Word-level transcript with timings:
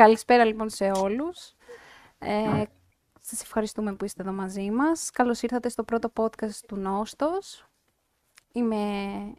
Καλησπέρα 0.00 0.44
λοιπόν 0.44 0.68
σε 0.68 0.90
όλους. 0.94 1.54
Ε, 2.18 2.62
σας 3.20 3.42
ευχαριστούμε 3.42 3.94
που 3.94 4.04
είστε 4.04 4.22
εδώ 4.22 4.32
μαζί 4.32 4.70
μας. 4.70 5.10
Καλώς 5.10 5.42
ήρθατε 5.42 5.68
στο 5.68 5.84
πρώτο 5.84 6.12
podcast 6.16 6.54
του 6.66 6.76
Νόστος. 6.76 7.68
Είμαι 8.52 8.76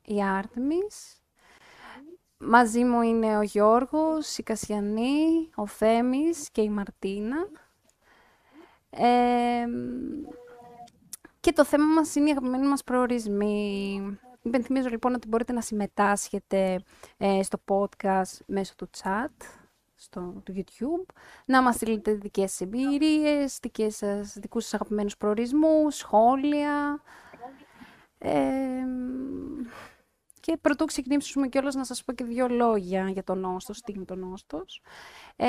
η 0.05 0.23
Άρτεμις. 0.23 1.21
Μαζί 2.38 2.84
μου 2.84 3.02
είναι 3.02 3.38
ο 3.38 3.41
Γιώργος, 3.41 4.38
η 4.38 4.44
Κασιανή, 4.44 5.50
ο 5.55 5.67
Θέμης 5.67 6.50
και 6.52 6.62
η 6.62 6.70
Μαρτίνα. 6.70 7.48
Ε, 8.89 9.66
και 11.39 11.52
το 11.53 11.66
θέμα 11.66 11.86
μας 11.86 12.16
είναι 12.16 12.28
οι 12.28 12.31
αγαπημένοι 12.31 12.67
μας 12.67 12.84
προορισμοί. 12.84 14.02
Υπενθυμίζω 14.41 14.89
λοιπόν 14.89 15.14
ότι 15.14 15.28
μπορείτε 15.28 15.53
να 15.53 15.62
συμμετάσχετε 15.62 16.84
ε, 17.17 17.44
στο 17.44 17.62
podcast 17.67 18.39
μέσω 18.45 18.75
του 18.75 18.89
chat 19.03 19.61
στο 20.02 20.44
YouTube, 20.48 21.14
να 21.46 21.62
μας 21.62 21.76
στείλετε 21.76 22.14
δικές 22.14 22.52
σας 22.52 22.62
εμπειρίες, 22.62 23.59
δικές 23.62 23.96
σας, 23.96 24.34
δικούς 24.34 24.64
σας 24.64 24.73
αγαπημένους 24.73 25.18
προορισμούς, 25.18 25.96
σχόλια. 25.96 27.02
Ε, 28.18 28.86
και 30.40 30.58
πρωτού 30.58 30.86
ξεκινήσουμε 30.86 31.48
κιόλας 31.48 31.76
να 31.76 31.84
σας 31.84 32.04
πω 32.04 32.14
και 32.14 32.23
δύο 32.23 32.48
λόγια 32.48 33.09
για 33.09 33.23
τον 33.23 33.40
Νόστος, 33.40 33.82
τι 33.82 33.94
είναι 33.95 34.06
τον 34.06 34.20
Νόστος. 34.20 34.82
Ε, 35.36 35.48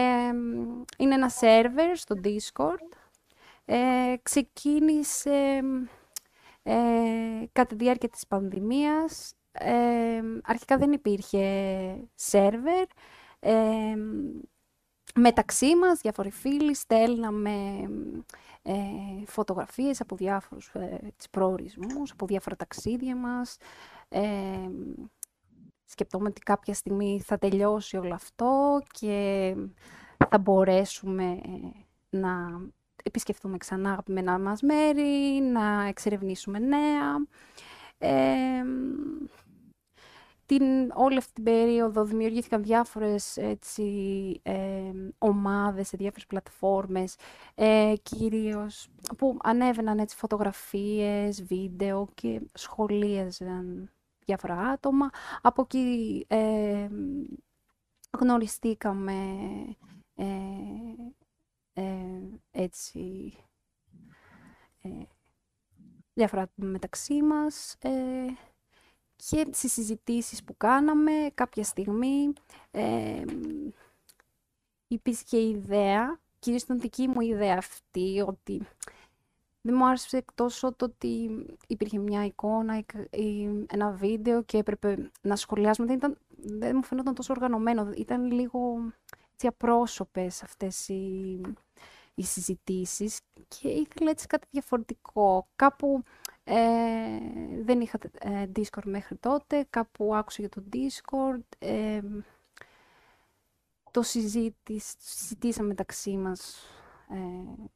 είναι 0.98 1.14
ένα 1.14 1.28
σερβερ 1.28 1.96
στο 1.96 2.14
Discord. 2.24 2.96
Ε, 3.64 4.14
ξεκίνησε 4.22 5.60
ε, 6.62 6.74
κατά 7.52 7.66
τη 7.66 7.74
διάρκεια 7.74 8.08
της 8.08 8.26
πανδημίας. 8.26 9.34
Ε, 9.52 10.20
αρχικά 10.42 10.78
δεν 10.78 10.92
υπήρχε 10.92 12.08
σερβερ. 12.14 12.86
Ε, 13.40 13.94
μεταξύ 15.14 15.76
μας, 15.76 16.00
διάφοροι 16.00 16.30
φίλοι, 16.30 16.74
στέλναμε 16.74 17.50
ε, 18.62 18.72
φωτογραφίες 19.26 20.00
από 20.00 20.16
διάφορους 20.16 20.68
ε, 20.68 21.12
προορισμούς, 21.30 22.10
από 22.10 22.26
διάφορα 22.26 22.56
ταξίδια 22.56 23.16
μας. 23.16 23.56
Ε, 24.08 24.22
σκεπτόμαι 25.84 26.28
ότι 26.28 26.40
κάποια 26.40 26.74
στιγμή 26.74 27.20
θα 27.24 27.38
τελειώσει 27.38 27.96
όλο 27.96 28.14
αυτό 28.14 28.82
και 28.90 29.54
θα 30.28 30.38
μπορέσουμε 30.38 31.40
να 32.10 32.60
επισκεφτούμε 33.02 33.56
ξανά 33.56 33.90
αγαπημένα 33.92 34.38
μας 34.38 34.62
μέρη, 34.62 35.40
να 35.52 35.86
εξερευνήσουμε 35.86 36.58
νέα. 36.58 37.26
Ε, 37.98 38.62
την, 40.58 40.90
όλη 40.94 41.16
αυτή 41.16 41.32
την 41.32 41.44
περίοδο 41.44 42.04
δημιουργήθηκαν 42.04 42.62
διάφορες 42.62 43.36
έτσι, 43.36 43.82
ε, 44.42 44.92
ομάδες 45.18 45.88
σε 45.88 45.96
διάφορες 45.96 46.26
πλατφόρμες, 46.26 47.16
ε, 47.54 47.94
κυρίως 48.02 48.88
που 49.18 49.36
ανέβαιναν 49.42 49.98
έτσι, 49.98 50.16
φωτογραφίες, 50.16 51.44
βίντεο 51.44 52.08
και 52.14 52.40
σχολίαζαν 52.54 53.90
διάφορα 54.24 54.54
άτομα. 54.56 55.10
Από 55.42 55.62
εκεί 55.62 56.24
ε, 56.28 56.88
γνωριστήκαμε 58.18 59.14
ε, 60.14 60.26
ε, 61.72 61.92
έτσι 62.50 63.32
ε, 64.82 64.88
διάφορα 66.14 66.50
μεταξύ 66.54 67.22
μας 67.22 67.76
και 69.28 69.46
στις 69.50 69.72
συζητήσεις 69.72 70.44
που 70.44 70.56
κάναμε 70.56 71.12
κάποια 71.34 71.64
στιγμή 71.64 72.32
ε, 72.70 73.22
υπήρχε 74.88 75.22
και 75.26 75.36
η 75.36 75.50
ιδέα, 75.50 76.20
κυρίως 76.38 76.62
ήταν 76.62 76.80
δική 76.80 77.08
μου 77.08 77.20
ιδέα 77.20 77.56
αυτή, 77.58 78.24
ότι 78.26 78.62
δεν 79.60 79.74
μου 79.74 79.86
άρεσε 79.86 80.16
εκτός 80.16 80.60
το 80.60 80.74
ότι 80.78 81.30
υπήρχε 81.66 81.98
μια 81.98 82.24
εικόνα 82.24 82.84
ή 83.10 83.48
ένα 83.68 83.90
βίντεο 83.90 84.42
και 84.42 84.58
έπρεπε 84.58 85.10
να 85.20 85.36
σχολιάσουμε. 85.36 85.86
Δεν, 85.86 85.96
ήταν, 85.96 86.18
δεν 86.36 86.76
μου 86.76 86.84
φαινόταν 86.84 87.14
τόσο 87.14 87.32
οργανωμένο, 87.32 87.92
ήταν 87.96 88.32
λίγο 88.32 88.92
έτσι, 89.32 89.46
απρόσωπες 89.46 90.42
αυτές 90.42 90.88
οι, 90.88 91.40
οι 92.14 92.22
συζητήσεις 92.22 93.20
και 93.48 93.68
ήθελα 93.68 94.10
έτσι 94.10 94.26
κάτι 94.26 94.46
διαφορετικό. 94.50 95.46
Κάπου 95.56 96.02
ε, 96.44 97.18
δεν 97.62 97.80
είχα 97.80 97.98
ε, 98.18 98.46
Discord 98.56 98.84
μέχρι 98.84 99.16
τότε, 99.16 99.66
κάπου 99.70 100.14
άκουσα 100.14 100.36
για 100.40 100.48
το 100.48 100.62
Discord. 100.72 101.42
Ε, 101.58 102.00
το 103.90 104.02
συζήτης, 104.02 104.94
συζητήσαμε 104.98 105.68
μεταξύ 105.68 106.16
μας 106.16 106.66
ε, 107.08 107.70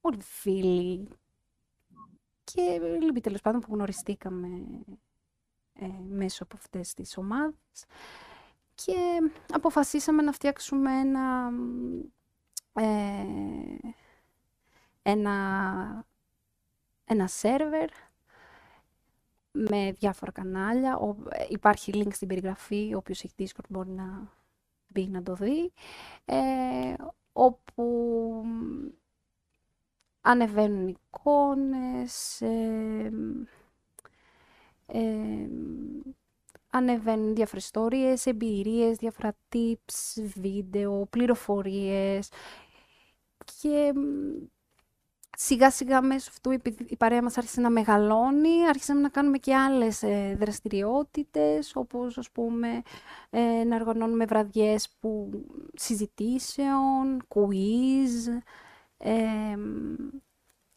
όλοι 0.00 0.22
φίλοι. 0.22 1.08
Και 2.44 2.80
λίγοι 3.00 3.20
τέλος 3.20 3.40
πάντων 3.40 3.60
που 3.60 3.74
γνωριστήκαμε 3.74 4.48
ε, 5.72 5.86
μέσω 6.08 6.42
από 6.42 6.56
αυτές 6.56 6.94
τις 6.94 7.16
ομάδες. 7.16 7.84
Και 8.74 9.20
αποφασίσαμε 9.52 10.22
να 10.22 10.32
φτιάξουμε 10.32 11.00
ένα, 11.00 11.50
ε, 12.72 13.24
ένα 15.02 16.06
ένα 17.06 17.26
σερβερ 17.26 17.88
με 19.52 19.92
διάφορα 19.92 20.32
κανάλια. 20.32 20.96
Ο, 20.96 21.16
υπάρχει 21.48 21.92
link 21.94 22.12
στην 22.12 22.28
περιγραφή, 22.28 22.94
όποιος 22.94 23.24
έχει 23.24 23.34
Discord 23.38 23.68
μπορεί 23.68 23.90
να 23.90 24.32
μπει 24.88 25.08
να 25.08 25.22
το 25.22 25.34
δει. 25.34 25.72
Ε, 26.24 26.94
όπου 27.32 28.44
ανεβαίνουν 30.20 30.88
εικόνες, 30.88 32.40
ε, 32.40 33.10
ε, 34.86 35.48
ανεβαίνουν 36.70 37.34
διάφορες 37.34 37.64
ιστορίες, 37.64 38.26
εμπειρίες, 38.26 38.96
διάφορα 38.96 39.36
tips, 39.52 40.22
βίντεο, 40.36 41.06
πληροφορίες 41.10 42.30
και 43.60 43.92
σιγά 45.36 45.70
σιγά 45.70 46.02
μέσω 46.02 46.30
αυτού 46.30 46.50
η 46.86 46.96
παρέα 46.96 47.22
μας 47.22 47.38
άρχισε 47.38 47.60
να 47.60 47.70
μεγαλώνει, 47.70 48.68
άρχισαμε 48.68 49.00
να 49.00 49.08
κάνουμε 49.08 49.38
και 49.38 49.54
άλλες 49.54 50.02
ε, 50.02 50.36
δραστηριότητες, 50.40 51.72
όπως 51.74 52.18
ας 52.18 52.30
πούμε 52.30 52.82
ε, 53.30 53.64
να 53.64 53.76
οργανώνουμε 53.76 54.24
βραδιές 54.24 54.88
που, 55.00 55.30
συζητήσεων, 55.74 57.26
quiz 57.34 58.40
ε, 58.98 59.56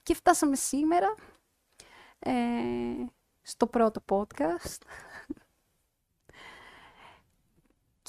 και 0.03 0.13
φτάσαμε 0.13 0.55
σήμερα 0.55 1.15
ε, 2.19 2.31
στο 3.41 3.67
πρώτο 3.67 4.03
podcast 4.09 4.81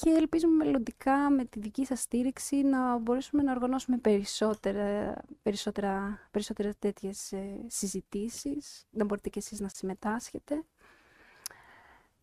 και 0.01 0.09
ελπίζουμε 0.09 0.65
μελλοντικά 0.65 1.29
με 1.29 1.45
τη 1.45 1.59
δική 1.59 1.85
σας 1.85 2.01
στήριξη 2.01 2.55
να 2.61 2.97
μπορέσουμε 2.97 3.43
να 3.43 3.51
οργανώσουμε 3.51 3.97
περισσότερα, 3.97 5.15
περισσότερα, 5.41 6.19
περισσότερα 6.31 6.73
τέτοιες 6.79 7.31
ε, 7.31 7.59
συζητήσεις, 7.67 8.85
να 8.91 9.05
μπορείτε 9.05 9.29
και 9.29 9.39
εσείς 9.39 9.59
να 9.59 9.67
συμμετάσχετε. 9.67 10.63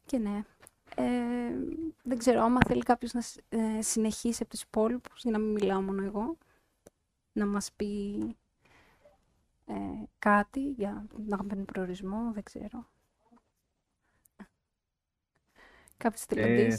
Και 0.06 0.18
ναι, 0.18 0.44
ε, 0.94 1.04
δεν 2.02 2.18
ξέρω, 2.18 2.42
άμα 2.42 2.58
θέλει 2.66 2.82
κάποιος 2.82 3.12
να 3.12 3.22
ε, 3.48 3.82
συνεχίσει 3.82 4.42
από 4.42 4.50
τους 4.50 4.62
υπόλοιπους, 4.62 5.22
για 5.22 5.30
να 5.30 5.38
μην 5.38 5.50
μιλάω 5.50 5.82
μόνο 5.82 6.04
εγώ, 6.04 6.36
να 7.32 7.46
μας 7.46 7.72
πει 7.72 8.16
ε, 9.66 9.74
κάτι 10.18 10.60
για 10.60 11.06
να 11.26 11.34
αγαπημένο 11.34 11.64
προορισμό, 11.64 12.30
δεν 12.34 12.42
ξέρω. 12.42 12.86
Κάποιος 15.98 16.22
θέλει 16.22 16.62
ε, 16.62 16.76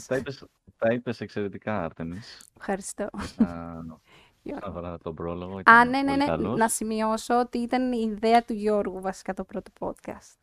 τα 0.76 0.92
είπες 0.92 1.20
εξαιρετικά, 1.20 1.84
Άρτεμις. 1.84 2.50
Ευχαριστώ. 2.56 3.08
Αφορά 4.60 4.98
τον 5.02 5.14
πρόλογο. 5.14 5.60
Α, 5.64 5.84
ναι, 5.84 6.02
ναι, 6.02 6.16
ναι. 6.16 6.36
Να 6.36 6.68
σημειώσω 6.68 7.38
ότι 7.40 7.58
ήταν 7.58 7.92
η 7.92 8.00
ιδέα 8.00 8.44
του 8.44 8.52
Γιώργου 8.52 9.00
βασικά 9.00 9.34
το 9.34 9.44
πρώτο 9.44 9.70
podcast. 9.78 10.38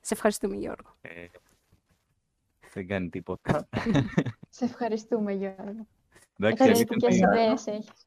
Σε 0.00 0.14
ευχαριστούμε, 0.14 0.56
Γιώργο. 0.56 0.96
Ε, 1.00 1.26
δεν 2.72 2.86
κάνει 2.86 3.08
τίποτα. 3.08 3.68
Σε 4.48 4.64
ευχαριστούμε, 4.64 5.32
Γιώργο. 5.32 5.86
Εντάξει, 6.38 6.64
Εξαιρετικές 6.64 7.16
ιδέες 7.16 7.66
έχεις. 7.66 8.06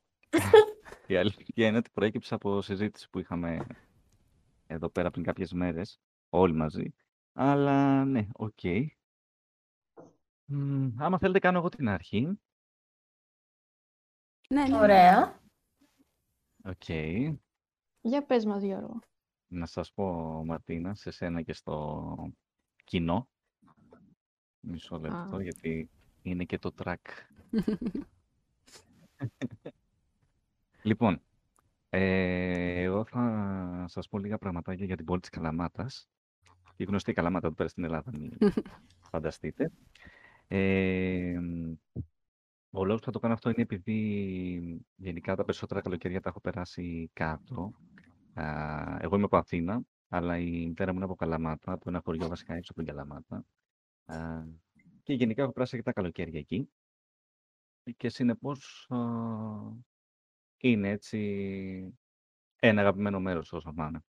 Η 1.07 1.15
αλήθεια 1.15 1.67
είναι 1.67 1.77
ότι 1.77 1.89
προέκυψε 1.93 2.33
από 2.33 2.61
συζήτηση 2.61 3.09
που 3.09 3.19
είχαμε 3.19 3.65
εδώ 4.67 4.89
πέρα 4.89 5.11
πριν 5.11 5.23
κάποιες 5.23 5.53
μέρες, 5.53 5.99
όλοι 6.29 6.53
μαζί. 6.53 6.93
Αλλά 7.33 8.05
ναι, 8.05 8.27
OK. 8.33 8.59
Okay 8.63 8.85
άμα 10.97 11.17
θέλετε 11.17 11.39
κάνω 11.39 11.57
εγώ 11.57 11.69
την 11.69 11.89
αρχή. 11.89 12.39
Ναι, 14.49 14.63
ναι. 14.67 14.77
Ωραία. 14.77 15.41
Οκ. 16.63 16.89
Για 18.01 18.25
πες 18.25 18.45
μας, 18.45 18.63
Γιώργο. 18.63 18.99
Να 19.47 19.65
σας 19.65 19.93
πω, 19.93 20.05
Μαρτίνα, 20.45 20.95
σε 20.95 21.11
σένα 21.11 21.41
και 21.41 21.53
στο 21.53 22.31
κοινό. 22.83 23.29
Μισό 24.59 24.99
λεπτό, 24.99 25.39
γιατί 25.39 25.89
είναι 26.21 26.43
και 26.43 26.59
το 26.59 26.73
track. 26.77 26.95
Λοιπόν, 30.81 31.21
ε, 31.89 32.81
εγώ 32.81 33.05
θα 33.05 33.85
σας 33.87 34.07
πω 34.07 34.17
λίγα 34.19 34.37
πραγματάκια 34.37 34.85
για 34.85 34.95
την 34.95 35.05
πόλη 35.05 35.19
της 35.19 35.29
Καλαμάτας. 35.29 36.09
Η 36.75 36.83
γνωστή 36.83 37.13
Καλαμάτα 37.13 37.47
που 37.47 37.53
πέρα 37.53 37.69
στην 37.69 37.83
Ελλάδα, 37.83 38.11
μην 38.17 38.37
φανταστείτε. 39.11 39.71
Ε, 40.47 41.39
ο 42.69 42.85
λόγος 42.85 42.99
που 42.99 43.05
θα 43.05 43.11
το 43.11 43.19
κάνω 43.19 43.33
αυτό 43.33 43.49
είναι 43.49 43.61
επειδή 43.61 44.85
γενικά 44.95 45.35
τα 45.35 45.43
περισσότερα 45.43 45.81
καλοκαίρια 45.81 46.21
τα 46.21 46.29
έχω 46.29 46.41
περάσει 46.41 47.09
κάτω. 47.13 47.73
εγώ 48.99 49.15
είμαι 49.15 49.25
από 49.25 49.37
Αθήνα, 49.37 49.81
αλλά 50.07 50.37
η 50.37 50.65
μητέρα 50.67 50.91
μου 50.91 50.95
είναι 50.95 51.05
από 51.05 51.15
Καλαμάτα, 51.15 51.71
από 51.71 51.89
ένα 51.89 52.01
χωριό 52.03 52.27
βασικά 52.27 52.53
έξω 52.53 52.71
από 52.75 52.83
την 52.83 52.95
Καλαμάτα. 52.95 53.45
και 55.03 55.13
γενικά 55.13 55.43
έχω 55.43 55.51
περάσει 55.51 55.77
και 55.77 55.83
τα 55.83 55.93
καλοκαίρια 55.93 56.39
εκεί. 56.39 56.69
Και 57.97 58.09
συνεπώς 58.09 58.87
είναι 60.57 60.89
έτσι 60.89 61.99
ένα 62.59 62.81
αγαπημένο 62.81 63.19
μέρος 63.19 63.53
όσο 63.53 63.71
να 63.71 63.85
είναι. 63.85 64.01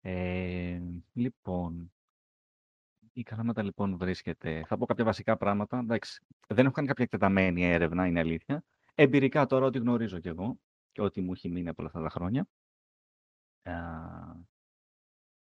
Ε, 0.00 0.80
λοιπόν, 1.12 1.93
η 3.16 3.22
Καλαμάτα 3.22 3.62
λοιπόν 3.62 3.96
βρίσκεται. 3.96 4.64
Θα 4.66 4.76
πω 4.76 4.86
κάποια 4.86 5.04
βασικά 5.04 5.36
πράγματα. 5.36 5.78
Εντάξει, 5.78 6.24
δεν 6.48 6.64
έχω 6.64 6.74
κάνει 6.74 6.86
κάποια 6.86 7.04
εκτεταμένη 7.04 7.64
έρευνα, 7.64 8.06
είναι 8.06 8.20
αλήθεια. 8.20 8.64
Εμπειρικά 8.94 9.46
τώρα, 9.46 9.66
ό,τι 9.66 9.78
γνωρίζω 9.78 10.18
κι 10.18 10.28
εγώ 10.28 10.58
και 10.92 11.02
ό,τι 11.02 11.20
μου 11.20 11.32
έχει 11.32 11.48
μείνει 11.48 11.68
από 11.68 11.82
όλα 11.82 11.90
αυτά 11.94 12.02
τα 12.02 12.08
χρόνια. 12.08 12.48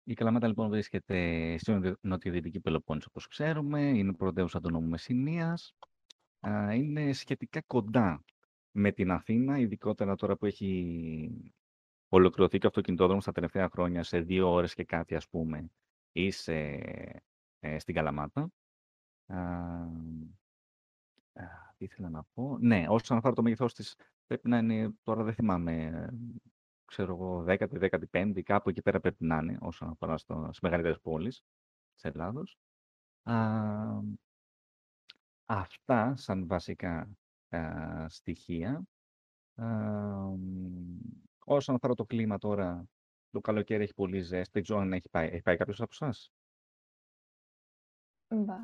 Η 0.04 0.14
Καλαμάτα 0.14 0.46
λοιπόν 0.46 0.68
βρίσκεται 0.68 1.56
στη 1.58 1.96
νοτιοδυτική 2.00 2.60
Πελοπόννησο, 2.60 3.08
όπως 3.10 3.26
ξέρουμε. 3.26 3.80
Είναι 3.80 4.12
πρωτεύουσα 4.12 4.60
του 4.60 4.70
νόμου 4.70 4.88
Μεσσηνίας. 4.88 5.74
Είναι 6.72 7.12
σχετικά 7.12 7.62
κοντά 7.66 8.24
με 8.70 8.92
την 8.92 9.10
Αθήνα, 9.10 9.58
ειδικότερα 9.58 10.14
τώρα 10.14 10.36
που 10.36 10.46
έχει 10.46 11.52
ολοκληρωθεί 12.08 12.58
και 12.58 12.66
ο 12.66 12.68
αυτοκινητόδρομο 12.68 13.20
στα 13.20 13.32
τελευταία 13.32 13.68
χρόνια 13.68 14.02
σε 14.02 14.20
δύο 14.20 14.52
ώρες 14.52 14.74
και 14.74 14.84
κάτι, 14.84 15.14
ας 15.14 15.28
πούμε, 15.28 15.70
ή 16.12 16.30
ε, 17.64 17.78
στην 17.78 17.94
Καλαμάτα. 17.94 18.48
Α, 19.26 19.36
τι 21.76 21.84
ήθελα 21.84 22.08
να 22.08 22.24
πω. 22.34 22.58
Ναι, 22.60 22.86
όσον 22.88 23.16
αφορά 23.16 23.34
το 23.34 23.42
μέγεθός 23.42 23.74
της, 23.74 23.96
πρέπει 24.26 24.48
να 24.48 24.58
είναι, 24.58 24.94
τώρα 25.02 25.22
δεν 25.22 25.34
θυμάμαι, 25.34 26.08
ξέρω 26.84 27.14
εγώ, 27.14 27.44
10η, 27.48 27.90
15η, 28.10 28.42
κάπου 28.42 28.68
εκεί 28.68 28.82
πέρα 28.82 29.00
πρέπει 29.00 29.24
να 29.24 29.36
είναι, 29.36 29.58
όσον 29.60 29.88
αφορά 29.88 30.16
στο, 30.18 30.44
στις 30.44 30.60
μεγαλύτερες 30.60 31.00
πόλεις 31.00 31.42
της 31.94 32.04
Ελλάδος. 32.04 32.58
Α, 33.22 33.36
αυτά 35.44 36.16
σαν 36.16 36.46
βασικά 36.46 37.08
α, 37.48 38.08
στοιχεία. 38.08 38.82
Α, 39.54 39.66
όσον 41.44 41.74
αφορά 41.74 41.94
το 41.94 42.04
κλίμα 42.04 42.38
τώρα, 42.38 42.84
το 43.30 43.40
καλοκαίρι 43.40 43.82
έχει 43.82 43.94
πολύ 43.94 44.20
ζέστη. 44.20 44.50
Δεν 44.52 44.62
ξέρω 44.62 44.78
αν 44.78 44.92
έχει 44.92 45.08
πάει, 45.08 45.28
έχει 45.28 45.42
πάει 45.42 45.56
κάποιος 45.56 45.80
από 45.80 45.90
εσάς; 45.92 46.32
Μπα. 48.34 48.56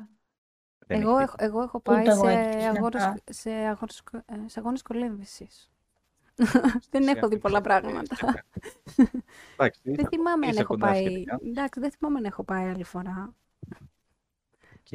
Δεν 0.87 1.01
Εγώ, 1.01 1.17
έχει 1.17 1.23
έχω, 1.23 1.35
πάει. 1.35 1.47
εγώ 1.47 1.61
έχω 1.61 1.77
Ούτε 1.77 1.91
πάει 1.91 2.05
εγώ 2.05 2.25
σε 2.25 2.31
έτυχε 2.31 2.65
να 2.65 2.69
αγώνες, 2.77 3.03
πάω. 3.03 3.13
σε 3.29 3.49
αγώνες, 3.51 4.03
ε, 4.25 4.47
σε 4.47 4.59
αγώνες 4.59 4.81
κολύμβησης. 4.81 5.71
Δεν 6.91 7.03
Σε 7.03 7.11
έχω 7.11 7.27
δει 7.27 7.37
πολλά 7.39 7.61
αγώνες 7.65 8.07
πράγματα. 8.07 8.45
Εντάξει, 9.53 9.81
Δεν 9.83 9.93
είσαι- 9.93 10.07
θυμάμαι 10.09 10.45
αν 10.45 10.51
είσαι 10.51 10.59
έχω 10.61 10.73
κοντά 10.73 10.85
πάει. 10.87 11.05
σχετικά. 11.05 11.39
Εντάξει, 11.43 11.79
δεν 11.79 11.91
θυμάμαι 11.91 12.17
αν 12.17 12.25
έχω 12.25 12.43
πάει 12.43 12.69
άλλη 12.69 12.83
φορά. 12.83 13.35
Οκ. 14.79 14.91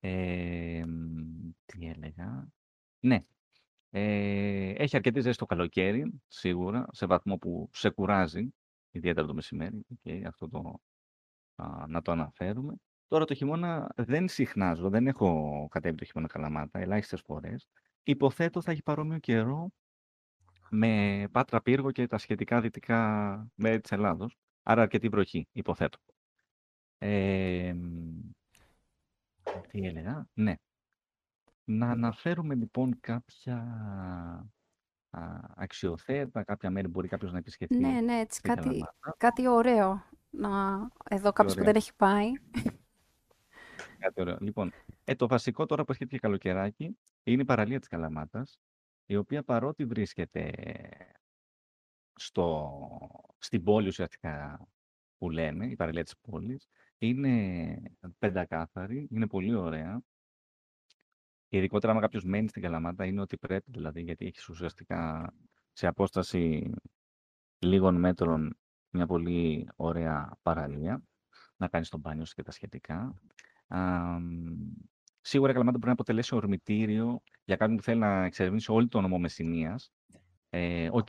Ε, 0.00 0.82
μ, 0.86 1.50
τι 1.64 1.86
έλεγα. 1.88 2.48
Ναι. 3.00 3.24
Ε, 3.90 4.68
έχει 4.76 4.96
αρκετή 4.96 5.20
ζέστη 5.20 5.38
το 5.38 5.46
καλοκαίρι, 5.46 6.22
σίγουρα, 6.28 6.86
σε 6.92 7.06
βαθμό 7.06 7.36
που 7.36 7.68
σε 7.72 7.90
κουράζει, 7.90 8.54
ιδιαίτερα 8.90 9.26
το 9.26 9.34
μεσημέρι. 9.34 9.86
Και 10.02 10.22
αυτό 10.26 10.48
το, 10.48 10.80
α, 11.56 11.86
να 11.86 12.02
το 12.02 12.12
αναφέρουμε. 12.12 12.74
Τώρα 13.08 13.24
το 13.24 13.34
χειμώνα 13.34 13.92
δεν 13.96 14.28
συχνάζω, 14.28 14.90
δεν 14.90 15.06
έχω 15.06 15.66
κατέβει 15.70 15.96
το 15.96 16.04
χειμώνα 16.04 16.28
Καλαμάτα, 16.28 16.78
ελάχιστες 16.78 17.20
φορές. 17.20 17.68
Υποθέτω 18.02 18.62
θα 18.62 18.70
έχει 18.70 18.82
παρόμοιο 18.82 19.18
καιρό 19.18 19.70
με 20.70 21.24
Πάτρα 21.32 21.62
Πύργο 21.62 21.90
και 21.90 22.06
τα 22.06 22.18
σχετικά 22.18 22.60
δυτικά 22.60 23.46
μέρη 23.54 23.80
της 23.80 23.92
Ελλάδος. 23.92 24.36
Άρα 24.62 24.82
αρκετή 24.82 25.08
βροχή, 25.08 25.48
υποθέτω. 25.52 25.98
Ε, 26.98 27.72
μ, 27.72 28.20
τι 29.68 29.86
έλεγα, 29.86 30.26
ναι. 30.34 30.54
Να 31.64 31.90
αναφέρουμε 31.90 32.54
λοιπόν 32.54 33.00
κάποια 33.00 33.56
α, 35.10 35.40
αξιοθέατα, 35.54 36.44
κάποια 36.44 36.70
μέρη 36.70 36.86
που 36.86 36.92
μπορεί 36.92 37.08
κάποιος 37.08 37.32
να 37.32 37.38
επισκεφτεί 37.38 37.78
Ναι, 37.78 38.00
ναι, 38.00 38.18
έτσι 38.18 38.38
στην 38.38 38.54
κάτι, 38.54 38.62
Καλαμάτα. 38.68 39.14
κάτι 39.16 39.48
ωραίο. 39.48 40.04
Να... 40.30 40.78
Εδώ 41.10 41.32
κάποιος 41.32 41.54
που 41.54 41.60
ωραία. 41.60 41.72
δεν 41.72 41.82
έχει 41.82 41.94
πάει. 41.96 42.32
Κάτι 44.04 44.20
ωραίο. 44.20 44.36
Λοιπόν, 44.40 44.72
ε, 45.04 45.14
το 45.14 45.28
βασικό 45.28 45.66
τώρα 45.66 45.84
που 45.84 45.90
έρχεται 45.92 46.10
και 46.10 46.18
καλοκαιράκι 46.18 46.98
είναι 47.22 47.42
η 47.42 47.44
παραλία 47.44 47.78
της 47.78 47.88
Καλαμάτας, 47.88 48.58
η 49.06 49.16
οποία 49.16 49.42
παρότι 49.42 49.84
βρίσκεται 49.84 50.52
στο, 52.14 52.78
στην 53.38 53.62
πόλη 53.62 53.88
ουσιαστικά 53.88 54.68
που 55.18 55.30
λέμε, 55.30 55.66
η 55.66 55.76
παραλία 55.76 56.04
της 56.04 56.16
πόλης, 56.20 56.68
είναι 56.98 57.76
πεντακάθαρη, 58.18 59.08
είναι 59.10 59.26
πολύ 59.26 59.54
ωραία. 59.54 60.02
Ειδικότερα, 61.48 61.92
άμα 61.92 62.00
κάποιος 62.00 62.24
μένει 62.24 62.48
στην 62.48 62.62
Καλαμάτα, 62.62 63.04
είναι 63.04 63.20
ότι 63.20 63.36
πρέπει, 63.36 63.70
δηλαδή, 63.70 64.02
γιατί 64.02 64.26
έχεις 64.26 64.48
ουσιαστικά 64.48 65.32
σε 65.72 65.86
απόσταση 65.86 66.70
λίγων 67.58 67.94
μέτρων 67.94 68.58
μια 68.90 69.06
πολύ 69.06 69.68
ωραία 69.76 70.38
παραλία, 70.42 71.02
να 71.56 71.68
κάνεις 71.68 71.88
τον 71.88 72.00
μπάνιο 72.00 72.24
σου 72.24 72.34
και 72.34 72.42
τα 72.42 72.50
σχετικά. 72.50 73.14
Α, 73.66 73.78
μ, 74.18 74.72
σίγουρα 75.20 75.50
η 75.50 75.52
Καλαμάτα 75.52 75.76
μπορεί 75.78 75.88
να 75.88 75.92
αποτελέσει 75.92 76.34
ορμητήριο 76.34 77.22
για 77.44 77.56
κάποιον 77.56 77.76
που 77.76 77.82
θέλει 77.82 78.00
να 78.00 78.24
εξερευνήσει 78.24 78.72
όλη 78.72 78.88
τον 78.88 79.02
νομό 79.02 79.18
Μεσσηνίας. 79.18 79.92
Ε, 80.50 80.88
Οκ. 80.92 81.08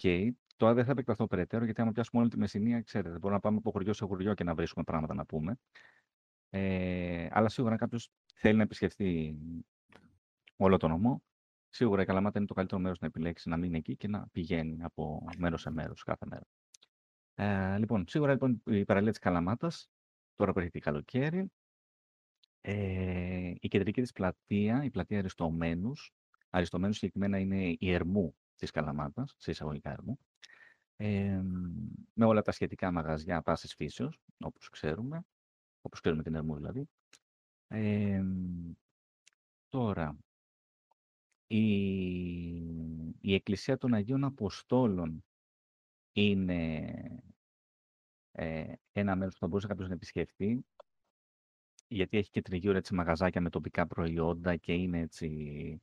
Τώρα 0.57 0.73
δεν 0.73 0.85
θα 0.85 0.91
επεκταθώ 0.91 1.27
περαιτέρω, 1.27 1.65
γιατί 1.65 1.81
άμα 1.81 1.91
πιάσουμε 1.91 2.21
όλη 2.21 2.29
τη 2.31 2.37
Μεσσηνία, 2.37 2.81
ξέρετε, 2.81 3.13
μπορούμε 3.13 3.33
να 3.33 3.39
πάμε 3.39 3.57
από 3.57 3.71
χωριό 3.71 3.93
σε 3.93 4.05
χωριό 4.05 4.33
και 4.33 4.43
να 4.43 4.55
βρίσκουμε 4.55 4.83
πράγματα 4.83 5.13
να 5.13 5.25
πούμε. 5.25 5.57
Ε, 6.49 7.27
αλλά 7.31 7.49
σίγουρα 7.49 7.73
αν 7.73 7.79
κάποιος 7.79 8.09
θέλει 8.35 8.57
να 8.57 8.63
επισκεφτεί 8.63 9.37
όλο 10.55 10.77
τον 10.77 10.89
νομό, 10.89 11.23
σίγουρα 11.69 12.01
η 12.01 12.05
Καλαμάτα 12.05 12.37
είναι 12.37 12.47
το 12.47 12.53
καλύτερο 12.53 12.81
μέρος 12.81 12.99
να 12.99 13.07
επιλέξει 13.07 13.49
να 13.49 13.57
μείνει 13.57 13.77
εκεί 13.77 13.95
και 13.95 14.07
να 14.07 14.27
πηγαίνει 14.31 14.83
από 14.83 15.27
μέρος 15.37 15.61
σε 15.61 15.69
μέρος 15.69 16.03
κάθε 16.03 16.25
μέρα. 16.25 16.45
Ε, 17.35 17.77
λοιπόν, 17.77 18.05
σίγουρα 18.07 18.31
λοιπόν, 18.31 18.61
η 18.65 18.85
παραλία 18.85 19.09
της 19.09 19.19
Καλαμάτας, 19.19 19.89
τώρα 20.35 20.51
που 20.53 20.59
έρχεται 20.59 20.79
καλοκαίρι, 20.79 21.51
ε, 22.67 23.53
η 23.59 23.67
κεντρική 23.67 24.01
της 24.01 24.11
πλατεία, 24.11 24.83
η 24.83 24.89
πλατεία 24.89 25.19
Αριστομένους, 25.19 26.13
Αριστομένους 26.49 26.97
συγκεκριμένα 26.97 27.39
είναι 27.39 27.75
η 27.79 27.91
Ερμού 27.91 28.35
της 28.55 28.71
Καλαμάτας, 28.71 29.35
σε 29.37 29.51
εισαγωγικά 29.51 29.91
Ερμού, 29.91 30.19
ε, 30.95 31.41
με 32.13 32.25
όλα 32.25 32.41
τα 32.41 32.51
σχετικά 32.51 32.91
μαγαζιά 32.91 33.41
πάσης 33.41 33.73
φύσεως, 33.75 34.19
όπως 34.37 34.69
ξέρουμε, 34.69 35.25
όπως 35.81 35.99
ξέρουμε 35.99 36.23
την 36.23 36.35
Ερμού 36.35 36.55
δηλαδή. 36.55 36.89
Ε, 37.67 38.23
τώρα, 39.69 40.17
η, 41.47 41.65
η 43.21 43.33
Εκκλησία 43.33 43.77
των 43.77 43.93
Αγίων 43.93 44.23
Αποστόλων 44.23 45.25
είναι 46.11 46.93
ε, 48.31 48.73
ένα 48.91 49.15
μέρος 49.15 49.33
που 49.33 49.39
θα 49.39 49.47
μπορούσε 49.47 49.67
κάποιος 49.67 49.87
να 49.87 49.93
επισκεφτεί, 49.93 50.65
γιατί 51.87 52.17
έχει 52.17 52.29
και 52.29 52.41
τριγύρω 52.41 52.77
έτσι 52.77 52.93
μαγαζάκια 52.93 53.41
με 53.41 53.49
τοπικά 53.49 53.87
προϊόντα 53.87 54.55
και 54.55 54.73
είναι 54.73 54.99
έτσι... 54.99 55.81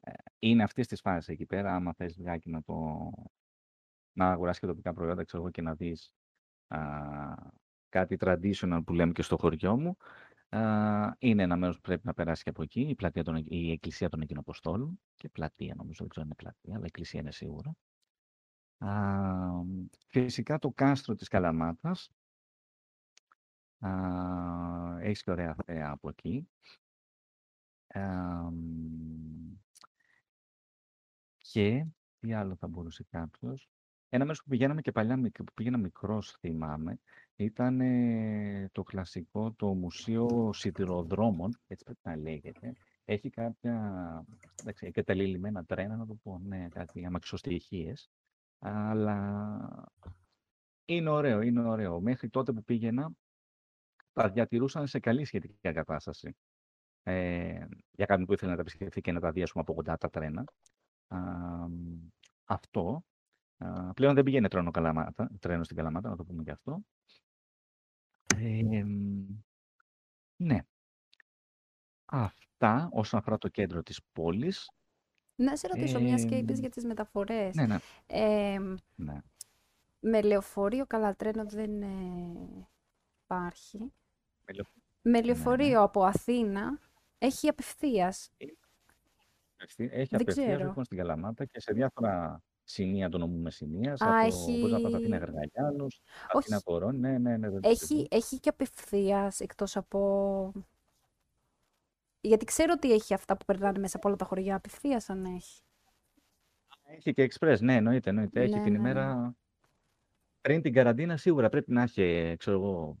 ε, 0.00 0.12
είναι 0.38 0.62
αυτής 0.62 0.86
της 0.86 1.00
φάσης 1.00 1.28
εκεί 1.28 1.46
πέρα, 1.46 1.74
άμα 1.74 1.92
θες 1.94 2.16
λιγάκι 2.16 2.50
να 2.50 2.62
το... 2.62 3.10
να 4.12 4.30
αγοράσεις 4.30 4.60
και 4.60 4.66
τοπικά 4.66 4.92
προϊόντα, 4.92 5.24
ξέρω 5.24 5.42
εγώ, 5.42 5.50
και 5.50 5.62
να 5.62 5.74
δεις 5.74 6.12
α, 6.66 6.78
κάτι 7.88 8.16
traditional 8.20 8.80
που 8.86 8.92
λέμε 8.92 9.12
και 9.12 9.22
στο 9.22 9.36
χωριό 9.36 9.80
μου, 9.80 9.96
α, 10.48 11.12
είναι 11.18 11.42
ένα 11.42 11.56
μέρος 11.56 11.76
που 11.76 11.82
πρέπει 11.82 12.06
να 12.06 12.14
περάσει 12.14 12.42
και 12.42 12.50
από 12.50 12.62
εκεί, 12.62 12.80
η, 12.80 12.94
πλατεία 12.94 13.24
των, 13.24 13.36
η 13.44 13.70
Εκκλησία 13.70 14.08
των 14.08 14.20
Αγίων 14.20 14.38
Αποστόλων, 14.38 15.00
και 15.14 15.28
πλατεία 15.28 15.74
νομίζω, 15.76 15.98
δεν 15.98 16.08
ξέρω 16.08 16.26
αν 16.26 16.32
είναι 16.32 16.34
πλατεία, 16.34 16.74
αλλά 16.76 16.84
εκκλησία 16.84 17.20
είναι 17.20 17.32
σίγουρα. 17.32 17.76
Α, 18.78 18.90
φυσικά 20.06 20.58
το 20.58 20.70
κάστρο 20.70 21.14
της 21.14 21.28
Καλαμάτας, 21.28 22.10
Α, 23.78 24.98
έχεις 25.00 25.22
και 25.22 25.30
ωραία 25.30 25.56
θέα 25.64 25.90
από 25.90 26.08
εκεί. 26.08 26.48
Αμ, 27.86 29.58
και 31.38 31.86
τι 32.18 32.32
άλλο 32.32 32.56
θα 32.56 32.66
μπορούσε 32.68 33.04
κάποιος. 33.10 33.68
Ένα 34.08 34.24
μέρος 34.24 34.42
που 34.42 34.48
πηγαίναμε 34.48 34.80
και 34.80 34.92
παλιά, 34.92 35.16
μικ- 35.16 35.42
που 35.44 35.52
πήγαινα 35.54 35.78
μικρός, 35.78 36.36
θυμάμαι, 36.40 36.98
ήταν 37.36 37.80
ε, 37.80 38.68
το 38.72 38.82
κλασικό, 38.82 39.52
το 39.52 39.74
Μουσείο 39.74 40.50
Σιδηροδρόμων, 40.52 41.58
έτσι 41.66 41.84
πρέπει 41.84 42.00
να 42.02 42.16
λέγεται. 42.16 42.72
Έχει 43.04 43.30
κάποια 43.30 44.24
εντάξει, 44.60 44.86
εγκαταλειμμένα 44.86 45.64
τρένα, 45.64 45.96
να 45.96 46.06
το 46.06 46.14
πω, 46.14 46.38
ναι, 46.38 46.68
κάτι 46.68 47.04
αμαξοστοιχίες. 47.06 48.10
Αλλά 48.58 49.92
είναι 50.84 51.10
ωραίο, 51.10 51.40
είναι 51.40 51.60
ωραίο. 51.60 52.00
Μέχρι 52.00 52.28
τότε 52.28 52.52
που 52.52 52.64
πήγαινα, 52.64 53.10
τα 54.22 54.30
διατηρούσαν 54.30 54.86
σε 54.86 54.98
καλή 54.98 55.24
σχετική 55.24 55.58
κατάσταση. 55.60 56.36
Ε, 57.02 57.66
για 57.90 58.06
κάποιον 58.06 58.26
που 58.26 58.32
ήθελε 58.32 58.50
να 58.50 58.56
τα 58.56 58.62
επισκεφθεί 58.62 59.00
και 59.00 59.12
να 59.12 59.20
τα 59.20 59.32
δει, 59.32 59.42
ας 59.42 59.50
πούμε, 59.52 59.64
από 59.66 59.74
κοντά 59.74 59.96
τα 59.96 60.10
τρένα. 60.10 60.44
Α, 61.08 61.18
μ, 61.68 62.08
αυτό. 62.44 63.04
Α, 63.58 63.92
πλέον 63.94 64.14
δεν 64.14 64.24
πηγαίνει 64.24 64.48
τρένο, 64.48 64.70
Καλαμάτα, 64.70 65.30
τρένο 65.40 65.64
στην 65.64 65.76
Καλαμάτα, 65.76 66.08
να 66.08 66.16
το 66.16 66.24
πούμε 66.24 66.42
και 66.42 66.50
αυτό. 66.50 66.80
Ε, 68.36 68.84
μ, 68.84 69.24
ναι. 70.36 70.58
Αυτά 72.04 72.88
όσον 72.92 73.18
αφορά 73.18 73.38
το 73.38 73.48
κέντρο 73.48 73.82
της 73.82 74.00
πόλης. 74.12 74.70
Να 75.34 75.56
σε 75.56 75.66
ρωτήσω, 75.66 76.00
μια 76.00 76.16
και 76.16 76.34
Ε, 76.34 76.38
είπες 76.38 76.58
για 76.58 76.70
τις 76.70 76.84
μεταφορές. 76.84 77.54
ναι, 77.54 77.66
ναι, 77.66 77.78
Ε, 78.06 78.58
ναι. 78.94 79.20
με 80.00 80.22
λεωφορείο, 80.22 80.86
καλά, 80.86 81.16
τρένο 81.16 81.44
δεν 81.44 81.82
ε, 81.82 82.68
υπάρχει. 83.24 83.92
Με 84.48 84.54
λεω- 84.54 84.66
Με 85.02 85.10
ναι, 85.10 85.18
ναι. 85.20 85.24
λεωφορείο 85.24 85.82
από 85.82 86.04
Αθήνα 86.04 86.78
έχει 87.18 87.48
απευθείας. 87.48 88.30
Ευθύ- 89.56 89.92
Έχει 89.92 90.08
Δεν 90.10 90.20
απευθείας 90.20 90.46
ξέρω. 90.46 90.64
λοιπόν 90.68 90.84
στην 90.84 90.96
Καλαμάτα 90.96 91.44
και 91.44 91.60
σε 91.60 91.72
διάφορα 91.72 92.42
σημεία 92.64 93.08
του 93.08 93.18
νομού 93.18 93.38
Μεσσηνίας, 93.38 94.00
Α, 94.00 94.06
από 94.18 94.26
έχει... 94.26 94.60
πώς 94.60 94.70
να 94.70 94.80
πάτε 94.80 94.96
Αθήνα 94.96 95.16
Γαργαλιάνους, 95.16 96.00
Αθήνα 96.32 96.56
Όχι, 96.56 96.64
Κορώνη, 96.64 96.98
ναι, 96.98 97.18
ναι, 97.18 97.36
ναι, 97.36 97.50
δεν 97.50 97.60
το 97.60 97.68
έχει, 97.68 97.84
συζητώ. 97.84 98.16
έχει 98.16 98.38
και 98.40 98.48
απευθείας 98.48 99.40
εκτός 99.40 99.76
από... 99.76 100.52
Γιατί 102.20 102.44
ξέρω 102.44 102.72
ότι 102.76 102.92
έχει 102.92 103.14
αυτά 103.14 103.36
που 103.36 103.44
περνάνε 103.44 103.78
μέσα 103.78 103.96
από 103.96 104.08
όλα 104.08 104.16
τα 104.16 104.24
χωριά 104.24 104.56
απευθείας 104.56 105.10
αν 105.10 105.24
έχει. 105.24 105.60
Έχει 106.82 107.12
και 107.12 107.28
express, 107.32 107.56
ναι, 107.60 107.74
εννοείται, 107.74 108.10
εννοείται. 108.10 108.40
Έχει 108.42 108.54
Ναι, 108.54 108.62
την 108.62 108.72
ναι, 108.72 108.78
ναι. 108.78 108.88
ημέρα 108.88 109.36
πριν 110.40 110.62
την 110.62 110.72
καραντίνα 110.72 111.16
σίγουρα 111.16 111.48
πρέπει 111.48 111.72
να 111.72 111.82
έχει, 111.82 112.34
ξέρω 112.38 112.56
εγώ, 112.56 112.96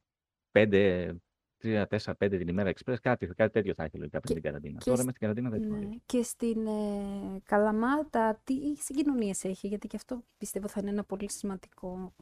πέντε, 0.50 1.14
τρία, 1.58 1.86
τέσσερα, 1.86 2.16
πέντε 2.16 2.38
την 2.38 2.48
ημέρα 2.48 2.70
express, 2.74 2.96
κάτι, 3.02 3.26
κάτι 3.26 3.52
τέτοιο 3.52 3.74
θα 3.74 3.84
έχει 3.84 3.96
λογικά 3.98 4.20
πριν 4.20 4.34
Και, 4.34 4.40
την 4.40 4.50
καραντίνα. 4.50 4.78
και, 4.78 4.84
Τώρα 4.84 4.96
σ- 4.98 5.04
μες 5.04 5.12
την 5.14 5.22
καραντίνα 5.22 5.50
δεν 5.50 5.60
μπορεί. 5.68 5.86
ναι. 5.86 5.96
και 6.06 6.22
στην 6.22 6.66
ε, 6.66 7.40
Καλαμάτα 7.44 8.40
τι 8.44 8.54
συγκοινωνίες 8.76 9.44
έχει, 9.44 9.66
γιατί 9.68 9.86
και 9.86 9.96
αυτό 9.96 10.22
πιστεύω 10.38 10.68
θα 10.68 10.80
είναι 10.80 10.90
ένα 10.90 11.04
πολύ 11.04 11.30
σημαντικό. 11.30 12.14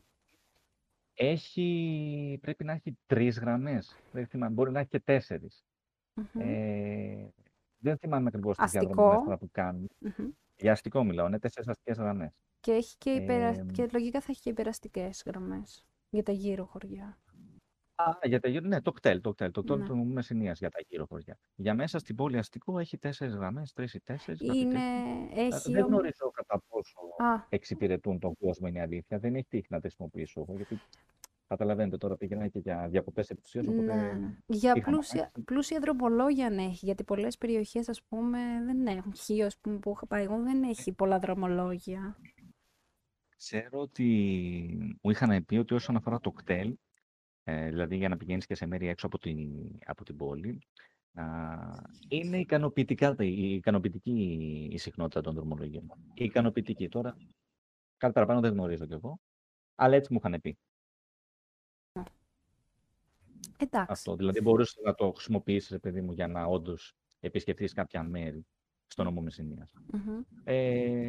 Έχει, 1.14 2.38
πρέπει 2.40 2.64
να 2.64 2.72
έχει 2.72 2.98
τρεις 3.06 3.38
γραμμές. 3.38 3.96
Δεν 4.12 4.26
θυμάμαι, 4.26 4.54
μπορεί 4.54 4.70
να 4.70 4.80
έχει 4.80 4.88
και 4.88 5.00
τέσσερις. 5.00 5.64
Μμμ. 6.14 6.40
Ε, 6.40 7.32
δεν 7.78 7.96
θυμάμαι 7.98 8.26
ακριβώς 8.28 8.56
τις 8.56 8.70
διαδρομές 8.70 8.98
Αστικό. 9.06 9.24
τώρα 9.24 9.38
που 9.38 9.48
κάνουν. 9.52 9.90
Μμμ. 9.98 10.28
Για 10.56 10.72
αστικό 10.72 11.04
μιλάω, 11.04 11.26
είναι 11.26 11.38
τέσσερις 11.38 11.68
αστικές 11.68 11.96
γραμμές. 11.96 12.32
Και, 12.60 12.72
έχει 12.72 12.96
και, 12.98 13.10
υπερα... 13.10 13.46
Ε, 13.46 13.66
και 13.72 13.88
λογικά 13.92 14.20
θα 14.20 14.26
έχει 14.30 14.40
και 14.40 14.50
υπεραστικές 14.50 15.22
γραμμές 15.26 15.86
για 16.10 16.22
τα 16.22 16.32
γύρω 16.32 16.64
χωριά. 16.64 17.18
Α, 17.98 18.18
για 18.22 18.40
τα 18.40 18.48
γύρω, 18.48 18.66
ναι, 18.66 18.80
το 18.80 18.92
κτέλ, 18.92 19.20
το 19.20 19.32
κτέλ, 19.32 19.50
το 19.50 19.62
κτέλ 19.62 19.78
Ναι. 19.78 19.86
του 19.86 19.96
Μεσσηνίας 19.96 20.58
για 20.58 20.70
τα 20.70 20.78
γύρω 20.88 21.06
χωριά. 21.06 21.38
Για 21.54 21.74
μέσα 21.74 21.98
στην 21.98 22.16
πόλη 22.16 22.38
αστικό 22.38 22.78
έχει 22.78 22.98
τέσσερις 22.98 23.34
γραμμές, 23.34 23.72
τρεις 23.72 23.94
ή 23.94 24.00
τέσσερις, 24.00 24.40
κάτι 24.46 24.58
Είναι, 24.58 24.72
τέτοιο. 24.72 25.42
Ε, 25.42 25.46
έχει 25.46 25.72
Δεν 25.72 25.82
όμως... 25.84 25.88
γνωρίζω 25.88 26.30
κατά 26.30 26.62
πόσο 26.68 27.00
Α, 27.18 27.46
εξυπηρετούν 27.48 28.18
τον 28.18 28.36
κόσμο, 28.36 28.66
είναι 28.68 28.78
η 28.78 28.80
αλήθεια. 28.80 29.18
Δεν 29.18 29.34
έχει 29.34 29.46
τύχει 29.48 29.66
να 29.70 29.76
τα 29.76 29.82
χρησιμοποιήσω 29.82 30.40
εγώ, 30.40 30.56
γιατί 30.56 30.80
καταλαβαίνετε 31.48 31.96
τώρα 31.96 32.16
πήγαινα 32.16 32.48
και 32.48 32.58
για 32.58 32.88
διακοπές 32.88 33.30
επιστουσίες, 33.30 33.66
οπότε 33.66 33.82
ναι. 33.94 34.36
Για 34.46 34.72
είχαμε 34.76 34.80
πλούσια, 34.96 35.20
αμάξι. 35.20 35.42
πλούσια 35.44 35.80
δρομολόγια 35.80 36.46
αν 36.46 36.58
έχει, 36.58 36.84
γιατί 36.84 37.04
πολλές 37.04 37.38
περιοχές 37.38 37.88
ας 37.88 38.02
πούμε 38.02 38.38
δεν 38.64 38.86
έχουν. 38.86 39.14
Χίο 39.14 39.46
ας 39.46 39.58
πούμε, 39.58 39.78
που 39.78 39.90
είχα 39.90 40.06
πάει 40.06 40.22
εγώ 40.24 40.42
δεν 40.42 40.62
έχει 40.62 40.92
πολλά 40.92 41.18
δρομολόγια. 41.18 42.16
Ξέρω 43.36 43.80
ότι 43.80 44.08
μου 45.02 45.10
είχαν 45.10 45.44
πει 45.44 45.56
ότι 45.56 45.74
όσον 45.74 45.96
αφορά 45.96 46.20
το 46.20 46.30
κτέλ, 46.30 46.76
ε, 47.48 47.68
δηλαδή 47.68 47.96
για 47.96 48.08
να 48.08 48.16
πηγαίνεις 48.16 48.46
και 48.46 48.54
σε 48.54 48.66
μέρη 48.66 48.88
έξω 48.88 49.06
από 49.06 49.18
την, 49.18 49.50
από 49.84 50.04
την 50.04 50.16
πόλη, 50.16 50.62
α, 51.12 51.24
είναι 52.08 52.38
ικανοποιητικά, 52.38 53.16
η 53.18 53.54
ικανοποιητική 53.54 54.68
η 54.72 54.78
συχνότητα 54.78 55.20
των 55.20 55.34
δρομολογίων. 55.34 55.92
Η 56.14 56.24
ικανοποιητική 56.24 56.88
τώρα, 56.88 57.16
κάτι 57.96 58.12
παραπάνω 58.12 58.40
δεν 58.40 58.52
γνωρίζω 58.52 58.86
κι 58.86 58.92
εγώ, 58.92 59.20
αλλά 59.74 59.96
έτσι 59.96 60.12
μου 60.12 60.20
είχαν 60.24 60.40
πει. 60.40 60.58
Εντάξει. 63.58 63.92
Αυτό. 63.92 64.16
Δηλαδή 64.16 64.40
μπορούσες 64.40 64.82
να 64.84 64.94
το 64.94 65.12
χρησιμοποιήσεις, 65.12 65.70
ρε 65.70 65.78
παιδί 65.78 66.00
μου, 66.00 66.12
για 66.12 66.26
να 66.26 66.44
όντως 66.44 66.94
επισκεφθείς 67.20 67.72
κάποια 67.72 68.02
μέρη 68.02 68.46
στο 68.86 69.04
νομό 69.04 69.20
Μεσσηνίας. 69.20 69.70
Μμμ. 69.92 70.22
Ε, 70.44 70.54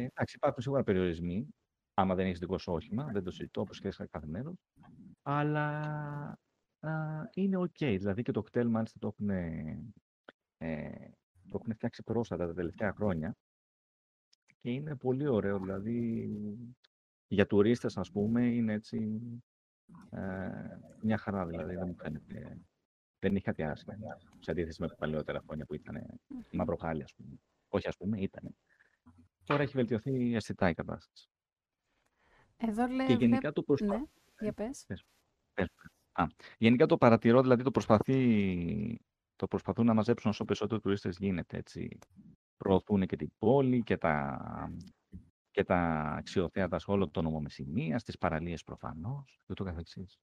εντάξει, 0.04 0.36
υπάρχουν 0.36 0.62
σίγουρα 0.62 0.82
περιορισμοί, 0.82 1.48
άμα 1.94 2.14
δεν 2.14 2.26
έχεις 2.26 2.38
δικό 2.38 2.58
σου 2.58 2.72
όχημα, 2.72 3.10
δεν 3.12 3.22
το 3.22 3.30
συζητώ, 3.30 3.60
όπως 3.60 3.80
και 3.80 3.90
σε 3.90 4.06
κάθε 4.06 4.26
μέρος. 4.26 4.54
Αλλά 5.30 5.70
α, 6.80 6.90
είναι 7.34 7.56
οκ. 7.56 7.76
Δηλαδή 7.76 8.22
και 8.22 8.32
το 8.32 8.42
ΚΤΕΛ 8.42 8.68
μάλιστα 8.68 8.98
το 8.98 9.06
έχουν, 9.06 9.30
ε, 10.58 11.14
το 11.48 11.60
έχουν 11.60 11.74
φτιάξει 11.74 12.02
πρόσφατα 12.02 12.46
τα 12.46 12.54
τελευταία 12.54 12.92
χρόνια 12.92 13.36
και 14.60 14.70
είναι 14.70 14.96
πολύ 14.96 15.26
ωραίο. 15.26 15.58
Δηλαδή 15.58 16.30
για 17.26 17.46
τουρίστες 17.46 17.96
ας 17.96 18.10
πούμε 18.10 18.46
είναι 18.46 18.72
έτσι 18.72 19.20
ε, 20.10 20.50
μια 21.02 21.18
χαρά 21.18 21.46
δηλαδή. 21.46 21.74
Δεν 21.74 21.86
μου 21.86 21.94
φαίνεται, 21.94 22.58
δεν 23.18 23.34
είχε 23.34 23.44
κάτι 23.44 23.62
άσχημα 23.62 23.96
σε 24.38 24.50
αντίθεση 24.50 24.82
με 24.82 24.88
παλαιότερα 24.98 25.40
χρόνια 25.40 25.64
που 25.64 25.74
ήταν 25.74 26.20
μαυροχάλια 26.52 27.04
ας 27.04 27.14
πούμε. 27.14 27.40
Όχι 27.68 27.88
ας 27.88 27.96
πούμε, 27.96 28.20
ήταν. 28.20 28.56
Τώρα 29.44 29.62
έχει 29.62 29.72
βελτιωθεί 29.72 30.34
αισθητά 30.34 30.68
η 30.68 30.74
κατάσταση. 30.74 31.28
Εδώ 32.56 32.86
Και 32.86 32.92
λέει, 32.92 33.06
βλέπ... 33.06 33.20
γενικά 33.20 33.52
το 33.52 33.62
προσπα... 33.62 33.98
ναι, 33.98 34.04
για 34.40 34.52
πες. 34.52 34.84
Πες, 34.86 34.86
πες. 34.86 35.06
Α, 36.12 36.24
γενικά 36.58 36.86
το 36.86 36.98
παρατηρώ, 36.98 37.42
δηλαδή 37.42 37.62
το, 37.62 37.70
προσπαθεί, 37.70 38.98
το 39.36 39.46
προσπαθούν 39.48 39.86
να 39.86 39.94
μαζέψουν 39.94 40.30
όσο 40.30 40.44
περισσότερο 40.44 40.80
τουρίστες 40.80 41.16
γίνεται. 41.18 41.56
Έτσι. 41.56 41.98
Προωθούν 42.56 43.06
και 43.06 43.16
την 43.16 43.30
πόλη 43.38 43.82
και 43.82 43.96
τα, 43.96 44.38
και 45.50 45.64
τα 45.64 45.76
αξιοθέατα 46.18 46.78
σε 46.78 46.90
όλο 46.90 47.08
το 47.10 47.22
νόμο 47.22 47.40
Μεσσηνίας, 47.40 48.04
τις 48.04 48.18
παραλίες 48.18 48.64
προφανώς 48.64 49.36
και 49.40 49.46
ούτω 49.52 49.64
καθεξής. 49.64 50.16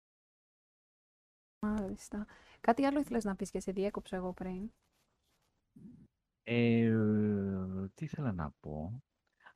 Μάλιστα. 1.61 2.25
Κάτι 2.61 2.85
άλλο 2.85 2.99
ήθελες 2.99 3.23
να 3.23 3.35
πεις 3.35 3.49
και 3.51 3.59
σε 3.59 3.71
διέκοψα 3.71 4.15
εγώ 4.15 4.33
πριν; 4.33 4.71
Ε, 6.43 6.91
τι 7.93 8.05
ήθελα 8.05 8.31
να 8.31 8.51
πω; 8.59 9.03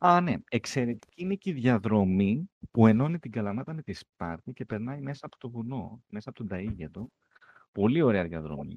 Α, 0.02 0.22
ναι. 0.22 0.34
Εξαιρετική 0.50 1.22
είναι 1.22 1.36
και 1.36 1.50
η 1.50 1.54
διαδρομή 1.54 2.50
που 2.72 2.88
ενώνει 2.88 3.20
την 3.20 3.32
Καλαμάτα 3.32 3.74
με 3.74 3.82
τη 3.82 3.94
Σπάρτη 3.94 4.54
και 4.54 4.66
περνάει 4.66 5.02
μέσα 5.02 5.26
από 5.26 5.38
το 5.38 5.50
βουνό, 5.50 6.04
μέσα 6.08 6.30
από 6.30 6.46
τον 6.46 6.48
Ταΐγετο. 6.52 7.06
Πολύ 7.72 8.02
ωραία 8.02 8.24
διαδρομή. 8.24 8.76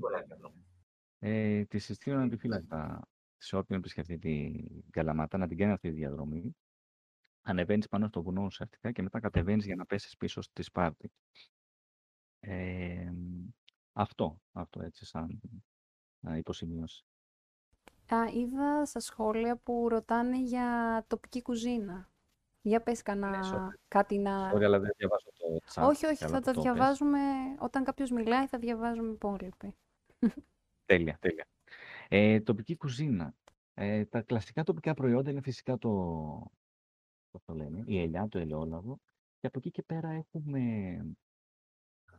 Ε, 1.19 1.64
τη 1.64 1.79
συστήνω 1.79 2.17
ανεπιφύλακτα 2.17 3.09
σε 3.37 3.57
όποιον 3.57 3.79
επισκεφτεί 3.79 4.19
την 4.19 4.69
Καλαμάτα 4.91 5.38
να 5.38 5.49
την 5.49 5.57
κάνει 5.57 5.73
αυτή 5.73 5.88
τη 5.88 5.95
διαδρομή. 5.95 6.57
Ανεβαίνεις 7.43 7.88
πάνω 7.88 8.07
στο 8.07 8.23
βουνό 8.23 8.45
ουσιαστικά 8.45 8.93
και 8.93 9.02
μετά 9.02 9.21
κατεβαίνεις 9.21 9.64
για 9.64 9.76
να 9.76 9.87
πέσεις 9.87 10.17
πίσω 10.17 10.41
στη 10.41 10.62
Σπάρτη. 10.62 11.11
Ε, 12.41 13.12
αυτό, 13.93 14.41
αυτό 14.52 14.83
έτσι 14.83 15.05
σαν 15.05 15.41
α, 16.29 16.37
υποσημείωση. 16.37 17.05
Α, 18.14 18.26
είδα 18.35 18.85
στα 18.85 19.00
σχόλια 19.00 19.57
που 19.57 19.88
ρωτάνε 19.88 20.38
για 20.42 21.04
τοπική 21.07 21.42
κουζίνα. 21.42 22.11
Για 22.62 22.83
πες 22.83 22.97
Ναι, 22.97 23.02
κανένα 23.02 23.40
sorry. 23.42 23.78
κάτι 23.88 24.19
να... 24.19 24.52
Sorry, 24.52 24.62
αλλά 24.62 24.78
δεν 24.81 24.90
διαβάζω 24.97 25.31
το 25.38 25.47
chat. 25.75 25.88
όχι, 25.88 26.07
όχι, 26.07 26.19
καλά 26.19 26.33
θα 26.33 26.38
που 26.38 26.45
τα 26.45 26.52
το 26.52 26.62
πες. 26.62 26.73
διαβάζουμε, 26.73 27.19
όταν 27.59 27.85
κάποιος 27.85 28.11
μιλάει 28.11 28.47
θα 28.47 28.59
διαβάζουμε 28.59 29.09
οι 29.09 29.12
υπόλοιποι. 29.12 29.75
Τέλεια, 30.87 31.16
τέλεια. 31.21 31.47
Ε, 32.09 32.40
τοπική 32.40 32.76
κουζίνα. 32.76 33.35
Ε, 33.75 34.04
τα 34.04 34.23
κλασικά 34.23 34.62
τοπικά 34.62 34.95
προϊόντα 34.95 35.31
είναι 35.31 35.40
φυσικά 35.40 35.78
το, 35.78 35.88
πώς 37.31 37.42
το 37.45 37.54
λένε, 37.54 37.83
η 37.87 38.00
ελιά, 38.00 38.28
το 38.28 38.38
ελαιόλαδο. 38.38 38.99
Και 39.40 39.47
από 39.47 39.59
εκεί 39.59 39.71
και 39.71 39.83
πέρα 39.83 40.11
έχουμε, 40.33 40.61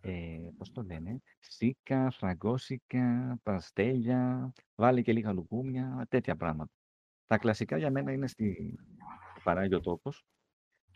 ε, 0.05 0.49
πώς 0.57 0.71
το 0.71 0.81
λένε, 0.81 1.21
σίκα, 1.39 2.11
φραγκόσικα, 2.11 3.37
παστέλια, 3.43 4.53
βάλε 4.75 5.01
και 5.01 5.13
λίγα 5.13 5.33
λουκούμια, 5.33 6.05
τέτοια 6.09 6.35
πράγματα. 6.35 6.71
Τα 7.27 7.37
κλασικά 7.37 7.77
για 7.77 7.91
μένα 7.91 8.11
είναι 8.11 8.27
στη, 8.27 8.75
που 9.33 9.41
παράγει 9.43 9.75
ο 9.75 9.79
τόπος. 9.79 10.25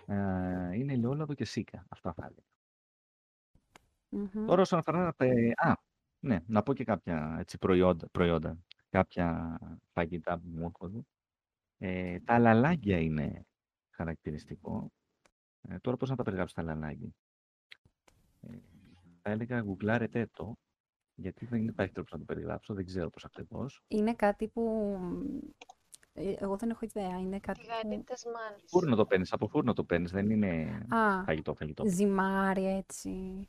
Ε, 0.06 0.76
είναι 0.76 0.94
ελαιόλαδο 0.94 1.34
και 1.34 1.46
σίκα. 1.46 1.86
Αυτά 1.90 2.14
θα 2.14 2.26
έλεγα. 2.26 2.48
Μμμ. 4.10 4.46
Τώρα 4.46 4.62
όσον 4.62 4.80
αφορά... 4.80 5.14
ε, 5.18 5.52
α, 5.56 5.74
ναι, 6.20 6.40
να 6.48 6.64
πω 6.64 6.74
και 6.74 6.84
κάποια 6.84 7.36
έτσι, 7.40 7.58
προϊόντα, 7.58 8.10
προϊόντα, 8.10 8.58
κάποια 8.90 9.58
φαγητά 9.94 10.40
που 10.40 10.48
μου 10.48 10.66
έρχονται. 10.66 11.02
Ε, 11.78 12.20
τα 12.20 12.40
λαλάγια 12.40 13.00
είναι 13.00 13.46
χαρακτηριστικό. 13.90 14.92
Ε, 15.62 15.78
τώρα 15.80 15.98
πώς 15.98 16.10
να 16.10 16.16
τα 16.16 16.24
περιγράψω 16.24 16.56
τα 16.56 16.62
λαλάκια. 16.62 17.10
Ε, 19.28 19.30
θα 19.30 19.44
έλεγα 19.44 19.60
γουγκλάρετε 19.60 20.30
το, 20.34 20.58
γιατί 21.16 21.46
δεν 21.46 21.68
υπάρχει 21.68 21.94
τρόπος 21.94 22.12
να 22.12 22.18
το 22.18 22.24
περιγράψω, 22.26 22.74
δεν 22.74 22.86
ξέρω 22.86 23.10
πώς 23.10 23.26
ακριβώς. 23.26 23.84
Είναι 23.88 24.14
κάτι 24.16 24.48
που... 24.48 24.96
ε, 26.14 26.34
Εγώ 26.38 26.58
δεν 26.58 26.70
έχω 26.70 26.86
ιδέα. 26.86 27.20
Είναι 27.20 27.40
κάτι 27.40 27.60
που... 27.60 27.66
Τηγανίτες 27.66 28.26
μάνες. 28.26 28.64
Φούρνο 28.68 28.96
το 28.96 29.06
παίρνεις, 29.06 29.32
από 29.34 29.48
φούρνο 29.48 29.74
το 29.74 29.84
παίρνεις, 29.84 30.12
δεν 30.12 30.30
είναι 30.30 30.82
Α, 30.90 31.24
φαγητό, 31.24 31.56
φαγητό. 31.56 31.84
ζυμάρι 31.88 32.66
έτσι. 32.66 33.48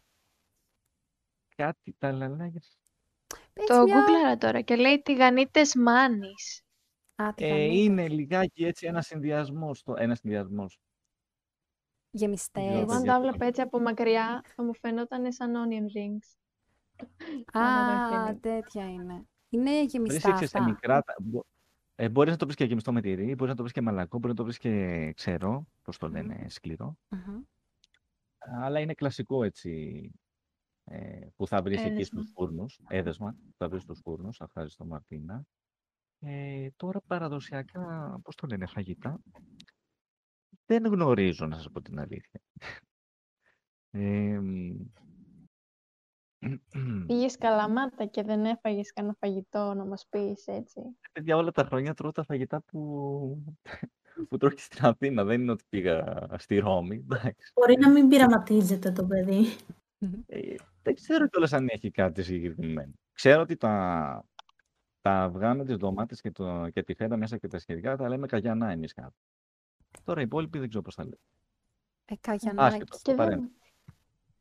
Κάτι 1.56 1.94
τα 1.98 2.12
λαλάκια. 2.12 2.62
Πες 3.52 3.66
Το 3.66 3.82
μια- 3.82 3.94
γκούγκλαρα 3.98 4.36
τώρα 4.38 4.60
και 4.60 4.76
λέει 4.76 5.02
τηγανίτες 5.02 5.74
μάνης. 5.74 6.62
Α, 7.14 7.34
τι 7.34 7.44
Ε, 7.44 7.48
κάνει. 7.48 7.82
είναι 7.82 8.08
λιγάκι 8.08 8.64
έτσι 8.64 8.86
ένα 8.86 9.02
συνδυασμός. 9.02 9.84
Ένα 9.96 10.14
συνδυασμός. 10.14 10.78
Γεμιστές. 12.10 12.64
Εγώ 12.64 12.78
Εγώ 12.78 12.92
αν 12.92 12.98
παιδιά, 12.98 13.12
τα 13.12 13.20
το 13.20 13.28
βλέπα 13.28 13.44
έτσι 13.46 13.60
από 13.60 13.80
μακριά 13.80 14.42
θα 14.54 14.64
μου 14.64 14.74
φαινόταν 14.74 15.32
σαν 15.32 15.52
onion 15.54 15.84
rings. 15.98 16.36
Α, 17.58 17.60
Αναδοχή. 17.60 18.38
τέτοια 18.40 18.90
είναι. 18.90 19.26
Είναι 19.48 19.70
Βρεις 19.78 19.92
γεμιστά 19.92 20.28
έτσι 20.30 20.46
σε 20.46 20.58
αυτά. 20.58 20.70
μικρά. 20.70 21.02
τα- 21.02 21.14
μπο- 21.22 21.44
Ε, 21.94 22.08
μπορείς 22.08 22.30
να 22.32 22.36
το 22.38 22.44
βρεις 22.44 22.56
και 22.56 22.64
γεμιστό 22.64 22.92
με 22.92 23.00
τυρί, 23.00 23.24
μπορείς 23.24 23.48
να 23.48 23.54
το 23.54 23.62
βρεις 23.62 23.72
και 23.72 23.80
μαλακό, 23.80 24.18
μπορείς 24.18 24.30
να 24.30 24.34
το 24.36 24.44
βρεις 24.44 24.58
και 24.58 25.12
ξερό, 25.16 25.66
πώς 25.82 25.98
το 25.98 26.08
λένε, 26.08 26.46
σκληρό. 26.48 26.96
Μμμ. 27.08 27.42
Αλλά 28.38 28.80
είναι 28.80 28.94
κλασικό 28.94 29.42
έτσι 29.44 30.10
ε, 30.84 31.26
που 31.36 31.46
θα 31.46 31.62
βρεις 31.62 31.80
εκεί 31.80 31.88
Έδεσμα. 31.88 32.20
στους 32.20 32.32
φούρνους. 32.34 32.80
Έδεσμα, 32.88 33.32
που 33.32 33.54
θα 33.56 33.68
βρεις 33.68 33.82
στους 33.82 34.00
φούρνους. 34.04 34.40
Ευχαριστώ 34.40 34.84
Μαρτίνα. 34.84 35.42
Ε, 36.20 36.68
τώρα 36.76 37.00
παραδοσιακά, 37.06 38.18
πώς 38.22 38.34
το 38.34 38.46
λένε, 38.46 38.66
φαγητά. 38.66 39.18
Δεν 40.66 40.86
γνωρίζω, 40.86 41.46
να 41.46 41.56
σας 41.56 41.70
πω 41.70 41.80
την 41.80 41.98
αλήθεια. 41.98 42.40
Ε, 43.90 44.38
μ, 44.40 44.76
Πήγες 47.06 47.36
καλαμάτα 47.36 48.06
και 48.06 48.22
δεν 48.22 48.44
έφαγες 48.44 48.92
κανένα 48.92 49.16
φαγητό 49.18 49.74
να 49.74 49.84
μας 49.84 50.06
πεις 50.08 50.46
έτσι. 50.46 50.80
παιδιά, 51.12 51.36
όλα 51.36 51.50
τα 51.50 51.64
χρόνια 51.64 51.94
τρώω 51.94 52.12
τα 52.12 52.24
φαγητά 52.24 52.62
που, 52.62 52.78
που 54.28 54.36
τρώω 54.36 54.50
και 54.50 54.60
στην 54.60 54.84
Αθήνα. 54.86 55.24
Δεν 55.24 55.40
είναι 55.40 55.50
ότι 55.50 55.64
πήγα 55.68 56.26
στη 56.38 56.58
Ρώμη. 56.58 56.96
εντάξει. 56.96 57.52
Μπορεί 57.54 57.76
να 57.78 57.90
μην 57.90 58.08
πειραματίζεται 58.08 58.92
το 58.92 59.04
παιδί. 59.04 59.44
Ε, 60.26 60.54
δεν 60.82 60.94
ξέρω 60.94 61.28
κιόλας 61.28 61.52
αν 61.52 61.68
έχει 61.70 61.90
κάτι 61.90 62.22
συγκεκριμένο. 62.22 62.92
Ξέρω 63.12 63.40
ότι 63.40 63.56
τα, 63.56 64.24
τα 65.00 65.10
αυγά 65.10 65.54
με 65.54 65.64
τις 65.64 65.76
ντομάτες 65.76 66.20
και, 66.20 66.30
το, 66.30 66.68
και 66.68 66.82
τη 66.82 66.94
φέτα 66.94 67.16
μέσα 67.16 67.36
και 67.38 67.48
τα 67.48 67.58
σχετικά 67.58 67.96
τα 67.96 68.08
λέμε 68.08 68.26
καγιανά 68.26 68.70
εμείς 68.70 68.92
κάτω. 68.92 69.14
Τώρα 70.04 70.20
οι 70.20 70.24
υπόλοιποι 70.24 70.58
δεν 70.58 70.68
ξέρω 70.68 70.82
πώς 70.82 70.94
τα 70.94 71.02
λέμε. 71.04 71.18
Ε, 72.04 72.14
καγιανάκι. 72.20 72.74
Άσχετο, 72.74 72.96
Και 73.02 73.10
το 73.10 73.16
παρέμβω. 73.16 73.40
δεν, 73.46 73.52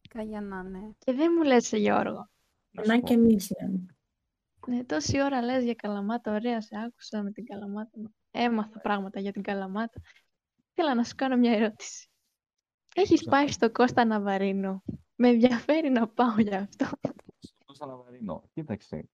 Καγιανά, 0.09 0.63
ναι. 0.63 0.79
και 0.97 1.13
δεν 1.13 1.31
μου 1.37 1.43
λες, 1.43 1.71
Γιώργο. 1.71 2.29
να 2.71 2.83
σου 2.83 2.89
Να 2.91 2.99
πω. 2.99 3.05
και 3.07 3.13
εμείς 3.13 3.51
λέμε. 3.61 3.85
Ναι, 4.67 4.83
τόση 4.83 5.21
ώρα 5.21 5.41
λες 5.41 5.63
για 5.63 5.73
καλαμάτα, 5.73 6.33
ωραία, 6.33 6.61
σε 6.61 6.75
άκουσα 6.85 7.23
με 7.23 7.31
την 7.31 7.45
καλαμάτα. 7.45 7.97
Έμαθα 8.31 8.79
πράγματα 8.79 9.19
για 9.19 9.31
την 9.31 9.41
καλαμάτα. 9.41 10.01
Θέλω 10.73 10.93
να 10.93 11.03
σου 11.03 11.15
κάνω 11.15 11.37
μια 11.37 11.51
ερώτηση. 11.53 12.09
Έχεις 12.95 13.19
Άκουσα. 13.21 13.29
πάει 13.29 13.47
στο 13.47 13.71
Κώστα 13.71 14.05
Ναβαρίνο. 14.05 14.83
Με 15.15 15.27
ενδιαφέρει 15.29 15.89
να 15.89 16.07
πάω 16.07 16.39
για 16.39 16.59
αυτό. 16.59 16.85
Στο 17.39 17.73
Σαλαβαρίνο. 17.73 18.43
Κοίταξε. 18.53 19.09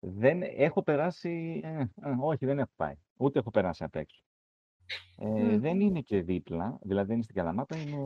Δεν 0.00 0.42
έχω 0.42 0.82
περάσει. 0.82 1.60
ε, 1.64 1.80
ε, 1.80 2.14
όχι, 2.20 2.46
δεν 2.46 2.58
έχω 2.58 2.70
πάει. 2.76 2.94
Ούτε 3.16 3.38
έχω 3.38 3.50
περάσει 3.50 3.84
απ' 3.84 3.96
έξω. 3.96 4.22
Ε, 5.18 5.26
Μμ. 5.26 5.60
Δεν 5.60 5.80
είναι 5.80 6.00
και 6.00 6.22
δίπλα, 6.22 6.78
δηλαδή 6.82 7.06
δεν 7.06 7.14
είναι 7.14 7.22
στην 7.24 7.34
Καλαμάτα, 7.34 7.76
είναι 7.76 7.96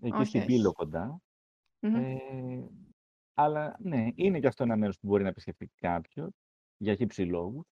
εκεί 0.00 0.16
Όχι, 0.16 0.24
στην 0.24 0.40
όχι. 0.40 0.48
Πύλο 0.48 0.72
κοντά. 0.72 1.20
Μμμ. 1.80 1.94
Ε, 1.94 2.18
αλλά 3.34 3.76
ναι, 3.80 4.08
είναι 4.14 4.40
και 4.40 4.46
αυτό 4.46 4.62
ένα 4.62 4.76
μέρος 4.76 4.98
που 4.98 5.06
μπορεί 5.06 5.22
να 5.22 5.28
επισκεφτεί 5.28 5.70
κάποιο 5.80 6.30
για 6.76 6.94
χι 6.94 7.08
ψι 7.08 7.22
λόγους. 7.22 7.64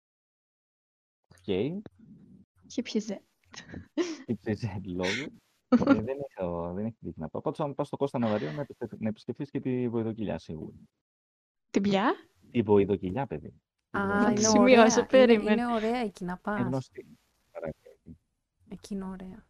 Οκ, 1.37 1.81
Χυψιζέ. 2.71 3.21
χύψη 4.25 4.81
λόγους. 4.85 5.27
Ε, 5.67 5.93
δεν, 6.01 6.17
έχω, 6.29 6.73
δεν 6.73 6.85
έχει 6.85 6.95
τύχει 6.99 7.19
να 7.19 7.29
πάω. 7.29 7.41
Πάντως, 7.41 7.59
αν 7.59 7.75
πας 7.75 7.87
στο 7.87 7.97
Costa 7.97 8.19
Navarino, 8.19 8.51
να, 8.51 8.61
επισκεφ- 8.61 8.99
να 8.99 9.09
επισκεφτείς 9.09 9.49
και 9.49 9.59
τη 9.59 9.89
Βοϊδοκοιλιά 9.89 10.37
σίγουρα. 10.39 10.75
Την 11.69 11.81
ποια; 11.81 12.13
Η 12.51 12.61
Βοϊδοκοιλιά, 12.61 13.27
παιδί. 13.27 13.47
Η 13.47 13.97
Α, 13.97 14.05
Να 14.05 14.07
Βοϊδοκοιλιά. 14.07 14.33
τη 14.35 14.41
είναι 14.41 14.49
σημειώσω, 14.49 14.81
ωραία. 14.81 14.97
Είναι, 14.99 15.07
περίμενε. 15.07 15.61
είναι 15.61 15.73
ωραία 15.73 15.97
εκεί 15.97 16.23
να 16.23 16.31
Είναι 16.31 16.39
πας. 16.41 16.61
γνωστή. 16.61 17.17
Παρακαλώ. 18.85 18.85
Εκεί 18.85 18.93
είναι 18.93 19.03
ωραία. 19.05 19.45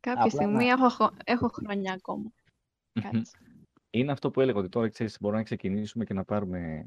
Κάποια 0.00 0.22
Απλά 0.24 0.30
στιγμή 0.30 0.64
να- 0.64 0.70
έχω, 0.72 0.88
χω- 0.88 1.14
έχω 1.24 1.48
χρόνια 1.48 1.92
ακόμα. 1.92 2.32
Κάτσε. 3.00 3.38
Είναι 3.90 4.12
αυτό 4.12 4.30
που 4.30 4.40
έλεγα 4.40 4.58
ότι 4.58 4.68
τώρα 4.68 4.88
ξέρεις, 4.88 5.16
μπορούμε 5.20 5.38
να 5.38 5.44
ξεκινήσουμε 5.44 6.04
και 6.04 6.14
να 6.14 6.24
πάρουμε 6.24 6.86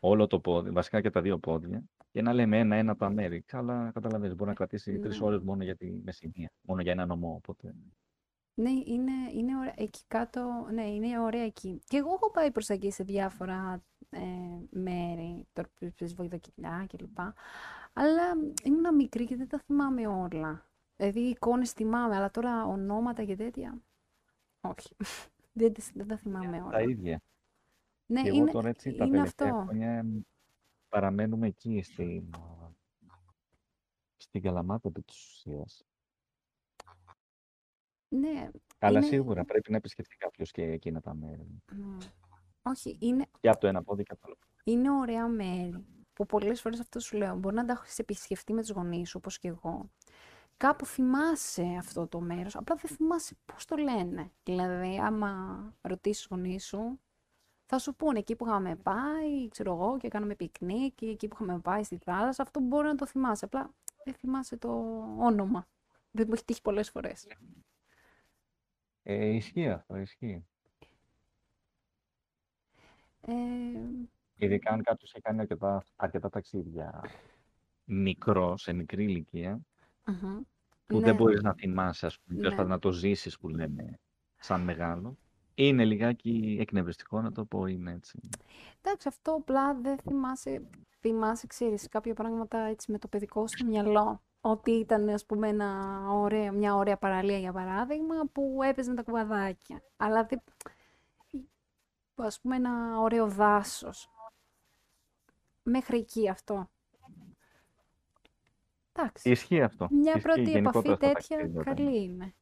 όλο 0.00 0.26
το 0.26 0.40
πόδι, 0.40 0.70
βασικά 0.70 1.00
και 1.00 1.10
τα 1.10 1.20
δύο 1.20 1.38
πόδια, 1.38 1.82
και 2.12 2.22
να 2.22 2.32
λέμε 2.32 2.58
ένα-ένα 2.58 2.96
τα 2.96 3.10
μέρη. 3.10 3.44
Αλλά 3.50 3.90
καταλαβαίνεις, 3.94 4.34
μπορεί 4.36 4.48
να 4.50 4.56
κρατήσει 4.56 4.98
τρεις 4.98 5.20
Ναι. 5.20 5.26
ώρες 5.26 5.40
μόνο 5.42 5.62
για 5.64 5.76
τη 5.76 5.90
μεσημεία, 5.90 6.50
μόνο 6.62 6.80
για 6.82 6.92
ένα 6.92 7.06
νομό. 7.06 7.34
Οπότε... 7.34 7.74
Ναι, 8.54 8.70
είναι, 8.70 9.12
είναι 9.34 9.56
ωραία. 9.58 9.74
Εκεί 9.76 10.00
κάτω, 10.08 10.68
ναι, 10.72 10.84
είναι 10.90 11.20
ωραία 11.20 11.42
εκεί. 11.44 11.82
Και 11.86 11.96
εγώ 11.96 12.12
έχω 12.12 12.30
πάει 12.30 12.50
προς 12.50 12.66
τα 12.66 12.74
εκεί 12.74 12.90
σε 12.90 13.04
διάφορα 13.04 13.82
ε, 14.12 14.20
μέρη, 14.70 15.46
τώρα 15.52 15.68
που 15.74 15.84
είπες 15.84 16.14
Βοηδοκυλιά 16.14 16.86
κλπ. 16.88 17.18
Αλλά 17.92 18.32
ήμουν 18.64 18.94
μικρή 18.94 19.24
και 19.24 19.36
δεν 19.36 19.48
τα 19.48 19.58
θυμάμαι 19.58 20.06
όλα. 20.06 20.70
Δηλαδή 20.96 21.20
εικόνες 21.20 21.72
θυμάμαι, 21.72 22.16
αλλά 22.16 22.30
τώρα 22.30 22.64
ονόματα 22.64 23.24
και 23.24 23.36
τέτοια, 23.36 23.82
όχι. 24.60 24.96
δεν, 25.52 25.72
τις- 25.72 25.92
δεν 25.94 26.06
τα 26.06 26.16
θυμάμαι 26.16 26.58
Τα 26.58 26.64
όλα. 26.64 26.80
ίδια. 26.80 27.22
Ναι, 28.06 28.22
Και 28.22 28.28
εγώ 28.28 28.36
είναι, 28.36 28.50
τώρα 28.50 28.68
έτσι 28.68 28.94
τα 28.94 29.04
είναι 29.04 29.16
τελευταία 29.16 29.50
αυτό. 29.52 29.62
χρόνια 29.64 30.04
παραμένουμε 30.88 31.46
εκεί 31.46 31.82
στην, 31.82 32.30
στην 34.16 34.42
Καλαμάτα 34.42 34.88
επί 34.88 35.02
της 35.02 35.16
ουσίας. 35.16 35.84
Ναι, 38.08 38.50
Αλλά 38.78 38.98
είναι, 38.98 39.06
σίγουρα 39.06 39.44
πρέπει 39.44 39.70
να 39.70 39.76
επισκεφτεί 39.76 40.16
κάποιος 40.16 40.50
και 40.50 40.62
εκείνα 40.62 41.00
τα 41.00 41.14
μέρη. 41.14 41.62
ναι. 41.76 41.96
Όχι, 42.62 42.96
είναι, 43.00 43.26
Και 43.40 43.48
από 43.48 43.60
το 43.60 43.66
ένα 43.66 43.82
πόδι 43.82 44.02
και 44.02 44.12
από 44.12 44.20
το 44.20 44.26
άλλο. 44.26 44.38
είναι 44.64 44.90
ωραία 44.90 45.28
μέρη. 45.28 45.84
Που 46.12 46.26
πολλές 46.26 46.60
φορές 46.60 46.80
αυτό 46.80 47.00
σου 47.00 47.16
λέω, 47.16 47.36
μπορεί 47.36 47.54
να 47.54 47.64
τα 47.64 47.72
έχεις 47.82 47.98
επισκεφτεί 47.98 48.52
με 48.52 48.60
τους 48.60 48.70
γονείς 48.70 49.08
σου, 49.08 49.16
όπως 49.18 49.38
και 49.38 49.48
εγώ. 49.48 49.90
Κάπου 50.56 50.86
θυμάσαι 50.86 51.76
αυτό 51.78 52.06
το 52.06 52.20
μέρος, 52.20 52.56
απλά 52.56 52.76
δεν 52.76 52.96
θυμάσαι 52.96 53.36
πώς 53.44 53.64
το 53.64 53.76
λένε. 53.76 54.30
Δηλαδή, 54.42 54.98
άμα 54.98 55.62
ρωτήσεις 55.80 56.26
τους 56.26 56.36
γονείς 56.36 56.66
σου, 56.66 57.00
θα 57.66 57.78
σου 57.78 57.94
πούνε 57.94 58.18
εκεί 58.18 58.36
που 58.36 58.46
είχαμε 58.46 58.76
πάει, 58.76 59.48
ξέρω 59.48 59.72
εγώ, 59.72 59.96
και 59.98 60.08
κάναμε 60.08 60.34
πικνίκ, 60.34 61.00
ή 61.00 61.08
εκεί 61.10 61.28
που 61.28 61.36
είχαμε 61.40 61.58
πάει 61.58 61.82
στη 61.82 61.96
θάλασσα, 62.04 62.42
αυτό 62.42 62.60
μπορεί 62.60 62.86
να 62.86 62.94
το 62.94 63.06
θυμάσαι. 63.06 63.44
Απλά 63.44 63.74
δεν 64.04 64.14
θυμάσαι 64.14 64.56
το 64.56 64.68
όνομα. 65.18 65.66
Δεν 66.10 66.24
μου 66.28 66.32
έχει 66.34 66.44
τύχει 66.44 66.62
πολλές 66.62 66.90
φορές. 66.90 67.26
Ε, 69.02 69.26
ισχύει 69.26 69.68
αυτό, 69.68 69.96
ισχύει. 69.96 70.46
Ε, 73.26 73.32
Ειδικά 74.36 74.70
αν 74.70 74.82
κάποιος 74.82 75.12
έχει 75.12 75.22
κάνει 75.22 75.40
αρκετά, 75.40 75.84
αρκετά 75.96 76.28
ταξίδια 76.28 77.00
μικρό, 77.84 78.56
σε 78.56 78.72
μικρή 78.72 79.04
ηλικία, 79.04 79.60
μμμ. 80.06 80.40
που 80.86 80.98
Ναι, 80.98 81.04
δεν 81.04 81.14
μπορείς 81.14 81.42
να 81.42 81.54
θυμάσαι, 81.54 82.06
ας 82.06 82.18
πούμε, 82.18 82.36
τέλος 82.36 82.50
ναι. 82.50 82.56
πάντων, 82.56 82.72
να 82.72 82.78
το 82.78 82.92
ζήσεις 82.92 83.38
που 83.38 83.48
λέμε 83.48 83.98
σαν 84.38 84.60
μεγάλο. 84.60 85.16
Είναι 85.54 85.84
λιγάκι 85.84 86.56
εκνευριστικό 86.60 87.20
να 87.20 87.32
το 87.32 87.44
πω, 87.44 87.66
είναι 87.66 87.92
έτσι. 87.92 88.18
Εντάξει, 88.80 89.08
αυτό 89.08 89.32
απλά 89.32 89.74
δεν 89.74 89.98
θυμάσαι, 89.98 90.62
θυμάσαι, 91.00 91.46
ξέρεις, 91.46 91.88
κάποια 91.88 92.14
πράγματα 92.14 92.58
έτσι 92.58 92.92
με 92.92 92.98
το 92.98 93.08
παιδικό 93.08 93.46
σου 93.46 93.66
μυαλό. 93.66 94.22
Ότι 94.40 94.70
ήταν, 94.70 95.08
ας 95.08 95.26
πούμε, 95.26 95.48
ένα 95.48 96.00
ωραίο, 96.10 96.52
μια 96.52 96.74
ωραία 96.74 96.96
παραλία, 96.96 97.38
για 97.38 97.52
παράδειγμα, 97.52 98.14
που 98.32 98.58
έπαιζαν 98.62 98.94
τα 98.94 99.02
κουβαδάκια. 99.02 99.82
Αλλά 99.96 100.24
δεν, 100.24 100.42
ας 102.16 102.40
πούμε, 102.40 102.56
ένα 102.56 102.98
ωραίο 103.00 103.28
δάσος. 103.28 104.10
Μέχρι 105.62 105.98
εκεί 105.98 106.28
αυτό. 106.28 106.70
Εντάξει, 108.92 109.30
Ισχύει 109.30 109.62
αυτό. 109.62 109.88
μια 109.90 110.12
Ισχύει 110.16 110.22
πρώτη 110.22 110.40
επαφή 110.40 110.50
γενικότερα 110.52 110.94
στα 110.94 111.06
τέτοια 111.06 111.12
ταξίδια 111.36 111.60
όταν- 111.60 111.74
καλή 111.74 112.02
είναι. 112.02 112.34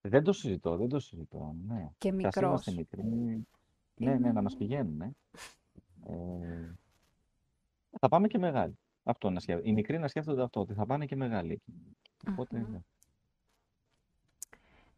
Δεν 0.00 0.22
το 0.24 0.32
συζητώ, 0.32 0.76
δεν 0.76 0.88
το 0.88 0.98
συζητώ. 1.00 1.54
Ναι. 1.66 1.90
Και 1.98 2.10
Κι 2.10 2.26
ας 2.26 2.34
είμαστε 2.36 2.70
μικρός. 2.70 3.04
μικροί. 3.04 3.46
Ναι, 3.96 4.14
ναι, 4.18 4.32
να 4.32 4.42
μας 4.42 4.52
Είναι- 4.52 4.60
πηγαίνουν. 4.60 5.00
Ε. 5.00 5.12
Ε, 6.06 6.74
θα 8.00 8.08
πάμε 8.08 8.28
και 8.28 8.38
μεγάλοι. 8.38 8.78
Αυτό 9.04 9.30
να 9.30 9.40
σκέφτονται. 9.40 9.68
Οι 9.68 9.72
μικροί 9.72 9.98
να 9.98 10.08
σκέφτονται 10.08 10.42
αυτό, 10.42 10.60
ότι 10.60 10.74
θα 10.74 10.86
πάνε 10.86 11.06
και 11.06 11.16
μεγάλοι 11.16 11.52
εκεί. 11.52 11.72
Οπότε, 12.28 12.58
Μμμ. 12.58 12.70
ναι. 12.72 12.80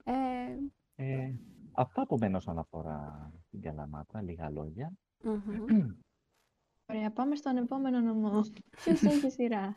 Ε, 0.05 0.57
Ε, 0.97 1.33
αυτά 1.75 2.03
από 2.03 2.19
μένα 2.19 2.37
όσον 2.37 2.59
αφορά 2.59 3.31
την 3.51 3.61
Καλαμάτα, 3.61 4.23
λίγα 4.23 4.51
λόγια. 4.51 4.93
μμμ. 5.23 5.41
Ωραία, 6.91 7.11
πάμε 7.11 7.35
στον 7.37 7.57
επόμενο 7.57 8.01
νομό. 8.01 8.41
Ποιος 8.71 9.03
έχει 9.13 9.31
σειρά; 9.31 9.77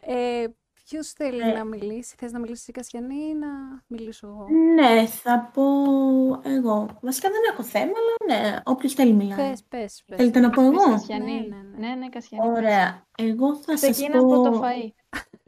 Ε, 0.00 0.44
Ποιος 0.88 1.10
θέλει 1.12 1.40
Ε. 1.40 1.52
να 1.52 1.64
μιλήσει, 1.64 2.14
θες 2.18 2.32
να 2.32 2.38
μιλήσεις 2.38 2.68
η 2.68 2.72
Κασιανή 2.72 3.14
ή 3.28 3.34
να 3.34 3.46
μιλήσω 3.86 4.26
εγώ; 4.26 4.46
Ναι, 4.74 5.06
θα 5.06 5.50
πω 5.54 5.62
εγώ. 6.42 6.88
Βασικά 7.02 7.28
δεν 7.30 7.40
έχω 7.52 7.62
θέμα, 7.62 7.92
αλλά 8.26 8.40
ναι, 8.40 8.56
όποιος 8.64 8.94
θέλει 8.94 9.12
μιλάει. 9.12 9.50
Πες, 9.50 9.64
πες, 9.64 10.02
πες. 10.06 10.16
Θέλετε 10.16 10.40
να 10.40 10.50
πω 10.50 10.62
Πες, 10.70 10.80
εγώ; 10.82 10.90
Κασιανή. 10.90 11.32
Ναι, 11.32 11.56
ναι, 11.56 11.62
ναι. 11.78 11.88
Ναι, 11.88 11.94
ναι, 11.94 12.08
Κασιανή. 12.08 12.48
Ωραία. 12.50 13.06
Εγώ 13.18 13.56
θα 13.56 13.76
σας 13.76 13.90
Ξεκίνα 13.90 14.18
πω... 14.18 14.34
από 14.34 14.50
το 14.50 14.60
φαΐ. 14.62 14.88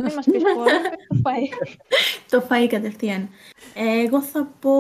Μην 0.03 0.13
μας 0.15 0.25
πεις 0.25 0.43
πολλά, 0.43 0.81
πες 0.81 1.07
το 1.09 1.21
φαΐ. 1.25 1.67
Το 2.31 2.47
φαΐ 2.51 2.67
κατευθείαν. 2.69 3.29
Ε, 3.75 4.01
Εγώ 4.01 4.23
θα 4.23 4.45
πω 4.61 4.73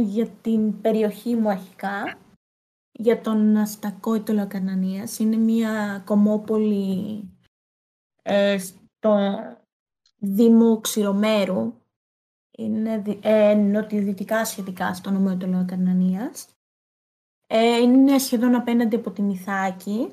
για 0.00 0.26
την 0.26 0.80
περιοχή 0.80 1.34
μου 1.34 1.48
αρχικά, 1.50 2.18
για 2.92 3.20
τον 3.20 3.56
Αστακό 3.56 4.14
ή 4.14 4.20
το 4.20 4.32
Λακανανίας. 4.32 5.18
Είναι 5.18 5.36
μια 5.36 6.02
κομμόπολη 6.04 7.22
ε, 8.22 8.58
στο 8.58 9.38
Δήμο 10.18 10.80
Ξηρομέρου. 10.80 11.74
Είναι 12.58 12.98
δι- 12.98 13.18
ε, 13.24 13.54
νοτιοδυτικά 13.54 14.44
σχετικά 14.44 14.94
στο 14.94 15.10
νομό 15.10 15.36
του 15.36 15.46
Λακανανίας. 15.46 16.48
Ε, 17.46 17.76
είναι 17.76 18.18
σχεδόν 18.18 18.54
απέναντι 18.54 18.96
από 18.96 19.10
τη 19.10 19.22
Μυθάκη, 19.22 20.12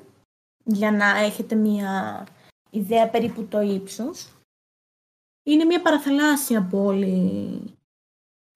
για 0.64 0.90
να 0.90 1.18
έχετε 1.18 1.54
μια 1.54 2.26
ιδέα 2.70 3.08
περίπου 3.08 3.46
το 3.46 3.60
ύψος. 3.60 4.32
Είναι 5.42 5.64
μια 5.64 5.82
παραθαλάσσια 5.82 6.62
πόλη 6.62 7.78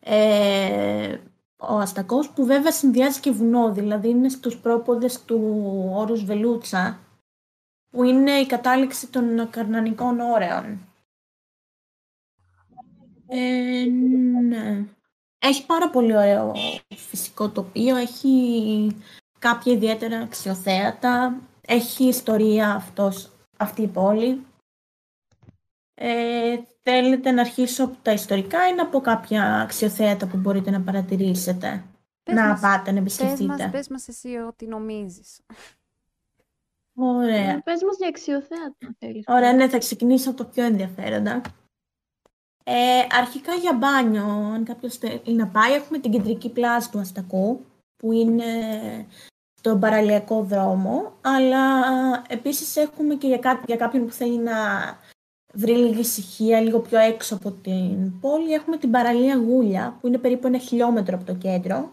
ε, 0.05 1.19
ο 1.57 1.79
Αστακός 1.79 2.31
που 2.31 2.45
βέβαια 2.45 2.73
συνδυάζει 2.73 3.21
και 3.21 3.31
βουνό, 3.31 3.73
δηλαδή 3.73 4.09
είναι 4.09 4.29
στους 4.29 4.59
πρόποδες 4.59 5.25
του 5.25 5.41
όρους 5.93 6.25
Βελούτσα 6.25 6.99
που 7.91 8.05
είναι 8.05 8.33
η 8.33 8.47
κατάληξη 8.47 9.09
των 9.11 9.51
καρνανικών 9.51 10.21
όρεων. 10.21 10.81
Ε, 13.27 13.85
ναι. 14.49 14.85
Έχει 15.39 15.67
πάρα 15.67 15.91
πολύ 15.91 16.17
ωραίο 16.17 16.53
φυσικό 16.97 17.49
τοπίο, 17.49 17.97
έχει 17.97 18.97
κάποια 19.39 19.73
ιδιαίτερα 19.73 20.19
αξιοθέατα, 20.19 21.41
έχει 21.61 22.05
ιστορία 22.05 22.75
αυτός, 22.75 23.32
αυτή 23.63 23.83
η 23.83 23.89
πόλη. 23.89 24.47
Ε, 25.95 26.61
θέλετε 26.83 27.31
να 27.31 27.41
αρχίσω 27.41 27.85
από 27.85 27.97
τα 28.03 28.13
ιστορικά 28.13 28.69
ή 28.69 28.75
να 28.75 28.87
πω 28.87 29.01
κάποια 29.01 29.61
αξιοθέατα 29.61 30.27
που 30.27 30.37
μπορείτε 30.37 30.71
να 30.71 30.81
παρατηρήσετε. 30.81 31.85
Πες 32.23 32.35
να 32.35 32.47
μας- 32.47 32.61
πάτε, 32.61 32.93
να 32.93 33.03
Πες 33.03 33.19
επισκεφτείτε; 33.19 33.63
μας, 33.63 33.71
πες 33.71 33.89
μας 33.89 34.09
εσύ 34.09 34.37
ό,τι 34.37 34.67
νομίζεις. 34.67 35.41
Ωραία. 36.95 37.63
Πες 37.63 37.83
μας 37.83 37.97
για 37.99 38.09
αξιοθέατα, 38.09 38.77
αν 38.87 38.97
θέλεις. 38.99 39.25
Ωραία, 39.27 39.53
ναι, 39.53 39.69
θα 39.69 39.79
ξεκινήσω 39.79 40.31
από 40.31 40.39
το 40.45 40.45
πιο 40.45 40.65
ενδιαφέροντα. 40.65 41.41
Ε, 42.65 43.07
αρχικά 43.11 43.55
για 43.55 43.73
μπάνιο, 43.73 44.25
αν 44.25 44.65
κάποιος 44.65 44.97
θέλει 44.97 45.35
να 45.37 45.47
πάει, 45.47 45.73
έχουμε 45.73 45.99
την 45.99 46.11
κεντρική 46.11 46.51
πλάζ 46.51 46.87
του 46.87 46.99
Αστακού, 46.99 47.65
που 47.97 48.13
είναι 48.13 48.45
στον 49.65 49.81
παραλιακό 49.81 50.43
δρόμο, 50.43 51.13
αλλά 51.21 51.63
επίσης 52.29 52.77
έχουμε 52.77 53.15
και 53.15 53.27
για, 53.27 53.39
κά- 53.39 53.65
για 53.67 53.77
κάποιον 53.77 54.07
που 54.07 54.13
θέλει 54.13 54.39
να 54.39 54.55
βρει 55.55 55.73
λίγη 55.73 56.01
ησυχία, 56.01 56.61
λίγο 56.61 56.81
πιο 56.81 56.99
έξω 56.99 57.35
από 57.35 57.51
την 57.51 58.21
πόλη, 58.21 58.53
έχουμε 58.53 58.77
την 58.77 58.91
παραλία 58.91 59.37
Γούλια, 59.37 59.97
που 60.01 60.07
είναι 60.07 60.19
περίπου 60.19 60.47
ένα 60.47 60.59
χιλιόμετρο 60.59 61.17
από 61.17 61.25
το 61.25 61.35
κέντρο. 61.35 61.91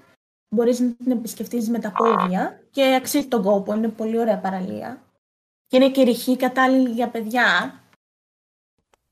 Μπορείς 0.55 0.79
να 0.79 0.93
την 0.93 1.11
επισκεφτείς 1.11 1.69
με 1.69 1.79
τα 1.79 1.91
πόδια 1.91 2.61
και 2.71 2.95
αξίζει 2.95 3.27
τον 3.27 3.43
κόπο, 3.43 3.73
είναι 3.73 3.87
πολύ 3.87 4.19
ωραία 4.19 4.37
παραλία. 4.39 5.01
Και 5.67 5.75
είναι 5.77 5.89
και 5.89 6.03
ρηχή 6.03 6.37
κατάλληλη 6.37 6.89
για 6.89 7.09
παιδιά. 7.09 7.79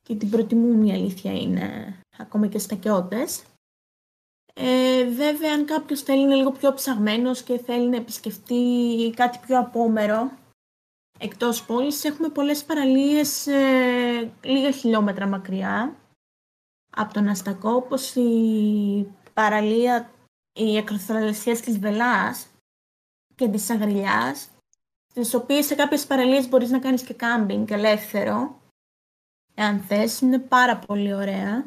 Και 0.04 0.16
την 0.16 0.30
προτιμούν 0.30 0.84
η 0.84 0.94
αλήθεια 0.94 1.32
είναι 1.32 1.96
ακόμα 2.18 2.48
και 2.48 2.60
στακιώτες. 2.60 3.44
Ε, 4.60 5.06
βέβαια, 5.10 5.54
αν 5.54 5.66
κάποιος 5.66 6.02
θέλει 6.02 6.18
να 6.18 6.26
είναι 6.26 6.36
λίγο 6.36 6.52
πιο 6.52 6.74
ψαγμένος 6.74 7.44
και 7.44 7.58
θέλει 7.58 7.90
να 7.90 7.96
επισκεφτεί 7.96 8.64
κάτι 9.16 9.40
πιο 9.46 9.60
απόμερο, 9.60 10.32
εκτός 11.20 11.66
πόλης, 11.66 12.04
έχουμε 12.04 12.30
πολλές 12.30 12.64
παραλίες 12.64 13.48
ε, 13.48 14.32
λίγα 14.44 14.72
χιλιόμετρα 14.72 15.28
μακριά 15.28 15.96
από 16.90 17.14
τον 17.14 17.28
Αστακό, 17.28 17.72
όπως 17.72 18.16
η 18.16 19.16
παραλία, 19.34 20.12
οι 20.54 20.78
ακροθαλασσίες 20.78 21.60
της 21.60 21.80
Βελάς 21.80 22.48
και 23.36 23.48
της 23.48 23.70
Αγριλιάς, 23.70 24.50
τις 25.14 25.34
οποίες 25.34 25.66
σε 25.66 25.76
κάποιες 25.76 26.06
παραλίες 26.06 26.50
μπορείς 26.50 26.70
να 26.70 26.80
κάνεις 26.80 27.04
και 27.04 27.14
κάμπινγκ 27.14 27.72
ελεύθερο, 27.72 28.62
εάν 29.56 29.80
θες, 29.80 30.20
είναι 30.22 30.40
πάρα 30.40 30.78
πολύ 30.78 31.14
ωραία. 31.14 31.66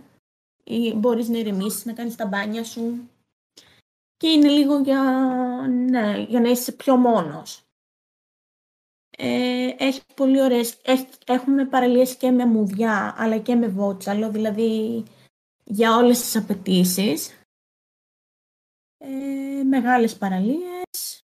Ή 0.70 0.94
μπορείς 0.94 1.28
να 1.28 1.38
ηρεμήσεις, 1.38 1.84
να 1.84 1.92
κάνεις 1.92 2.16
τα 2.16 2.26
μπάνια 2.26 2.64
σου. 2.64 3.10
Και 4.16 4.28
είναι 4.28 4.48
λίγο 4.48 4.78
για, 4.78 5.02
ναι, 5.68 6.18
για 6.28 6.40
να 6.40 6.48
είσαι 6.48 6.72
πιο 6.72 6.96
μόνος. 6.96 7.64
Ε, 9.10 9.74
έχει 9.78 10.02
πολύ 10.14 10.42
ωραίες, 10.42 10.80
έχει, 10.82 11.08
έχουμε 11.26 11.66
παραλίες 11.66 12.16
και 12.16 12.30
με 12.30 12.46
μουδιά, 12.46 13.14
αλλά 13.16 13.38
και 13.38 13.54
με 13.54 13.68
βότσαλο, 13.68 14.30
δηλαδή 14.30 15.04
για 15.64 15.96
όλες 15.96 16.20
τις 16.20 16.36
απαιτήσεις. 16.36 17.44
Ε, 18.98 19.62
μεγάλες 19.64 20.16
παραλίες. 20.18 21.24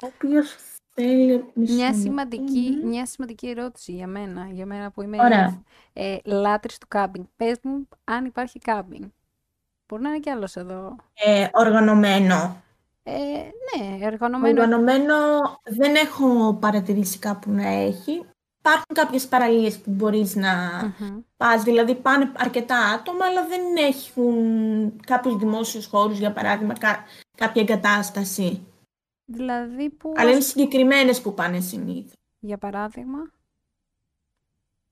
Όποιος 0.00 0.52
θέλει... 0.52 0.71
μισό 0.96 1.74
Μια 1.74 1.84
λεπτό. 1.86 2.00
σημαντική, 2.00 2.78
Μμμ. 2.82 2.88
μια 2.88 3.06
σημαντική 3.06 3.48
ερώτηση 3.48 3.92
για 3.92 4.06
μένα, 4.06 4.48
για 4.50 4.66
μένα 4.66 4.90
που 4.90 5.02
είμαι 5.02 5.16
Ωραία. 5.20 5.62
ε, 5.92 6.16
λάτρης 6.24 6.78
του 6.78 6.86
κάμπινγκ. 6.88 7.24
Πες 7.36 7.58
μου 7.62 7.88
αν 8.04 8.24
υπάρχει 8.24 8.58
κάμπινγκ. 8.58 9.04
Μπορεί 9.88 10.02
να 10.02 10.08
είναι 10.08 10.18
κι 10.18 10.30
άλλος 10.30 10.56
εδώ. 10.56 10.96
Ε, 11.14 11.46
οργανωμένο. 11.52 12.62
Ε, 13.02 13.12
ναι, 13.12 14.04
εργονομένο. 14.06 14.62
Οργανωμένο 14.62 15.14
δεν 15.64 15.94
έχω 15.94 16.54
παρατηρήσει 16.60 17.18
κάπου 17.18 17.50
να 17.50 17.68
έχει. 17.68 18.24
Υπάρχουν 18.58 18.94
κάποιες 18.94 19.26
παραλίες 19.26 19.78
που 19.78 19.90
μπορείς 19.90 20.34
να 20.36 20.52
Μμμ. 20.98 21.18
πας, 21.36 21.62
δηλαδή 21.62 21.94
πάνε 21.94 22.32
αρκετά 22.36 22.76
άτομα, 22.78 23.24
αλλά 23.26 23.46
δεν 23.46 23.60
έχουν 23.88 25.00
κάποιους 25.06 25.36
δημόσιους 25.36 25.86
χώρους, 25.86 26.18
για 26.18 26.32
παράδειγμα, 26.32 26.78
κά- 26.78 27.04
κάποια 27.36 27.62
εγκατάσταση. 27.62 28.66
Δηλαδή 29.32 29.90
που, 29.90 30.12
Αλλά 30.16 30.28
είναι 30.28 30.38
ας- 30.38 30.46
συγκεκριμένες 30.46 31.20
που 31.20 31.34
πάνε 31.34 31.60
συνήθως. 31.60 32.12
για 32.40 32.58
παράδειγμα, 32.58 33.18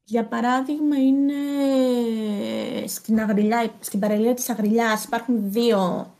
Για 0.05 0.24
παράδειγμα, 0.24 0.96
είναι 0.96 1.35
στην, 2.87 3.20
Αγριλιά, 3.20 3.72
στην 3.81 4.00
παραλία 4.00 4.35
της 4.35 4.48
Αγριλιάς. 4.48 5.05
Υπάρχουν 5.05 5.50
δύο 5.50 6.11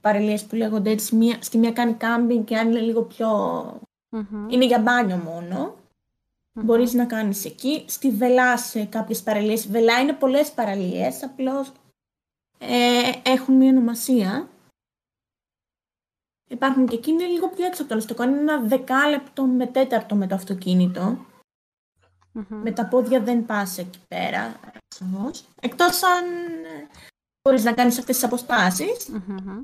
παραλίες 0.00 0.44
που 0.44 0.54
λέγονται 0.54 0.90
έτσι. 0.90 1.16
Μία, 1.16 1.36
στη 1.40 1.58
μία 1.58 1.72
κάνει 1.72 1.92
κάμπινγκ 1.92 2.44
και 2.44 2.56
άλλη 2.58 2.70
είναι 2.70 2.80
λίγο 2.80 3.02
πιο... 3.02 3.28
Μμμ. 4.08 4.48
Είναι 4.48 4.64
για 4.66 4.78
μπάνιο 4.78 5.16
μόνο. 5.16 5.74
Μμμ. 6.52 6.64
Μπορείς 6.64 6.92
να 6.92 7.04
κάνεις 7.04 7.44
εκεί. 7.44 7.84
Στη 7.86 8.10
Βελά 8.10 8.56
σε 8.58 8.84
κάποιες 8.84 9.22
παραλίες. 9.22 9.68
Βελά 9.70 10.00
είναι 10.00 10.12
πολλές 10.12 10.50
παραλίες, 10.50 11.22
απλώς 11.22 11.72
ε, 12.58 13.30
έχουν 13.30 13.54
μία 13.56 13.70
ονομασία. 13.70 14.48
Υπάρχουν 16.48 16.86
και 16.86 16.96
εκεί, 16.96 17.10
είναι 17.10 17.24
λίγο 17.26 17.48
πιο 17.48 17.66
έξω 17.66 17.82
από 17.82 17.90
το 17.90 17.96
Αστικό. 17.98 18.22
Είναι 18.22 18.38
ένα 18.38 18.60
δεκάλεπτο 18.60 19.44
με 19.44 19.66
τέταρτο 19.66 20.14
με 20.14 20.26
το 20.26 20.34
αυτοκίνητο. 20.34 21.26
Μμμ. 22.32 22.60
Με 22.62 22.72
τα 22.72 22.86
πόδια 22.86 23.20
δεν 23.20 23.46
πας 23.46 23.78
εκεί 23.78 23.98
πέρα, 24.08 24.60
ασφαλώς. 24.90 25.44
Εκτός 25.60 26.02
αν 26.02 26.24
ε, 26.64 26.88
μπορείς 27.42 27.64
να 27.64 27.72
κάνεις 27.72 27.98
αυτές 27.98 28.14
τις 28.14 28.24
αποστάσεις. 28.24 29.08
Μμμ. 29.08 29.62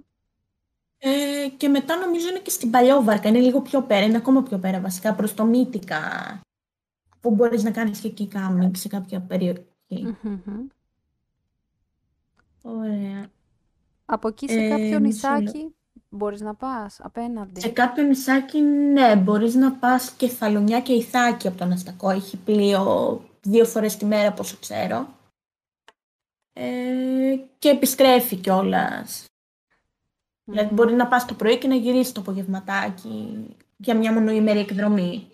Ε, 0.99 1.49
και 1.57 1.68
μετά 1.68 1.97
νομίζω 1.97 2.29
είναι 2.29 2.38
και 2.38 2.51
στην 2.51 2.71
Παλιόβαρκα, 2.71 3.29
είναι 3.29 3.40
λίγο 3.40 3.61
πιο 3.61 3.83
πέρα, 3.83 4.05
είναι 4.05 4.16
ακόμα 4.16 4.42
πιο 4.42 4.59
πέρα 4.59 4.81
βασικά, 4.81 5.14
προς 5.14 5.35
το 5.35 5.45
Μύτικα, 5.45 6.01
που 7.21 7.31
μπορείς 7.31 7.62
να 7.62 7.71
κάνεις 7.71 8.01
και 8.01 8.09
εκεί 8.09 8.27
κάμπινγκ 8.29 8.75
σε 8.75 8.88
κάποια 8.88 9.21
περιοχή. 9.21 10.16
Μμμ. 10.23 10.66
Ωραία. 12.62 13.27
Από 14.05 14.29
εκεί 14.29 14.49
σε 14.49 14.59
Ε, 14.59 14.68
κάποιο 14.68 15.01
μισό 15.01 15.29
λεπτό. 15.29 15.40
νησάκι 15.40 15.75
μπορείς 16.12 16.40
να 16.40 16.55
πας 16.55 17.01
απέναντι. 17.03 17.61
Σε 17.61 17.68
κάποιο 17.68 18.03
νησάκι, 18.03 18.61
ναι, 18.61 19.16
μπορείς 19.16 19.55
να 19.55 19.72
πας 19.72 20.12
και 20.12 20.29
Θαλονιά 20.29 20.81
και 20.81 20.92
Ιθάκη 20.92 21.48
από 21.48 21.59
τον 21.59 21.72
Αστακό. 21.72 22.11
Έχει 22.11 22.37
πλοίο 22.37 23.20
δύο 23.40 23.64
φορές 23.64 23.96
τη 23.96 24.05
μέρα, 24.05 24.33
πόσο 24.33 24.57
ξέρω. 24.61 25.09
Ε, 26.53 27.37
και 27.59 27.68
επιστρέφει 27.68 28.37
κιόλας. 28.37 29.27
Δηλαδή 30.44 30.66
Μμμ. 30.68 30.75
μπορεί 30.75 30.94
να 30.94 31.09
πας 31.09 31.25
το 31.25 31.35
πρωί 31.35 31.59
και 31.59 31.68
να 31.68 31.75
γυρίσεις 31.75 32.12
το 32.12 32.20
απογευματάκι 32.20 33.46
για 33.77 33.96
μια 33.96 34.12
μονοήμερη 34.12 34.59
εκδρομή. 34.59 35.29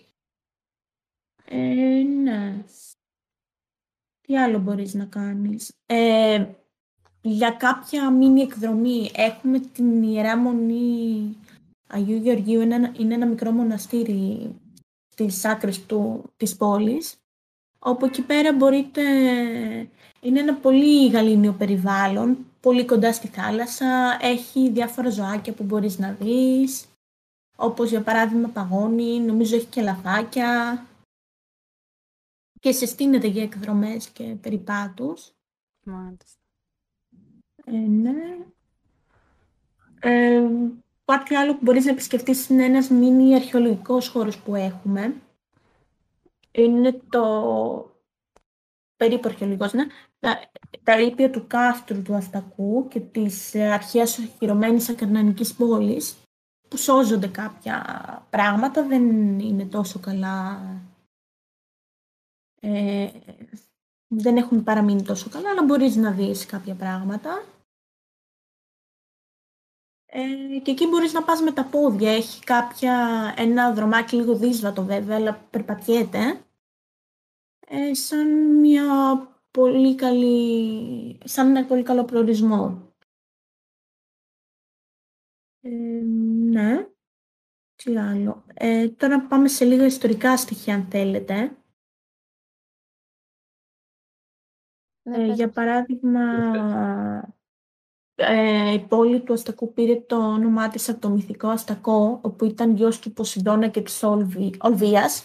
Ε, 1.44 2.02
ναι. 2.02 2.64
Τι 4.20 4.38
άλλο 4.38 4.58
μπορείς 4.58 4.94
να 4.94 5.04
κάνεις; 5.04 5.74
Ε, 5.86 6.46
για 7.20 7.50
κάποια 7.50 8.10
μίνι 8.10 8.40
εκδρομή 8.40 9.10
έχουμε 9.14 9.58
την 9.58 10.02
Ιερά 10.02 10.36
Μονή 10.36 11.36
Αγίου 11.86 12.16
Γεωργίου. 12.16 12.60
Είναι 12.60 12.74
ένα, 12.74 12.94
είναι 12.98 13.14
ένα 13.14 13.26
μικρό 13.26 13.50
μοναστήρι 13.50 14.54
στις 15.08 15.44
άκρες 15.44 15.86
του, 15.86 16.22
της 16.36 16.56
πόλης. 16.56 17.16
όπου 17.78 18.04
εκεί 18.04 18.22
πέρα 18.22 18.52
μπορείτε... 18.52 19.02
Είναι 20.20 20.40
ένα 20.40 20.54
πολύ 20.54 21.08
γαλήνιο 21.08 21.52
περιβάλλον, 21.52 22.46
πολύ 22.60 22.84
κοντά 22.84 23.12
στη 23.12 23.28
θάλασσα, 23.28 24.18
έχει 24.20 24.70
διάφορα 24.70 25.10
ζωάκια 25.10 25.52
που 25.52 25.64
μπορείς 25.64 25.98
να 25.98 26.12
δεις, 26.12 26.86
όπως 27.56 27.90
για 27.90 28.02
παράδειγμα 28.02 28.48
παγόνι, 28.48 29.20
νομίζω 29.20 29.56
έχει 29.56 29.66
και 29.66 29.82
λαφάκια 29.82 30.86
και 32.60 32.72
σε 32.72 32.86
στείνεται 32.86 33.26
για 33.26 33.42
εκδρομές 33.42 34.08
και 34.08 34.24
περιπάτους. 34.24 35.32
Μάλιστα. 35.84 36.37
Ε, 37.72 37.76
ναι. 37.76 38.36
Ε, 40.00 40.48
κάτι 41.04 41.34
άλλο 41.34 41.52
που 41.52 41.60
μπορείς 41.62 41.84
να 41.84 41.90
επισκεφτείς 41.90 42.48
είναι 42.48 42.64
ένας 42.64 42.88
μίνι 42.88 43.34
αρχαιολογικός 43.34 44.08
χώρος 44.08 44.38
που 44.38 44.54
έχουμε. 44.54 45.14
Είναι 46.50 47.00
το 47.10 47.22
περίπου 48.96 49.28
αρχαιολογικός, 49.28 49.72
ναι. 49.72 49.86
Τα, 50.18 50.40
τα 50.82 50.96
ρήπια 50.96 51.30
του 51.30 51.46
κάστρου 51.46 52.02
του 52.02 52.14
Αστακού 52.14 52.88
και 52.88 53.00
της 53.00 53.54
ε, 53.54 53.72
αρχαίας 53.72 54.18
οχυρωμένης 54.18 54.88
ακαρνανικής 54.88 55.54
πόλης 55.54 56.16
που 56.68 56.76
σώζονται 56.76 57.28
κάποια 57.28 57.82
πράγματα, 58.30 58.86
δεν 58.86 59.38
είναι 59.38 59.64
τόσο 59.64 59.98
καλά 59.98 60.60
ε, 62.60 63.08
δεν 64.08 64.36
έχουν 64.36 64.64
παραμείνει 64.64 65.02
τόσο 65.02 65.30
καλά, 65.30 65.50
αλλά 65.50 65.64
μπορείς 65.64 65.96
να 65.96 66.10
δεις 66.10 66.46
κάποια 66.46 66.74
πράγματα. 66.74 67.44
Ε, 70.20 70.58
και 70.58 70.70
εκεί 70.70 70.86
μπορείς 70.86 71.12
να 71.12 71.24
πας 71.24 71.40
με 71.40 71.52
τα 71.52 71.64
πόδια. 71.64 72.12
Έχει 72.12 72.44
κάποια, 72.44 73.34
ένα 73.36 73.72
δρομάκι 73.72 74.16
λίγο 74.16 74.36
δύσβατο 74.36 74.84
βέβαια, 74.84 75.16
αλλά 75.16 75.34
περπατιέται. 75.50 76.44
Ε, 77.66 77.94
σαν 77.94 78.58
μια 78.58 78.84
πολύ 79.50 79.94
καλή, 79.94 81.18
σαν 81.24 81.56
ένα 81.56 81.66
πολύ 81.66 81.82
καλό 81.82 82.04
προορισμό. 82.04 82.92
Ε, 85.60 85.70
ναι. 86.50 86.88
Τι 87.74 87.98
άλλο. 87.98 88.44
Ε, 88.54 88.88
τώρα 88.88 89.26
πάμε 89.26 89.48
σε 89.48 89.64
λίγα 89.64 89.84
ιστορικά 89.86 90.36
στοιχεία, 90.36 90.74
αν 90.74 90.86
θέλετε. 90.90 91.56
Ναι, 95.02 95.16
Ε, 95.16 95.26
πες 95.26 95.36
για 95.36 95.46
μας. 95.46 95.54
παράδειγμα, 95.54 96.22
ε, 98.20 98.72
η 98.72 98.78
πόλη 98.78 99.20
του 99.20 99.32
Αστακού 99.32 99.72
πήρε 99.72 99.96
το 100.00 100.16
όνομά 100.16 100.68
της 100.68 100.88
από 100.88 101.00
το 101.00 101.08
μυθικό 101.08 101.48
Αστακό, 101.48 102.18
όπου 102.22 102.44
ήταν 102.44 102.74
γιος 102.76 102.98
του 102.98 103.12
Ποσειδώνα 103.12 103.68
και 103.68 103.80
της 103.80 104.02
Όλβη, 104.02 104.54
Ολβίας. 104.60 105.24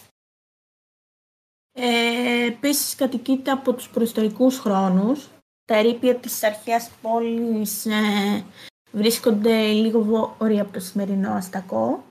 Ε, 1.72 2.46
επίσης 2.46 2.94
κατοικείται 2.94 3.50
από 3.50 3.72
τους 3.72 3.88
προϊστορικούς 3.88 4.58
χρόνους. 4.58 5.28
Τα 5.64 5.76
ερείπια 5.76 6.14
της 6.14 6.42
αρχαίας 6.42 6.90
πόλης 7.02 7.86
ε, 7.86 8.44
βρίσκονται 8.92 9.72
λίγο 9.72 10.02
βόρεια 10.38 10.62
από 10.62 10.72
το 10.72 10.80
σημερινό 10.80 11.32
Αστακό. 11.32 12.04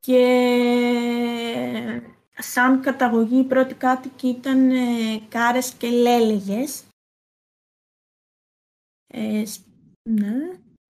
Και 0.00 0.22
σαν 2.38 2.80
καταγωγή 2.80 3.38
οι 3.38 3.44
πρώτοι 3.44 3.74
κάτοικοι 3.74 4.28
ήταν 4.28 4.70
ε, 4.70 5.20
κάρες 5.28 5.72
και 5.72 5.88
λέλεγες. 5.88 6.84
Ε, 9.18 9.44
σ- 9.44 9.66
ναι, 10.10 10.34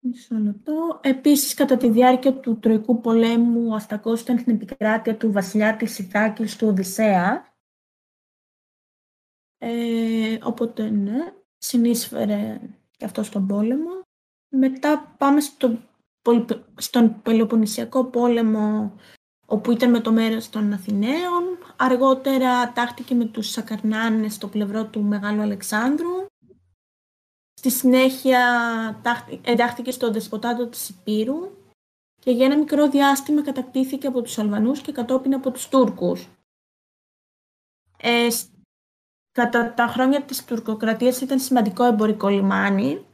μισό 0.01 0.39
λεπτό. 0.39 1.01
Επίσης, 1.03 1.55
κατά 1.55 1.77
τη 1.77 1.91
διάρκεια 1.91 2.41
του 2.41 2.59
Τροϊκού 2.59 3.01
πολέμου, 3.01 3.69
ο 3.69 3.75
Αστακός 3.75 4.21
ήταν 4.21 4.39
στην 4.39 4.55
επικράτεια 4.55 5.17
του 5.17 5.33
βασιλιά 5.33 5.77
της 5.77 5.99
Ιθάκης 5.99 6.57
του 6.57 6.67
Οδυσσέα. 6.69 7.55
Ε, 9.59 10.39
οπότε, 10.43 10.91
ναι, 10.91 11.35
συνείσφερε 11.59 12.61
και 12.97 13.05
αυτό 13.05 13.23
στον 13.23 13.47
πόλεμο. 13.47 13.91
Μετά 14.55 15.15
πάμε 15.19 15.41
στο, 15.41 15.79
πολυ- 16.23 16.65
στον 16.77 17.23
Πελοποννησιακό 17.23 18.05
πόλεμο 18.05 18.95
όπου 19.47 19.71
ήταν 19.71 19.91
με 19.91 20.01
το 20.01 20.13
μέρος 20.13 20.51
των 20.51 20.73
Αθηναίων. 20.73 21.45
Αργότερα 21.77 22.73
τάχτηκε 22.73 23.15
με 23.15 23.25
τους 23.25 23.51
Σακαρνάνες 23.51 24.35
στο 24.35 24.49
πλευρό 24.49 24.87
του 24.87 25.03
Μεγάλου 25.03 25.41
Αλεξάνδρου. 25.41 26.27
Στη 27.59 27.71
συνέχεια 27.71 28.41
τάχτη- 29.03 29.49
εντάχθηκε 29.49 29.91
στο 29.91 30.11
Δεσποτάτο 30.13 30.67
της 30.67 30.89
Υπήρου 30.89 31.51
και 32.21 32.31
για 32.31 32.45
ένα 32.47 32.57
μικρό 32.59 32.89
διάστημα 32.89 33.43
κατακτήθηκε 33.43 34.07
από 34.07 34.23
τους 34.23 34.39
Αλβανούς 34.39 34.81
και 34.81 34.93
κατόπιν 34.93 35.35
από 35.35 35.51
τους 35.51 35.69
Τούρκους. 35.69 36.29
Ε, 37.99 38.31
σ- 38.31 38.49
κατά 39.33 39.75
τα 39.75 39.87
χρόνια 39.87 40.23
της 40.23 40.45
τουρκοκρατίας 40.45 41.21
ήταν 41.21 41.39
σημαντικό 41.39 41.85
εμπορικό 41.85 42.29
λιμάνι 42.29 43.05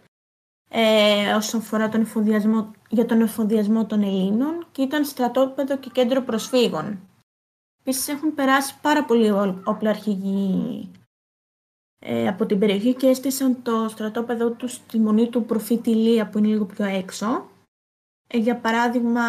ε, 0.70 1.34
όσον 1.34 1.60
αφορά 1.60 1.88
τον 1.88 2.00
εφοδιασμό, 2.00 2.70
για 2.88 3.06
τον 3.06 3.20
εφοδιασμό 3.20 3.86
των 3.86 4.02
Ελλήνων 4.02 4.66
και 4.72 4.82
ήταν 4.82 5.04
στρατόπεδο 5.04 5.78
και 5.78 5.90
κέντρο 5.90 6.22
προσφύγων. 6.22 7.08
Επίσης 7.80 8.08
έχουν 8.08 8.34
περάσει 8.34 8.80
πάρα 8.80 9.04
πολλοί 9.04 9.30
ό- 9.30 9.62
όπλαρχηγοί 9.64 10.90
ε, 12.04 12.28
από 12.28 12.46
την 12.46 12.58
περιοχή 12.58 12.94
και 12.94 13.06
έστησαν 13.06 13.62
το 13.62 13.88
στρατόπεδο 13.88 14.50
τους 14.50 14.72
στη 14.72 14.98
μονή 14.98 15.28
του 15.28 15.44
προφήτη 15.44 15.90
Ηλία 15.90 16.28
που 16.28 16.38
είναι 16.38 16.46
λίγο 16.46 16.64
πιο 16.64 16.84
έξω. 16.84 17.50
Ε, 18.28 18.38
για 18.38 18.56
παράδειγμα, 18.56 19.22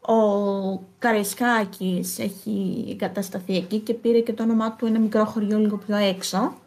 ο 0.00 0.78
Καραϊσκάκης 0.98 2.18
έχει 2.18 2.86
εγκατασταθεί 2.90 3.56
εκεί 3.56 3.78
και 3.78 3.94
πήρε 3.94 4.20
και 4.20 4.32
το 4.32 4.42
όνομά 4.42 4.76
του 4.76 4.86
ένα 4.86 4.98
μικρό 4.98 5.24
χωριό 5.24 5.58
λίγο 5.58 5.78
πιο 5.78 5.96
έξω. 5.96 6.58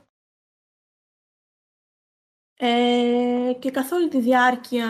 Ε, 2.60 3.54
και 3.60 3.71
καθ' 3.71 3.91
όλη 3.91 4.08
τη 4.08 4.21
διάρκεια 4.21 4.88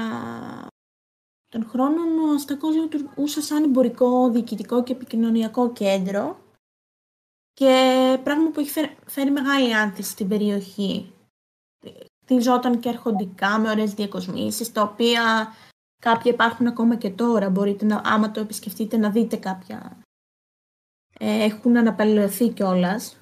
των 1.48 1.66
χρόνων 1.66 2.20
ο 2.20 2.34
Αστακός 2.34 2.76
λειτουργούσε 2.76 3.42
σαν 3.42 3.64
εμπορικό, 3.64 4.30
διοικητικό 4.30 4.84
και 4.84 4.92
επικοινωνιακό 4.92 5.72
κέντρο 5.72 6.47
και 7.58 8.20
πράγμα 8.24 8.50
που 8.50 8.60
έχει 8.60 8.70
φέρει, 8.70 8.98
φέρει 9.08 9.32
μεγάλη 9.32 9.76
άνθηση 9.76 10.12
στην 10.12 10.28
περιοχή. 10.28 11.14
Χτιζόταν 12.24 12.80
και 12.80 12.90
αρχοντικά 12.90 13.60
με 13.60 13.70
ωραίες 13.70 13.94
διακοσμήσεις, 13.94 14.72
τα 14.72 14.82
οποία 14.82 15.54
κάποια 16.02 16.32
υπάρχουν 16.32 16.68
ακόμα 16.68 16.96
και 16.96 17.10
τώρα. 17.10 17.50
Μπορείτε 17.50 17.86
να, 17.86 18.02
άμα 18.06 18.32
το 18.32 18.40
επισκεφτείτε, 18.40 18.98
να 18.98 19.10
δείτε 19.10 19.38
κάποια. 19.38 20.02
Ε, 21.20 21.44
έχουν 21.44 21.78
αναπαλληλωθεί 21.78 22.50
κιόλας. 22.50 23.20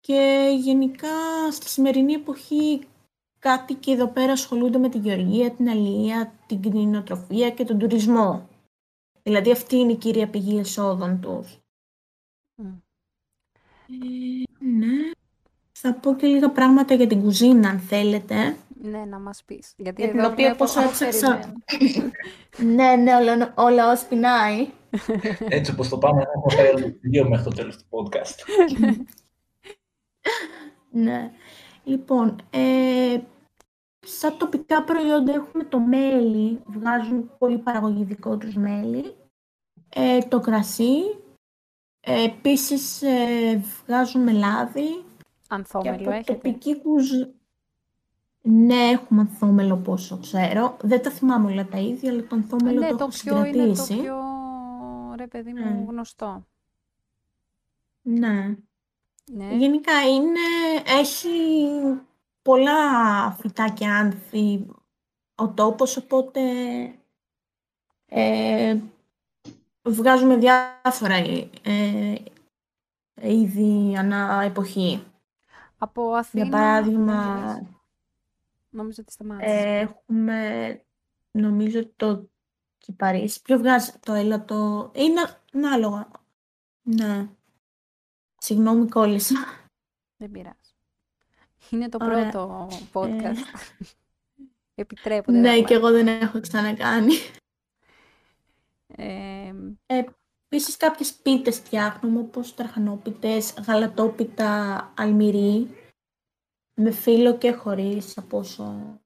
Και 0.00 0.48
γενικά 0.60 1.50
στη 1.50 1.68
σημερινή 1.68 2.12
εποχή 2.12 2.86
κάτοικοι 3.38 3.90
εδώ 3.90 4.08
πέρα 4.08 4.32
ασχολούνται 4.32 4.78
με 4.78 4.88
τη 4.88 4.98
γεωργία, 4.98 5.50
την 5.50 5.68
αλληλεία, 5.68 6.32
την 6.46 6.62
κτηνοτροφία 6.62 7.50
και 7.50 7.64
τον 7.64 7.78
τουρισμό. 7.78 8.47
Δηλαδή 9.28 9.50
αυτή 9.50 9.76
είναι 9.76 9.92
η 9.92 9.96
κύρια 9.96 10.28
πηγή 10.28 10.58
εσόδων 10.58 11.20
τους. 11.20 11.58
Μμ. 12.54 12.66
Ε, 13.88 14.66
ναι. 14.76 15.10
Θα 15.72 15.94
πω 15.94 16.14
και 16.14 16.26
λίγα 16.26 16.50
πράγματα 16.50 16.94
για 16.94 17.06
την 17.06 17.20
κουζίνα, 17.22 17.68
αν 17.68 17.78
θέλετε. 17.78 18.56
Ναι, 18.82 19.04
να 19.04 19.18
μας 19.18 19.42
πεις. 19.44 19.72
Γιατί 19.76 20.00
Για 20.02 20.10
την 20.10 20.18
εδώ 20.18 20.28
οποία 20.28 20.44
βλέπω- 20.44 20.58
πόσο 20.58 20.80
αυτό 20.80 21.04
έψαξα. 21.04 21.54
περιμένω. 21.78 22.10
ναι, 22.74 22.96
ναι, 22.96 23.14
όλα, 23.14 23.54
όλα 23.56 23.92
ως 23.92 24.04
πεινάει. 24.04 24.68
Έτσι 25.48 25.70
όπως 25.70 25.88
το 25.88 25.98
πάμε, 25.98 26.22
θα 26.22 26.30
έχουμε 26.36 26.62
φέρει 26.62 26.82
το 26.82 26.98
δύο 27.00 27.28
μέχρι 27.28 27.44
το 27.44 27.50
τέλος 27.50 27.76
του 27.76 27.84
podcast. 27.90 28.34
Ναι. 30.90 31.30
Λοιπόν, 31.84 32.36
ε, 32.50 33.18
σαν 34.08 34.36
τοπικά 34.38 34.84
προϊόντα 34.84 35.32
έχουμε 35.32 35.64
το 35.64 35.78
μέλι, 35.80 36.60
βγάζουν 36.66 37.30
πολύ 37.38 37.58
παραγωγή 37.58 38.04
δικό 38.04 38.36
τους 38.36 38.54
μέλι, 38.54 39.14
ε, 39.88 40.18
το 40.18 40.40
κρασί, 40.40 41.00
ε, 42.00 42.24
επίσης 42.24 43.02
ε, 43.02 43.62
βγάζουν 43.86 44.22
μελάδι 44.22 44.88
και 44.88 45.54
Ανθόμελο 45.54 45.94
από 45.94 46.10
έχετε. 46.10 46.32
τοπική 46.32 46.80
κουζ... 46.82 47.10
Ναι, 48.42 48.74
έχουμε 48.74 49.20
ανθόμελο 49.20 49.76
πόσο 49.76 50.18
ξέρω. 50.18 50.76
Δεν 50.82 51.02
τα 51.02 51.10
θυμάμαι 51.10 51.50
όλα 51.52 51.66
τα 51.66 51.78
ίδια, 51.78 52.10
αλλά 52.10 52.20
το 52.26 52.36
ανθόμελο 52.36 52.80
ναι, 52.80 52.88
το 52.88 52.96
το 52.96 53.04
έχω 53.04 53.12
πιο 53.22 53.44
είναι 53.44 53.66
το 53.66 53.74
συγκρατήσει. 53.74 53.94
πιο, 54.02 54.16
ρε 55.16 55.26
παιδί 55.26 55.52
μου, 55.52 55.84
Mm. 55.84 55.88
γνωστό. 55.88 56.46
Ναι. 58.02 58.56
Ναι. 59.32 59.54
Γενικά 59.54 59.92
είναι, 60.02 60.40
έχει 61.00 61.28
πολλά 62.48 63.30
φυτά 63.30 63.70
και 63.70 63.86
άνθη 63.86 64.66
ο 65.34 65.48
τόπος, 65.48 65.96
οπότε 65.96 66.40
ε, 68.06 68.80
βγάζουμε 69.82 70.36
διάφορα 70.36 71.14
ε, 71.62 72.14
είδη 73.14 73.96
ανά 73.96 74.42
εποχή. 74.42 75.04
Από 75.78 76.12
Αθήνα... 76.12 76.44
Για 76.44 76.52
παράδειγμα, 76.52 77.34
ναι, 77.34 77.52
λες. 77.52 77.62
Νόμιζα 78.70 79.02
ότι 79.02 79.12
σταμάτησες. 79.12 79.64
ε, 79.64 79.78
έχουμε 79.78 80.80
νομίζω 81.30 81.88
το 81.96 82.30
κυπαρίσι. 82.78 83.42
Ποιο 83.42 83.58
βγάζει 83.58 83.92
το 84.00 84.12
έλατο, 84.12 84.90
είναι 84.94 85.20
ανάλογα. 85.52 86.10
Ναι. 86.82 87.28
Συγγνώμη, 88.38 88.88
κόλλησα. 88.88 89.36
Δεν 90.16 90.30
πειράζει. 90.30 90.57
Είναι 91.70 91.88
το 91.88 91.98
Ωραία. 92.04 92.30
πρώτο 92.30 92.68
podcast. 92.92 93.76
Επιτρέπονται. 94.74 95.38
ναι, 95.38 95.52
όλα. 95.52 95.62
και 95.62 95.74
εγώ 95.74 95.90
δεν 95.90 96.08
έχω 96.08 96.40
ξανακάνει. 96.40 97.14
Ε, 98.96 99.52
Επίσης 100.50 100.76
κάποιες 100.76 101.14
πίτες 101.14 101.56
φτιάχνουμε, 101.56 102.18
όπως 102.18 102.54
τραχανόπιτες, 102.54 103.54
γαλατόπιτα, 103.66 104.92
αλμυρί, 104.96 105.68
με 106.74 106.90
φύλλο 106.90 107.38
και 107.38 107.52
χωρίς, 107.52 108.18
από 108.18 108.38
όσο 108.38 109.00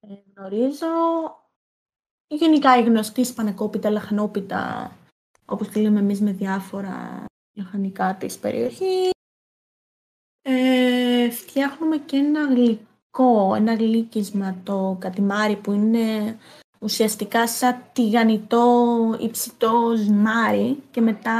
ε, 0.00 0.14
γνωρίζω. 0.34 0.86
Γενικά 2.26 2.78
η 2.78 2.82
γνωστή 2.82 3.24
σπανακόπιτα, 3.24 3.90
λαχανόπιτα, 3.90 4.92
όπως 5.44 5.68
τη 5.68 5.80
λέμε 5.80 5.98
εμείς 5.98 6.20
με 6.20 6.32
διάφορα 6.32 7.24
λαχανικά 7.52 8.16
της 8.16 8.38
περιοχής. 8.38 9.10
Ε, 10.42 10.91
φτιάχνουμε 11.30 11.96
και 11.96 12.16
ένα 12.16 12.46
γλυκό, 12.46 13.54
ένα 13.54 13.74
γλύκισμα, 13.74 14.56
το 14.64 14.96
κατημάρι 15.00 15.56
που 15.56 15.72
είναι 15.72 16.38
ουσιαστικά 16.78 17.48
σαν 17.48 17.82
τηγανιτό 17.92 19.16
υψητός 19.20 19.98
ζυμάρι 19.98 20.82
και 20.90 21.00
μετά 21.00 21.38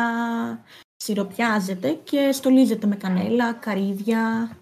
σιροπιάζεται 0.97 1.92
και 1.92 2.33
στολίζεται 2.33 2.87
με 2.87 2.97
κανέλα, 2.97 3.53
καρύδια, 3.53 4.57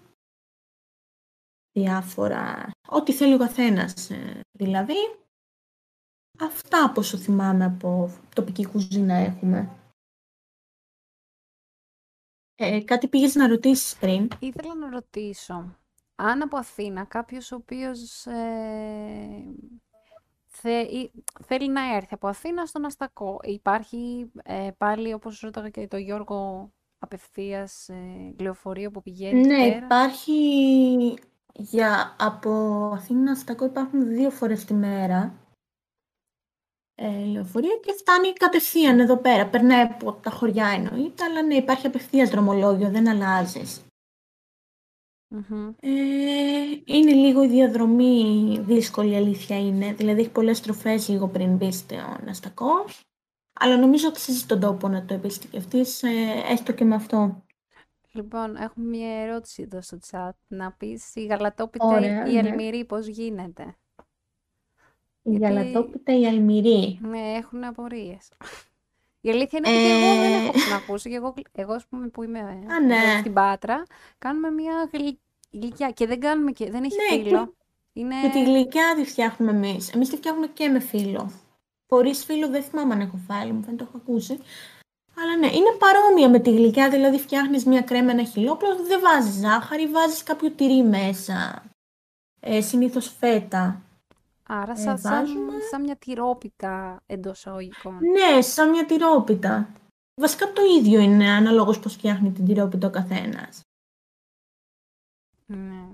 διάφορα, 1.71 2.71
ό,τι 2.87 3.13
θέλει 3.13 3.33
ο 3.33 3.37
καθένας 3.37 4.09
ε, 4.09 4.39
δηλαδή. 4.51 4.95
Αυτά 6.39 6.83
από 6.83 6.99
όσο 6.99 7.17
θυμάμαι 7.17 7.65
από 7.65 8.11
τοπική 8.35 8.65
κουζίνα 8.65 9.13
έχουμε. 9.13 9.69
Ε, 12.63 12.81
κάτι 12.83 13.07
πήγες 13.07 13.35
να 13.35 13.47
ρωτήσεις 13.47 13.97
πριν. 13.97 14.27
ήθελα 14.39 14.75
να 14.75 14.89
ρωτήσω, 14.89 15.77
αν 16.15 16.41
από 16.41 16.57
Αθήνα 16.57 17.03
κάποιος 17.05 17.51
ο 17.51 17.55
οποίος 17.55 18.25
ε, 18.25 19.55
θε- 20.47 20.91
ή- 20.91 21.11
θέλει 21.45 21.69
να 21.69 21.95
έρθει 21.95 22.13
από 22.13 22.27
Αθήνα 22.27 22.65
στον 22.65 22.85
Αστακό, 22.85 23.39
υπάρχει 23.43 24.31
ε, 24.43 24.69
πάλι, 24.77 25.13
όπως 25.13 25.39
ρώταγα 25.39 25.69
και 25.69 25.87
το 25.87 25.97
Γιώργο, 25.97 26.71
απευθείας 26.99 27.89
ε, 27.89 28.35
λεωφορείο 28.39 28.91
που 28.91 29.01
πηγαίνει 29.01 29.45
Ναι, 29.45 29.53
εκεί 29.55 29.73
πέρα; 29.73 29.85
υπάρχει 29.85 30.33
για 31.53 32.15
από 32.19 32.49
Αθήνα 32.95 33.35
Στακό 33.35 33.65
υπάρχουν 33.65 34.07
δύο 34.07 34.29
φορές 34.29 34.65
τη 34.65 34.73
μέρα 34.73 35.33
ε, 36.95 37.25
λεωφορείο 37.25 37.79
και 37.85 37.93
φτάνει 37.97 38.33
κατευθείαν 38.33 38.99
εδώ 38.99 39.17
πέρα. 39.17 39.47
Περνάει 39.47 39.81
από 39.81 40.13
τα 40.13 40.29
χωριά 40.29 40.67
εννοείται, 40.67 41.23
αλλά 41.23 41.41
ναι, 41.41 41.55
υπάρχει 41.55 41.87
απευθείας 41.87 42.29
δρομολόγιο, 42.29 42.89
δεν 42.89 43.09
αλλάζεις. 43.09 43.81
Μμμ. 45.33 45.73
Ε, 45.79 45.89
είναι 46.85 47.11
λίγο 47.11 47.43
η 47.43 47.47
διαδρομή 47.47 48.57
δύσκολη, 48.61 49.11
η 49.11 49.15
αλήθεια 49.15 49.59
είναι. 49.59 49.93
Δηλαδή 49.93 50.19
έχει 50.19 50.29
πολλές 50.29 50.57
στροφές 50.57 51.07
λίγο 51.07 51.27
πριν 51.27 51.55
μπει 51.55 51.71
στον 51.71 52.27
Αστακό. 52.29 52.85
Αλλά 53.53 53.77
νομίζω 53.77 54.07
αξίζει 54.07 54.45
τον 54.45 54.59
τόπο 54.59 54.87
να 54.87 55.05
το 55.05 55.13
επισκεφτείς, 55.13 56.03
ε, 56.03 56.09
έστω 56.49 56.71
και 56.71 56.83
με 56.83 56.95
αυτό. 56.95 57.45
Λοιπόν, 58.13 58.55
έχουμε 58.55 58.85
μια 58.85 59.21
ερώτηση 59.21 59.61
εδώ 59.61 59.81
στο 59.81 59.97
chat. 60.11 60.31
Να 60.47 60.71
πεις 60.71 61.15
η 61.15 61.25
γαλατόπιτα 61.25 61.85
Ωραία, 61.85 62.25
ή 62.25 62.31
η 62.31 62.41
ναι. 62.41 62.49
αλμυρί 62.49 62.85
πώς 62.85 63.07
γίνεται; 63.07 63.75
Η 65.23 65.29
Γιατί- 65.29 65.45
γαλατόπιτα, 65.45 66.19
η 66.19 66.27
αλμυρί. 66.27 66.99
Ναι, 67.01 67.19
έχουν 67.37 67.63
απορίες. 67.63 68.29
Η 69.21 69.29
αλήθεια 69.29 69.59
είναι 69.65 69.77
ότι 69.77 69.89
εγώ 69.91 70.21
δεν 70.21 70.31
Ε. 70.33 70.35
έχω 70.43 70.51
ξανακούσει. 70.51 71.09
Και 71.09 71.15
εγώ, 71.15 71.33
εγώ, 71.55 71.73
ας 71.73 71.85
πούμε, 71.89 72.07
που 72.07 72.23
είμαι 72.23 72.39
ε, 72.39 72.73
Α, 72.73 72.79
ναι. 72.79 72.95
εδώ 72.95 73.19
στην 73.19 73.33
Πάτρα, 73.33 73.83
κάνουμε 74.17 74.49
μια 74.49 74.89
γλυ- 74.93 75.19
γλυκιά 75.51 75.91
και 75.91 76.07
δεν 76.07 76.19
κάνουμε 76.19 76.51
και 76.51 76.71
δεν 76.71 76.83
έχει 76.83 76.95
Ναι, 77.15 77.23
φύλλο. 77.23 77.53
Είναι... 77.93 78.15
Και 78.21 78.29
τη 78.29 78.43
γλυκιά 78.43 78.93
τη 78.95 79.03
φτιάχνουμε 79.05 79.51
εμείς. 79.51 79.93
Εμείς 79.93 80.09
τη 80.09 80.15
φτιάχνουμε 80.15 80.47
και 80.47 80.69
με 80.69 80.79
φύλλο. 80.79 81.31
Χωρίς 81.89 82.23
φύλλο 82.25 82.49
δεν 82.49 82.63
θυμάμαι 82.63 82.93
αν 82.93 82.99
έχω 83.01 83.17
φάει, 83.27 83.51
μου 83.51 83.61
δεν 83.65 83.77
το 83.77 83.85
έχω 83.87 83.97
ακούσει. 83.97 84.39
Αλλά 85.17 85.37
ναι, 85.37 85.47
είναι 85.47 85.75
παρόμοια 85.79 86.29
με 86.29 86.39
τη 86.39 86.51
γλυκιά, 86.51 86.89
δηλαδή 86.89 87.17
φτιάχνεις 87.19 87.65
μια 87.65 87.81
κρέμα, 87.81 88.11
ένα 88.11 88.23
χυλόπλο, 88.23 88.75
δεν 88.87 88.99
βάζεις 88.99 89.33
ζάχαρη, 89.33 89.87
βάζεις 89.87 90.23
κάποιο 90.23 90.51
τυρί 90.51 90.83
μέσα. 90.83 91.63
Ε, 92.39 92.61
Συνήθως 92.61 93.15
φέτα. 93.19 93.81
Άρα 94.53 94.71
ε, 94.71 94.75
σαν, 94.75 94.97
σαν, 94.97 95.11
βάζουμε. 95.11 95.53
σαν 95.71 95.81
μια 95.81 95.95
τυρόπιτα 95.95 97.03
εντός 97.05 97.37
εισαγωγικών. 97.37 97.97
Ναι, 97.97 98.41
σαν 98.41 98.69
μια 98.69 98.85
τυρόπιτα. 98.85 99.69
Βασικά 100.21 100.51
το 100.51 100.61
ίδιο 100.77 100.99
είναι 100.99 101.29
αναλόγως 101.29 101.79
πώς 101.79 101.93
φτιάχνει 101.93 102.31
την 102.31 102.45
τυρόπιτα 102.45 102.87
ο 102.87 102.89
καθένας. 102.89 103.61
Ναι. 105.45 105.87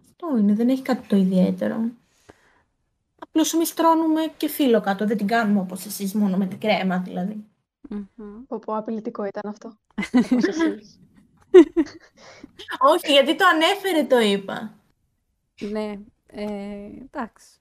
Αυτό 0.00 0.36
είναι, 0.38 0.54
δεν 0.54 0.68
έχει 0.68 0.82
κάτι 0.82 1.08
το 1.08 1.16
ιδιαίτερο. 1.16 1.90
Απλώς 3.18 3.52
εμείς 3.52 3.74
τρώνουμε 3.74 4.20
και 4.36 4.48
φύλλο 4.48 4.80
κάτω, 4.80 5.06
δεν 5.06 5.16
την 5.16 5.26
κάνουμε 5.26 5.60
όπως 5.60 5.86
εσείς 5.86 6.14
μόνο 6.14 6.36
με 6.36 6.46
την 6.46 6.60
κρέμα 6.60 6.98
δηλαδή. 6.98 7.44
Μμμ. 7.88 8.44
Πω 8.46 8.58
πω, 8.58 8.76
απειλητικό 8.76 9.24
ήταν 9.24 9.50
αυτό. 9.50 9.78
Όπως 10.12 10.44
εσείς. 10.46 11.00
Όχι, 12.78 13.12
γιατί 13.12 13.36
το 13.36 13.44
ανέφερε 13.46 14.04
το 14.04 14.18
είπα. 14.18 14.74
Ναι, 15.60 15.98
ε, 16.36 16.90
εντάξει. 17.02 17.58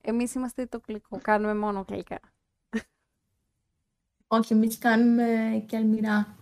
Εμείς 0.00 0.34
είμαστε 0.34 0.66
το 0.66 0.80
γλυκό, 0.86 1.18
κάνουμε 1.22 1.54
μόνο 1.54 1.84
γλυκά. 1.88 2.20
Όχι, 4.28 4.52
εμείς 4.52 4.78
κάνουμε 4.78 5.24
και 5.66 5.76
αλμυρά. 5.76 6.36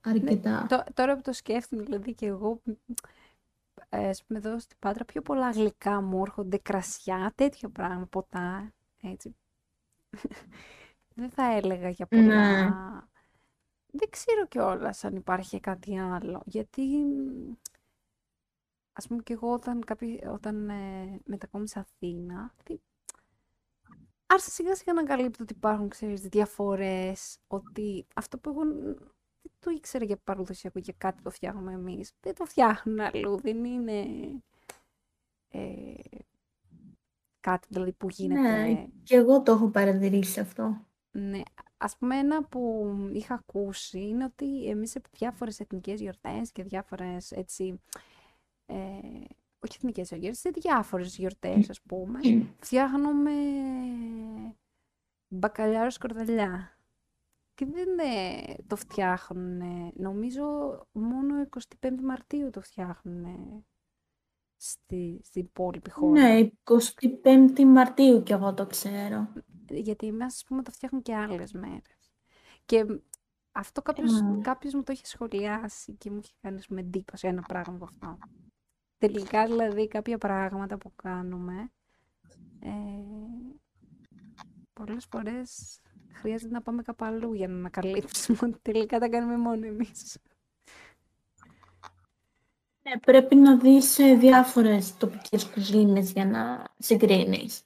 Αρκετά. 0.00 0.66
Τω- 0.68 0.84
τώρα 0.94 1.16
που 1.16 1.22
το 1.22 1.32
σκέφτομαι, 1.32 1.82
δηλαδή 1.82 2.14
και 2.14 2.26
εγώ, 2.26 2.62
ε, 3.88 4.08
ας 4.08 4.24
πούμε 4.24 4.38
εδώ 4.38 4.58
στην 4.58 4.76
Πάτρα, 4.78 5.04
πιο 5.04 5.22
πολλά 5.22 5.50
γλυκά 5.50 6.00
μου 6.00 6.20
έρχονται, 6.20 6.58
κρασιά, 6.58 7.32
τέτοια 7.34 7.68
πράγματα, 7.68 8.06
ποτά, 8.06 8.72
έτσι. 9.02 9.36
Δεν 11.14 11.30
θα 11.30 11.44
έλεγα 11.56 11.88
για 11.88 12.06
πολλά. 12.06 12.62
Ναι. 12.64 12.70
Δεν 13.90 14.10
ξέρω 14.10 14.46
κιόλας 14.46 15.04
αν 15.04 15.16
υπάρχει 15.16 15.60
κάτι 15.60 15.98
άλλο, 15.98 16.42
γιατί 16.46 16.82
μ, 16.82 17.52
ας 18.98 19.06
πούμε 19.06 19.22
και 19.22 19.32
εγώ 19.32 19.52
όταν, 19.52 19.84
κάποιοι, 19.84 20.22
όταν 20.32 20.68
ε, 20.68 21.20
μετακόμισα 21.24 21.80
Αθήνα, 21.80 22.54
τι- 22.62 22.80
άρχισα 24.26 24.50
σιγά 24.50 24.74
σιγά 24.74 24.92
να 24.92 25.00
ανακαλύπτω 25.00 25.42
ότι 25.42 25.52
υπάρχουν, 25.52 25.88
ξέρεις, 25.88 26.20
διαφορές, 26.20 27.38
ότι 27.46 28.06
αυτό 28.14 28.38
που 28.38 28.50
εγώ 28.50 28.64
ν- 28.64 28.96
δεν 29.42 29.52
το 29.58 29.70
ήξερα 29.70 30.04
για 30.04 30.16
παραδοσιακό, 30.16 30.78
για 30.78 30.94
κάτι 30.98 31.22
το 31.22 31.30
φτιάχνουμε 31.30 31.72
εμείς. 31.72 32.12
Δεν 32.20 32.34
το 32.34 32.44
φτιάχνουν 32.44 33.00
αλλού, 33.00 33.40
δεν 33.40 33.64
είναι 33.64 34.06
ε, 35.48 35.94
κάτι 37.40 37.66
δηλαδή 37.70 37.92
που 37.92 38.08
γίνεται... 38.08 38.40
Ναι, 38.40 38.86
και 39.02 39.16
εγώ 39.16 39.42
το 39.42 39.52
έχω 39.52 39.68
παρατηρήσει 39.68 40.40
αυτό. 40.40 40.86
Ναι, 41.10 41.40
ας 41.76 41.96
πούμε 41.96 42.16
ένα 42.18 42.44
που 42.44 42.86
είχα 43.12 43.34
ακούσει 43.34 44.00
είναι 44.00 44.24
ότι 44.24 44.68
εμείς 44.68 44.90
σε 44.90 45.00
διάφορες 45.10 45.60
εθνικές 45.60 46.00
γιορτές 46.00 46.52
και 46.52 46.62
διάφορες 46.62 47.30
έτσι, 47.30 47.80
ε, 48.68 49.24
όχι 49.58 49.76
εθνικές 49.76 50.08
γιορτές, 50.08 50.38
σε 50.38 50.50
διάφορες 50.50 51.16
γιορτές 51.16 51.70
ας 51.70 51.82
πούμε, 51.82 52.18
φτιάχνουμε 52.58 53.32
μπακαλιάρο 55.28 55.90
σκορδαλιά. 55.90 56.72
Και 57.54 57.66
δεν 57.66 57.98
ε, 57.98 58.54
το 58.66 58.76
φτιάχνουν, 58.76 59.62
νομίζω 59.94 60.44
μόνο 60.92 61.48
25 61.80 61.88
Μαρτίου 62.02 62.50
το 62.50 62.60
φτιάχνουν 62.60 63.24
στη, 64.56 65.20
στην 65.24 65.42
υπόλοιπη 65.42 65.90
χώρα. 65.90 66.22
Ναι, 66.22 66.48
25η 66.64 67.64
Μαρτίου 67.64 68.22
κι 68.22 68.32
εγώ 68.32 68.54
το 68.54 68.66
ξέρω. 68.66 69.32
Γιατί 69.70 70.06
εμάς, 70.06 70.34
ας 70.34 70.44
πούμε, 70.46 70.62
το 70.62 70.70
φτιάχνουν 70.70 71.02
και 71.02 71.14
άλλες 71.14 71.52
μέρες. 71.52 72.12
Και 72.64 72.86
αυτό 73.52 73.82
κάποιος, 73.82 74.12
Α. 74.12 74.38
κάποιος 74.42 74.74
μου 74.74 74.82
το 74.82 74.92
είχε 74.92 75.06
σχολιάσει 75.06 75.94
και 75.94 76.10
μου 76.10 76.18
είχε 76.22 76.32
κάνει 76.40 76.58
ας 76.58 76.66
πούμε, 76.66 76.80
εντύπωση 76.80 77.28
ένα 77.28 77.42
πράγμα 77.42 77.74
από 77.74 77.84
αυτό. 77.84 78.18
Τελικά, 78.98 79.46
δηλαδή, 79.46 79.88
κάποια 79.88 80.18
πράγματα 80.18 80.78
που 80.78 80.92
κάνουμε, 80.96 81.70
ε, 82.60 82.70
πολλές 84.72 85.06
φορές 85.10 85.80
χρειάζεται 86.12 86.52
να 86.52 86.62
πάμε 86.62 86.82
κάπου 86.82 87.04
αλλού 87.04 87.32
για 87.32 87.48
να 87.48 87.54
ανακαλύψουμε 87.54 88.38
ότι 88.42 88.58
τελικά 88.62 88.98
τα 88.98 89.08
κάνουμε 89.08 89.36
μόνο 89.36 89.66
εμείς. 89.66 90.18
Ναι, 92.82 92.98
πρέπει 92.98 93.34
να 93.34 93.56
δεις 93.56 93.98
ε, 93.98 94.14
διάφορες 94.14 94.96
τοπικές 94.96 95.44
κουζίνες 95.44 96.12
για 96.12 96.26
να 96.26 96.64
συγκρίνεις. 96.78 97.62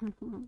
Μμμ. 0.00 0.44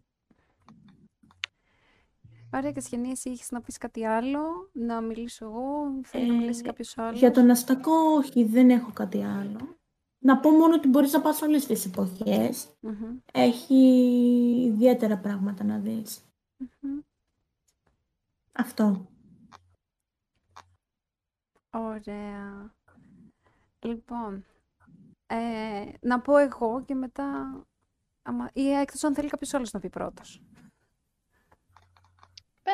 Ωραία, 2.52 2.72
Κασιανή, 2.72 3.10
εσύ 3.10 3.30
έχεις 3.30 3.50
να 3.50 3.60
πεις 3.60 3.78
κάτι 3.78 4.04
άλλο, 4.06 4.70
να 4.72 5.00
μιλήσω 5.00 5.44
εγώ, 5.44 6.00
θέλει 6.02 6.26
να 6.26 6.34
μιλήσει 6.34 6.60
Ε, 6.64 6.66
κάποιος 6.66 6.98
άλλος. 6.98 7.18
Για 7.18 7.30
τον 7.30 7.50
Αστακό, 7.50 7.92
όχι, 8.16 8.44
δεν 8.44 8.70
έχω 8.70 8.92
κάτι 8.92 9.22
άλλο. 9.22 9.76
Να 10.18 10.38
πω 10.40 10.50
μόνο 10.50 10.74
ότι 10.74 10.88
μπορείς 10.88 11.12
να 11.12 11.20
πας 11.20 11.42
όλες 11.42 11.66
τις 11.66 11.84
εποχές. 11.86 12.68
Μμμ, 12.80 13.18
Έχει 13.32 13.76
ιδιαίτερα 14.66 15.18
πράγματα 15.18 15.64
να 15.64 15.78
δεις. 15.78 16.20
μμμ. 16.56 16.98
Αυτό. 18.52 19.06
Ωραία. 21.70 22.74
Λοιπόν, 23.80 24.44
ε, 25.26 25.84
να 26.00 26.20
πω 26.20 26.36
εγώ 26.36 26.82
και 26.84 26.94
μετά... 26.94 27.54
Άμα, 28.22 28.50
ή 28.52 28.70
εκτός 28.72 29.04
αν 29.04 29.14
θέλει 29.14 29.28
κάποιος 29.28 29.54
άλλος 29.54 29.72
να 29.72 29.80
πει 29.80 29.88
πρώτος. 29.88 30.42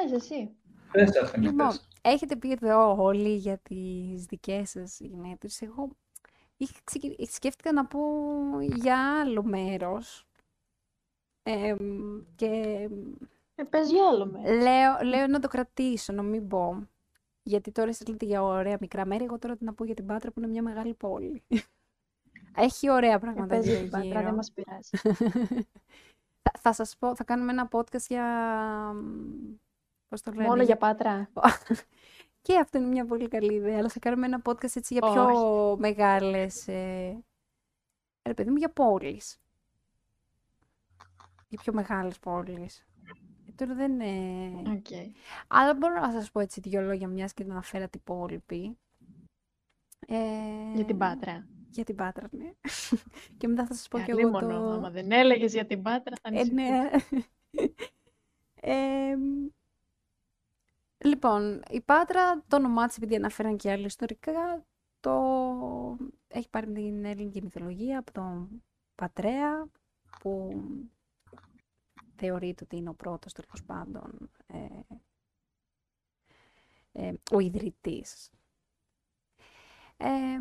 Πες 0.02 0.12
εσύ. 0.12 0.50
Πες, 0.92 1.16
Αρσένη, 1.16 1.44
Λοιπόν, 1.46 1.66
πες. 1.66 1.88
έχετε 2.00 2.36
πει 2.36 2.50
εδώ 2.50 2.96
όλοι 3.02 3.34
για 3.36 3.58
τις 3.58 4.24
δικές 4.24 4.70
σας 4.70 5.00
γενέθλιες. 5.00 5.62
Εγώ 5.62 5.88
είχα 6.56 6.78
ξεκι- 6.84 7.30
σκέφτηκα 7.30 7.72
να 7.72 7.86
πω 7.86 8.00
για 8.60 9.20
άλλο 9.20 9.42
μέρος. 9.42 10.26
Εμ, 11.42 11.78
και 12.34 12.46
Ε, 13.54 13.62
πες 13.62 13.90
για 13.90 14.08
άλλο 14.08 14.26
μέρος. 14.26 14.62
λέω, 14.62 15.02
λέω 15.08 15.26
να 15.26 15.38
το 15.40 15.48
κρατήσω, 15.48 16.12
να 16.12 16.22
μην 16.22 16.48
πω. 16.48 16.88
Γιατί 17.42 17.72
τώρα 17.72 17.88
εσείς 17.88 18.06
λέτε 18.08 18.24
για 18.26 18.42
ωραία 18.42 18.76
μικρά 18.80 19.06
μέρη, 19.06 19.24
εγώ 19.24 19.38
τώρα 19.38 19.56
τι 19.56 19.64
να 19.64 19.74
πω 19.74 19.84
για 19.84 19.94
την 19.94 20.06
Πάτρα 20.06 20.30
που 20.30 20.38
είναι 20.40 20.48
μια 20.48 20.62
μεγάλη 20.62 20.94
πόλη. 20.94 21.42
Έχει 22.56 22.90
ωραία 22.90 23.12
Ε, 23.14 23.18
πράγματα 23.18 23.46
πες 23.56 23.64
για 23.64 23.72
γύρω 23.74 23.82
την 23.82 23.90
Πάτρα, 23.90 24.08
δεν 24.12 24.20
γύρω. 24.22 24.34
μας 24.34 24.52
πειράζει. 24.52 24.90
θα, 26.42 26.50
θα 26.60 26.72
σας 26.72 26.96
πω, 26.98 27.16
θα 27.16 27.24
κάνουμε 27.24 27.52
ένα 27.52 27.68
podcast 27.72 28.06
για... 28.08 28.24
μ, 30.06 30.08
Πώς 30.08 30.22
το 30.22 30.30
λένε, 30.30 30.48
Μόνο 30.48 30.62
για 30.62 30.76
Πάτρα. 30.76 31.30
Και 32.42 32.58
αυτό 32.58 32.78
είναι 32.78 32.86
μια 32.86 33.06
πολύ 33.06 33.28
καλή 33.28 33.54
ιδέα, 33.54 33.78
αλλά 33.78 33.88
θα 33.88 33.98
κάνουμε 33.98 34.26
ένα 34.26 34.42
podcast 34.44 34.76
έτσι 34.76 34.94
για 34.94 35.10
πιο 35.12 35.24
Όχι. 35.24 35.80
μεγάλες, 35.80 36.68
ε... 36.68 37.24
ρε 38.22 38.34
παιδί 38.34 38.50
μου, 38.50 38.56
για 38.56 38.70
πόλεις. 38.70 39.40
Για 41.48 41.58
πιο 41.62 41.72
μεγάλες 41.72 42.18
πόλεις. 42.18 42.86
Ε, 43.48 43.52
τώρα 43.52 43.74
δεν 43.74 44.00
είναι... 44.00 44.70
Οκ. 44.70 44.86
Αλλά 45.46 45.74
μπορώ 45.74 46.00
να 46.00 46.12
σας 46.12 46.30
πω 46.30 46.40
έτσι 46.40 46.60
δύο 46.60 46.80
λόγια 46.80 47.08
μιας 47.08 47.32
και 47.32 47.42
την 47.42 47.52
αναφέρατε 47.52 47.98
υπόλοιποι. 47.98 48.78
Ε... 50.06 50.16
Για 50.74 50.84
την 50.84 50.98
Πάτρα. 50.98 51.46
Για 51.70 51.84
την 51.84 51.94
Πάτρα, 51.96 52.28
ναι. 52.30 52.50
και 53.38 53.48
μετά 53.48 53.66
θα 53.66 53.74
σας 53.74 53.88
πω 53.88 53.98
Ε, 53.98 54.02
κι 54.02 54.10
εγώ 54.10 54.20
αλίμονο, 54.20 54.58
το... 54.58 54.70
άμα 54.70 54.90
δεν 54.90 55.12
έλεγες 55.12 55.52
για 55.52 55.66
την 55.66 55.82
Πάτρα 55.82 56.16
θα 56.22 56.28
Ε, 56.32 56.38
ανησυχούσα. 56.38 56.62
ναι. 56.62 56.90
Ε, 58.60 59.16
λοιπόν, 60.98 61.62
η 61.70 61.80
Πάτρα, 61.80 62.42
το 62.48 62.56
όνομά 62.56 62.86
της, 62.86 62.96
επειδή 62.96 63.14
αναφέραν 63.14 63.56
και 63.56 63.70
άλλοι 63.70 63.84
ιστορικά, 63.84 64.66
το 65.00 65.12
έχει 66.28 66.48
πάρει 66.50 66.72
την 66.72 67.04
ελληνική 67.04 67.42
μυθολογία 67.42 67.98
από 67.98 68.12
τον 68.12 68.62
Πατρέα, 68.94 69.68
που 70.20 70.62
θεωρείται 72.16 72.64
ότι 72.64 72.76
είναι 72.76 72.88
ο 72.88 72.94
πρώτος, 72.94 73.32
τέλος 73.32 73.62
πάντων, 73.66 74.30
ε, 74.46 74.80
ε, 76.92 77.14
ο 77.32 77.38
ιδρυτής. 77.38 78.30
Ε, 79.96 80.38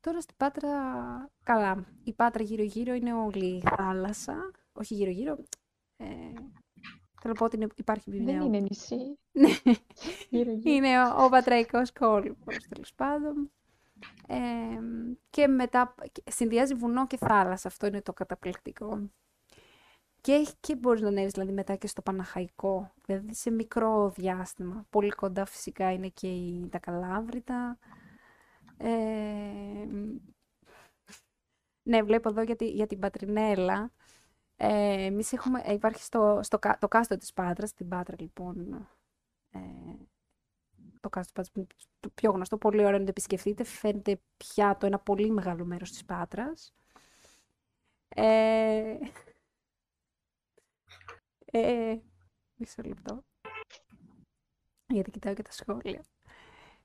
τώρα 0.00 0.20
στην 0.20 0.36
Πάτρα, 0.36 0.70
καλά, 1.42 1.84
η 2.04 2.12
Πάτρα 2.12 2.42
γύρω-γύρω 2.42 2.94
είναι 2.94 3.14
όλη 3.14 3.56
η 3.56 3.60
θάλασσα, 3.60 4.50
όχι 4.72 4.94
γύρω-γύρω, 4.94 5.38
ε, 5.96 6.32
θέλω 7.24 7.32
να 7.32 7.34
πω 7.34 7.44
ότι 7.44 7.56
είναι- 7.56 7.66
υπάρχει 7.74 8.10
Δεν 8.10 8.18
βιβλίο. 8.18 8.44
είναι 8.44 8.58
νησί. 8.58 9.18
Ναι. 9.32 9.48
Γύρω 10.30 10.50
γύρω. 10.52 10.74
Είναι 10.74 11.02
ο, 11.02 11.24
ο 11.24 11.28
πατραϊκός 11.28 11.92
κόλπος, 11.92 12.56
τέλος 12.68 12.94
πάντων. 12.94 13.50
Ε, 14.26 14.36
και 15.30 15.46
μετά 15.46 15.94
και 16.12 16.22
συνδυάζει 16.30 16.74
βουνό 16.74 17.06
και 17.06 17.16
θάλασσα. 17.16 17.68
Αυτό 17.68 17.86
είναι 17.86 18.02
το 18.02 18.12
καταπληκτικό. 18.12 19.10
Και, 20.20 20.32
έχει- 20.32 20.54
και 20.60 20.76
μπορείς 20.76 21.00
να 21.00 21.08
ανέβεις 21.08 21.32
δηλαδή 21.32 21.52
μετά 21.52 21.74
και 21.76 21.86
στο 21.86 22.02
Παναχαϊκό, 22.02 22.92
δηλαδή 23.06 23.34
σε 23.34 23.50
μικρό 23.50 24.10
διάστημα. 24.16 24.86
Πολύ 24.90 25.10
κοντά 25.10 25.44
φυσικά 25.44 25.92
είναι 25.92 26.08
και 26.08 26.26
η, 26.28 26.68
τα 26.70 26.78
Καλάβρητα. 26.78 27.78
Ε, 28.76 29.86
ναι, 31.82 32.02
βλέπω 32.02 32.28
εδώ 32.28 32.42
για, 32.42 32.56
τη- 32.56 32.70
για 32.70 32.86
την 32.86 32.98
Πατρινέλα. 32.98 33.92
Ε, 34.56 35.04
εμείς 35.04 35.32
έχουμε, 35.32 35.60
ε, 35.64 35.72
υπάρχει 35.72 36.02
στο, 36.02 36.40
στο, 36.42 36.58
κα- 36.58 36.78
το 36.78 36.88
κάστρο 36.88 37.16
της 37.16 37.32
Πάτρας, 37.32 37.68
στην 37.70 37.88
Πάτρα 37.88 38.16
λοιπόν, 38.18 38.88
ε, 39.50 39.58
το 41.00 41.08
κάστρο 41.08 41.22
της 41.22 41.32
Πάτρας 41.32 41.50
που 41.50 41.58
είναι 41.58 41.68
το 42.00 42.10
πιο 42.10 42.30
γνωστό, 42.32 42.58
πολύ 42.58 42.84
ωραίο 42.84 42.98
να 42.98 43.04
το 43.04 43.10
επισκεφτείτε, 43.10 43.64
φαίνεται 43.64 44.20
πια 44.36 44.76
το 44.76 44.86
ένα 44.86 44.98
πολύ 44.98 45.30
μεγάλο 45.30 45.64
μέρος 45.64 45.90
της 45.90 46.04
Πάτρας. 46.04 46.74
Ε, 48.08 48.98
ε, 51.44 51.98
μισό 52.54 52.82
λεπτό, 52.82 53.24
γιατί 54.86 55.10
κοιτάω 55.10 55.34
και 55.34 55.42
τα 55.42 55.52
σχόλια. 55.52 56.04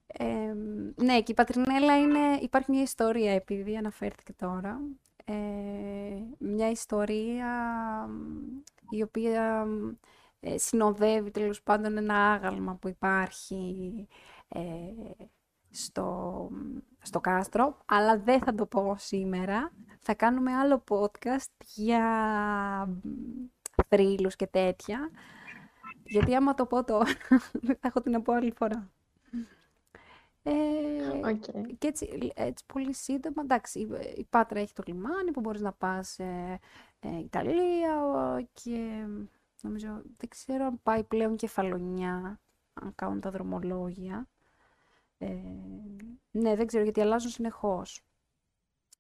Ε, 0.07 0.53
ναι, 0.95 1.21
και 1.21 1.31
η 1.31 1.35
Πατρινέλα 1.35 1.99
είναι, 1.99 2.35
υπάρχει 2.41 2.71
μια 2.71 2.81
ιστορία, 2.81 3.31
επειδή 3.31 3.77
αναφέρθηκε 3.77 4.33
τώρα. 4.33 4.79
Ε, 5.31 5.35
μια 6.37 6.69
ιστορία 6.69 7.47
μ, 8.09 8.95
η 8.95 9.01
οποία 9.01 9.65
μ, 9.65 9.89
ε, 10.39 10.57
συνοδεύει 10.57 11.31
τέλος 11.31 11.61
πάντων 11.61 11.97
ένα 11.97 12.15
άγαλμα 12.15 12.75
που 12.75 12.87
υπάρχει 12.87 14.07
ε, 14.47 14.59
στο, 15.69 16.49
στο 17.01 17.19
κάστρο, 17.19 17.77
αλλά 17.85 18.19
δεν 18.19 18.39
θα 18.39 18.55
το 18.55 18.65
πω 18.65 18.95
σήμερα. 18.97 19.71
Θα 19.99 20.13
κάνουμε 20.13 20.51
άλλο 20.55 20.83
podcast 20.89 21.65
για 21.75 22.05
μ, 22.85 23.09
θρύλους 23.87 24.35
και 24.35 24.47
τέτοια, 24.47 25.09
γιατί 26.03 26.35
άμα 26.35 26.53
το 26.53 26.65
πω 26.65 26.83
τώρα, 26.83 27.11
δεν 27.51 27.77
θα 27.81 27.87
έχω 27.87 28.01
τι 28.01 28.09
να 28.09 28.21
πω 28.21 28.33
άλλη 28.33 28.53
φορά. 28.57 28.89
Ε, 30.51 31.29
Οκ. 31.29 31.43
και 31.77 31.87
έτσι, 31.87 32.31
έτσι 32.35 32.65
πολύ 32.73 32.93
σύντομα, 32.93 33.41
εντάξει, 33.41 33.79
η, 33.79 33.89
η 34.17 34.23
Πάτρα 34.29 34.59
έχει 34.59 34.73
το 34.73 34.83
λιμάνι 34.85 35.31
που 35.31 35.39
μπορείς 35.39 35.61
να 35.61 35.71
πας 35.73 36.19
ε, 36.19 36.59
ε, 36.99 37.17
Ιταλία 37.17 38.03
ο, 38.05 38.45
και 38.53 39.05
νομίζω, 39.61 40.01
δεν 40.17 40.29
ξέρω 40.29 40.65
αν 40.65 40.79
πάει 40.83 41.03
πλέον 41.03 41.35
Κεφαλονιά, 41.35 42.39
αν 42.73 42.95
κάνουν 42.95 43.19
τα 43.19 43.29
δρομολόγια. 43.29 44.27
Ε, 45.17 45.35
ναι, 46.31 46.55
δεν 46.55 46.67
ξέρω 46.67 46.83
γιατί 46.83 47.01
αλλάζουν 47.01 47.31
συνεχώς. 47.31 48.03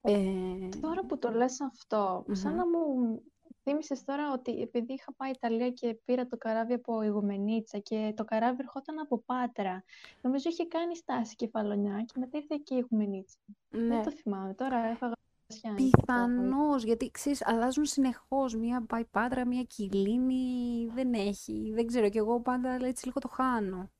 Ε, 0.01 0.69
Τώρα 0.81 1.05
που 1.05 1.17
το 1.17 1.31
λες 1.31 1.61
αυτό, 1.61 2.25
σαν 2.31 2.51
Μμμ. 2.51 2.57
να 2.57 2.67
μου 2.67 3.21
θύμισες 3.69 4.03
τώρα 4.03 4.31
ότι 4.33 4.61
επειδή 4.61 4.93
είχα 4.93 5.13
πάει 5.13 5.31
Ιταλία 5.31 5.69
και 5.69 5.93
πήρα 6.05 6.27
το 6.27 6.37
καράβι 6.37 6.73
από 6.73 7.01
Ιγουμενίτσα 7.01 7.77
και 7.77 8.13
το 8.15 8.25
καράβι 8.25 8.57
ερχόταν 8.61 8.99
από 8.99 9.19
Πάτρα, 9.19 9.83
νομίζω 10.21 10.49
είχε 10.49 10.65
κάνει 10.65 10.95
στάση 10.95 11.35
κεφαλονιά 11.35 12.03
και 12.03 12.13
μετά 12.19 12.37
ήρθε 12.37 12.57
και 12.63 12.75
η 12.75 12.77
Ιγουμενίτσα. 12.77 13.37
ναι. 13.69 13.87
Δεν 13.87 14.03
το 14.03 14.11
θυμάμαι. 14.11 14.53
Τώρα 14.53 14.77
έφαγα 14.77 15.13
κρασιά. 15.47 15.69
είναι 15.69 15.89
αυτό 15.97 16.13
που 16.13 16.19
έχω. 16.19 16.25
Πιθανώς, 16.25 16.83
γιατί 16.83 17.11
ξέρεις, 17.11 17.45
αλλάζουν 17.45 17.85
συνεχώς. 17.85 18.55
Μία 18.55 18.85
πάει 18.85 19.05
Πάτρα, 19.05 19.47
μία 19.47 19.63
Κιλίνη, 19.63 20.87
δεν 20.93 21.13
έχει. 21.13 21.71
Δεν 21.73 21.87
ξέρω, 21.87 22.09
και 22.09 22.17
εγώ 22.17 22.41
πάντα 22.41 22.69
έτσι 22.69 23.05
λίγο 23.05 23.19
το 23.19 23.27
χάνω. 23.27 23.91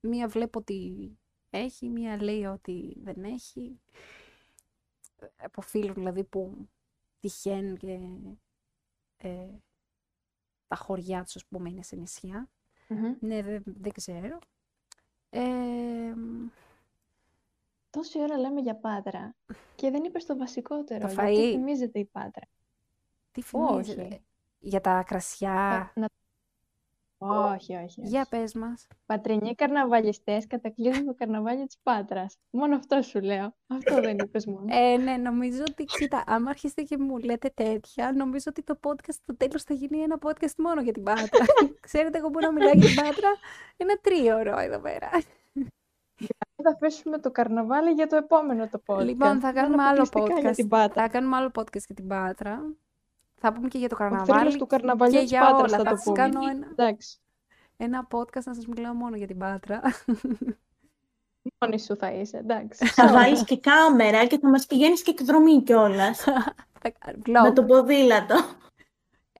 Μία 0.00 0.28
βλέπω 0.28 0.58
ότι 0.58 1.10
έχει, 1.50 1.88
μία 1.88 2.22
λέει 2.22 2.44
ότι 2.44 2.96
δεν 3.02 3.24
έχει. 3.24 3.80
Από 5.36 5.60
φίλους 5.60 5.94
δηλαδή 5.94 6.24
που 6.24 6.68
τυχαίνουν 7.20 7.76
και 7.76 7.98
ε, 9.22 9.46
τα 10.68 10.76
χωριά 10.76 11.22
τους, 11.24 11.36
ας 11.36 11.46
πούμε, 11.46 11.68
είναι 11.70 11.82
σε 11.82 11.96
νησιά. 11.96 12.48
Μμμ. 12.88 13.14
Ναι, 13.20 13.42
δεν, 13.42 13.62
δεν 13.64 13.92
ξέρω. 13.92 14.38
Ε, 15.30 16.12
Τόση 17.90 18.18
ώρα 18.20 18.38
λέμε 18.38 18.60
για 18.60 18.76
Πάτρα 18.76 19.34
και 19.74 19.90
δεν 19.90 20.04
είπες 20.04 20.24
το 20.26 20.36
βασικότερο. 20.36 21.00
Το 21.06 21.12
γιατί 21.12 21.20
φαΐ. 21.36 21.50
θυμίζεται 21.52 21.98
η 21.98 22.04
Πάτρα. 22.04 22.46
τι 23.32 23.42
Όχι. 23.52 23.84
φημίζεται. 23.92 24.20
Για 24.58 24.80
τα 24.80 25.02
κρασιά. 25.02 25.92
Να- 25.94 26.08
Όχι, 27.28 27.74
όχι, 27.74 27.84
όχι. 27.84 28.00
Για 28.02 28.26
πες 28.30 28.54
μας. 28.54 28.86
Πατρινοί 29.06 29.54
καρναβαλιστές 29.54 30.46
κατακλείζουν 30.46 31.06
το 31.06 31.14
καρναβάλι 31.14 31.66
της 31.66 31.78
Πάτρας. 31.82 32.38
Μόνο 32.50 32.74
αυτό 32.76 33.02
σου 33.02 33.20
λέω. 33.20 33.54
Αυτό 33.66 34.00
δεν 34.00 34.18
είπες 34.18 34.46
μόνο. 34.46 34.64
Ε, 34.68 34.96
ναι, 34.96 35.16
νομίζω 35.16 35.62
ότι, 35.70 35.84
κοίτα, 35.84 36.24
άμα 36.26 36.50
αρχίσετε 36.50 36.82
και 36.82 36.98
μου 36.98 37.18
λέτε 37.18 37.50
τέτοια, 37.54 38.12
νομίζω 38.12 38.44
ότι 38.48 38.62
το 38.62 38.78
podcast 38.82 39.14
στο 39.22 39.36
τέλος 39.36 39.62
θα 39.62 39.74
γίνει 39.74 39.98
ένα 39.98 40.18
podcast 40.22 40.54
μόνο 40.58 40.80
για 40.80 40.92
την 40.92 41.02
Πάτρα. 41.02 41.44
Ξέρετε, 41.80 42.18
εγώ 42.18 42.28
μπορώ 42.28 42.46
να 42.46 42.52
μιλάω 42.52 42.72
για 42.72 42.86
την 42.86 42.94
Πάτρα 42.94 43.28
ένα 43.76 43.98
τρίωρο 44.00 44.58
εδώ 44.58 44.80
πέρα. 44.80 45.10
Θα 46.64 46.70
αφήσουμε 46.70 47.18
το 47.18 47.30
καρναβάλι 47.30 47.90
για 47.90 48.06
το 48.06 48.16
επόμενο 48.16 48.68
το 48.68 48.82
podcast. 48.86 49.04
Λοιπόν, 49.04 49.40
θα 49.40 49.52
Δεν 49.52 49.62
κάνουμε 49.62 49.82
άλλο 49.82 50.02
αποκλειστικά 50.02 50.40
για 50.40 50.50
podcast. 50.50 50.54
την 50.54 50.68
Πάτρα. 50.68 51.02
Θα 51.02 51.08
κάνουμε 51.08 51.36
άλλο 51.36 51.50
podcast 51.54 51.84
για 51.86 51.94
την 51.94 52.06
Πάτρα. 52.06 52.74
Θα 53.44 53.52
πούμε 53.52 53.68
και 53.68 53.78
για 53.78 53.88
το 53.88 53.94
Ο 53.94 53.98
θρύλος 53.98 54.18
καρναβάλι 54.26 54.56
του 54.56 54.66
καρναβαλιού 54.66 55.14
και 55.14 55.20
της 55.20 55.30
για 55.30 55.40
Πάτρας 55.40 55.60
όλα. 55.72 55.76
θα 55.76 55.84
Θα 55.84 55.90
το 55.90 55.96
σας 55.96 56.04
πούμε. 56.04 56.16
κάνω 56.16 56.40
ένα, 56.50 56.66
Εντάξει. 56.70 57.18
ένα 57.76 58.06
podcast 58.10 58.42
να 58.44 58.54
σας 58.54 58.66
μιλάω 58.66 58.94
μόνο 58.94 59.16
για 59.16 59.26
την 59.26 59.38
Πάτρα. 59.38 59.80
Μόνη 61.58 61.80
σου 61.80 61.96
θα 61.96 62.12
είσαι, 62.12 62.36
εντάξει. 62.36 62.86
Θα 62.86 63.12
βάλεις 63.12 63.44
και 63.44 63.58
κάμερα 63.58 64.26
και 64.26 64.38
θα 64.38 64.48
μας 64.48 64.66
πηγαίνεις 64.66 65.02
και 65.02 65.10
εκδρομή 65.10 65.62
κιόλας. 65.62 66.18
Θα 66.80 66.90
κάνω 66.98 67.18
με 67.26 67.48
vlog. 67.50 67.54
το 67.54 67.64
ποδήλατο. 67.64 68.34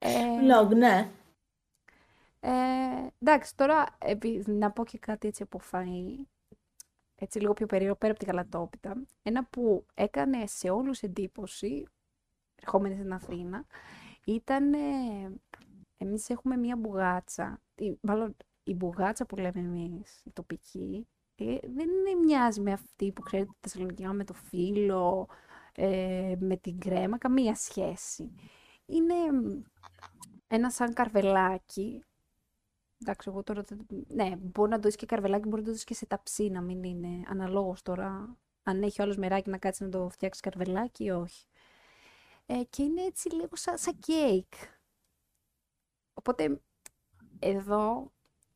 Ε, 0.01 0.11
Vlog, 0.41 0.69
ναι. 0.77 1.09
Ε, 2.41 2.51
εντάξει, 3.19 3.57
τώρα 3.57 3.87
επει- 3.99 4.47
να 4.49 4.71
πω 4.71 4.85
και 4.85 4.99
κάτι 4.99 5.29
έτσι 5.29 5.43
από 5.43 5.61
φαΐ, 5.73 6.25
έτσι 7.15 7.39
λίγο 7.41 7.53
πιο 7.53 7.67
περίεργο, 7.67 7.97
πέρα 7.97 8.13
από 8.13 8.21
τη 8.25 8.27
γαλατόπιτα. 8.31 9.03
Ένα 9.23 9.45
που 9.45 9.87
έκανε 9.95 10.47
σε 10.47 10.71
όλους 10.71 11.01
εντύπωση, 11.03 11.87
ερχόμενοι 12.63 12.95
στην 12.95 13.13
Αθήνα, 13.13 13.67
ήταν, 14.25 14.73
εμείς 15.97 16.31
έχουμε 16.31 16.57
μία 16.57 16.77
μπουγάτσα, 16.77 17.61
η- 17.75 17.99
μάλλον 18.01 18.37
η 18.65 18.75
μπουγάτσα 18.75 19.27
που 19.27 19.37
λέμε 19.37 19.61
εμείς, 19.61 20.23
η 20.25 20.31
τοπική, 20.33 21.07
ε, 21.35 21.45
δεν 21.63 21.89
είναι 21.89 22.15
μοιάζει 22.25 22.61
με 22.61 22.73
αυτή 22.73 23.13
που 23.13 23.23
ξέρετε 23.23 23.51
τη 23.51 23.69
Θεσσαλονίκη, 23.69 24.07
με 24.07 24.25
το 24.25 24.35
φύλλο, 24.35 25.29
ε, 25.75 26.35
με 26.39 26.57
την 26.57 26.79
κρέμα, 26.79 27.19
καμία 27.19 27.55
σχέση. 27.55 28.33
Είναι 28.87 29.15
ένα 30.47 30.71
σαν 30.71 30.93
καρβελάκι, 30.93 32.05
Εντάξει, 33.05 33.29
εγώ 33.31 33.43
τώρα. 33.43 33.63
δεν- 33.63 33.87
Ναι, 34.09 34.37
μπορεί 34.37 34.71
να 34.71 34.77
το 34.79 34.83
δεις 34.89 34.97
και 34.97 35.07
καρβελάκι, 35.07 35.49
μπορεί 35.49 35.61
να 35.63 35.67
το 35.67 35.73
δεις 35.73 35.85
και 35.85 35.95
σε 35.95 36.07
ταψί, 36.07 36.49
να 36.51 36.61
μην 36.61 36.83
είναι 36.83 37.23
αναλόγως 37.29 37.83
τώρα. 37.83 38.37
Αν 38.63 38.83
έχει 38.83 39.03
όλος 39.03 39.17
μεράκι 39.17 39.51
να 39.51 39.59
κάτσει 39.59 39.83
να 39.85 39.89
το 39.89 40.09
φτιάξει 40.09 40.41
καρβελάκι 40.41 41.05
ή 41.05 41.11
όχι. 41.11 41.47
Ε, 42.55 42.65
και 42.71 42.83
είναι 42.83 43.03
έτσι 43.03 43.35
λίγο 43.35 43.57
σαν, 43.57 43.79
σαν 43.79 43.99
κέικ. 43.99 44.53
Οπότε 46.15 46.61
εδώ, 47.39 48.13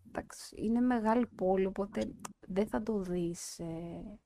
εντάξει, 0.09 0.55
είναι 0.59 0.81
μεγάλη 0.81 1.27
πόλη, 1.27 1.67
οπότε 1.67 2.13
δεν 2.41 2.67
θα 2.67 2.83
το 2.83 2.99
δεις. 2.99 3.59
Ε, 3.59 4.19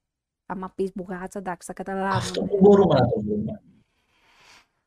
άμα 0.46 0.72
πεις 0.74 0.90
μπουγάτσα, 0.94 1.38
εντάξει, 1.38 1.72
θα 1.72 1.74
Αυτό 1.78 1.92
καταλάβουν. 1.92 2.48
που 2.48 2.58
μπορούμε 2.60 2.94
να 2.94 3.06
το 3.08 3.20
δούμε. 3.20 3.62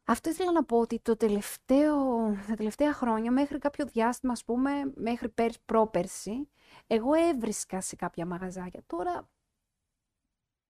Αυτό 0.03 0.29
ήθελα 0.29 0.51
να 0.51 0.63
πω 0.63 0.79
ότι 0.79 0.99
το 0.99 1.17
τελευταίο, 1.17 1.95
τα 2.47 2.55
τελευταία 2.55 2.93
χρόνια, 2.93 3.31
μέχρι 3.31 3.57
κάποιο 3.57 3.85
διάστημα, 3.85 4.31
ας 4.31 4.43
πούμε, 4.43 4.71
μέχρι 4.95 5.29
πέρσι, 5.29 5.59
πρόπερσι, 5.65 6.49
εγώ 6.87 7.13
έβρισκα 7.13 7.81
σε 7.81 7.95
κάποια 7.95 8.25
μαγαζάκια. 8.25 8.83
Τώρα, 8.87 9.29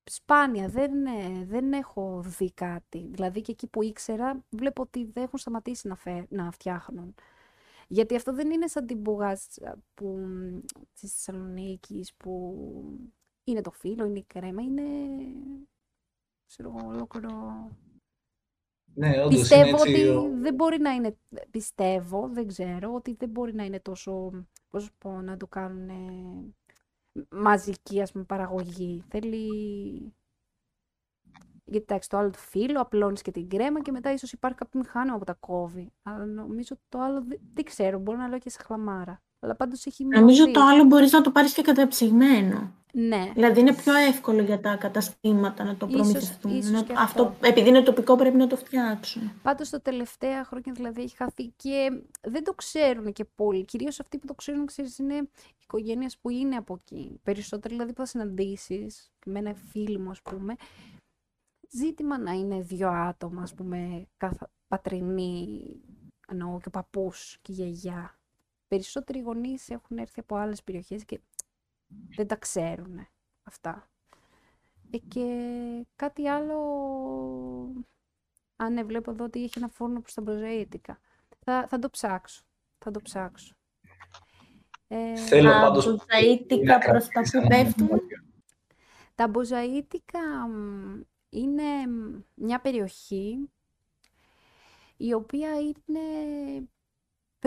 σπάνια, 0.05 0.67
δεν, 0.67 1.05
ε, 1.05 1.45
δεν 1.45 1.73
έχω 1.73 2.21
δει 2.25 2.51
κάτι. 2.53 3.07
Δηλαδή 3.11 3.41
και 3.41 3.51
εκεί 3.51 3.67
που 3.67 3.83
ήξερα, 3.83 4.43
βλέπω 4.49 4.81
ότι 4.81 5.05
δεν 5.05 5.23
έχουν 5.23 5.39
σταματήσει 5.39 5.87
να, 5.87 5.95
φε, 5.95 6.25
να 6.29 6.51
φτιάχνουν. 6.51 7.15
Γιατί 7.87 8.15
αυτό 8.15 8.33
δεν 8.33 8.51
είναι 8.51 8.67
σαν 8.67 8.85
την 8.85 8.97
μπουγάτσα 8.97 9.77
που, 9.93 10.07
μ, 10.07 10.59
της 10.99 11.13
Θεσσαλονίκης, 11.13 12.13
που 12.13 12.55
είναι 13.43 13.61
το 13.61 13.71
φύλλο, 13.71 14.05
είναι 14.05 14.19
η 14.19 14.23
κρέμα, 14.27 14.61
είναι, 14.61 14.83
ξέρω 16.47 16.73
εγώ, 16.77 16.87
ολόκληρο 16.87 17.31
Ναι, 18.93 19.09
όντως 19.23 19.23
είναι 19.33 19.39
Πιστεύω 19.39 19.75
έτσι. 19.75 19.89
ότι 19.89 20.07
ο- 20.07 20.29
δεν 20.41 20.53
μπορεί 20.53 20.79
να 20.79 20.91
είναι, 20.91 21.17
πιστεύω, 21.51 22.27
δεν 22.33 22.47
ξέρω, 22.47 22.93
ότι 22.93 23.13
δεν 23.13 23.29
μπορεί 23.29 23.53
να 23.53 23.63
είναι 23.65 23.79
τόσο, 23.79 24.29
πώς 24.69 24.81
να 24.81 24.87
σου 24.89 24.93
πω, 24.97 25.21
να 25.21 25.37
το 25.37 25.47
κάνουν 25.47 25.89
μαζική, 27.29 28.01
ας 28.01 28.11
πούμε, 28.11 28.23
παραγωγή. 28.23 29.03
Θέλει, 29.09 29.47
γιατί 31.65 31.85
εντάξει, 31.89 32.09
το 32.09 32.17
άλλο 32.17 32.29
το 32.29 32.37
φύλλο, 32.37 32.81
απλώνεις 32.81 33.21
και 33.21 33.31
την 33.31 33.49
κρέμα 33.49 33.81
και 33.81 33.91
μετά 33.91 34.11
ίσως 34.13 34.31
υπάρχει 34.31 34.57
κάποιο 34.57 34.79
μηχάνημα 34.79 35.17
που 35.17 35.23
τα 35.23 35.33
κόβει. 35.33 35.91
Αλλά 36.03 36.25
νομίζω 36.25 36.75
το 36.89 36.99
άλλο, 36.99 37.21
δεν, 37.23 37.39
δεν 37.53 37.63
ξέρω, 37.63 37.99
μπορεί 37.99 38.17
να 38.17 38.27
λέω 38.27 38.39
και 38.39 38.49
σε 38.49 38.59
χλαμάρα. 38.65 39.21
Αλλά 39.39 39.55
πάντως 39.55 39.85
έχει 39.85 40.05
Νομίζω 40.05 40.43
μειωθεί. 40.43 40.51
το 40.53 40.61
άλλο 40.61 40.83
μπορείς 40.83 41.11
να 41.11 41.21
το 41.21 41.31
πάρεις 41.31 41.53
και 41.53 41.61
καταψυγμένο. 41.61 42.73
Ναι, 42.95 43.31
Δηλαδή 43.33 43.59
είναι 43.59 43.75
πιο 43.75 43.93
εύκολο 43.95 44.41
για 44.41 44.59
τα 44.59 44.75
καταστήματα 44.75 45.63
να 45.63 45.75
το 45.75 45.87
Ίσως- 45.89 46.01
προμηθευτούν. 46.01 46.55
ίσως 46.55 46.71
Να- 46.71 46.83
και 46.83 46.93
αυτό, 46.97 47.23
αυτό. 47.23 47.47
επειδή 47.47 47.69
είναι 47.69 47.81
τοπικό 47.81 48.15
πρέπει 48.15 48.37
να 48.37 48.47
το 48.47 48.55
φτιάξουν. 48.57 49.31
Πάντως 49.41 49.69
τα 49.69 49.81
τελευταία 49.81 50.43
χρόνια 50.45 50.73
δηλαδή 50.73 51.01
έχει 51.01 51.15
χαθεί 51.15 51.47
και 51.55 52.01
δεν 52.21 52.43
το 52.43 52.53
ξέρουν 52.53 53.13
και 53.13 53.25
πολύ. 53.35 53.65
Κυρίως 53.65 53.99
αυτοί 53.99 54.17
που 54.17 54.25
το 54.27 54.33
ξέρουν, 54.33 54.65
ξέρεις, 54.65 54.97
είναι 54.97 55.29
οικογένειες 55.63 56.17
που 56.17 56.29
είναι 56.29 56.55
από 56.55 56.73
εκεί. 56.81 57.19
Περισσότερο 57.23 57.73
δηλαδή 57.73 57.93
που 57.93 57.99
θα 57.99 58.05
συναντήσεις, 58.05 59.11
και 59.19 59.29
με 59.29 59.39
ένα 59.39 59.53
φίλο 59.53 59.99
μου 59.99 60.09
ας 60.09 60.21
πούμε, 60.21 60.55
ζήτημα 61.69 62.17
να 62.17 62.31
είναι 62.31 62.61
δύο 62.61 62.89
άτομα, 62.89 63.41
ας 63.41 63.53
πούμε, 63.53 64.07
καθα... 64.17 64.49
πατρινοί, 64.67 65.61
εννοώ 66.27 66.57
και 66.59 66.67
ο 66.67 66.71
παππούς 66.71 67.37
και 67.41 67.51
η 67.51 67.55
γιαγιά. 67.55 68.17
Περισσότεροι 68.67 69.19
γονείς 69.19 69.69
έχουν 69.69 69.97
έρθει 69.97 70.19
από 70.19 70.35
άλλες 70.35 70.63
περιοχές 70.63 71.05
και 71.05 71.19
δεν 72.15 72.27
τα 72.27 72.35
ξέρουν 72.35 73.07
αυτά. 73.43 73.87
Ε, 74.91 74.97
και 74.97 75.25
κάτι 75.95 76.27
άλλο 76.27 76.57
Α, 78.55 78.69
ναι, 78.69 78.83
βλέπω 78.83 79.11
εδώ 79.11 79.23
ότι 79.23 79.43
έχει 79.43 79.53
ένα 79.57 79.67
φούρνο 79.67 80.01
προς 80.01 80.13
τα 80.13 80.21
μποζαΐτικα. 80.21 80.99
Θα, 81.39 81.67
θα 81.67 81.79
το 81.79 81.89
ψάξω. 81.89 82.43
Θα 82.77 82.91
το 82.91 83.01
ψάξω. 83.01 83.55
Ε, 84.87 85.15
Θέλω 85.15 85.49
Α, 85.49 85.59
πάντως 85.61 85.85
τους 85.85 85.95
πολύ 85.95 86.37
ζαΐτικα 86.37 86.63
να 86.65 86.79
προς 86.79 87.07
τα 87.07 87.11
κρατήσεις 87.11 87.31
που 87.31 87.37
ένα 87.37 87.47
πέφτουν. 87.47 87.85
μνημόνιο. 87.85 88.23
τα 89.15 89.27
μποζαΐτικα 89.29 90.19
μ, 90.49 91.01
είναι 91.29 91.87
μ, 91.87 92.21
μια 92.33 92.61
περιοχή 92.61 93.49
η 94.97 95.13
οποία 95.13 95.59
είναι 95.59 95.99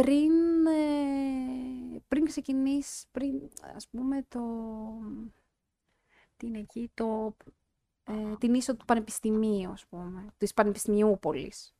πριν, 0.03 0.66
ε, 0.66 1.99
πριν 2.09 2.24
ξεκινήσεις, 2.24 3.07
πριν, 3.12 3.51
ας 3.76 3.88
πούμε, 3.88 4.24
το... 4.28 4.40
Τι 6.36 6.47
είναι 6.47 6.59
εκεί, 6.59 6.90
το, 6.94 7.36
ε, 8.05 8.36
την 8.38 8.55
είσοδο 8.55 8.78
του 8.78 8.84
Πανεπιστημίου, 8.84 9.70
ας 9.70 9.86
πούμε, 9.86 10.26
της 10.36 10.55
Πανεπιστημιούπολης. 10.55 11.74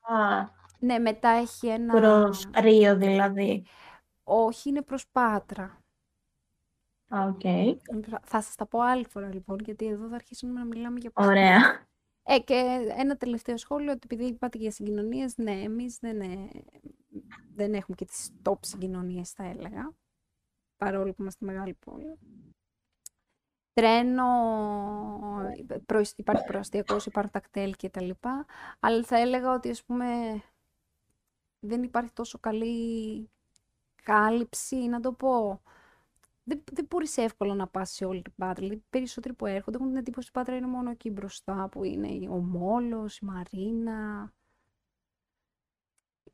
Α, 0.00 0.44
Ναι, 0.78 0.98
μετά 0.98 1.28
έχει 1.28 1.66
ένα... 1.66 1.94
προς 1.94 2.50
Ρίο 2.60 2.96
δηλαδή. 2.96 3.66
Όχι, 4.22 4.68
είναι 4.68 4.82
προς 4.82 5.08
Πάτρα. 5.08 5.82
Α, 7.08 7.24
οκ. 7.24 7.40
Θα 8.22 8.40
σας 8.40 8.54
τα 8.54 8.66
πω 8.66 8.80
άλλη 8.80 9.06
φορά 9.08 9.34
λοιπόν, 9.34 9.58
γιατί 9.64 9.86
εδώ 9.86 10.08
θα 10.08 10.14
αρχίσουμε 10.14 10.52
να 10.52 10.64
μιλάμε 10.64 10.98
για 11.00 11.10
Πάτρα. 11.10 11.30
Ωραία. 11.30 11.86
Ε, 12.22 12.38
και 12.38 12.54
ένα 12.96 13.16
τελευταίο 13.16 13.56
σχόλιο, 13.56 13.92
ότι 13.92 14.00
επειδή 14.10 14.24
είπατε 14.24 14.58
για 14.58 14.70
συγκοινωνίες, 14.70 15.36
ναι, 15.36 15.52
εμείς 15.52 15.98
δεν, 15.98 16.20
ε, 16.20 16.48
δεν 17.58 17.74
έχουμε 17.74 17.96
και 17.96 18.04
τις 18.04 18.30
top 18.42 18.58
συγκοινωνίες, 18.60 19.30
θα 19.30 19.44
έλεγα, 19.44 19.92
παρόλο 20.76 21.12
που 21.12 21.22
είμαστε 21.22 21.44
μεγάλη 21.44 21.74
πόλη. 21.74 22.18
Τρένο, 23.72 24.24
προϊ- 25.86 26.12
υπάρχει 26.16 26.44
προαστιακός, 26.44 27.06
υπάρχουν 27.06 27.32
τακτέλ 27.32 27.74
και 27.74 27.88
τα 27.88 28.02
λοιπά, 28.02 28.46
αλλά 28.80 29.02
θα 29.02 29.18
έλεγα 29.18 29.54
ότι, 29.54 29.70
ας 29.70 29.84
πούμε, 29.84 30.06
δεν 31.58 31.82
υπάρχει 31.82 32.12
τόσο 32.12 32.38
καλή 32.38 33.30
κάλυψη, 34.02 34.76
να 34.76 35.00
το 35.00 35.12
πω. 35.12 35.62
Δεν, 36.44 36.64
δεν 36.72 36.86
μπορείς 36.90 37.16
εύκολα 37.16 37.54
να 37.54 37.66
πας 37.68 37.90
σε 37.90 38.04
όλη 38.04 38.22
την 38.22 38.32
Πάτρα. 38.36 38.54
Δηλαδή, 38.54 38.84
περισσότεροι 38.90 39.34
που 39.34 39.46
έρχονται 39.46 39.76
έχουν 39.76 39.88
την 39.88 39.98
εντύπωση 39.98 40.28
ότι 40.28 40.38
η 40.38 40.42
Πάτρα 40.42 40.56
είναι 40.56 40.76
μόνο 40.76 40.90
εκεί 40.90 41.10
μπροστά, 41.10 41.68
που 41.68 41.84
είναι 41.84 42.28
ο 42.28 42.36
Μόλος, 42.36 43.18
η 43.18 43.24
Μαρίνα. 43.24 44.32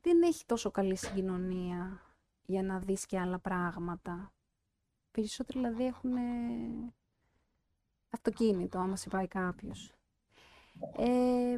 Δεν 0.05 0.21
έχει 0.21 0.45
τόσο 0.45 0.71
καλή 0.71 0.95
συγκοινωνία 0.95 2.01
για 2.45 2.63
να 2.63 2.79
δεις 2.79 3.05
και 3.05 3.19
άλλα 3.19 3.39
πράγματα. 3.39 4.33
Περισσότεροι 5.11 5.59
δηλαδή 5.59 5.85
έχουν 5.85 6.11
αυτοκίνητο, 8.09 8.79
άμα 8.79 8.95
σε 8.95 9.09
πάει 9.09 9.27
κάποιος. 9.27 9.93
Ε, 10.97 11.55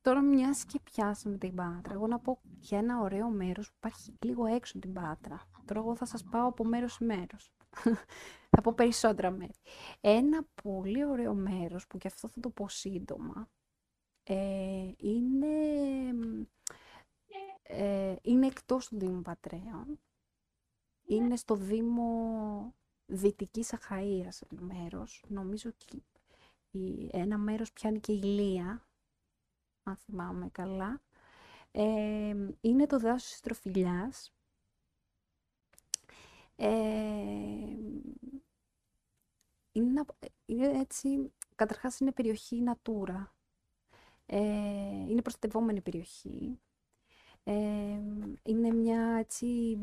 τώρα 0.00 0.20
μιας 0.20 0.64
και 0.64 0.80
πιάσαμε 0.84 1.38
την 1.38 1.54
Πάτρα, 1.54 1.94
εγώ 1.94 2.06
να 2.06 2.18
πω 2.18 2.40
για 2.60 2.78
ένα 2.78 3.00
ωραίο 3.00 3.28
μέρος 3.28 3.68
που 3.68 3.74
υπάρχει 3.76 4.14
λίγο 4.20 4.46
έξω 4.46 4.78
την 4.78 4.92
Πάτρα. 4.92 5.40
Τώρα 5.64 5.80
εγώ 5.80 5.96
θα 5.96 6.04
σας 6.04 6.24
πάω 6.24 6.46
από 6.48 6.64
μέρος 6.64 6.92
σε 6.92 7.04
μέρος. 7.04 7.52
θα 8.50 8.60
πω 8.62 8.72
περισσότερα 8.72 9.30
μέρη. 9.30 9.54
Ένα 10.00 10.46
πολύ 10.62 11.04
ωραίο 11.04 11.34
μέρος 11.34 11.86
που 11.86 11.98
και 11.98 12.06
αυτό 12.06 12.28
θα 12.28 12.40
το 12.40 12.50
πω 12.50 12.68
σύντομα 12.68 13.48
ε, 14.24 14.92
είναι, 14.96 15.48
ε, 17.70 18.16
είναι 18.22 18.46
εκτός 18.46 18.88
του 18.88 18.98
Δήμου 18.98 19.22
Πατρέων. 19.22 20.00
Είναι 21.04 21.36
στο 21.36 21.54
Δήμο 21.54 22.74
Δυτικής 23.06 23.72
Αχαΐας 23.74 24.40
ένα 24.50 24.62
μέρος. 24.62 25.24
Νομίζω 25.28 25.70
ότι 25.70 26.04
η- 26.70 27.08
ένα 27.12 27.38
μέρος 27.38 27.72
πιάνει 27.72 28.00
και 28.00 28.12
η 28.12 28.22
Λία, 28.22 28.86
αν 29.82 29.96
θυμάμαι 29.96 30.48
καλά. 30.48 31.02
Ε, 31.70 32.50
είναι 32.60 32.86
το 32.86 32.98
δάσος 32.98 33.30
της 33.30 33.40
Τροφιλιάς. 33.40 34.32
Ε, 36.56 36.68
είναι, 39.72 39.88
ένα- 39.90 40.06
είναι 40.46 40.78
έτσι, 40.80 41.32
καταρχάς 41.54 42.00
είναι 42.00 42.12
περιοχή 42.12 42.62
Natura. 42.66 43.26
Ε, 44.26 44.38
είναι 45.08 45.22
προστατευόμενη 45.22 45.80
περιοχή. 45.80 46.60
Ε, 47.50 48.00
είναι 48.42 48.70
μια 48.72 49.16
έτσι 49.18 49.78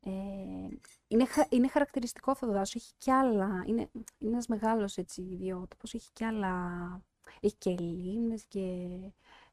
Ε, 0.00 0.10
είναι, 1.08 1.26
χα- 1.26 1.46
είναι 1.50 1.68
χαρακτηριστικό 1.68 2.30
αυτό 2.30 2.46
το 2.46 2.52
δάσος, 2.52 2.74
έχει 2.74 2.92
κι 2.98 3.10
άλλα, 3.10 3.62
είναι, 3.66 3.90
είναι 4.18 4.30
ένας 4.32 4.46
μεγάλος 4.46 4.96
έτσι 4.96 5.22
ιδιότυπος, 5.22 5.94
έχει 5.94 6.10
κι 6.12 6.24
άλλα, 6.24 6.50
έχει 7.40 7.54
και 7.56 7.70
λίμνες 7.70 8.44
και 8.44 8.60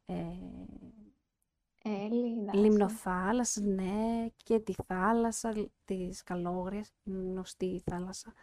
ε, 0.06 0.14
Έλλη, 1.84 2.44
δάση. 2.46 2.58
λιμνοθάλασσα, 2.58 3.62
ναι, 3.62 4.28
και 4.44 4.60
τη 4.60 4.74
θάλασσα 4.88 5.54
της 5.86 6.24
Καλόγριας, 6.24 6.94
είναι 7.04 7.18
γνωστή 7.24 7.66
η 7.66 7.80
θάλασσα, 7.80 8.34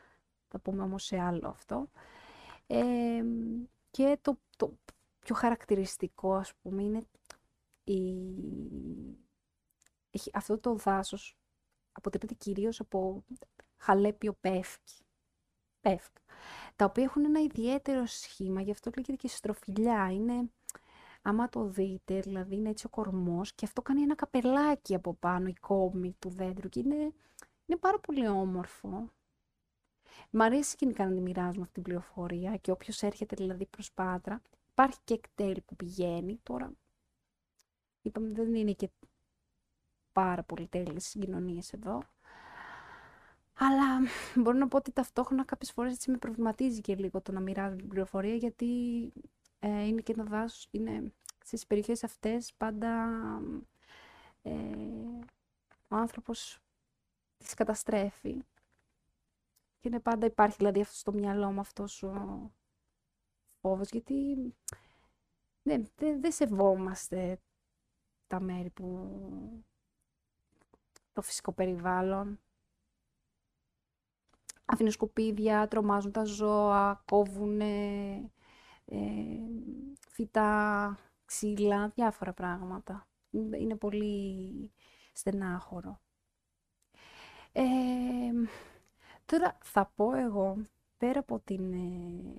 θα 0.48 0.58
πούμε 0.58 0.82
όμως 0.82 1.04
σε 1.04 1.20
άλλο 1.20 1.48
αυτό. 1.48 1.90
Ε, 2.66 3.22
και 3.90 4.18
το, 4.22 4.38
το 4.56 4.72
πιο 5.18 5.34
χαρακτηριστικό, 5.34 6.34
ας 6.34 6.52
πούμε, 6.62 6.82
είναι 6.82 7.00
η... 7.92 8.34
έχει, 10.10 10.30
αυτό 10.34 10.58
το 10.58 10.74
δάσος 10.74 11.36
αποτελείται 11.92 12.34
κυρίως 12.34 12.80
από 12.80 13.24
χαλέπιο 13.76 14.32
πεύκι. 14.40 15.04
Πεύκ, 15.80 16.16
τα 16.76 16.84
οποία 16.84 17.04
έχουν 17.04 17.24
ένα 17.24 17.40
ιδιαίτερο 17.40 18.06
σχήμα, 18.06 18.60
γι' 18.60 18.70
αυτό 18.70 18.90
λέγεται 18.96 19.16
και 19.16 19.28
στροφιλιά. 19.28 20.10
Είναι, 20.10 20.50
άμα 21.22 21.48
το 21.48 21.64
δείτε, 21.64 22.20
δηλαδή 22.20 22.56
είναι 22.56 22.68
έτσι 22.68 22.86
ο 22.86 22.88
κορμός 22.88 23.54
και 23.54 23.64
αυτό 23.64 23.82
κάνει 23.82 24.02
ένα 24.02 24.14
καπελάκι 24.14 24.94
από 24.94 25.14
πάνω, 25.14 25.46
η 25.46 25.54
κόμη 25.60 26.16
του 26.18 26.28
δέντρου 26.28 26.68
και 26.68 26.80
είναι, 26.80 27.12
είναι 27.66 27.78
πάρα 27.80 27.98
πολύ 27.98 28.28
όμορφο. 28.28 29.10
Μ' 30.30 30.42
αρέσει 30.42 30.76
γενικά 30.78 31.06
να 31.06 31.14
τη 31.14 31.20
μοιράζουμε 31.20 31.62
αυτή 31.62 31.74
την 31.74 31.82
πληροφορία 31.82 32.56
και 32.56 32.70
όποιος 32.70 33.02
έρχεται 33.02 33.36
δηλαδή 33.36 33.66
προς 33.66 33.92
Πάτρα, 33.92 34.42
υπάρχει 34.70 34.98
και 35.04 35.14
εκτέλ 35.14 35.60
που 35.60 35.76
πηγαίνει. 35.76 36.40
Τώρα, 36.42 36.72
είπαμε 38.02 38.32
δεν 38.32 38.54
είναι 38.54 38.72
και 38.72 38.90
πάρα 40.12 40.42
πολύ 40.42 40.66
τέλειες 40.66 41.04
συγκοινωνίες 41.04 41.72
εδώ. 41.72 42.02
Αλλά 43.58 44.00
μπορώ 44.42 44.58
να 44.58 44.68
πω 44.68 44.76
ότι 44.76 44.92
ταυτόχρονα 44.92 45.44
κάποιες 45.44 45.72
φορές 45.72 45.92
έτσι 45.92 46.10
με 46.10 46.16
προβληματίζει 46.16 46.80
και 46.80 46.96
λίγο 46.96 47.20
το 47.20 47.32
να 47.32 47.40
μοιράζω 47.40 47.76
την 47.76 47.88
πληροφορία 47.88 48.34
γιατί 48.34 48.66
ε, 49.58 49.86
είναι 49.86 50.00
και 50.00 50.12
ένα 50.12 50.24
δάσος, 50.24 50.68
είναι 50.70 51.12
στις 51.44 51.66
περιοχές 51.66 52.04
αυτές 52.04 52.54
πάντα 52.54 53.10
ε, 54.42 54.50
ο 55.88 55.96
άνθρωπος 55.96 56.58
τις 57.38 57.54
καταστρέφει. 57.54 58.44
Και 59.80 59.88
είναι 59.88 60.00
πάντα 60.00 60.26
υπάρχει 60.26 60.56
δηλαδή 60.56 60.80
αυτό 60.80 60.94
στο 60.94 61.12
μυαλό 61.12 61.52
μου 61.52 61.60
αυτός 61.60 62.02
ο 62.02 62.50
φόβος 63.60 63.90
γιατί 63.90 64.14
ναι, 65.62 65.82
δεν 65.96 66.20
δεν 66.20 66.32
σεβόμαστε 66.32 67.40
τα 68.30 68.40
μέρη 68.40 68.70
που 68.70 69.08
το 71.12 71.22
φυσικό 71.22 71.52
περιβάλλον. 71.52 72.40
Αφήνουν 74.64 74.92
σκουπίδια, 74.92 75.68
τρομάζουν 75.68 76.12
τα 76.12 76.24
ζώα, 76.24 77.02
κόβουν 77.04 77.60
ε, 77.60 78.30
φυτά, 80.10 80.98
ξύλα, 81.24 81.88
διάφορα 81.88 82.32
πράγματα. 82.32 83.08
Είναι 83.30 83.58
είναι 83.58 83.76
πολύ 83.76 84.72
στενάχωρο. 85.12 86.00
Ε, 87.52 87.62
τώρα 89.26 89.58
θα 89.64 89.92
πω 89.96 90.14
εγώ, 90.14 90.56
πέρα 90.96 91.20
από 91.20 91.40
την... 91.40 91.72
Ε, 91.72 92.34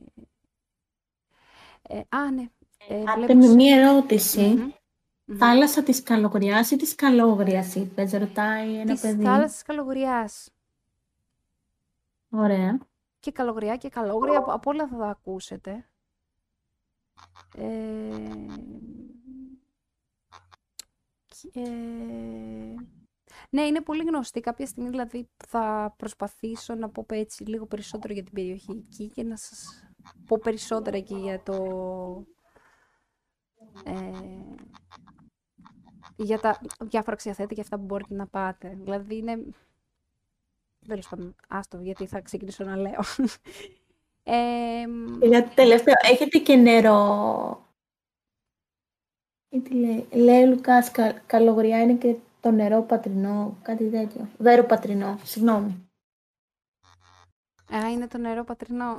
ε, 1.82 2.02
α, 2.10 2.32
ναι. 2.32 2.50
Ε, 2.88 3.06
Άτε 3.06 3.12
βλέπω 3.12 3.34
με 3.36 3.48
σε- 3.48 3.56
μία 3.56 3.78
ερώτηση. 3.78 4.42
Μμμ, 4.42 4.72
μμμ. 5.26 5.38
Θάλασσα 5.38 5.84
της 5.84 6.04
Καλογριάς 6.04 6.72
ή 6.72 6.76
της 6.76 6.96
Καλόγριας 6.96 7.76
είπες, 7.76 8.12
ρωτάει 8.12 8.76
ένα 8.80 8.94
Της 8.94 9.02
παιδί. 9.02 9.24
θάλασσας 9.24 9.62
Καλογριάς. 9.64 10.50
Ωραία. 12.30 12.78
Και 13.20 13.32
Καλογριά 13.32 13.78
και 13.78 13.90
Καλόγρια, 13.90 14.38
από, 14.38 14.52
από 14.52 14.70
όλα 14.72 14.88
θα 14.88 14.98
τα 14.98 15.08
ακούσετε. 15.08 15.86
Ε, 17.58 17.66
και- 21.28 22.76
ναι, 23.50 23.62
είναι 23.62 23.82
πολύ 23.82 24.04
γνωστή. 24.04 24.40
Κάποια 24.40 24.66
στιγμή 24.66 24.90
δηλαδή 24.90 25.30
θα 25.48 25.94
προσπαθήσω 25.98 26.76
να 26.76 26.90
πω 26.90 27.06
έτσι 27.10 27.44
λίγο 27.44 27.66
περισσότερο 27.66 28.14
για 28.14 28.24
την 28.24 28.34
περιοχή 28.34 28.72
εκεί 28.72 29.10
και 29.10 29.24
να 29.24 29.36
σας 29.38 29.84
πω 30.26 30.38
περισσότερα 30.38 31.00
και 31.00 31.16
για 31.16 31.44
το... 31.44 31.54
Ε, 33.84 33.94
για 36.24 36.40
τα 36.40 36.60
διάφορα 36.80 37.14
αξιοθέτη 37.14 37.56
και 37.56 37.62
αυτά 37.62 37.78
που 37.78 37.84
μπορείτε 37.84 38.14
να 38.14 38.28
πάτε. 38.28 38.78
Δηλαδή 38.82 39.18
είναι... 39.18 39.46
Τέλος 40.88 41.08
πάντων, 41.10 41.36
άστο, 41.48 41.78
γιατί 41.82 42.06
θα 42.06 42.22
ξεκινήσω 42.22 42.64
να 42.64 42.76
λέω. 42.76 43.00
Ε, 44.24 44.84
Και 45.20 45.30
κάτι 45.30 45.56
τελευταίο, 45.56 45.94
έχετε 46.02 46.38
και 46.38 46.56
νερό; 46.56 47.66
Ή 49.50 49.60
τι 49.62 49.74
λέει, 49.74 50.08
λέει 50.12 50.44
ο 50.44 50.48
Λουκάς, 50.48 50.92
κα, 50.92 51.12
Καλογριά 51.12 51.82
είναι 51.82 51.94
και 51.94 52.16
το 52.42 52.52
νερό 52.52 52.82
πατρινό, 52.82 53.58
κάτι 53.62 53.90
τέτοιο. 53.90 54.28
Βέρο 54.38 54.64
πατρινό, 54.64 55.20
συγγνώμη. 55.24 55.90
α, 57.76 57.90
είναι 57.92 58.08
το 58.08 58.18
νερό 58.18 58.44
πατρινό. 58.44 58.96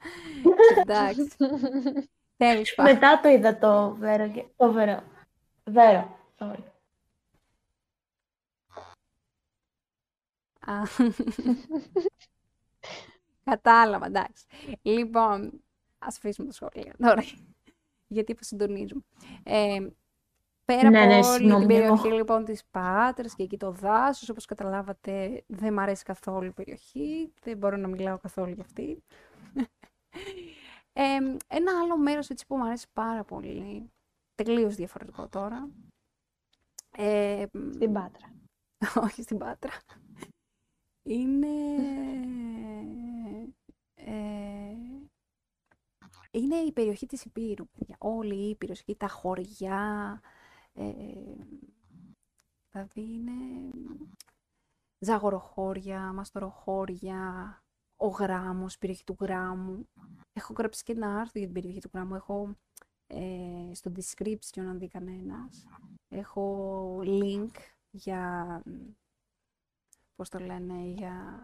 Εντάξει, 0.86 1.28
τέλος 2.36 2.74
πάντων. 2.74 2.92
Μετά 2.92 3.20
το 3.20 3.28
είδα 3.28 3.58
το 3.58 3.94
βέρο, 3.94 4.28
και- 4.28 4.46
το 4.56 4.72
βέρο. 4.72 5.02
Βέρο, 5.64 6.18
sorry. 6.42 6.62
Α. 10.66 10.82
Κατάλαβα, 13.44 14.06
εντάξει. 14.06 14.44
Λοιπόν, 14.82 15.62
ας 15.98 16.16
αφήσουμε 16.16 16.46
το 16.46 16.52
σχόλιο 16.52 16.92
τώρα, 16.98 17.22
γιατί 18.06 18.32
υποσυντονίζουμε. 18.32 19.02
Ε, 19.42 19.86
πέρα 20.64 20.90
Ναι, 20.90 21.04
ναι, 21.06 21.16
από 21.18 21.28
όλη 21.28 21.36
συγγνώμη, 21.38 21.66
την 21.66 21.76
εγώ. 21.76 21.80
περιοχή 21.94 22.08
λοιπόν 22.16 22.44
της 22.44 22.64
Πάτρας 22.70 23.34
και 23.34 23.42
εκεί 23.42 23.56
το 23.56 23.70
δάσος, 23.70 24.28
όπως 24.28 24.44
καταλάβατε 24.44 25.44
δεν 25.46 25.72
μ' 25.72 25.78
αρέσει 25.78 26.04
καθόλου 26.04 26.46
η 26.46 26.52
περιοχή, 26.52 27.32
δεν 27.42 27.56
μπορώ 27.56 27.76
να 27.76 27.88
μιλάω 27.88 28.18
καθόλου 28.18 28.52
για 28.52 28.62
αυτή. 28.64 29.02
Ε, 30.94 31.02
ένα 31.48 31.80
άλλο 31.82 31.98
μέρος 31.98 32.30
έτσι 32.30 32.46
που 32.46 32.56
μου 32.56 32.64
αρέσει 32.64 32.86
πάρα 32.92 33.24
πολύ, 33.24 33.90
τελείως 34.34 34.74
διαφορετικό 34.74 35.28
τώρα, 35.28 35.68
ε, 36.96 37.46
Στην 37.72 37.92
Πάτρα. 37.92 38.34
όχι 39.04 39.22
στην 39.22 39.38
Πάτρα. 39.38 39.72
Είναι... 41.02 41.48
ε, 43.94 44.76
είναι 46.30 46.56
η 46.56 46.72
περιοχή 46.72 47.06
της 47.06 47.24
Υπήρου. 47.24 47.68
παιδιά. 47.68 47.96
Όλη 47.98 48.34
η 48.34 48.48
Ήπειρος, 48.48 48.80
εκεί 48.80 48.94
τα 48.94 49.08
χωριά, 49.08 50.20
ε, 50.72 50.92
δηλαδή 52.70 53.00
είναι 53.00 53.70
ζαγοροχώρια, 54.98 56.12
μαστοροχώρια, 56.12 57.62
ο 57.96 58.06
γράμμος, 58.06 58.74
η 58.74 58.78
περιοχή 58.78 59.04
του 59.04 59.16
γράμμου. 59.20 59.88
Έχω 60.32 60.54
γράψει 60.58 60.82
και 60.82 60.92
ένα 60.92 61.06
άρθρο 61.06 61.40
για 61.40 61.44
την 61.44 61.52
περιοχή 61.52 61.80
του 61.80 61.90
γράμμου. 61.92 62.14
Έχω 62.14 62.56
ε, 63.06 63.70
στο 63.74 63.92
description, 63.96 64.60
αν 64.60 64.78
δει 64.78 64.88
κανένας. 64.88 65.66
Έχω 66.14 66.98
link 67.04 67.50
για, 67.90 68.62
πώς 70.16 70.28
το 70.28 70.38
λένε, 70.38 70.82
για... 70.82 71.38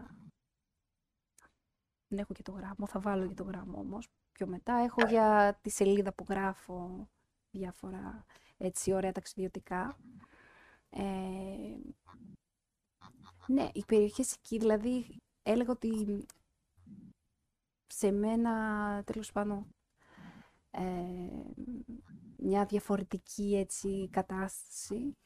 Δεν 2.07 2.19
έχω 2.19 2.33
και 2.33 2.41
το 2.41 2.51
γράμμο, 2.51 2.87
θα 2.87 2.99
βάλω 2.99 3.27
και 3.27 3.33
το 3.33 3.43
γράμμο 3.43 3.79
όμως 3.79 4.07
πιο 4.31 4.47
μετά. 4.47 4.73
Έχω 4.73 5.07
για 5.07 5.59
τη 5.61 5.69
σελίδα 5.69 6.13
που 6.13 6.25
γράφω 6.29 7.09
διάφορα 7.51 8.25
έτσι 8.57 8.93
ωραία 8.93 9.11
ταξιδιωτικά. 9.11 9.97
Ε, 10.89 11.75
ναι, 13.47 13.69
οι 13.73 13.83
περιοχές 13.85 14.33
εκεί, 14.33 14.57
δηλαδή 14.57 15.21
έλεγα 15.43 15.71
ότι 15.71 16.25
σε 17.87 18.11
μένα 18.11 19.03
τέλος 19.03 19.31
πάντων 19.31 19.67
ε, 20.71 20.81
μια 22.41 22.65
διαφορετική 22.65 23.55
έτσι 23.55 24.09
κατάσταση 24.11 25.17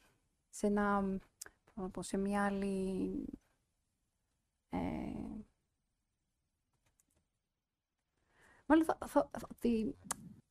σε 0.49 0.67
ένα, 0.67 1.01
πώς 1.65 1.75
να 1.75 1.89
πω, 1.89 2.01
σε 2.01 2.17
μια 2.17 2.45
άλλη 2.45 3.25
ε, 4.69 5.43
μάλλον 8.65 8.85
θα, 8.85 8.97
θα, 9.07 9.29
θα- 9.31 9.47
ότι 9.51 9.95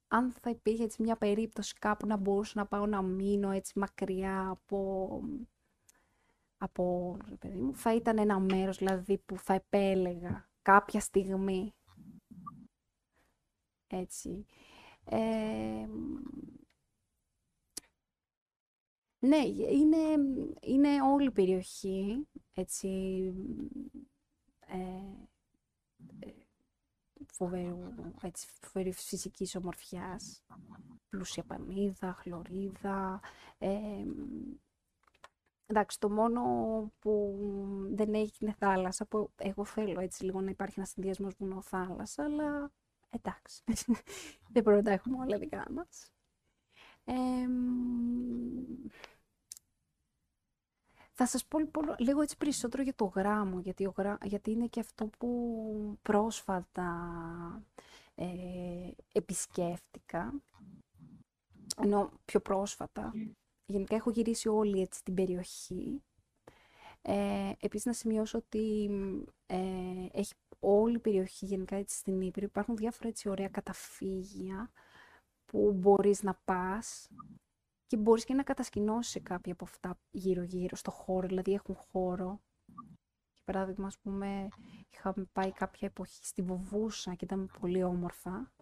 αν 0.09 0.33
θα 0.33 0.51
υπήρχε 0.51 0.83
έτσι 0.85 1.03
μια 1.03 1.17
περίπτωση 1.17 1.75
κάπου 1.75 2.07
να 2.07 2.17
μπορούσα 2.17 2.53
να 2.59 2.67
πάω 2.67 2.87
να 2.87 3.03
μείνω 3.03 3.51
έτσι 3.51 3.79
μακριά 3.79 4.49
από, 4.49 5.09
από 6.59 7.17
ρε 7.29 7.35
παιδί 7.37 7.59
μου, 7.61 7.75
θα 7.75 7.95
ήταν 7.95 8.19
ένα 8.19 8.39
μέρος 8.39 8.79
δηλαδή 8.79 9.19
που 9.19 9.39
θα 9.39 9.55
επέλεγα 9.55 10.49
κάποια 10.63 11.01
στιγμή. 11.01 11.75
Έτσι. 13.87 14.47
Ε, 15.05 15.87
ναι, 19.19 19.37
είναι, 19.71 19.99
είναι 20.61 21.03
όλη 21.03 21.27
η 21.27 21.31
περιοχή. 21.31 22.27
έτσι 22.55 22.89
ε, 24.67 24.77
ε, 26.19 26.33
φοβερού, 27.33 27.95
έτσι, 28.23 28.49
φοβερή 28.61 28.93
φυσικής 28.93 29.57
ομορφιάς, 29.57 30.43
πλούσια 31.09 31.45
πανίδα, 31.45 32.13
χλωρίδα. 32.13 33.21
Ε, 33.59 34.05
εντάξει, 35.67 35.99
το 35.99 36.11
μόνο 36.11 36.43
που 36.99 37.39
δεν 37.91 38.15
έχει 38.15 38.37
είναι 38.41 38.55
θάλασσα, 38.59 39.07
που 39.07 39.31
εγώ 39.37 39.65
θέλω 39.65 40.01
έτσι 40.01 40.25
λίγο 40.25 40.41
να 40.41 40.51
υπάρχει 40.51 40.75
ένα 40.79 40.89
συνδυασμός 40.89 41.35
βουνό-θάλασσα, 41.39 42.25
αλλά 42.25 42.73
εντάξει, 43.13 43.63
δεν 44.53 44.63
πρέπει 44.63 44.71
να 44.71 44.83
τα 44.83 44.91
έχουμε 44.91 45.19
όλα 45.19 45.39
δικά 45.39 45.67
μας. 45.73 46.13
θα 51.13 51.27
σας 51.27 51.45
πω 51.47 51.59
λοιπόν 51.59 51.95
λίγο 51.99 52.23
έτσι 52.23 52.37
περισσότερο 52.37 52.83
για 52.83 52.95
το 52.95 53.05
γράμμο, 53.05 53.61
γιατί, 53.61 53.87
ο 53.87 53.95
γιατί 54.23 54.51
είναι 54.51 54.67
και 54.67 54.81
αυτό 54.81 55.11
που 55.19 55.99
πρόσφατα 56.03 56.91
ε, 58.15 58.91
επισκέφτηκα, 59.13 60.43
ενώ 61.83 62.11
πιο 62.25 62.41
πρόσφατα. 62.41 63.13
Γενικά 63.67 63.95
έχω 63.95 64.11
γυρίσει 64.11 64.49
όλη 64.49 64.81
έτσι 64.81 65.03
την 65.05 65.15
περιοχή. 65.15 66.03
Ε, 67.03 67.53
επίσης 67.61 67.87
να 67.87 67.93
σημειώσω 67.93 68.39
ότι 68.39 68.91
ε, 69.47 69.59
έχει 70.13 70.33
όλη 70.63 70.95
η 70.95 70.99
περιοχή 70.99 71.47
γενικά 71.47 71.77
έτσι 71.77 71.97
στην 71.97 72.21
Ήπειρο. 72.21 72.47
Υπάρχουν 72.47 72.77
διάφορα 72.77 73.09
έτσι 73.09 73.29
ωραία 73.29 73.49
καταφύγια 73.49 74.71
που 75.47 75.73
μπορείς 75.73 76.23
να 76.23 76.35
πας 76.45 77.09
και 77.87 77.97
μπορείς 77.97 78.25
και 78.25 78.35
να 78.35 78.43
κατασκηνώσεις 78.43 79.13
σε 79.13 79.21
κάποια 79.21 79.53
από 79.53 79.65
αυτά 79.65 79.99
γύρω-γύρω 80.11 80.77
στο 80.77 80.91
χώρο, 80.91 81.27
δηλαδή 81.27 81.53
έχουν 81.53 81.75
χώρο. 81.75 82.41
Για 83.33 83.43
παράδειγμα, 83.45 83.87
ας 83.87 83.99
πούμε, 83.99 84.49
είχαμε 84.91 85.29
πάει 85.33 85.53
κάποια 85.53 85.89
εποχή 85.89 86.27
στη 86.27 86.43
Βοβούσα 86.43 87.15
και 87.15 87.25
ήταν 87.25 87.51
πολύ 87.61 87.83
όμορφα. 87.83 88.53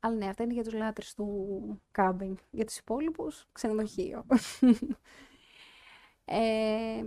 Αλλά 0.00 0.16
ναι, 0.16 0.28
αυτά 0.28 0.42
είναι 0.42 0.52
για 0.52 0.64
τους 0.64 0.72
λάτρες 0.72 1.14
του 1.14 1.82
κάμπινγκ. 1.90 2.36
Για 2.50 2.64
τους 2.64 2.76
υπόλοιπους, 2.78 3.46
ξενοδοχείο. 3.52 4.24
ε, 6.24 7.04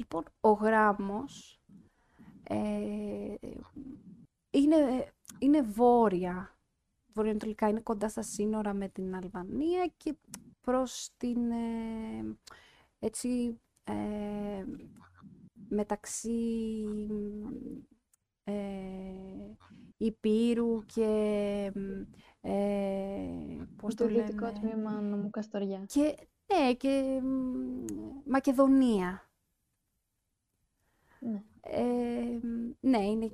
λοιπόν, 0.00 0.24
ο 0.40 0.50
γράμμος 0.50 1.62
ε, 2.42 3.34
είναι, 4.50 5.12
είναι 5.38 5.62
βόρεια. 5.62 6.54
Βορειοανατολικά 7.12 7.68
είναι 7.68 7.80
κοντά 7.80 8.08
στα 8.08 8.22
σύνορα 8.22 8.74
με 8.74 8.88
την 8.88 9.14
Αλβανία 9.14 9.92
και 9.96 10.14
προς 10.60 11.10
την 11.16 11.50
ε, 11.50 12.36
έτσι 12.98 13.60
ε, 13.84 14.64
μεταξύ 15.68 16.84
ε, 18.44 18.52
Υπήρου 19.96 20.84
και 20.86 21.72
ε, 22.40 23.30
πώς 23.76 23.94
το, 23.94 24.04
το 24.04 24.14
δυτικό 24.14 24.52
τμήμα 24.52 25.00
νομού 25.00 25.30
Καστοριά. 25.30 25.84
Και, 25.86 26.16
ναι, 26.46 26.74
και 26.74 27.20
Μακεδονία. 28.24 29.29
Ναι. 31.20 31.42
Ε, 31.60 32.38
ναι, 32.80 33.04
είναι 33.04 33.30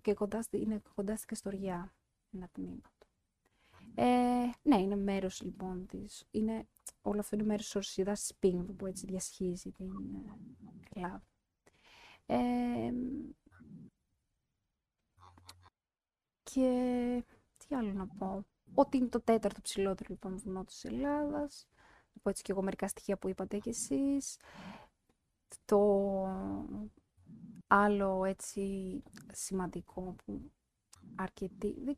και 0.00 0.14
κοντά, 0.14 0.44
είναι 0.50 0.82
κοντά 0.94 1.16
στη 1.16 1.26
Καστοριά 1.26 1.94
ένα 2.32 2.48
τμήμα. 2.52 2.92
Ε, 3.94 4.50
ναι, 4.62 4.80
είναι 4.80 4.96
μέρος 4.96 5.42
λοιπόν 5.42 5.86
της, 5.86 6.26
είναι, 6.30 6.66
όλο 7.02 7.20
αυτό 7.20 7.36
είναι 7.36 7.44
μέρος 7.44 7.64
της 7.64 7.74
ορσίδας 7.74 8.20
της 8.20 8.52
που 8.76 8.86
έτσι 8.86 9.06
διασχίζει 9.06 9.70
την 9.70 9.92
Ελλάδα. 10.94 11.22
Ε, 12.26 12.92
και 16.42 17.24
τι 17.56 17.74
άλλο 17.74 17.92
να 17.92 18.06
πω. 18.06 18.44
Ότι 18.74 18.96
είναι 18.96 19.08
το 19.08 19.20
τέταρτο 19.20 19.60
ψηλότερο 19.60 20.08
λοιπόν 20.10 20.36
βουνό 20.36 20.64
της 20.64 20.84
Ελλάδας. 20.84 21.66
Να 22.12 22.20
πω 22.22 22.30
έτσι 22.30 22.42
και 22.42 22.52
εγώ 22.52 22.62
μερικά 22.62 22.88
στοιχεία 22.88 23.18
που 23.18 23.28
είπατε 23.28 23.58
κι 23.58 23.68
εσείς. 23.68 24.38
Το 25.64 25.78
άλλο 27.72 28.24
έτσι 28.24 29.02
σημαντικό 29.32 30.14
που 30.24 30.50
αρκετοί... 31.14 31.96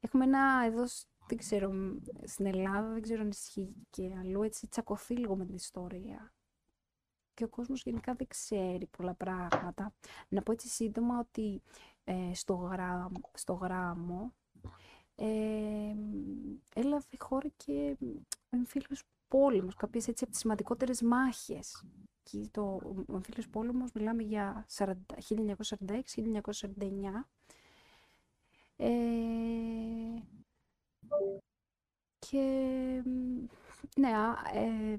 Έχουμε 0.00 0.24
ένα 0.24 0.64
εδώ, 0.66 0.84
δεν 1.28 1.38
ξέρω, 1.38 1.72
στην 2.24 2.46
Ελλάδα, 2.46 2.92
δεν 2.92 3.02
ξέρω 3.02 3.20
αν 3.20 3.28
ισχύει 3.28 3.74
και 3.90 4.14
αλλού, 4.18 4.42
έτσι 4.42 4.66
τσακωθεί 4.66 5.16
λίγο 5.16 5.36
με 5.36 5.44
την 5.44 5.54
ιστορία. 5.54 6.32
Και 7.34 7.44
ο 7.44 7.48
κόσμος 7.48 7.82
γενικά 7.82 8.14
δεν 8.14 8.26
ξέρει 8.26 8.86
πολλά 8.86 9.14
πράγματα. 9.14 9.94
Να 10.28 10.42
πω 10.42 10.52
έτσι 10.52 10.68
σύντομα 10.68 11.18
ότι 11.18 11.62
ε, 12.04 12.34
στο, 12.34 12.54
γράμμο, 12.54 13.30
στο 13.34 13.52
γράμμο 13.52 14.34
ε, 15.14 15.94
έλαβε 16.74 17.16
χώρα 17.18 17.48
και 17.56 17.96
ο 18.50 18.56
εμφύλιος 18.56 19.02
πόλεμος, 19.28 19.74
κάποιες 19.74 20.08
έτσι 20.08 20.24
από 20.24 20.32
τις 20.32 20.40
σημαντικότερες 20.40 21.02
μάχες. 21.02 21.84
Και 22.22 22.48
το, 22.50 22.62
ο 23.08 23.14
εμφύλιος 23.14 23.48
πόλεμος 23.48 23.92
μιλάμε 23.92 24.22
για 24.22 24.66
1946-1949. 24.68 24.84
Ε, 28.76 30.22
και 32.18 32.38
ναι, 33.96 34.10
ε, 34.52 34.96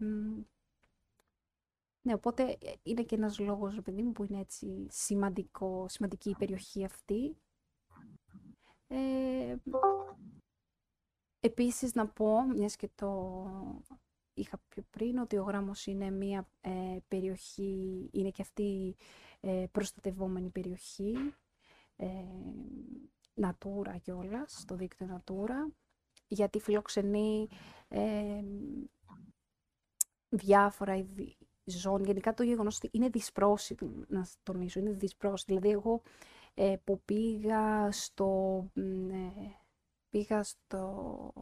ναι, 2.01 2.13
οπότε 2.13 2.43
ε, 2.43 2.74
είναι 2.84 3.03
και 3.03 3.15
ένας 3.15 3.39
λόγος, 3.39 3.80
παιδί 3.84 4.01
μου, 4.01 4.11
που 4.11 4.24
είναι 4.24 4.39
έτσι 4.39 4.88
σημαντικό, 4.89 5.86
σημαντική 5.89 6.30
η 6.30 6.36
περιοχή 6.36 6.86
αυτή. 6.86 7.38
Ε, 8.88 9.55
επίσης 11.39 11.93
να 11.93 12.07
πω, 12.07 12.41
μιας 12.43 12.76
και 12.76 12.89
το 12.95 13.38
είχα 14.34 14.62
πιο 14.70 14.84
πριν, 14.90 15.18
ότι 15.18 15.38
ο 15.38 15.44
Γράμμος 15.44 15.86
είναι 15.86 16.12
μια 16.12 16.48
ε, 16.62 16.98
περιοχή, 17.08 18.10
είναι 18.12 18.30
και 18.30 18.42
αυτή 18.42 18.96
ε, 19.40 19.66
προστατευόμενη 19.72 20.50
περιοχή, 20.50 21.16
ε, 21.96 22.08
Natura 23.42 23.96
κιόλας, 24.02 24.52
στο 24.60 24.76
δίκτυο 24.76 25.22
Natura, 25.24 25.72
γιατί 26.28 26.60
φιλοξενεί 26.60 27.48
ε, 27.88 28.44
διάφορα 30.30 30.96
είδη 30.96 31.38
ζώνη. 31.64 32.06
Γενικά 32.06 32.34
το 32.34 32.44
γεγονός 32.44 32.76
ότι 32.76 32.90
είναι 32.92 33.10
δυσπρόσιτο, 33.10 33.92
να 34.08 34.28
τονίσω, 34.44 34.80
είναι 34.80 34.92
δυσπρόσιτο. 34.92 35.56
Δηλαδή, 35.56 35.74
εγώ 35.74 36.02
ε, 36.54 36.76
που 36.84 37.02
πήγα 37.06 37.92
στο. 37.92 38.66
Ε, 38.76 39.50
πήγα 40.10 40.44
στο. 40.44 41.34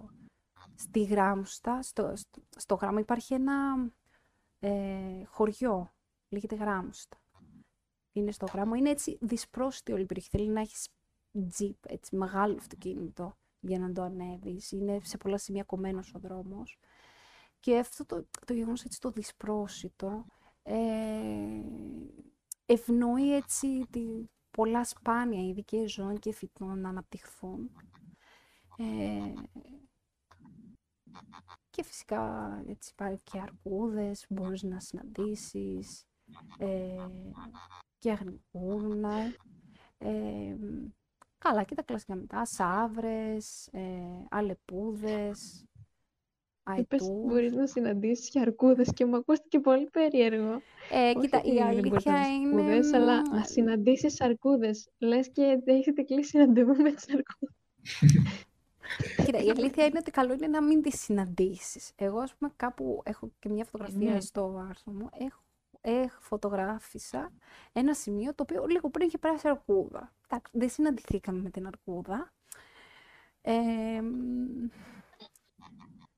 Στη 0.75 1.03
Γράμουστα, 1.03 1.81
στο, 1.81 2.13
στο, 2.57 2.75
Γράμμα 2.75 2.99
υπάρχει 2.99 3.33
ένα 3.33 3.89
ε, 4.59 5.23
χωριό, 5.25 5.93
λέγεται 6.29 6.55
Γράμουστα. 6.55 7.17
Είναι 8.11 8.31
στο 8.31 8.45
Γράμμα, 8.53 8.77
είναι 8.77 8.89
έτσι 8.89 9.17
δυσπρόσιτη 9.21 9.91
όλη 9.91 10.01
η 10.01 10.05
περιοχή. 10.05 10.29
Θέλει 10.29 10.49
να 10.49 10.61
έχεις 10.61 10.89
τζιπ, 11.49 11.77
έτσι 11.87 12.15
μεγάλο 12.15 12.55
αυτοκίνητο 12.59 13.37
για 13.59 13.79
να 13.79 13.91
το 13.91 14.01
ανέβεις. 14.01 14.71
Είναι 14.71 14.99
σε 15.03 15.17
πολλά 15.17 15.37
σημεία 15.37 15.63
κομμένος 15.63 16.13
ο 16.15 16.19
δρόμος. 16.19 16.79
Και 17.59 17.77
αυτό 17.77 18.05
το, 18.05 18.27
το 18.45 18.53
γεγονός 18.53 18.83
έτσι 18.83 18.99
το 18.99 19.11
δυσπρόσιτο 19.11 20.25
ε, 20.63 20.75
ευνοεί 22.65 23.35
έτσι 23.35 23.87
τη, 23.89 24.01
πολλά 24.51 24.83
σπάνια 24.83 25.47
ειδικέ 25.47 25.87
ζώων 25.87 26.19
και 26.19 26.33
φυτών 26.33 26.79
να 26.79 26.89
αναπτυχθούν. 26.89 27.71
Ε, 28.77 29.33
και 31.69 31.83
φυσικά 31.83 32.63
έτσι 32.67 32.91
υπάρχει 32.93 33.23
και 33.23 33.39
αρκούδες, 33.39 34.25
μπορείς 34.29 34.63
να 34.63 34.79
συναντήσεις 34.79 36.05
ε, 36.57 37.07
και 37.99 38.11
αγνικούρνα. 38.11 39.35
Ε, 39.97 40.55
καλά 41.37 41.63
και 41.63 41.75
τα 41.75 41.83
κλασικά 41.83 42.15
μετά, 42.15 42.45
σαύρες, 42.45 43.67
ε, 43.71 44.25
αλεπούδες, 44.29 45.65
Είπες 46.77 47.01
μπορείς 47.25 47.53
να 47.53 47.67
συναντήσεις 47.67 48.29
και 48.29 48.39
αρκούδες 48.39 48.93
και 48.93 49.05
μου 49.05 49.15
ακούστηκε 49.15 49.59
πολύ 49.59 49.89
περίεργο. 49.89 50.61
Ε, 50.91 51.13
κοίτα, 51.19 51.41
η 51.43 51.61
αλήθεια 51.61 52.27
είναι... 52.27 52.61
Αρκούδες, 52.61 52.93
αλλά 52.93 53.21
να 53.21 53.43
συναντήσεις 53.43 54.21
αρκούδες. 54.21 54.89
Λες 54.97 55.31
και 55.31 55.61
έχετε 55.65 56.01
κλείσει 56.01 56.37
ραντεβού 56.37 56.75
με 56.75 56.91
τις 56.91 57.05
αρκούδες. 57.09 57.55
Κοίτα, 59.25 59.37
η 59.37 59.49
αλήθεια 59.49 59.85
είναι 59.85 59.97
ότι 59.99 60.11
καλό 60.11 60.33
είναι 60.33 60.47
να 60.47 60.61
μην 60.61 60.81
τις 60.81 61.01
συναντήσεις. 61.01 61.91
Εγώ, 61.95 62.19
ας 62.19 62.35
πούμε, 62.35 62.51
κάπου 62.55 63.01
έχω 63.05 63.31
και 63.39 63.49
μια 63.49 63.65
φωτογραφία 63.65 64.13
ναι. 64.13 64.19
στο 64.19 64.65
άρθρο 64.69 64.93
μου. 64.93 65.09
Έχω, 65.19 65.41
έχω 65.81 66.21
φωτογράφησα 66.21 67.31
ένα 67.71 67.93
σημείο 67.93 68.35
το 68.35 68.43
οποίο 68.49 68.65
λίγο 68.65 68.89
πριν 68.89 69.07
είχε 69.07 69.17
περάσει 69.17 69.47
αρκούδα. 69.47 70.13
δεν 70.51 70.69
συναντηθήκαμε 70.69 71.41
με 71.41 71.49
την 71.49 71.67
αρκούδα. 71.67 72.33
Ε, 73.41 74.01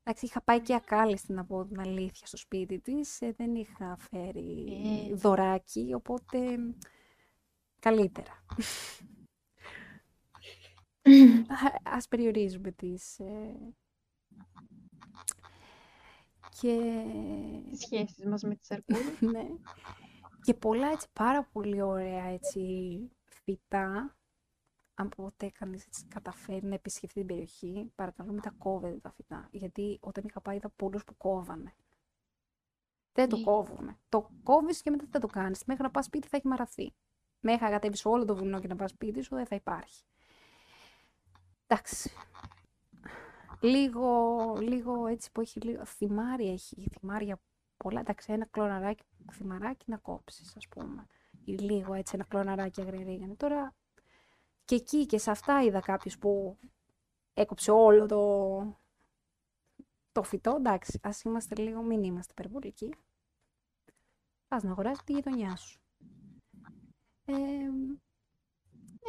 Εντάξει, 0.05 0.25
είχα 0.25 0.41
πάει 0.41 0.61
και 0.61 0.75
ακάλεστη 0.75 1.33
να 1.33 1.45
πω 1.45 1.65
την 1.65 1.79
αλήθεια 1.79 2.27
στο 2.27 2.37
σπίτι 2.37 2.79
της. 2.79 3.21
ε, 3.21 3.33
δεν 3.37 3.55
είχα 3.55 3.97
φέρει 3.97 4.67
Ε. 5.11 5.15
δωράκι, 5.15 5.91
οπότε 5.95 6.37
καλύτερα. 7.79 8.43
Α- 11.47 11.81
Ας 11.95 12.07
περιορίζουμε 12.07 12.71
τις... 12.71 13.19
ε, 13.19 13.73
Και... 16.61 17.03
Τις 17.69 17.79
σχέσεις 17.79 18.25
μας 18.25 18.43
με 18.43 18.55
τις 18.55 18.71
αρκούδες. 18.71 19.21
ναι. 19.33 19.47
Και 20.41 20.53
πολλά 20.53 20.87
έτσι 20.87 21.07
πάρα 21.13 21.43
πολύ 21.51 21.81
ωραία 21.81 22.25
έτσι 22.25 22.61
φυτά. 23.25 24.17
Αν 24.95 25.09
ποτέ 25.09 25.49
κανείς 25.49 25.85
έτσι 25.85 26.05
καταφέρει 26.07 26.65
να 26.65 26.73
επισκεφτεί 26.75 27.13
την 27.19 27.25
περιοχή, 27.27 27.91
παρακαλώ 27.95 28.31
μην 28.31 28.41
τα 28.41 28.49
κόβετε 28.57 28.99
τα 28.99 29.11
φυτά. 29.11 29.47
Γιατί 29.51 29.97
όταν 30.01 30.23
είχα 30.27 30.41
πάει 30.41 30.55
είδα 30.55 30.69
πολλούς 30.69 31.03
που 31.03 31.17
κόβανε. 31.17 31.75
Δεν 33.13 33.29
το 33.29 33.37
Ε. 33.37 33.43
κόβουμε. 33.43 33.99
Το 34.09 34.29
κόβεις 34.43 34.81
και 34.81 34.89
μετά 34.89 35.05
δεν 35.09 35.21
το 35.21 35.27
κάνεις. 35.27 35.63
Μέχρι 35.65 35.83
να 35.83 35.91
πας 35.91 36.05
σπίτι 36.05 36.27
θα 36.27 36.37
έχει 36.37 36.47
μαραθεί. 36.47 36.93
Μέχρι 37.39 37.63
να 37.63 37.69
κατέβεις 37.69 38.05
όλο 38.05 38.25
το 38.25 38.35
βουνό 38.35 38.59
και 38.59 38.67
να 38.67 38.75
πας 38.75 38.89
σπίτι 38.91 39.21
σου 39.21 39.35
δεν 39.35 39.45
θα 39.45 39.55
υπάρχει. 39.55 40.03
Εντάξει. 41.73 42.11
Λίγο, 43.59 44.57
λίγο 44.59 45.07
έτσι 45.07 45.31
που 45.31 45.41
έχει 45.41 45.59
λίγο... 45.59 45.85
Θυμάρι 45.85 46.49
έχει, 46.49 46.87
θυμάρια 46.99 47.39
πολλά. 47.77 47.99
Εντάξει, 47.99 48.33
ένα 48.33 48.45
κλωναράκι, 48.45 49.03
θυμαράκι 49.31 49.85
να 49.87 49.97
κόψεις, 49.97 50.55
ας 50.57 50.67
πούμε. 50.67 51.05
Ή 51.43 51.51
λίγο 51.51 51.93
έτσι, 51.93 52.15
ένα 52.15 52.23
κλωναράκι 52.23 52.81
αγριαρίγανη. 52.81 53.35
Τώρα 53.35 53.75
και 54.65 54.75
εκεί 54.75 55.05
και 55.05 55.17
σε 55.17 55.31
αυτά 55.31 55.63
είδα 55.63 55.79
κάποιος 55.79 56.17
που 56.17 56.57
έκοψε 57.33 57.71
όλο 57.71 58.05
το, 58.05 58.77
το 60.11 60.23
φυτό. 60.23 60.55
Εντάξει, 60.55 60.99
ας 61.03 61.21
είμαστε 61.21 61.55
λίγο, 61.55 61.81
μην 61.81 62.03
είμαστε 62.03 62.33
υπερβολικοί. 62.37 62.95
Πας 64.47 64.63
να 64.63 64.71
αγοράσεις 64.71 65.03
τη 65.03 65.13
γειτονιά 65.13 65.55
σου. 65.55 65.79
Ε, 67.25 67.33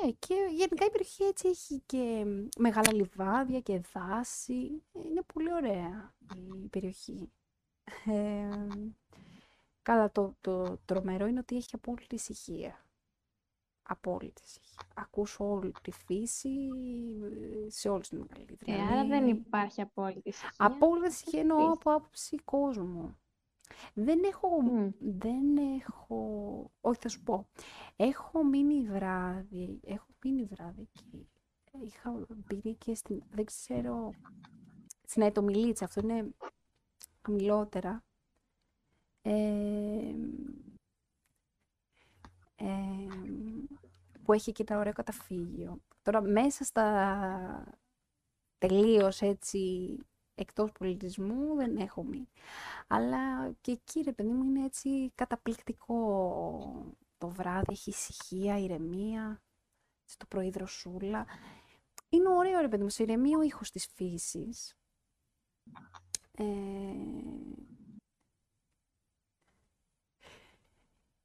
ναι, 0.02 0.10
και 0.10 0.34
γενικά 0.50 0.84
η 0.84 0.90
περιοχή 0.90 1.24
έτσι 1.24 1.48
έχει 1.48 1.82
και 1.86 2.24
μεγάλα 2.58 2.92
λιβάδια 2.94 3.60
και 3.60 3.80
δάση. 3.92 4.82
Ε, 4.92 5.00
Είναι 5.08 5.22
πολύ 5.34 5.52
ωραία 5.52 6.14
η 6.64 6.68
περιοχή. 6.68 7.32
Ε, 8.06 8.66
καλά, 9.82 10.10
το, 10.10 10.34
το 10.40 10.78
τρομερό 10.84 11.26
είναι 11.26 11.38
ότι 11.38 11.56
έχει 11.56 11.68
απόλυτη 11.72 12.14
ησυχία. 12.14 12.84
Απόλυτη 13.82 14.42
ησυχία. 14.44 14.82
Ακούς 14.94 15.36
όλη 15.38 15.72
τη 15.82 15.90
φύση 15.90 16.68
ε, 17.66 17.70
σε 17.70 17.88
όλη 17.88 18.02
την 18.02 18.18
μεγαλύτερη. 18.18 18.72
Ε, 18.72 18.82
άρα 18.82 19.04
δεν 19.04 19.28
υπάρχει 19.28 19.80
απόλυτη 19.80 20.28
ησυχία. 20.28 20.50
Απόλυτη 20.56 21.08
ησυχία 21.08 21.40
εννοώ 21.40 21.56
πεις. 21.58 21.66
από 21.76 21.92
άποψη 21.92 22.36
κόσμου. 22.36 23.18
Δεν 23.94 24.22
έχω, 24.24 24.62
Μμ. 24.62 24.90
δεν 24.98 25.56
έχω, 25.56 26.70
όχι 26.80 26.98
θα 27.00 27.08
σου 27.08 27.22
πω, 27.22 27.46
έχω 27.96 28.44
μείνει 28.44 28.88
βράδυ, 28.88 29.80
έχω 29.84 30.06
μείνει 30.24 30.44
βράδυ 30.44 30.88
εκεί. 30.94 31.28
Είχα 31.84 32.26
μπει 32.28 32.74
και 32.74 32.94
στην, 32.94 33.22
δεν 33.30 33.44
ξέρω, 33.44 34.10
στην 35.06 35.22
Αιτομιλίτσα, 35.22 35.84
αυτό 35.84 36.00
είναι 36.00 36.28
χαμηλότερα. 37.22 38.04
Ε, 39.22 40.14
ε, 42.56 43.06
που 44.22 44.32
έχει 44.32 44.52
και 44.52 44.64
ένα 44.68 44.78
ωραίο 44.78 44.92
καταφύγιο. 44.92 45.80
Τώρα 46.02 46.22
μέσα 46.22 46.64
στα 46.64 47.78
τελείως 48.58 49.20
έτσι 49.20 49.96
εκτός 50.34 50.72
πολιτισμού 50.72 51.54
δεν 51.56 51.76
έχω 51.76 52.02
μείνει. 52.04 52.28
Αλλά 52.86 53.52
και 53.60 53.72
εκεί 53.72 54.00
ρε 54.00 54.12
παιδί 54.12 54.32
μου 54.32 54.44
είναι 54.44 54.64
έτσι 54.64 55.12
καταπληκτικό 55.14 55.96
το 57.18 57.28
βράδυ, 57.28 57.72
έχει 57.72 57.90
ησυχία, 57.90 58.58
ηρεμία, 58.58 59.42
στο 60.04 60.26
πρωί 60.26 60.50
δροσούλα. 60.50 61.26
Είναι 62.08 62.28
ωραίο 62.28 62.60
ρε 62.60 62.68
παιδί 62.68 62.82
μου, 62.82 62.88
σε 62.88 63.02
ηρεμία 63.02 63.38
ο 63.38 63.42
ήχος 63.42 63.70
της 63.70 63.86
φύσης. 63.86 64.76
Ε, 66.36 66.44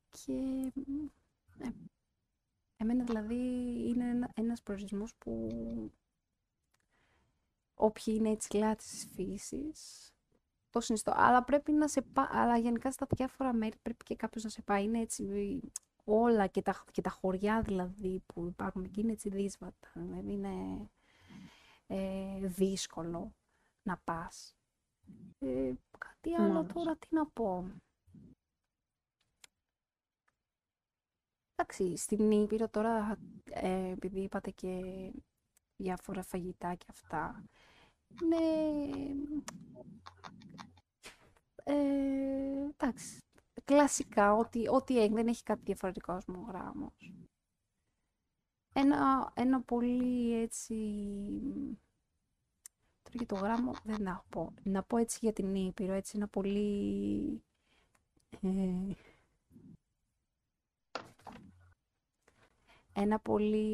και 0.10 0.72
ε, 1.60 1.70
εμένα 2.78 3.03
δηλαδή 3.03 3.36
είναι 3.89 4.10
ένα, 4.10 4.32
ένας 4.36 4.62
προορισμός 4.62 5.16
που 5.16 5.49
όποιοι 7.80 8.13
είναι 8.17 8.30
έτσι 8.30 8.57
λάτρεις 8.57 8.89
της 8.89 9.07
φύσης, 9.15 10.11
το 10.69 10.80
συνιστώ. 10.80 11.13
Αλλά 11.15 11.43
πρέπει 11.43 11.71
να 11.71 11.88
σε 11.88 12.01
πάει, 12.01 12.27
αλλά 12.30 12.57
γενικά 12.57 12.91
στα 12.91 13.07
διάφορα 13.09 13.53
μέρη 13.53 13.77
πρέπει 13.82 14.03
και 14.03 14.15
κάποιος 14.15 14.43
να 14.43 14.49
σε 14.49 14.61
πάει. 14.61 14.84
Είναι 14.84 14.99
έτσι 14.99 15.59
όλα 16.03 16.47
και 16.47 16.61
τα, 16.61 16.84
και 16.91 17.01
τα 17.01 17.09
χωριά 17.09 17.61
δηλαδή 17.61 18.23
που 18.25 18.47
υπάρχουν 18.47 18.84
εκεί 18.84 19.01
είναι 19.01 19.11
έτσι 19.11 19.30
δύσβατα. 19.30 19.91
Δηλαδή 19.93 20.32
είναι 20.32 20.89
ε, 21.88 22.47
δύσκολο 22.47 23.34
να 23.84 23.97
πας. 23.97 24.55
Ε, 25.39 25.73
κάτι 25.97 26.34
άλλο 26.36 26.53
Μάλιστα. 26.53 26.73
τώρα 26.73 26.95
τι 26.95 27.07
να 27.11 27.27
πω. 27.27 27.71
Εντάξει, 31.55 31.97
στην 31.97 32.32
Ήπειρο 32.32 32.69
τώρα, 32.69 33.19
ε, 33.43 33.89
επειδή 33.89 34.19
είπατε 34.21 34.51
και 34.51 34.82
διάφορα 35.75 36.23
φαγητά 36.23 36.75
και 36.75 36.86
αυτά, 36.89 37.43
είναι... 38.22 38.38
Ε, 41.64 42.70
εντάξει, 42.78 43.18
κλασικά, 43.66 44.34
ό,τι, 44.34 44.68
ό,τι 44.68 44.99
έχει, 44.99 45.14
δεν 45.14 45.28
έχει 45.28 45.43
κάτι 45.43 45.62
διαφορετικό 45.64 46.14
ως 46.14 46.26
μου 46.26 46.45
γράμμος. 46.47 47.14
Ένα, 48.74 49.32
ένα 49.36 49.62
πολύ 49.62 50.34
έτσι... 50.41 50.76
Τώρα 53.01 53.18
για 53.18 53.26
το 53.26 53.36
γράμμο 53.36 53.74
δεν 53.84 54.01
να 54.01 54.24
πω. 54.30 54.53
Να 54.64 54.84
πω 54.84 54.97
έτσι 54.97 55.18
για 55.22 55.34
την 55.34 55.55
Ήπειρο, 55.55 55.93
έτσι 55.93 56.18
ένα 56.18 56.28
πολύ... 56.28 57.43
Ε, 58.41 58.93
ένα 62.93 63.20
πολύ... 63.20 63.74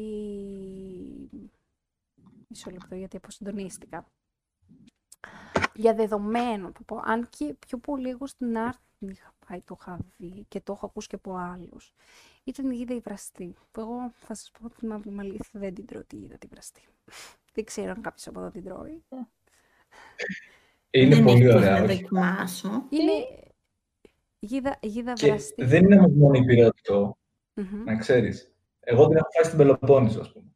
Μισό 2.48 2.70
λεπτό 2.70 2.94
γιατί 2.94 3.16
αποσυντονίστηκα. 3.16 4.10
Για 5.76 5.94
δεδομένο, 5.94 6.70
θα 6.74 6.80
πω, 6.86 7.00
αν 7.04 7.28
και 7.38 7.54
πιο 7.66 7.78
πολύ 7.78 8.08
εγώ 8.08 8.26
στην 8.26 8.58
Άρτη 8.58 8.80
είχα 8.98 9.34
πάει, 9.48 9.60
το 9.60 9.76
είχα 9.80 9.98
δει 10.16 10.44
και 10.48 10.60
το 10.60 10.72
έχω 10.72 10.86
ακούσει 10.86 11.08
και 11.08 11.14
από 11.14 11.36
άλλους. 11.36 11.92
Ήταν 12.44 12.70
η 12.70 12.74
γίδα 12.74 12.94
η 12.94 12.98
βραστή, 13.00 13.54
που 13.72 13.80
εγώ 13.80 14.12
θα 14.18 14.34
σας 14.34 14.50
πω 14.60 14.68
την 14.70 14.88
μαύρη 14.88 15.10
μου 15.10 15.20
αλήθεια, 15.20 15.44
δεν 15.52 15.74
την 15.74 15.86
τρώω 15.86 16.04
τη 16.04 16.16
γίδα 16.16 16.36
τη 16.38 16.46
βραστή. 16.46 16.80
δεν 17.54 17.64
ξέρω 17.64 17.90
αν 17.90 18.00
κάποιος 18.00 18.26
από 18.26 18.40
εδώ 18.40 18.50
την 18.50 18.64
τρώει. 18.64 19.02
Είναι 20.90 21.14
δεν 21.14 21.24
πολύ 21.24 21.44
έχω 21.44 21.56
ωραία. 21.58 21.78
να 21.78 21.84
όχι. 21.84 21.94
δοκιμάσω. 22.02 22.68
Είναι 22.90 23.12
γίδα, 24.38 24.78
γίδα 24.82 25.12
Και 25.12 25.26
βραστή. 25.26 25.64
δεν 25.64 25.82
είναι 25.84 25.96
όμως 25.98 26.12
μόνο 26.12 26.34
υπηρετικό, 26.38 27.18
Μμμ. 27.54 27.84
να 27.84 27.96
ξέρεις. 27.96 28.50
Εγώ 28.80 29.06
την 29.08 29.16
έχω 29.16 29.28
φάει 29.34 29.44
στην 29.44 29.58
Πελοπόννησο, 29.58 30.20
ας 30.20 30.32
πούμε. 30.32 30.46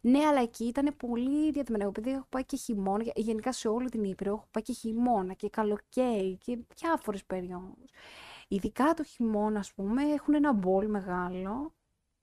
Ναι, 0.00 0.18
αλλά 0.18 0.40
εκεί 0.40 0.64
ήταν 0.64 0.94
πολύ 0.96 1.50
διαδεδομένο. 1.50 1.88
Επειδή 1.90 2.10
έχω 2.10 2.26
πάει 2.28 2.44
και 2.44 2.56
χειμώνα, 2.56 3.02
γε- 3.02 3.18
γενικά 3.18 3.52
σε 3.52 3.68
όλη 3.68 3.88
την 3.88 4.04
Ήπειρο, 4.04 4.32
έχω 4.32 4.46
πάει 4.50 4.62
και 4.62 4.72
χειμώνα 4.72 5.32
και 5.34 5.48
καλοκαίρι 5.48 6.36
και 6.44 6.58
διάφορες 6.76 7.24
περιόδους. 7.24 7.90
Ειδικά 8.48 8.94
το 8.94 9.04
χειμώνα, 9.04 9.58
ας 9.58 9.72
πούμε, 9.72 10.02
έχουν 10.02 10.34
ένα 10.34 10.52
μπολ 10.52 10.88
μεγάλο 10.88 11.74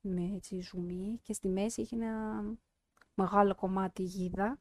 με 0.01 0.31
έτσι 0.35 0.61
ζουμί 0.61 1.19
και 1.23 1.33
στη 1.33 1.47
μέση 1.47 1.81
έχει 1.81 1.95
ένα 1.95 2.43
μεγάλο 3.13 3.55
κομμάτι 3.55 4.03
γίδα. 4.03 4.59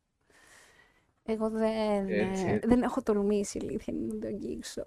Εγώ 1.23 1.51
δεν, 1.51 2.09
Έτσι, 2.09 2.45
ε, 2.47 2.53
έτσι. 2.53 2.69
δεν 2.69 2.83
έχω 2.83 3.03
τολμήσει, 3.03 3.59
η 3.59 3.61
αλήθεια 3.69 3.95
είναι 3.95 4.13
να 4.15 4.19
το 4.21 4.27
αγγίξω. 4.27 4.83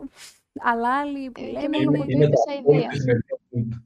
Αλλά 0.59 0.99
άλλοι 0.99 1.31
που 1.31 1.41
Ε, 1.41 1.45
και 1.45 1.51
λέμε 1.51 1.77
μόνο 1.77 1.81
είναι... 1.91 1.97
μου 1.97 2.03
Είναι 2.07 2.25
είπες 2.25 2.39
το 2.39 2.51
αηδία. 2.51 2.89
απόλυτο 2.89 2.95
σημερινό 2.95 3.39
food. 3.51 3.81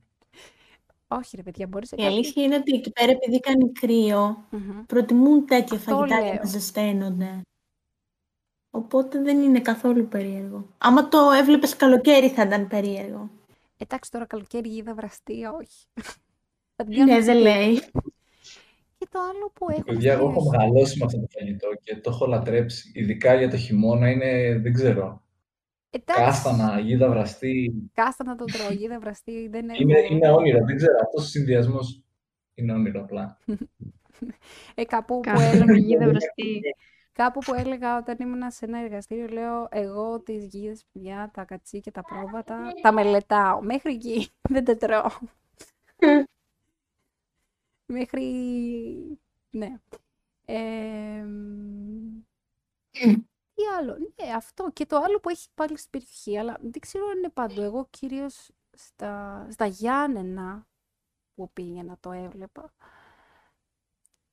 Όχι 1.07 1.35
ρε 1.35 1.41
παιδιά, 1.43 1.67
μπορείς 1.67 1.87
σε 1.87 1.95
Η 1.95 1.97
κάποιο... 1.97 2.13
αλήθεια 2.13 2.43
είναι 2.43 2.55
ότι 2.55 2.75
εκεί 2.75 2.91
πέρα, 2.91 3.11
επειδή 3.11 3.39
κάνει 3.39 3.71
κρύο, 3.71 4.45
Μμμ. 4.49 4.83
προτιμούν 4.85 5.45
τέτοια 5.45 5.77
φαγητά 5.77 6.05
για 6.05 6.19
λέω. 6.19 6.33
να 6.33 6.43
ζεσταίνονται. 6.49 7.41
Οπότε 8.69 9.21
δεν 9.21 9.41
είναι 9.41 9.59
καθόλου 9.61 10.07
περίεργο. 10.07 10.67
Άμα 10.77 11.07
το 11.07 11.17
έβλεπες 11.31 11.75
καλοκαίρι 11.75 12.29
θα 12.29 12.41
ήταν 12.43 12.67
περίεργο. 12.67 13.29
Εντάξει 13.77 14.11
τώρα 14.11 14.25
καλοκαίρι 14.25 14.69
γίδα 14.69 14.93
βραστή, 14.93 15.45
όχι. 15.45 15.85
Θα 16.75 16.83
την 16.83 16.95
κάνω 16.97 17.13
Ναι, 17.13 17.19
δεν 17.21 17.35
ξυπνή. 17.35 17.41
λέει. 17.41 17.79
Και 18.97 19.07
το 19.11 19.19
άλλο 19.19 19.51
που 19.53 19.69
έχω 19.69 19.83
Παιδιά, 19.83 20.13
εγώ 20.13 20.29
έχω 20.29 20.49
μεγαλώσει 20.49 20.97
με 20.97 21.05
αυτό 21.05 21.19
το 21.19 21.27
φαγητό 21.39 21.67
και 21.83 21.95
το 21.95 22.09
έχω 22.09 22.25
λατρέψει. 22.25 22.91
Ειδικά 22.93 23.35
για 23.35 23.49
το 23.49 23.57
χειμώνα 23.57 24.09
είναι, 24.09 24.59
δεν 24.59 24.73
ξέρω, 24.73 25.21
Εντάξει, 25.89 26.21
κάστανα, 26.23 26.79
γίδα 26.79 27.09
βραστή. 27.09 27.73
κάστα 27.93 28.23
να 28.23 28.35
το 28.35 28.45
τρώω, 28.45 28.71
γίδα 28.71 28.99
βραστή, 28.99 29.47
δεν 29.47 29.69
έχω... 29.69 29.81
Είναι, 29.81 29.99
είναι 30.09 30.31
όνειρο, 30.31 30.65
δεν 30.65 30.75
ξέρω. 30.75 30.95
Αυτός 31.03 31.23
ο 31.23 31.27
συνδυασμός 31.27 32.01
είναι 32.53 32.73
όνειρο 32.73 33.01
απλά. 33.01 33.37
Ε, 34.75 34.83
κάπου 34.85 35.13
που 35.13 35.19
Κάστανα 35.19 35.49
έλεγα, 35.49 35.73
και 35.73 35.79
γίδα 35.79 36.07
βραστή. 36.07 36.61
Κάπου 37.11 37.39
που 37.39 37.53
έλεγα 37.53 37.97
όταν 37.97 38.17
ήμουν 38.19 38.51
σε 38.51 38.65
ένα 38.65 38.79
εργαστήριο, 38.79 39.27
λέω 39.27 39.67
εγώ 39.71 40.19
τις 40.19 40.45
γίδες, 40.45 40.85
παιδιά, 40.91 41.31
τα 41.33 41.43
κατσί 41.43 41.79
και 41.79 41.91
τα 41.91 42.01
πρόβατα, 42.03 42.73
τα 42.81 42.91
μελετάω. 42.91 43.61
Μέχρι 43.61 43.93
εκεί 43.93 44.27
δεν 44.53 44.63
τα 44.63 44.77
τρώω. 44.77 45.09
Μέχρι... 47.85 48.23
Ναι. 49.49 49.79
Εμ, 50.45 51.27
τι 53.57 53.63
άλλο. 53.77 53.97
Ναι, 53.97 54.31
αυτό. 54.33 54.69
Και 54.73 54.85
το 54.85 54.97
άλλο 54.97 55.19
που 55.19 55.29
έχει 55.29 55.47
πάλι 55.55 55.77
στην 55.77 55.89
περιοχή, 55.89 56.37
αλλά 56.37 56.57
δεν 56.61 56.81
ξέρω 56.81 57.07
αν 57.07 57.17
είναι 57.17 57.29
παντού. 57.29 57.61
Εγώ 57.61 57.87
κυρίως 57.89 58.51
στα, 58.71 59.47
στα 59.51 59.65
Γιάννενα 59.65 60.67
που 61.35 61.49
πήγαινα 61.53 61.97
το 61.99 62.11
έβλεπα 62.11 62.73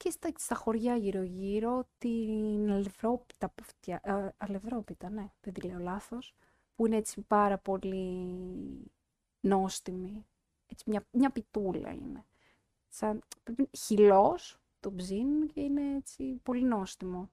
και 0.04 0.10
στα, 0.10 0.32
στα 0.36 0.54
χωριά 0.54 0.96
γύρω-γύρω, 0.96 1.88
την 1.98 2.70
Αλευρόπιτα, 2.70 3.48
που 3.50 3.64
φτια... 3.64 4.00
ε, 4.02 4.28
Αλευρόπιτα, 4.36 5.08
ναι, 5.08 5.32
δεν 5.40 5.52
τη 5.52 5.60
λέω 5.60 5.78
λάθος, 5.78 6.34
που 6.74 6.86
είναι 6.86 6.96
έτσι 6.96 7.20
πάρα 7.20 7.58
πολύ 7.58 8.28
νόστιμη. 9.40 10.26
Έτσι, 10.66 10.84
μια, 10.90 11.06
μια 11.10 11.30
πιτούλα 11.30 11.90
είναι. 11.90 12.24
Σαν 12.88 13.22
χυλός, 13.78 14.58
το 14.80 14.92
ψήν 14.92 15.46
και 15.46 15.60
είναι 15.60 15.94
έτσι 15.96 16.40
πολύ 16.42 16.62
νόστιμο. 16.62 17.30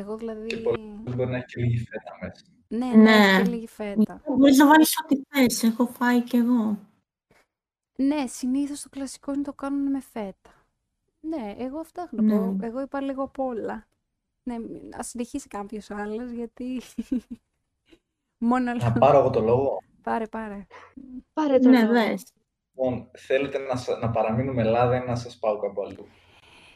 Εγώ 0.00 0.16
δηλαδή... 0.16 0.46
Και 0.46 0.56
πολύ 0.56 1.00
μπορεί 1.04 1.30
να 1.30 1.36
έχει 1.36 1.46
και 1.46 1.60
λίγη 1.60 1.78
φέτα 1.78 2.18
μέσα. 2.20 2.44
Ναι, 2.68 2.86
ναι, 2.86 3.02
Ναι. 3.02 3.10
έχει 3.10 3.42
και 3.42 3.48
λίγη 3.50 3.66
φέτα. 3.66 4.22
Μπορείς 4.36 4.56
να 4.58 4.66
βάλεις 4.66 4.94
ό,τι 5.02 5.20
θες. 5.28 5.62
Έχω 5.62 5.86
φάει 5.86 6.20
κι 6.22 6.36
εγώ. 6.36 6.78
Ναι, 7.96 8.26
συνήθως 8.26 8.82
το 8.82 8.88
κλασικό 8.88 9.32
είναι 9.32 9.42
το 9.42 9.52
κάνουν 9.52 9.90
με 9.90 10.00
φέτα. 10.00 10.50
Ναι, 11.20 11.54
εγώ 11.58 11.78
αυτά 11.78 12.02
έχω 12.02 12.22
να 12.22 12.38
πω. 12.38 12.44
Ναι. 12.50 12.66
Εγώ 12.66 12.80
είπα 12.80 13.00
λίγο 13.00 13.22
απ' 13.22 13.38
όλα. 13.38 13.86
Ναι, 14.42 14.58
μ- 14.58 14.94
ας 14.98 15.08
συνεχίσει 15.08 15.48
κάποιος 15.48 15.90
άλλος, 15.90 16.30
γιατί 16.30 16.80
μόνο 18.38 18.64
Να 18.64 18.86
άλλο. 18.86 18.96
πάρω 18.98 19.18
εγώ 19.18 19.30
το 19.30 19.40
λόγο; 19.40 19.82
Πάρε, 20.02 20.26
πάρε. 20.26 20.66
Πάρε 21.32 21.58
το 21.58 21.68
Ναι, 21.68 21.80
λόγο. 21.80 21.92
δες. 21.92 22.32
Λοιπόν, 22.74 23.10
θέλετε 23.16 23.58
να, 23.58 23.76
σα- 23.76 23.98
να 23.98 24.10
παραμείνουμε 24.10 24.62
Ελλάδα 24.62 24.96
ή 24.96 25.06
να 25.06 25.16
σας 25.16 25.38
πάω 25.38 25.58
κάπου 25.58 25.82
αλλού; 25.82 26.06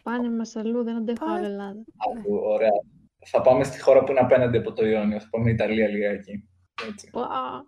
Πάνε 0.02 0.30
μας 0.30 0.56
αλλού, 0.56 0.82
δεν 0.82 0.96
αντέχω 0.96 1.24
Πάρε. 1.24 1.36
άλλο 1.38 1.46
Ελλάδα. 1.46 1.84
Αλλού, 1.96 2.38
ωραία. 2.42 2.82
Θα 3.24 3.40
πάμε 3.40 3.64
στη 3.64 3.80
χώρα 3.80 4.04
που 4.04 4.10
είναι 4.10 4.20
απέναντι 4.20 4.56
από 4.56 4.72
το 4.72 4.86
Ιόνιο. 4.86 5.20
Θα 5.20 5.28
πάμε 5.30 5.50
Ιταλία 5.50 5.88
λιγάκι. 5.88 6.48
Έτσι. 6.88 7.10
Ουα. 7.14 7.66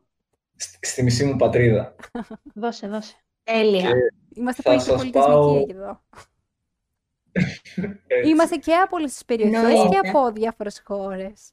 Στη, 0.57 0.87
στη 0.87 1.03
μισή 1.03 1.25
μου 1.25 1.37
πατρίδα. 1.37 1.95
Δώσε, 2.55 2.89
δώσε. 2.89 3.15
Τέλεια. 3.43 3.91
Είμαστε 4.35 4.63
Θα 4.63 4.71
πολύ 4.71 4.83
σας 4.83 4.89
πολιτισμικοί 4.97 5.29
πάω- 5.29 5.69
εδώ. 5.71 6.03
Έτσι. 8.07 8.29
Είμαστε 8.31 8.57
και 8.57 8.75
από 8.75 8.97
όλες 8.97 9.13
τις 9.13 9.25
περιοχές 9.25 9.61
και 9.61 9.67
Εννοείται. 9.67 10.09
από 10.09 10.33
διάφορες 10.33 10.83
χώρες. 10.85 11.53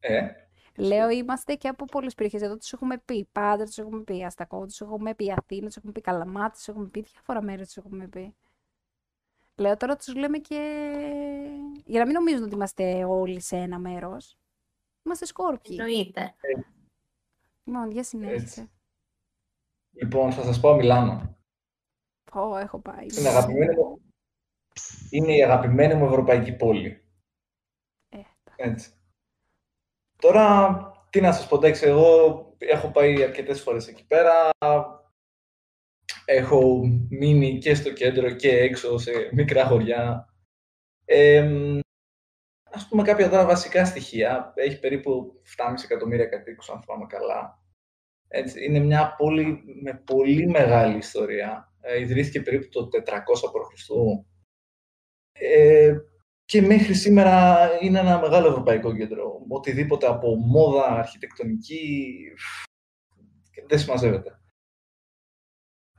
Ε, 0.00 0.26
Λέω, 0.76 1.10
είμαστε 1.10 1.54
και 1.54 1.68
από 1.68 1.84
πολλές 1.84 2.14
περιοχές. 2.14 2.42
Εδώ 2.42 2.56
τους 2.56 2.72
έχουμε 2.72 2.98
πει 3.04 3.28
Πάντρα, 3.32 3.64
τους 3.64 3.78
έχουμε 3.78 4.02
πει 4.02 4.24
Αστακό, 4.24 4.66
τους 4.66 4.80
έχουμε 4.80 5.14
πει 5.14 5.32
Αθήνα, 5.32 5.66
τους 5.66 5.76
έχουμε 5.76 5.92
πει 5.92 6.00
Καλαμάτα, 6.00 6.50
τους 6.50 6.68
έχουμε 6.68 6.86
πει 6.88 7.00
διάφορα 7.12 7.42
μέρη, 7.42 7.64
τους 7.64 7.76
έχουμε 7.76 8.06
πει. 8.08 8.34
Λέω 9.56 9.76
τώρα 9.76 9.96
τους 9.96 10.14
λέμε 10.14 10.38
και... 10.38 10.58
Για 11.84 11.98
να 11.98 12.06
μην 12.06 12.14
νομίζουν 12.14 12.44
ότι 12.44 12.54
είμαστε 12.54 13.04
όλοι 13.04 13.40
σε 13.40 13.56
ένα 13.56 13.78
μέρος. 13.78 14.36
Είμαστε 15.04 15.26
σκόρπιοι. 15.26 15.76
Εννοείται. 15.78 16.34
Λοιπόν, 17.64 17.90
για 17.90 18.04
συνέχισε. 18.04 18.42
Έτσι. 18.42 18.70
λοιπόν, 19.90 20.32
θα 20.32 20.42
σας 20.42 20.60
πάω 20.60 20.74
Μιλάνο. 20.74 21.36
Πω, 22.30 22.56
έχω 22.56 22.78
πάει. 22.78 23.06
Είναι, 23.18 23.28
αγαπημένη 23.28 23.74
μου, 23.74 24.00
είναι 25.10 25.36
η 25.36 25.42
αγαπημένη 25.42 25.94
μου 25.94 26.04
ευρωπαϊκή 26.04 26.52
πόλη. 26.52 27.04
Ε, 28.08 28.20
Έτσι. 28.56 28.92
Τώρα, 30.18 30.76
τι 31.10 31.20
να 31.20 31.32
σας 31.32 31.48
πω, 31.48 31.56
εντάξει, 31.56 31.86
εγώ 31.86 32.06
έχω 32.58 32.90
πάει 32.90 33.22
αρκετές 33.22 33.62
φορές 33.62 33.88
εκεί 33.88 34.06
πέρα. 34.06 34.50
Έχω 36.24 36.80
μείνει 37.08 37.58
και 37.58 37.74
στο 37.74 37.92
κέντρο 37.92 38.30
και 38.30 38.58
έξω 38.58 38.98
σε 38.98 39.12
μικρά 39.32 39.66
χωριά. 39.66 40.26
Ε, 41.04 41.80
ας 42.70 42.88
πούμε 42.88 43.02
κάποια 43.02 43.28
τώρα 43.28 43.46
βασικά 43.46 43.84
στοιχεία. 43.84 44.52
Έχει 44.56 44.78
περίπου 44.78 45.40
7,5 45.56 45.74
εκατομμύρια 45.84 46.26
κατοίκους, 46.26 46.70
αν 46.70 46.82
θυμάμαι 46.82 47.06
καλά. 47.08 47.60
Έτσι, 48.28 48.64
είναι 48.64 48.78
μια 48.78 49.14
πόλη 49.18 49.62
με 49.82 50.02
πολύ 50.06 50.48
μεγάλη 50.48 50.96
ιστορία. 50.96 51.72
Ε, 51.80 52.00
ιδρύθηκε 52.00 52.40
περίπου 52.40 52.68
το 52.68 52.88
400 53.06 53.14
π.Χ. 53.52 53.90
Ε, 55.32 55.96
και 56.44 56.62
μέχρι 56.62 56.94
σήμερα 56.94 57.68
είναι 57.80 57.98
ένα 57.98 58.20
μεγάλο 58.20 58.48
ευρωπαϊκό 58.48 58.96
κέντρο. 58.96 59.44
Οτιδήποτε 59.48 60.06
από 60.06 60.34
μόδα, 60.36 60.84
αρχιτεκτονική, 60.84 62.18
δεν 63.66 63.78
συμμαζεύεται. 63.78 64.41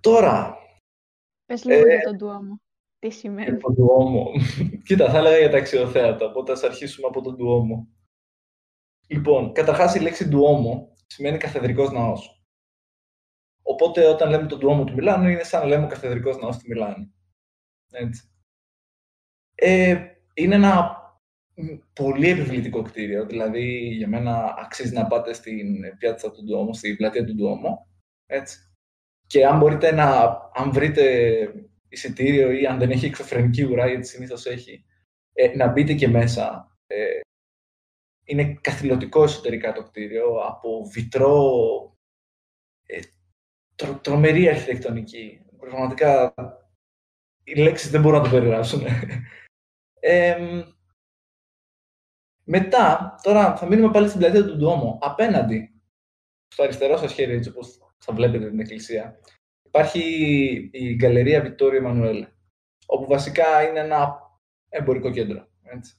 Τώρα, 0.03 0.57
Πες 1.45 1.63
λίγο 1.63 1.87
Ε, 1.87 1.93
για 1.95 2.01
τον 2.03 2.15
Ντουόμο. 2.17 2.61
Τι 2.99 3.09
σημαίνει. 3.09 3.49
για 3.49 3.57
τον 3.57 3.73
Ντουόμο. 3.73 4.31
Κοίτα, 4.85 5.09
θα 5.09 5.17
έλεγα 5.17 5.37
για 5.37 5.49
τα 5.49 5.57
αξιοθέατα, 5.57 6.25
οπότε 6.25 6.51
ας 6.51 6.63
αρχίσουμε 6.63 7.07
από 7.07 7.21
τον 7.21 7.35
Ντουόμο. 7.35 7.87
Λοιπόν, 9.07 9.53
καταρχάς 9.53 9.95
η 9.95 9.99
λέξη 9.99 10.27
Ντουόμο 10.27 10.93
σημαίνει 11.07 11.37
καθεδρικός 11.37 11.91
ναός. 11.91 12.43
Οπότε 13.61 14.07
όταν 14.07 14.29
λέμε 14.29 14.47
τον 14.47 14.59
Ντουόμο 14.59 14.83
του 14.83 14.93
Μιλάνου 14.93 15.27
είναι 15.27 15.43
σαν 15.43 15.61
να 15.61 15.67
λέμε 15.67 15.85
ο 15.85 15.87
καθεδρικός 15.87 16.37
ναός 16.37 16.57
του 16.57 16.67
Μιλάνου. 16.67 17.13
Έτσι. 17.91 18.29
Ε, 19.55 20.05
είναι 20.33 20.55
ένα 20.55 20.97
μ, 21.55 21.75
πολύ 21.93 22.29
επιβλητικό 22.29 22.81
κτίριο, 22.81 23.25
δηλαδή 23.25 23.77
για 23.77 24.07
μένα 24.07 24.55
αξίζει 24.57 24.93
να 24.93 25.07
πάτε 25.07 25.33
στην 25.33 25.97
πιάτσα 25.97 26.31
του 26.31 26.43
Ντουόμο, 26.43 26.73
στην 26.73 26.95
πλατεία 26.95 27.25
του 27.25 27.33
Ντουόμο, 27.35 27.87
έτσι. 28.25 28.72
Και 29.33 29.45
αν 29.45 29.57
μπορείτε 29.57 29.91
να, 29.91 30.05
αν 30.53 30.71
βρείτε 30.71 31.03
εισιτήριο 31.89 32.51
ή 32.51 32.65
αν 32.65 32.79
δεν 32.79 32.91
έχει 32.91 33.05
εξωφρενική 33.05 33.63
ουρά, 33.63 33.87
γιατί 33.87 34.07
συνήθως 34.07 34.45
έχει, 34.45 34.85
ε, 35.33 35.55
να 35.55 35.67
μπείτε 35.67 35.93
και 35.93 36.07
μέσα. 36.07 36.77
Ε, 36.87 37.19
είναι 38.23 38.57
καθηλωτικό 38.61 39.23
εσωτερικά 39.23 39.73
το 39.73 39.83
κτίριο, 39.83 40.35
από 40.35 40.85
βιτρό, 40.85 41.51
ε, 42.85 42.99
τρο, 43.75 43.99
τρομερή 43.99 44.49
αρχιτεκτονική. 44.49 45.45
Πραγματικά, 45.59 46.33
οι 47.43 47.55
λέξεις 47.55 47.89
δεν 47.89 48.01
μπορούν 48.01 48.17
να 48.17 48.23
το 48.23 48.29
περιγράψουν. 48.29 48.83
Ε, 50.05 50.63
μετά, 52.43 53.15
τώρα 53.21 53.55
θα 53.57 53.65
μείνουμε 53.65 53.91
πάλι 53.91 54.07
στην 54.07 54.19
πλατεία 54.19 54.45
του 54.45 54.55
Ντουόμο. 54.55 54.99
Απέναντι, 55.01 55.81
στο 56.47 56.63
αριστερό 56.63 56.97
σας 56.97 57.13
χέρι, 57.13 57.33
έτσι 57.33 57.49
όπως 57.49 57.82
θα 58.05 58.13
βλέπετε 58.13 58.49
την 58.49 58.59
εκκλησία, 58.59 59.19
υπάρχει 59.63 59.99
η 60.71 60.95
Γκαλερία 60.95 61.41
Βιτόριο 61.41 61.77
Εμμανουέλ, 61.77 62.27
όπου 62.85 63.05
βασικά 63.07 63.63
είναι 63.67 63.79
ένα 63.79 64.21
εμπορικό 64.69 65.11
κέντρο. 65.11 65.47
Έτσι. 65.63 65.93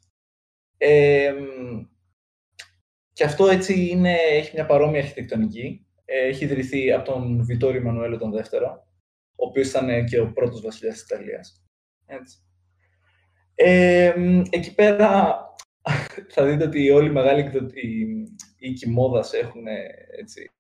Ε, 0.76 1.34
και 3.12 3.24
αυτό 3.24 3.46
έτσι 3.46 3.88
είναι, 3.88 4.12
έχει 4.12 4.50
μια 4.55 4.66
παρόμοια 4.66 5.00
αρχιτεκτονική. 5.00 5.86
Ε, 6.05 6.26
έχει 6.26 6.44
ιδρυθεί 6.44 6.92
από 6.92 7.12
τον 7.12 7.44
Βιτόριο 7.44 7.80
Εμμανουέλ 7.80 8.18
τον 8.18 8.30
δεύτερο, 8.30 8.86
ο 9.36 9.46
οποίος 9.46 9.68
ήταν 9.68 10.05
και 10.05 10.20
ο 10.20 10.32
πρώτος 10.32 10.61
βασιλιάς 10.61 10.94
της 10.94 11.05
Ιταλίας. 11.05 11.64
Έτσι. 12.07 12.38
Ε, 13.55 14.14
εκεί 14.50 14.74
πέρα 14.74 15.38
θα 16.34 16.44
δείτε 16.44 16.64
ότι 16.64 16.90
όλοι 16.90 17.09
οι 17.09 17.12
μεγάλοι 17.12 17.40
εκδο- 17.40 17.74
οι, 17.76 18.00
οι 18.59 18.68
οίκοι 18.68 18.88
μόδας 18.88 19.32
έχουν 19.32 19.66
έτσι, 20.18 20.50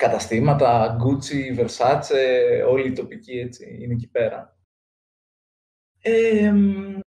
καταστήματα, 0.00 0.96
Gucci, 1.02 1.58
Versace, 1.60 2.68
όλοι 2.68 2.88
οι 2.88 2.92
τοπικοί 2.92 3.38
έτσι, 3.38 3.78
είναι 3.80 3.92
εκεί 3.92 4.08
πέρα. 4.08 4.58
Ε, 6.02 6.52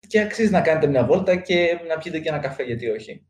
και 0.07 0.21
αξίζει 0.21 0.51
να 0.51 0.61
κάνετε 0.61 0.87
μια 0.87 1.05
βόλτα 1.05 1.35
και 1.35 1.79
να 1.87 1.97
πιείτε 1.97 2.19
και 2.19 2.29
ένα 2.29 2.39
καφέ, 2.39 2.63
γιατί 2.63 2.89
όχι. 2.89 3.25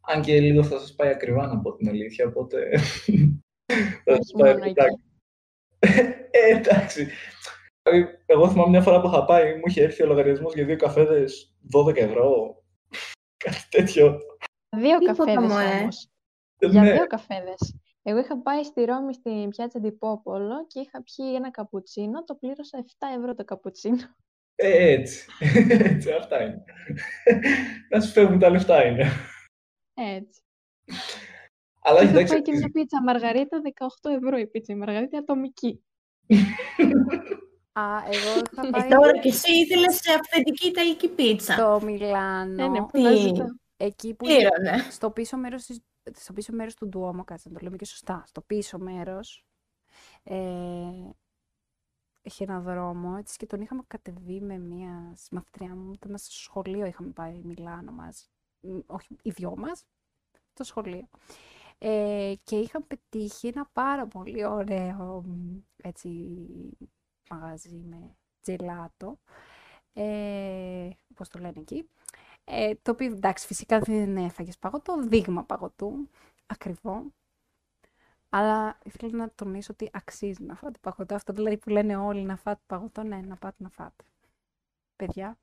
Αν 0.00 0.22
και 0.22 0.40
λίγο 0.40 0.64
θα 0.64 0.78
σας 0.78 0.94
πάει 0.94 1.08
ακριβά, 1.10 1.46
να 1.46 1.58
πω 1.60 1.74
την 1.74 1.88
αλήθεια, 1.88 2.26
οπότε... 2.26 2.70
θα 4.04 4.14
σας 4.14 4.18
Όχι 4.18 4.32
πάει 4.38 4.52
μόνο 4.52 4.64
αρκετά. 4.64 4.84
ε, 6.30 6.56
εντάξει. 6.56 7.08
Δηλαδή, 7.82 8.18
Εγώ 8.26 8.50
θυμάμαι 8.50 8.70
μια 8.70 8.82
φορά 8.82 9.00
που 9.00 9.06
είχα 9.06 9.24
πάει, 9.24 9.54
μου 9.54 9.62
είχε 9.66 9.82
έρθει 9.82 10.02
ο 10.02 10.06
λογαριασμός 10.06 10.54
για 10.54 10.64
δύο 10.64 10.76
καφέδες 10.76 11.56
12 11.76 11.96
ευρώ. 11.96 12.62
Κάτι 13.44 13.66
τέτοιο. 13.70 14.18
Δύο 14.76 14.98
Τίποτα, 14.98 15.24
καφέδες 15.24 15.50
μωρέ. 15.50 15.78
όμως. 15.80 16.08
Ε, 16.58 16.66
Για 16.66 16.82
ναι. 16.82 16.92
δύο 16.92 17.06
καφέδες. 17.06 17.76
Εγώ 18.02 18.18
είχα 18.18 18.38
πάει 18.42 18.62
στη 18.62 18.84
Ρώμη 18.84 19.14
στην 19.14 19.48
πιάτσα 19.48 19.80
Ντιπόπολο 19.80 20.66
και 20.66 20.80
είχα 20.80 21.02
πιει 21.02 21.32
ένα 21.36 21.50
καπουτσίνο. 21.50 22.24
Το 22.24 22.34
πλήρωσα 22.34 22.84
7 22.86 23.06
ευρώ 23.18 23.34
το 23.34 23.44
καπουτσίνο. 23.44 23.96
Ε, 24.54 24.92
έτσι. 24.92 25.26
έτσι, 25.68 26.10
αυτά 26.12 26.42
είναι. 26.42 26.64
να 27.90 28.00
σου 28.00 28.10
φεύγουν 28.12 28.38
τα 28.38 28.50
λεφτά 28.50 28.86
είναι. 28.86 29.06
Έτσι. 29.94 30.40
Αλλά 31.82 32.00
Είχα 32.02 32.10
εντάξει, 32.10 32.32
πάει 32.32 32.42
και 32.42 32.52
μια 32.52 32.70
πίτσα 32.72 33.02
μαργαρίτα 33.02 33.60
18 34.04 34.10
ευρώ 34.22 34.36
η 34.36 34.46
πίτσα 34.46 34.72
η 34.72 34.76
μαργαρίτα 34.76 35.18
ατομική. 35.18 35.84
Α, 37.72 37.82
εγώ 38.04 38.42
είχα 38.52 38.70
πάει 38.70 38.86
Ε, 38.90 38.94
τώρα 38.94 39.18
και 39.18 39.28
εσύ 39.28 39.52
ήθελες 39.58 39.94
σε 39.94 40.12
αυθεντική 40.12 40.68
Ιταλική 40.68 41.08
πίτσα. 41.08 41.52
στο 41.52 41.80
Μιλάνο. 41.84 42.64
Ε, 42.64 42.68
ναι, 42.68 42.78
που 42.80 42.90
Τι; 42.92 43.02
τα 43.02 43.14
ζητάω. 43.14 43.46
Εκεί 43.76 44.14
που 44.14 44.28
Ήρωνε. 44.28 44.82
στο 44.90 45.10
πίσω 45.10 45.36
μέρος 45.36 45.64
της, 45.64 45.78
στο 46.12 46.32
πίσω 46.32 46.52
μέρος 46.52 46.74
του 46.74 46.88
Ντουόμο, 46.88 47.24
κάτσε 47.24 47.48
να 47.48 47.58
το 47.58 47.64
λέμε 47.64 47.76
και 47.76 47.84
σωστά, 47.84 48.22
στο 48.26 48.40
πίσω 48.40 48.78
μέρος, 48.78 49.46
ε, 50.22 51.10
έχει 52.22 52.42
ένα 52.42 52.60
δρόμο, 52.60 53.14
έτσι, 53.18 53.36
και 53.36 53.46
τον 53.46 53.60
είχαμε 53.60 53.82
κατεβεί 53.86 54.40
με 54.40 54.58
μία 54.58 55.12
συμμαθητριά 55.16 55.74
μου, 55.74 55.92
ήταν 55.92 56.10
μέσα 56.10 56.24
στο 56.24 56.34
σχολείο 56.34 56.86
είχαμε 56.86 57.10
πάει 57.10 57.40
Μιλάνο 57.44 57.92
μαζί, 57.92 58.24
Μ, 58.60 58.78
όχι 58.86 59.16
οι 59.22 59.30
δυο 59.30 59.56
μας, 59.56 59.84
στο 60.52 60.64
σχολείο. 60.64 61.08
Ε, 61.78 62.34
και 62.44 62.56
είχαμε 62.56 62.84
πετύχει 62.88 63.46
ένα 63.46 63.68
πάρα 63.72 64.06
πολύ 64.06 64.44
ωραίο, 64.44 65.22
μ, 65.22 65.58
έτσι, 65.76 66.08
μαγαζί 67.30 67.84
με 67.88 68.16
τζελάτο, 68.40 69.18
ε, 69.92 70.88
πώς 71.14 71.28
το 71.28 71.38
λένε 71.38 71.60
εκεί, 71.60 71.88
ε, 72.44 72.74
το 72.82 72.90
οποίο 72.90 73.06
εντάξει 73.06 73.46
φυσικά 73.46 73.78
δεν 73.80 74.16
έφαγες 74.16 74.58
παγωτό, 74.58 75.02
δείγμα 75.02 75.44
παγωτού, 75.44 76.08
ακριβό. 76.46 77.04
Αλλά 78.28 78.78
ήθελα 78.84 79.16
να 79.16 79.30
τονίσω 79.34 79.72
ότι 79.72 79.90
αξίζει 79.92 80.42
να 80.42 80.54
φάτε 80.54 80.78
παγωτό. 80.80 81.14
Αυτό 81.14 81.32
δηλαδή 81.32 81.56
που 81.58 81.70
λένε 81.70 81.96
όλοι 81.96 82.22
να 82.22 82.36
φάτε 82.36 82.60
παγωτό, 82.66 83.02
ναι, 83.02 83.16
να 83.16 83.36
πάτε 83.36 83.56
να 83.62 83.68
φάτε. 83.68 84.04
Παιδιά. 84.96 85.38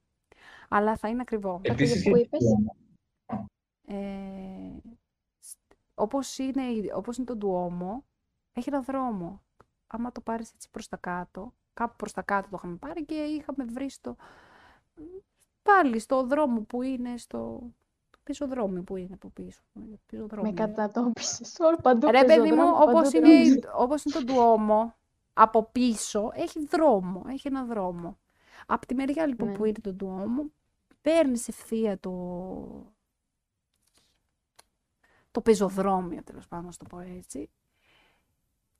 Αλλά 0.69 0.97
θα 0.97 1.07
είναι 1.07 1.21
ακριβό. 1.21 1.59
Επίσης, 1.63 2.03
που 2.03 2.09
για 2.09 2.19
είπες; 2.19 2.39
το- 2.39 3.45
Ε, 3.93 4.77
σ- 5.39 5.57
όπως, 5.93 6.37
είναι, 6.37 6.63
η- 6.63 6.91
όπως 6.95 7.17
είναι 7.17 7.25
το 7.25 7.35
Ντουόμο, 7.35 8.05
έχει 8.53 8.69
ένα 8.69 8.81
δρόμο. 8.81 9.41
Άμα 9.87 10.11
το 10.11 10.21
πάρεις 10.21 10.51
έτσι 10.51 10.69
προς 10.71 10.87
τα 10.87 10.97
κάτω, 10.97 11.53
κάπου 11.73 11.95
προς 11.95 12.11
τα 12.11 12.21
κάτω 12.21 12.49
το 12.49 12.55
είχαμε 12.59 12.75
πάρει 12.75 13.05
και 13.05 13.15
είχαμε 13.15 13.63
βρει 13.65 13.89
στο, 13.89 14.15
πάλι 15.63 15.99
στο 15.99 16.23
δρόμο 16.23 16.61
που 16.61 16.81
είναι 16.81 17.17
στο, 17.17 17.59
το 18.09 18.17
πίσω 18.23 18.47
δρόμο 18.47 18.81
που 18.81 18.95
είναι 18.95 19.13
από 19.13 19.29
πίσω. 19.29 19.61
Πίσω 20.05 20.27
δρόμο. 20.27 20.47
Με 20.49 20.53
κατατόπισες 20.53 21.55
όλο 21.59 21.75
παντού 21.83 22.11
Ρε 22.11 22.23
παιδί 22.23 22.39
μου, 22.39 22.55
πεζοδρόμο, 22.55 22.77
όπως 22.83 23.11
παντού 23.11 23.25
είναι, 23.27 23.59
δρόμος. 23.59 23.81
όπως 23.83 24.03
είναι 24.03 24.15
το 24.15 24.23
Ντουόμο, 24.23 24.95
από 25.33 25.63
πίσω 25.71 26.31
έχει 26.33 26.65
δρόμο, 26.65 27.23
έχει 27.29 27.47
ένα 27.47 27.63
δρόμο. 27.65 28.17
Από 28.65 28.85
τη 28.85 28.95
μεριά 28.95 29.27
λοιπόν 29.27 29.47
Ναι. 29.49 29.57
που 29.57 29.65
είναι 29.65 29.79
το 29.81 29.93
Ντουόμο, 29.93 30.45
παίρνεις 31.01 31.47
ευθεία 31.47 31.99
το, 31.99 32.93
το 35.31 35.41
πεζοδρόμιο, 35.41 36.23
τέλος 36.23 36.47
πάντων, 36.47 36.65
να 36.65 36.71
το 36.71 36.85
πω 36.89 36.99
έτσι. 36.99 37.49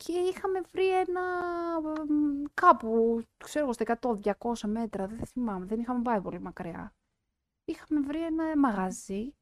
Και 0.06 0.12
είχαμε 0.14 0.62
βρει 0.72 0.89
ένα 1.00 1.22
μ, 2.08 2.43
κάπου, 2.54 3.22
ξέρω 3.38 3.64
εγώ, 3.66 3.74
στα 3.74 3.97
100-200 4.02 4.54
μέτρα, 4.68 5.08
δεν 5.08 5.26
θυμάμαι, 5.26 5.66
δεν 5.66 5.80
είχαμε 5.80 6.02
πάει 6.02 6.22
πολύ 6.22 6.39
μακριά. 6.39 6.93
Είχαμε 7.66 8.00
βρει 8.00 8.24
ένα 8.24 8.58
μαγαζί 8.58 9.34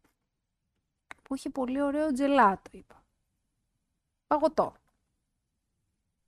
που 1.23 1.35
είχε 1.35 1.49
πολύ 1.49 1.81
ωραίο 1.81 2.11
τζελάτο, 2.13 2.69
είπα. 2.71 3.03
Παγωτό. 4.27 4.73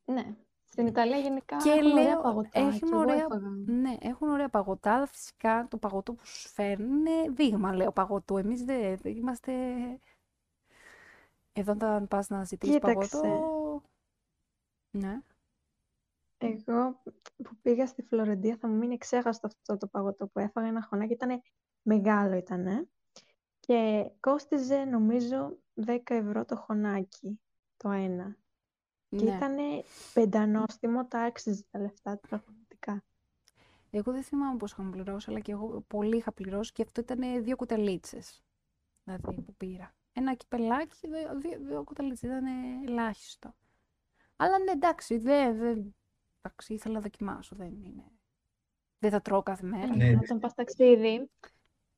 Ναι. 0.06 0.36
Στην 0.66 0.88
Ιταλία 0.88 1.18
γενικά 1.18 1.58
Και 1.58 1.70
έχουν 1.70 1.92
ωραία 1.92 2.04
λέω, 2.04 2.22
παγωτά. 2.22 2.50
έχουν 2.60 2.72
και 2.80 2.86
εγώ 2.86 2.98
ωραία- 3.00 3.16
έφαγα. 3.16 3.50
Ναι, 3.66 3.96
έχουν 4.00 4.30
ωραία 4.30 4.50
παγωτά, 4.50 4.94
αλλά 4.96 5.06
φυσικά 5.06 5.68
το 5.70 5.78
παγωτό 5.78 6.14
που 6.14 6.26
σου 6.26 6.50
φέρνουν 6.50 7.06
είναι 7.06 7.30
δείγμα, 7.30 7.74
λέω, 7.76 7.92
παγωτού. 7.92 8.38
Εμείς 8.38 8.64
δεν 8.64 8.98
δεν 8.98 9.16
είμαστε... 9.18 9.54
Εδώ 11.54 11.72
όταν 11.72 12.08
πας 12.08 12.30
να 12.30 12.44
ζητήσεις 12.44 12.76
Κοίταξε. 12.76 13.18
παγωτό... 13.18 13.59
Ναι. 14.92 15.22
Εγώ 16.38 17.02
που 17.44 17.56
πήγα 17.62 17.88
στη 17.88 18.02
Φλωρεντία 18.02 18.58
θα 18.58 18.68
μου 18.68 18.76
μείνει 18.76 18.98
ξέχαστο 18.98 19.48
αυτό 19.48 19.78
το 19.78 19.88
παγωτό 19.88 20.28
που 20.28 20.40
έφαγα 20.40 20.68
ένα 20.68 20.82
χωνάκι. 20.82 21.14
Ήταν 21.14 21.42
μεγάλο 21.82 22.36
ήτανε 22.36 22.90
και 23.60 24.10
κόστιζε 24.20 24.84
νομίζω 24.84 25.58
10 25.86 26.00
ευρώ 26.06 26.46
το 26.46 26.56
χωνάκι 26.56 27.40
το 27.78 27.90
ένα. 27.90 28.38
Και 29.10 29.24
ναι. 29.24 29.36
ήταν 29.36 29.56
πεντανόστιμο, 30.14 31.06
τα 31.06 31.20
άξιζε 31.22 31.64
τα 31.72 31.80
λεφτά 31.80 32.18
του 32.18 32.28
πραγματικά. 32.28 33.04
Εγώ 33.90 34.12
δεν 34.12 34.24
θυμάμαι 34.24 34.58
πώς 34.58 34.72
είχαμε 34.72 34.90
πληρώσει, 34.90 35.30
αλλά 35.30 35.40
και 35.40 35.52
εγώ 35.52 35.82
πολύ 35.88 36.18
είχα 36.18 36.32
πληρώσει 36.32 36.72
και 36.72 36.82
αυτό 36.82 37.02
ήταν 37.02 37.44
δύο 37.44 37.56
κουταλίτσες. 37.56 38.44
Δηλαδή 39.04 39.42
που 39.42 39.54
πήρα. 39.58 39.94
Ένα 40.14 40.34
κυπελάκι, 40.34 41.08
δύο, 41.08 41.40
δύο, 41.40 41.60
δύο 41.60 41.84
κουταλίτσες, 41.84 42.30
ήταν 42.30 42.46
ελάχιστο. 42.88 43.56
Αλλά 44.42 44.60
ναι, 44.60 44.72
εντάξει, 44.72 45.18
δεν, 45.18 45.58
δεν, 45.58 45.96
εντάξει, 46.42 46.74
ήθελα 46.74 46.94
να 46.94 47.02
δοκιμάσω, 47.02 47.56
δεν 47.56 47.82
είναι. 47.84 48.04
Δεν 49.00 49.12
θα 49.12 49.22
τρώω 49.22 49.44
κάθε 49.44 49.66
μέρα. 49.66 49.96
Ναι. 49.96 50.10
Όταν 50.10 50.40
πας 50.40 50.54
ταξίδι, 50.54 51.30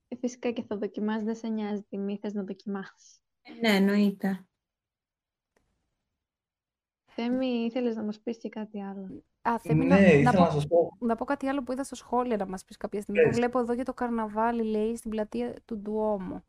ε, 0.07 0.15
φυσικά 0.15 0.51
και 0.51 0.63
θα 0.63 0.77
δοκιμάσεις, 0.77 1.23
δεν 1.23 1.35
σε 1.35 1.47
νοιάζει 1.47 1.81
τιμή, 1.81 2.17
θες 2.17 2.33
να 2.33 2.43
δοκιμάσεις. 2.43 3.21
Ναι, 3.61 3.75
εννοείται. 3.75 4.45
Θέμη, 7.05 7.47
ήθελες 7.47 7.95
να 7.95 8.03
μας 8.03 8.19
πεις 8.19 8.37
και 8.37 8.49
κάτι 8.49 8.81
άλλο; 8.83 9.23
Α, 9.41 9.59
Θέμη, 9.59 9.85
Ναι, 9.85 9.95
να, 9.95 10.01
να, 10.01 10.07
ήθελα 10.07 10.31
πω, 10.31 10.43
να 10.43 10.49
σας 10.49 10.67
πω. 10.67 10.97
να 10.99 11.15
πω 11.15 11.25
κάτι 11.25 11.47
άλλο 11.47 11.63
που 11.63 11.71
είδα 11.71 11.83
στα 11.83 11.95
σχόλια 11.95 12.37
να 12.37 12.45
μας 12.45 12.65
πεις 12.65 12.77
κάποια 12.77 13.01
στιγμή. 13.01 13.21
Που 13.21 13.27
Πες. 13.27 13.37
βλέπω 13.37 13.59
εδώ 13.59 13.73
για 13.73 13.85
το 13.85 13.93
καρναβάλι, 13.93 14.63
λέει, 14.63 14.95
στην 14.95 15.09
πλατεία 15.11 15.61
του 15.65 15.77
Ντουόμο. 15.77 16.43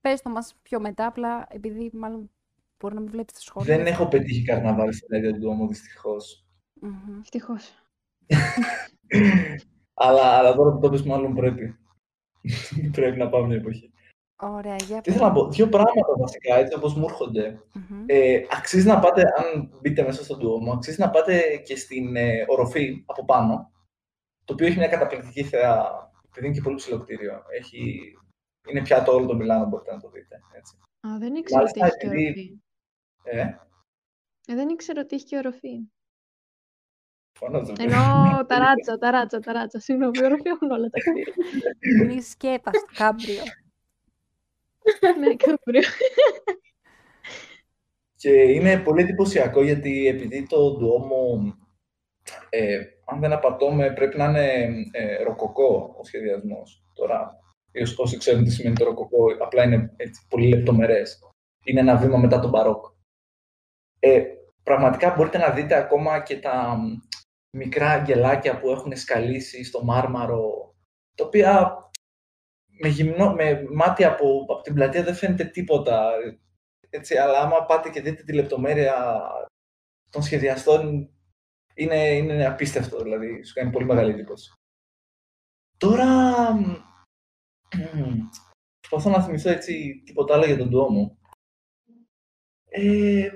Πες 0.00 0.22
το 0.22 0.30
μας 0.30 0.54
πιο 0.62 0.80
μετά, 0.80 1.06
απλά 1.06 1.46
επειδή 1.50 1.90
μάλλον 1.94 2.30
μπορεί 2.80 2.94
να 2.94 3.00
μην 3.00 3.10
βλέπεις 3.10 3.34
τα 3.34 3.40
σχόλια. 3.40 3.76
Δεν 3.76 3.86
έχω 3.86 4.08
πετύχει 4.08 4.42
καρναβάλι 4.42 4.92
στην 4.92 5.14
Αίγυπτο 5.14 5.32
του 5.32 5.38
Ντουόμο, 5.38 5.66
δυστυχώς. 5.66 6.44
Μμμ. 6.80 7.18
Ευτυχώς. 7.20 7.74
αλλά, 9.94 10.22
αλλά 10.22 10.54
τώρα 10.54 10.72
που 10.72 10.78
το 10.80 10.90
πες, 10.90 11.02
μάλλον 11.02 11.34
πρέπει. 11.34 11.76
πρέπει 12.96 13.18
να 13.18 13.28
πάμε 13.28 13.46
μια 13.46 13.56
εποχή. 13.56 13.92
Ωραία, 14.42 14.76
για 14.76 15.00
Τι 15.00 15.10
ήθελα 15.10 15.26
να 15.26 15.32
πω, 15.32 15.48
δύο 15.48 15.68
πράγματα 15.68 16.16
βασικά, 16.18 16.56
έτσι 16.56 16.76
όπως 16.76 16.94
μου 16.94 17.04
έρχονται. 17.04 17.60
Μμμ. 17.74 18.04
Ε, 18.06 18.40
αξίζει 18.50 18.86
να 18.86 18.98
πάτε, 18.98 19.22
αν 19.22 19.70
μπείτε 19.80 20.02
μέσα 20.02 20.24
στον 20.24 20.38
Duomo, 20.38 20.72
αξίζει 20.74 21.00
να 21.00 21.10
πάτε 21.10 21.56
και 21.56 21.76
στην 21.76 22.16
ε, 22.16 22.44
οροφή 22.48 23.02
από 23.06 23.24
πάνω, 23.24 23.72
το 24.44 24.52
οποίο 24.52 24.66
έχει 24.66 24.76
μια 24.78 24.88
καταπληκτική 24.88 25.42
θέα, 25.42 25.88
επειδή 26.28 26.46
είναι 26.46 26.54
και 26.54 26.62
πολύ 26.62 26.76
ψηλό 26.76 26.98
κτίριο. 27.00 27.42
Έχει, 27.58 28.00
είναι 28.68 28.82
πιάτο 28.82 29.12
όλο 29.14 29.26
το 29.26 29.34
Μιλάνο, 29.34 29.66
μπορείτε 29.66 29.92
να 29.92 30.00
το 30.00 30.10
δείτε. 30.10 30.40
Έτσι. 30.52 30.76
Α, 31.06 31.18
δεν 31.18 31.34
ήξερα 31.34 31.62
ότι 31.62 31.78
Μάλιστα, 31.78 31.86
έχει 31.86 31.96
και 31.96 32.06
επειδή- 32.06 32.38
οροφή. 32.38 32.60
Ε, 33.22 33.40
Ε, 34.46 34.54
δεν 34.54 34.68
ήξερα 34.68 35.00
ότι 35.00 35.14
έχει 35.14 35.24
και 35.24 35.36
οροφή. 35.36 35.88
φωνάζω. 37.32 37.72
Ενώ 37.78 37.98
ταράτσα, 38.46 38.98
ταράτσα, 38.98 39.40
ταράτσα. 39.40 39.80
Συγγνώμη, 39.80 40.24
οροφή 40.24 40.48
έχουν 40.48 40.70
όλα 40.70 40.88
τα 40.88 40.98
κτίρια. 41.00 42.06
Μη 42.06 42.22
σκέπα 42.22 42.70
στο 42.72 42.86
κάμπριο. 42.94 43.42
ναι, 45.18 45.34
καμπρίο. 45.34 45.82
Και 48.16 48.30
είναι 48.30 48.78
πολύ 48.78 49.02
εντυπωσιακό 49.02 49.62
γιατί 49.62 50.06
επειδή 50.06 50.46
το 50.46 50.78
Duomo, 50.80 51.52
ε, 52.48 52.78
αν 53.04 53.20
δεν 53.20 53.32
απατώμε, 53.32 53.92
πρέπει 53.92 54.16
να 54.16 54.24
είναι 54.24 54.74
ε, 54.90 55.22
ροκοκό 55.22 55.94
ο 55.98 56.04
σχεδιασμός. 56.04 56.84
Τώρα, 56.94 57.30
ίσως 57.72 57.98
όσοι 57.98 58.16
ξέρουν 58.18 58.44
τι 58.44 58.50
σημαίνει 58.50 58.76
το 58.76 58.84
ροκοκό, 58.84 59.24
απλά 59.40 59.64
είναι 59.64 59.92
έτσι, 59.96 60.26
πολύ 60.28 60.48
λεπτομερές. 60.48 61.18
Είναι 61.64 61.80
ένα 61.80 61.96
βήμα 61.96 62.18
μετά 62.18 62.40
τον 62.40 62.50
μπαρόκ. 62.50 62.84
Ε, 64.00 64.22
πραγματικά 64.62 65.14
μπορείτε 65.14 65.38
να 65.38 65.50
δείτε 65.50 65.74
ακόμα 65.74 66.22
και 66.22 66.38
τα 66.38 66.76
μ, 66.76 66.98
μικρά 67.56 67.90
αγγελάκια 67.90 68.58
που 68.60 68.70
έχουν 68.70 68.96
σκαλίσει 68.96 69.64
στο 69.64 69.84
μάρμαρο, 69.84 70.74
τα 71.14 71.24
οποία 71.24 71.76
με, 72.66 72.88
γυμνό, 72.88 73.32
με 73.32 73.66
μάτι 73.70 74.04
από, 74.04 74.46
από 74.48 74.62
την 74.62 74.74
πλατεία 74.74 75.02
δεν 75.02 75.14
φαίνεται 75.14 75.44
τίποτα. 75.44 76.10
Έτσι, 76.90 77.16
αλλά 77.16 77.40
άμα 77.40 77.64
πάτε 77.64 77.90
και 77.90 78.00
δείτε 78.00 78.22
τη 78.22 78.32
λεπτομέρεια 78.32 79.20
των 80.10 80.22
σχεδιαστών, 80.22 81.10
είναι, 81.74 82.08
είναι 82.08 82.46
απίστευτο, 82.46 83.02
δηλαδή, 83.02 83.44
σου 83.44 83.54
κάνει 83.54 83.70
πολύ 83.70 83.84
μεγάλη 83.84 84.10
εντύπωση. 84.10 84.52
Τώρα, 85.76 86.06
μ, 86.52 86.74
προσπαθώ 88.88 89.16
να 89.16 89.24
θυμηθώ 89.24 89.50
έτσι 89.50 90.02
τίποτα 90.06 90.34
άλλο 90.34 90.44
για 90.44 90.56
τον 90.56 90.70
Duomo. 90.72 91.16
Ε, 92.68 93.30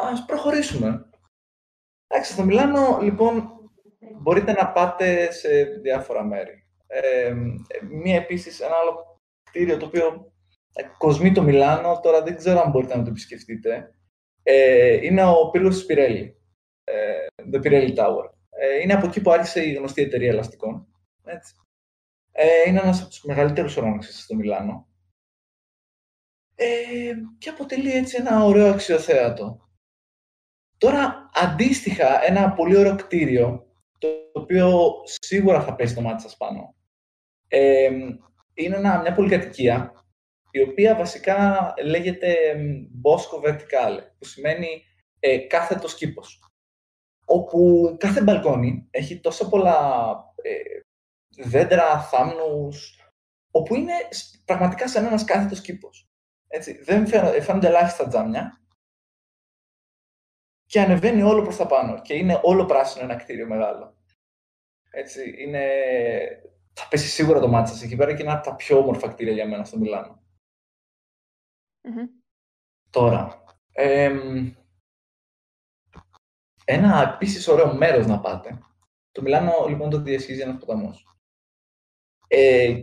ας 0.00 0.24
προχωρήσουμε. 0.24 1.08
Εντάξει, 2.06 2.32
στο 2.32 2.44
Μιλάνο, 2.44 2.98
λοιπόν, 3.02 3.52
μπορείτε 4.20 4.52
να 4.52 4.72
πάτε 4.72 5.32
σε 5.32 5.64
διάφορα 5.64 6.24
μέρη. 6.24 6.66
Ε, 6.86 7.34
μία 7.90 8.16
επίσης, 8.16 8.60
ένα 8.60 8.74
άλλο 8.74 9.20
κτίριο 9.42 9.76
το 9.76 9.86
οποίο 9.86 10.32
ε, 10.72 10.82
κοσμεί 10.98 11.32
το 11.32 11.42
Μιλάνο, 11.42 12.00
τώρα 12.00 12.22
δεν 12.22 12.36
ξέρω 12.36 12.60
αν 12.60 12.70
μπορείτε 12.70 12.96
να 12.96 13.02
το 13.02 13.10
επισκεφτείτε. 13.10 13.94
Ε, 14.42 15.04
είναι 15.06 15.24
ο 15.24 15.50
πύργος 15.50 15.74
της 15.74 15.86
Πιρέλη, 15.86 16.36
ε, 16.84 17.26
the 17.52 17.56
Pirelli 17.56 17.94
Tower. 17.94 18.30
Ε, 18.50 18.80
είναι 18.80 18.92
από 18.92 19.06
εκεί 19.06 19.20
που 19.20 19.30
άρχισε 19.30 19.64
η 19.68 19.72
γνωστή 19.72 20.02
εταιρεία 20.02 20.30
ελαστικών. 20.30 20.86
Έτσι. 21.24 21.54
Ε, 22.32 22.68
είναι 22.68 22.80
ένας 22.80 23.00
από 23.00 23.08
τους 23.08 23.22
μεγαλύτερους 23.22 23.76
ουρανόξυστες 23.76 24.22
στο 24.22 24.34
Μιλάνο. 24.34 24.88
Ε, 26.54 27.12
και 27.38 27.48
αποτελεί 27.48 27.92
έτσι 27.92 28.16
ένα 28.20 28.44
ωραίο 28.44 28.70
αξιοθέατο. 28.72 29.63
Τώρα, 30.78 31.30
αντίστοιχα, 31.34 32.24
ένα 32.24 32.52
πολύ 32.52 32.76
ωραίο 32.76 32.96
κτίριο, 32.96 33.66
το 33.98 34.08
οποίο 34.32 34.92
σίγουρα 35.04 35.62
θα 35.62 35.74
πέσει 35.74 35.94
το 35.94 36.00
μάτι 36.00 36.22
σας 36.22 36.36
πάνω, 36.36 36.74
ε, 37.48 37.90
είναι 38.54 38.76
ένα, 38.76 39.00
μια 39.00 39.12
πολυκατοικία, 39.12 39.92
η 40.50 40.60
οποία 40.60 40.96
βασικά 40.96 41.72
λέγεται 41.82 42.36
Bosco 43.04 43.48
Verticale, 43.48 43.98
που 44.18 44.24
σημαίνει 44.24 44.82
ε, 45.20 45.38
κάθετος 45.38 45.94
κήπος. 45.94 46.38
Όπου 47.24 47.88
κάθε 47.98 48.22
μπαλκόνι 48.22 48.88
έχει 48.90 49.20
τόσο 49.20 49.48
πολλά 49.48 50.16
ε, 50.42 50.80
δέντρα, 51.44 52.00
θάμνους, 52.00 53.00
όπου 53.50 53.74
είναι 53.74 53.92
πραγματικά 54.44 54.88
σαν 54.88 55.04
ένας 55.04 55.24
κάθετος 55.24 55.60
κήπος. 55.60 56.08
Έτσι, 56.48 56.82
δεν 56.82 57.06
φαίνονται 57.42 57.66
ελάχιστα 57.66 58.08
τζάμια 58.08 58.63
και 60.74 60.80
ανεβαίνει 60.80 61.22
όλο 61.22 61.42
προς 61.42 61.56
τα 61.56 61.66
πάνω 61.66 62.00
και 62.00 62.14
είναι 62.14 62.40
όλο 62.42 62.64
πράσινο 62.64 63.04
ένα 63.04 63.16
κτίριο 63.16 63.46
μεγάλο. 63.46 63.96
Έτσι, 64.90 65.34
είναι... 65.38 65.68
Θα 66.72 66.88
πέσει 66.88 67.08
σίγουρα 67.08 67.40
το 67.40 67.48
μάτι 67.48 67.68
σας 67.68 67.82
εκεί 67.82 67.96
πέρα 67.96 68.14
και 68.14 68.22
είναι 68.22 68.32
από 68.32 68.44
τα 68.44 68.54
πιο 68.54 68.78
όμορφα 68.78 69.08
κτίρια 69.08 69.32
για 69.32 69.48
μένα 69.48 69.64
στο 69.64 69.78
μιλανο 69.78 70.22
Τώρα, 72.90 73.44
ένα 76.64 77.12
επίσης 77.14 77.48
ωραίο 77.48 77.74
μέρος 77.74 78.06
να 78.06 78.20
πάτε. 78.20 78.58
Το 79.12 79.22
Μιλάνο 79.22 79.66
λοιπόν 79.68 79.90
το 79.90 80.00
διασχίζει 80.00 80.40
ένας 80.40 80.58
ποταμός. 80.58 81.18
Ε, 82.28 82.82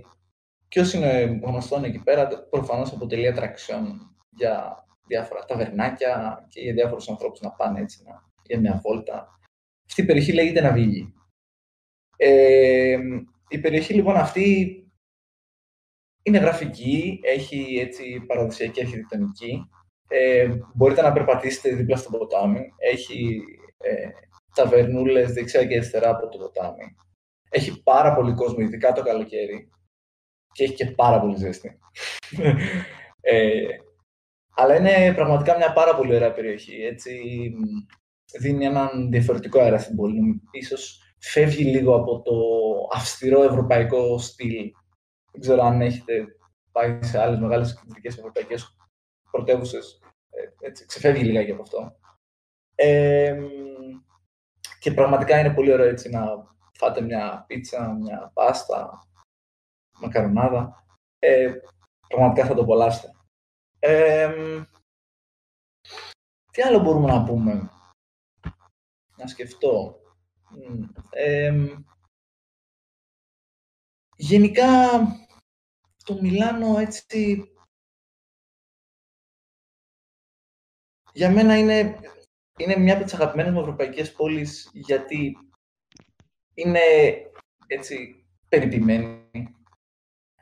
Ποιος 0.67 0.93
είναι 0.93 1.39
γνωστό 1.43 1.81
εκεί 1.83 1.99
πέρα, 1.99 2.27
προφανώς 2.27 2.93
αποτελεί 2.93 3.27
ατραξιόν 3.27 4.15
για 4.29 4.85
διάφορα 5.11 5.45
ταβερνάκια 5.45 6.45
και 6.49 6.61
για 6.61 6.73
διάφορους 6.73 7.09
ανθρώπους 7.09 7.39
να 7.39 7.51
πάνε 7.51 7.79
έτσι 7.79 8.03
να, 8.05 8.23
για 8.43 8.59
μια 8.59 8.79
βόλτα. 8.83 9.39
Αυτή 9.87 10.01
η 10.01 10.05
περιοχή 10.05 10.33
λέγεται 10.33 10.61
Ναβίγη. 10.61 11.13
Ε, 12.17 12.97
η 13.47 13.59
περιοχή 13.59 13.93
λοιπόν 13.93 14.15
αυτή 14.15 14.75
είναι 16.23 16.37
γραφική, 16.37 17.19
έχει 17.23 17.77
έτσι 17.79 18.19
παραδοσιακή 18.27 18.81
αρχιτεκτονική. 18.81 19.69
Ε, 20.07 20.49
μπορείτε 20.73 21.01
να 21.01 21.11
περπατήσετε 21.11 21.75
δίπλα 21.75 21.97
στο 21.97 22.17
ποτάμι. 22.17 22.73
Έχει 22.77 23.41
ε, 23.77 24.09
ταβερνούλες 24.55 25.33
δεξιά 25.33 25.65
και 25.65 25.75
αριστερά 25.75 26.09
από 26.09 26.29
το 26.29 26.37
ποτάμι. 26.37 26.95
Έχει 27.49 27.83
πάρα 27.83 28.13
πολύ 28.15 28.33
κόσμο, 28.33 28.63
ειδικά 28.63 28.91
το 28.91 29.03
καλοκαίρι. 29.03 29.69
Και 30.51 30.63
έχει 30.63 30.73
και 30.73 30.85
πάρα 30.85 31.19
πολύ 31.19 31.37
ζέστη. 31.37 31.79
ε, 33.21 33.67
αλλά 34.61 34.75
είναι 34.75 35.13
πραγματικά 35.13 35.57
μια 35.57 35.73
πάρα 35.73 35.95
πολύ 35.95 36.15
ωραία 36.15 36.33
περιοχή. 36.33 36.81
Έτσι, 36.81 37.11
δίνει 38.39 38.65
έναν 38.65 39.09
διαφορετικό 39.11 39.59
αέρα 39.59 39.77
στην 39.77 39.95
πόλη. 39.95 40.41
Ίσως 40.51 41.01
φεύγει 41.19 41.63
λίγο 41.63 41.95
από 41.95 42.21
το 42.21 42.33
αυστηρό 42.93 43.43
ευρωπαϊκό 43.43 44.17
στυλ. 44.17 44.71
Δεν 45.31 45.41
ξέρω 45.41 45.63
αν 45.63 45.81
έχετε 45.81 46.25
πάει 46.71 46.99
σε 47.01 47.21
άλλες 47.21 47.39
μεγάλες 47.39 47.79
κεντρικές 47.79 48.17
ευρωπαϊκές 48.17 48.75
πρωτεύουσες. 49.31 49.99
Ε, 50.29 50.67
έτσι, 50.67 50.85
ξεφεύγει 50.85 51.23
λιγάκι 51.23 51.51
από 51.51 51.61
αυτό. 51.61 51.95
Ε, 52.75 53.37
και 54.79 54.91
πραγματικά 54.91 55.39
είναι 55.39 55.53
πολύ 55.53 55.73
ωραίο 55.73 55.87
έτσι 55.87 56.09
να 56.09 56.25
φάτε 56.73 57.01
μια 57.01 57.43
πίτσα, 57.47 57.93
μια 58.01 58.31
πάστα, 58.33 59.07
μακαρονάδα. 59.99 60.85
Ε, 61.19 61.51
πραγματικά 62.07 62.45
θα 62.45 62.53
το 62.53 62.61
απολαύσετε. 62.61 63.11
Ε, 63.83 64.63
τι 66.51 66.61
άλλο 66.61 66.79
μπορούμε 66.79 67.07
να 67.07 67.23
πούμε; 67.23 67.71
Να 69.17 69.27
σκεφτώ. 69.27 69.99
Ε, 71.09 71.75
γενικά, 74.15 74.99
το 76.03 76.21
Μιλάνο 76.21 76.77
έτσι... 76.77 77.45
Για 81.13 81.31
μένα 81.31 81.57
είναι 81.57 81.99
είναι 82.57 82.77
μια 82.77 82.93
από 82.95 83.03
τις 83.03 83.13
αγαπημένες 83.13 83.53
μου 83.53 83.59
ευρωπαϊκές 83.59 84.11
πόλεις 84.13 84.69
γιατί 84.73 85.37
είναι 86.53 86.79
έτσι 87.67 88.25
περιποιημένη. 88.49 89.55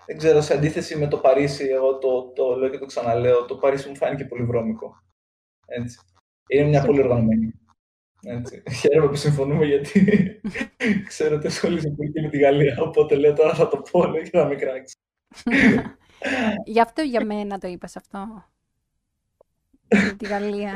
Δεν 0.09 0.17
ξέρω, 0.17 0.41
σε 0.41 0.53
αντίθεση 0.53 0.97
με 0.97 1.07
το 1.07 1.17
Παρίσι, 1.17 1.65
εγώ 1.65 1.97
το, 1.97 2.31
το 2.35 2.55
λέω 2.55 2.69
και 2.69 2.77
το 2.77 2.85
ξαναλέω, 2.85 3.45
το 3.45 3.55
Παρίσι 3.55 3.89
μου 3.89 3.95
φάνηκε 3.95 4.25
πολύ 4.25 4.43
βρώμικο. 4.43 5.03
Έτσι. 5.65 5.99
Είναι 6.47 6.67
μια 6.67 6.85
πολύ 6.85 7.01
οργανωμένη. 7.01 7.53
Έτσι. 8.23 8.63
Χαίρομαι 8.79 9.09
που 9.09 9.15
συμφωνούμε 9.15 9.65
γιατί 9.65 10.01
ξέρω 11.07 11.35
ότι 11.35 11.47
ασχολείσαι 11.47 11.89
πολύ 11.89 12.11
και 12.11 12.21
με 12.21 12.29
τη 12.29 12.37
Γαλλία, 12.37 12.77
οπότε 12.81 13.15
λέω 13.15 13.33
τώρα 13.33 13.53
θα 13.53 13.67
το 13.67 13.81
πω 13.91 14.07
λέω, 14.07 14.23
και 14.23 14.29
θα 14.29 14.45
με 14.45 14.55
κράξει. 14.55 14.97
Γι' 16.73 16.81
αυτό 16.81 17.01
για 17.01 17.25
μένα 17.25 17.57
το 17.57 17.67
είπες 17.67 17.95
αυτό. 17.95 18.45
Για 19.87 20.15
τη 20.15 20.25
Γαλλία. 20.25 20.75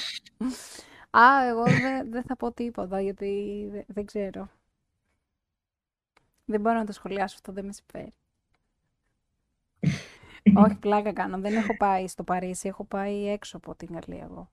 Α, 1.20 1.46
εγώ 1.48 1.64
δεν 2.10 2.22
θα 2.22 2.36
πω 2.36 2.52
τίποτα, 2.52 3.00
γιατί 3.00 3.70
δεν 3.86 4.04
ξέρω. 4.04 4.50
Δεν 6.44 6.60
μπορώ 6.60 6.78
να 6.78 6.86
το 6.86 6.92
σχολιάσω 6.92 7.34
αυτό, 7.34 7.52
δεν 7.52 7.64
με 7.64 7.72
συμφέρει. 7.72 8.12
Όχι, 10.54 10.74
πλάκα 10.74 11.12
κάνω. 11.12 11.38
Δεν 11.38 11.56
έχω 11.56 11.76
πάει 11.76 12.08
στο 12.08 12.24
Παρίσι, 12.24 12.68
έχω 12.68 12.84
πάει 12.84 13.28
έξω 13.28 13.56
από 13.56 13.74
την 13.74 13.88
Γαλλία 13.92 14.28
εγώ. 14.30 14.50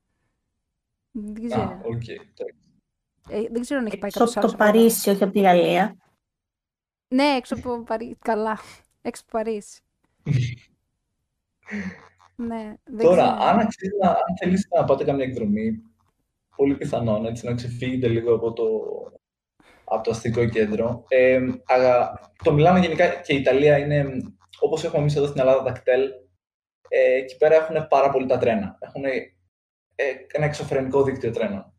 Δεν 1.12 1.50
ξέρω. 1.50 1.62
Α, 1.62 1.80
okay. 1.84 2.44
ε, 3.30 3.42
δεν 3.52 3.62
ξέρω 3.62 3.80
αν 3.80 3.86
έχει 3.86 3.98
πάει 3.98 4.12
κάποιος 4.12 4.38
άλλος. 4.38 4.38
από 4.38 4.48
το 4.48 4.58
Παρίσι, 4.58 5.10
όχι 5.10 5.24
από 5.24 5.34
τη 5.34 5.40
Γαλλία. 5.40 5.96
Ναι, 7.08 7.24
έξω 7.24 7.56
από 7.56 7.84
Παρίσι. 7.84 8.18
Καλά. 8.22 8.60
Έξω 9.02 9.24
από 9.28 9.38
Παρίσι. 9.38 9.82
ναι, 12.36 12.74
δεν 12.84 13.06
Τώρα, 13.06 13.32
αν, 13.32 13.60
αξίζει, 13.60 13.92
αν 14.02 14.38
θέλεις 14.42 14.68
να 14.76 14.84
πάτε 14.84 15.04
καμία 15.04 15.26
εκδρομή, 15.26 15.82
πολύ 16.56 16.76
πιθανόν 16.76 17.26
έτσι, 17.26 17.46
να 17.46 17.54
ξεφύγετε 17.54 18.08
λίγο 18.08 18.36
από 18.36 18.54
το, 18.54 18.64
από 19.84 20.04
το 20.04 20.12
αστικό 20.12 20.50
κέντρο. 20.50 21.04
Ε, 21.08 21.40
το 22.44 22.54
Μιλάνο 22.54 22.80
γενικά 22.80 23.08
και 23.08 23.34
η 23.34 23.38
Ιταλία 23.38 23.78
είναι, 23.78 24.22
όπως 24.66 24.84
έχουμε 24.84 25.02
εμείς 25.02 25.16
εδώ 25.16 25.28
στην 25.28 25.40
Ελλάδα, 25.40 25.64
τα 25.64 25.72
κτέλ. 25.72 26.02
Ε, 26.88 27.14
εκεί 27.14 27.38
πέρα 27.38 27.56
έχουν 27.56 27.88
πάρα 27.88 28.10
πολύ 28.10 28.26
τα 28.26 28.38
τρένα. 28.38 28.78
Έχουν 28.80 29.04
ε, 29.06 30.14
ένα 30.32 30.46
εξωφρενικό 30.46 31.04
δίκτυο 31.04 31.32
τρένων. 31.32 31.74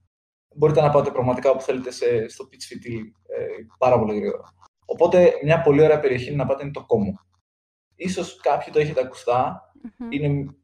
Μπορείτε 0.54 0.80
να 0.80 0.90
πάτε 0.90 1.10
πραγματικά 1.10 1.50
όπου 1.50 1.62
θέλετε 1.62 1.90
σε, 1.90 2.28
στο 2.28 2.48
pitch 2.50 2.72
fit 2.72 3.02
ε, 3.26 3.46
πάρα 3.78 3.98
πολύ 3.98 4.18
γρήγορα. 4.18 4.54
Οπότε, 4.84 5.32
μια 5.42 5.60
πολύ 5.60 5.82
ωραία 5.82 6.00
περιοχή 6.00 6.34
να 6.34 6.46
πάτε 6.46 6.62
είναι 6.62 6.72
το 6.72 6.84
Κόμο. 6.84 7.20
Ίσως 7.94 8.40
κάποιοι 8.40 8.72
το 8.72 8.78
έχετε 8.78 9.10
Είναι 10.08 10.54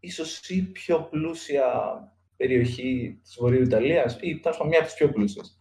ίσως 0.00 0.48
η 0.48 0.62
πιο 0.62 1.02
πλούσια 1.02 1.72
περιοχή 2.36 3.20
της 3.22 3.36
Βορείου 3.40 3.62
Ιταλίας 3.62 4.18
ή 4.20 4.40
τέλος 4.40 4.60
μια 4.66 4.78
από 4.78 4.86
τις 4.86 4.96
πιο 4.96 5.12
πλούσιες. 5.12 5.58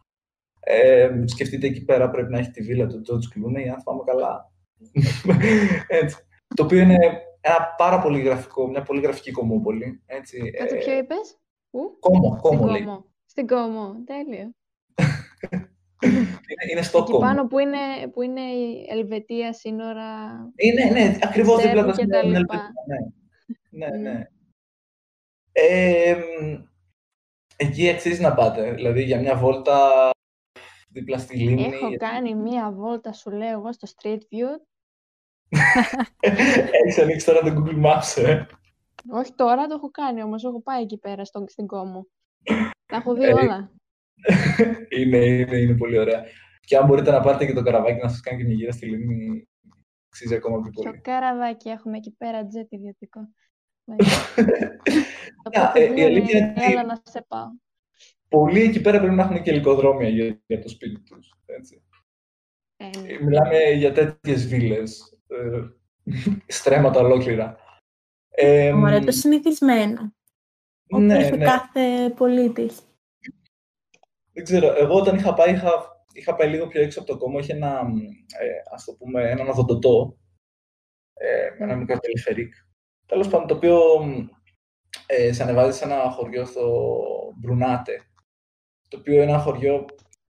Ε, 0.59 1.23
σκεφτείτε 1.25 1.67
εκεί 1.67 1.85
πέρα 1.85 2.09
πρέπει 2.09 2.31
να 2.31 2.39
έχει 2.39 2.51
τη 2.51 2.61
βίλα 2.61 2.87
του 2.87 3.01
George 3.07 3.37
Clooney, 3.37 3.67
αν 3.67 3.81
θυμάμαι 3.81 4.03
καλά. 4.05 4.51
έτσι. 6.01 6.17
Το 6.55 6.63
οποίο 6.63 6.79
είναι 6.79 6.97
ένα 7.41 7.73
πάρα 7.77 7.99
πολύ 7.99 8.21
γραφικό, 8.21 8.67
μια 8.67 8.81
πολύ 8.81 9.01
γραφική 9.01 9.31
κομμόπολη. 9.31 10.01
Έτσι. 10.05 10.51
Κάτσε 10.51 10.75
ε, 10.75 10.79
ποιο 10.79 10.97
είπες; 10.97 11.37
Πού; 11.69 11.97
Κόμο, 11.99 12.39
κόμο 12.41 12.67
λέει. 12.67 12.85
Στην 13.25 13.47
Κόμο, 13.47 13.95
τέλειο. 14.05 14.51
είναι, 16.03 16.71
είναι 16.71 16.81
στο 16.81 16.97
Εκεί 16.97 17.11
κόμο. 17.11 17.23
πάνω 17.23 17.47
που 17.47 17.59
είναι, 17.59 17.77
που 18.13 18.21
είναι 18.21 18.41
η 18.41 18.87
Ελβετία 18.89 19.53
σύνορα... 19.53 20.39
Είναι, 20.55 20.83
ναι, 20.83 21.17
ακριβώς 21.21 21.61
δίπλα 21.61 21.85
τα 21.85 21.93
σύνορα. 21.93 22.45
Ναι, 23.69 23.87
ναι, 23.87 23.97
ναι. 23.97 24.27
Ε, 25.51 26.17
εκεί 27.55 27.89
αξίζει 27.89 28.21
να 28.21 28.33
πάτε. 28.33 28.71
Δηλαδή 28.71 29.03
για 29.03 29.19
μια 29.19 29.35
βόλτα 29.35 30.09
δίπλα 30.99 31.17
στη 31.17 31.37
λίμνη. 31.37 31.63
Έχω 31.63 31.97
κάνει 31.97 32.35
μια 32.35 32.71
βόλτα, 32.71 33.13
σου 33.13 33.31
λέω 33.31 33.49
εγώ, 33.49 33.73
στο 33.73 33.87
Street 33.95 34.17
View. 34.17 34.49
Έχεις 36.83 36.99
ανοίξει 36.99 37.25
τώρα 37.25 37.39
το 37.39 37.53
Google 37.57 37.85
Maps, 37.85 38.23
ε. 38.23 38.45
Όχι 39.11 39.33
τώρα, 39.33 39.67
το 39.67 39.73
έχω 39.73 39.91
κάνει 39.91 40.23
όμως. 40.23 40.43
Έχω 40.43 40.61
πάει 40.61 40.81
εκεί 40.81 40.97
πέρα 40.97 41.25
στον, 41.25 41.47
στην 41.47 41.67
Κόμο. 41.67 42.07
Τα 42.85 42.95
έχω 42.95 43.13
δει 43.13 43.23
ε, 43.23 43.33
όλα. 43.33 43.71
είναι, 44.99 45.17
είναι, 45.17 45.57
είναι 45.57 45.77
πολύ 45.77 45.97
ωραία. 45.97 46.23
Και 46.59 46.77
αν 46.77 46.85
μπορείτε 46.85 47.11
να 47.11 47.19
πάρετε 47.19 47.45
και 47.45 47.53
το 47.53 47.63
καραβάκι 47.63 48.01
να 48.01 48.09
σας 48.09 48.19
κάνει 48.19 48.37
και 48.37 48.43
μια 48.43 48.55
γύρα 48.55 48.71
στη 48.71 48.85
λίμνη, 48.85 49.47
αξίζει 50.07 50.35
ακόμα 50.35 50.61
πιο 50.61 50.71
πολύ. 50.71 50.91
Το 50.91 51.01
καραβάκι 51.01 51.69
έχουμε 51.69 51.97
εκεί 51.97 52.15
πέρα, 52.17 52.47
τζετ 52.47 52.71
ιδιωτικό. 52.71 53.21
Ε, 55.73 55.93
η 55.93 56.03
αλήθεια 56.03 56.37
είναι 56.39 56.53
ότι 56.57 56.85
να 56.85 57.01
σε 57.03 57.25
πάω. 57.27 57.47
Πολλοί 58.29 58.61
εκεί 58.61 58.81
πέρα 58.81 58.99
πρέπει 58.99 59.15
να 59.15 59.23
έχουν 59.23 59.41
και 59.41 59.49
ελικοδρόμια 59.51 60.09
για, 60.09 60.41
για 60.47 60.61
το 60.61 60.69
σπίτι 60.69 60.99
τους. 60.99 61.33
Έτσι. 61.45 61.81
Ε, 62.77 62.89
ναι. 62.99 63.19
Μιλάμε 63.25 63.57
για 63.71 63.91
τέτοιες 63.93 64.47
βίλες, 64.47 65.19
ε, 65.27 65.61
στρέμματα 66.47 66.99
ολόκληρα. 66.99 67.57
Ε, 68.29 68.73
Ωραία, 68.73 68.99
το 68.99 69.11
συνηθισμένο. 69.11 70.13
Όπως 70.89 71.05
Ναι, 71.05 71.25
ο 71.25 71.35
ναι. 71.35 71.45
κάθε 71.45 72.13
πολίτης. 72.15 72.79
Δεν 74.33 74.43
ξέρω. 74.43 74.73
Εγώ 74.77 74.95
όταν 74.95 75.15
είχα 75.15 75.33
πάει, 75.33 75.53
είχα, 75.53 75.71
είχα 76.13 76.35
πάει 76.35 76.49
λίγο 76.49 76.67
πιο 76.67 76.81
έξω 76.81 76.99
από 76.99 77.11
το 77.11 77.17
κόμμα. 77.17 77.39
Είχε 77.39 77.53
ένα, 77.53 77.83
μ, 77.83 77.97
ε, 77.97 78.73
ας 78.73 78.83
το 78.83 78.93
πούμε, 78.93 79.29
έναν 79.29 79.49
οδοντοτό. 79.49 80.17
Ε, 81.13 81.63
ένα 81.63 81.75
Μμ. 81.75 81.79
μικρό 81.79 81.97
τελεφερίκ. 81.99 82.53
Τέλος 83.05 83.27
πάντων, 83.27 83.47
το 83.47 83.55
οποίο 83.55 84.05
μ, 84.05 84.27
ε, 85.05 85.33
σε 85.33 85.43
ανεβάζει 85.43 85.77
σε 85.77 85.83
ένα 85.83 86.09
χωριό 86.11 86.45
στο 86.45 86.93
Μπρουνάτε. 87.37 88.01
Το 88.87 88.97
οποίο 88.97 89.13
είναι 89.13 89.31
ένα 89.31 89.39
χωριό, 89.39 89.85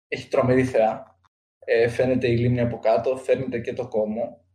έχει 0.08 0.28
τρομερή 0.28 0.64
θεά. 0.64 1.20
Ε, 1.60 1.88
φαίνεται 1.88 2.28
η 2.28 2.38
λίμνη 2.38 2.62
από 2.62 2.80
κάτω, 2.80 3.18
φαίνεται 3.18 3.60
και 3.60 3.74
το 3.74 3.88
κόμμο. 3.88 4.46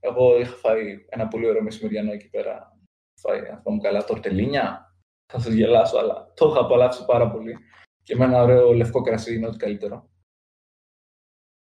Εγώ 0.00 0.40
είχα 0.40 0.56
φάει 0.56 1.04
ένα 1.08 1.28
πολύ 1.28 1.48
ωραίο 1.48 1.62
μεσημεριανό 1.62 2.12
εκεί 2.12 2.28
πέρα. 2.30 2.78
Φάει, 3.14 3.38
αν 3.38 3.60
θυμάμαι 3.62 3.80
καλά, 3.82 4.04
τορτελίνια. 4.04 4.94
Θα 5.32 5.38
σας 5.38 5.52
γελάσω, 5.52 5.98
αλλά 5.98 6.32
το 6.34 6.48
είχα 6.48 6.60
απολαύσει 6.60 7.04
πάρα 7.04 7.30
πολύ. 7.30 7.56
Και 8.02 8.16
με 8.16 8.24
ένα 8.24 8.42
ωραίο 8.42 8.72
λευκό 8.72 9.00
κρασί 9.00 9.34
είναι 9.34 9.46
ό,τι 9.46 9.56
καλύτερο. 9.56 10.10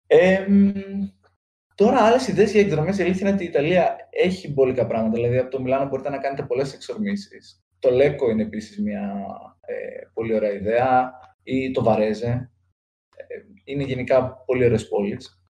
Ε, 0.07 0.45
μ, 0.49 0.71
τώρα, 1.75 2.01
άλλες 2.01 2.27
ιδέες 2.27 2.51
για 2.51 2.61
εκδρομές. 2.61 2.97
Η 2.97 3.03
αλήθεια 3.03 3.27
είναι 3.27 3.35
ότι 3.35 3.43
η 3.43 3.47
Ιταλία 3.47 3.95
έχει 4.09 4.51
μπόλικα 4.51 4.87
πράγματα. 4.87 5.15
Δηλαδή, 5.15 5.37
από 5.37 5.49
το 5.49 5.61
Μιλάνο 5.61 5.87
μπορείτε 5.87 6.09
να 6.09 6.17
κάνετε 6.17 6.43
πολλές 6.43 6.73
εξορμήσεις. 6.73 7.63
Το 7.79 7.89
Λέκο 7.89 8.29
είναι 8.29 8.43
επίσης 8.43 8.81
μια 8.81 9.25
ε, 9.61 10.01
πολύ 10.13 10.35
ωραία 10.35 10.51
ιδέα. 10.51 11.13
Ή 11.49 11.71
το 11.71 11.83
Βαρέζε. 11.83 12.51
Ε, 13.15 13.35
είναι 13.63 13.83
γενικά 13.83 14.31
πολύ 14.45 14.65
ωραίες 14.65 14.87
πόλεις. 14.87 15.41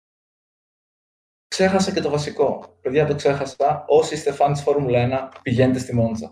Ξέχασα 1.48 1.94
και 1.94 2.02
το 2.02 2.10
βασικό. 2.10 2.78
Παιδιά, 2.82 3.06
το 3.08 3.16
ξέχασα. 3.16 3.86
Όσοι 3.88 4.14
είστε 4.14 4.32
φαν 4.32 4.54
της 4.54 4.62
Φόρμουλα 4.62 5.32
1, 5.36 5.40
πηγαίνετε 5.42 5.80
στη 5.80 5.96
Μόντζα. 5.96 6.32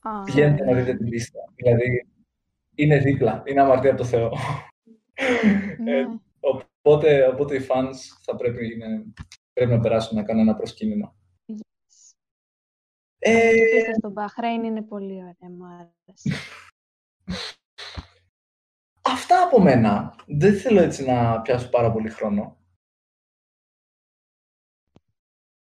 Α, 0.00 0.22
Πηγαίνετε 0.22 0.64
να 0.64 0.72
ναι. 0.72 0.82
δείτε 0.82 0.96
την 0.96 1.08
πίστα. 1.08 1.38
Δηλαδή, 1.54 2.08
είναι 2.74 2.98
δίπλα. 2.98 3.42
Είναι 3.46 3.60
αμαρτία 3.60 3.90
από 3.90 3.98
το 4.00 4.06
Θεό. 4.06 4.32
Ε, 5.14 5.82
Ναι. 5.82 6.04
οπότε, 6.40 7.26
οπότε 7.28 7.56
οι 7.56 7.66
fans 7.68 7.94
θα 8.22 8.36
πρέπει, 8.36 8.72
είναι, 8.74 9.04
πρέπει 9.52 9.70
να 9.70 9.80
περάσουν 9.80 10.16
να 10.16 10.22
κάνουν 10.22 10.42
ένα 10.42 10.56
προσκύνημα. 10.56 11.16
Ε, 13.18 13.50
Η 13.50 13.60
πίστα 13.74 13.94
στο 13.94 14.10
Μπαχρέιν 14.10 14.64
είναι 14.64 14.82
πολύ 14.82 15.12
ωραία, 15.14 15.50
μου 15.50 15.64
άρεσε. 15.66 16.14
αυτά 19.12 19.42
από 19.42 19.60
μένα. 19.60 20.14
Δεν 20.26 20.54
θέλω 20.58 20.80
έτσι 20.80 21.04
να 21.04 21.40
πιάσω 21.40 21.68
πάρα 21.68 21.92
πολύ 21.92 22.08
χρόνο. 22.10 22.56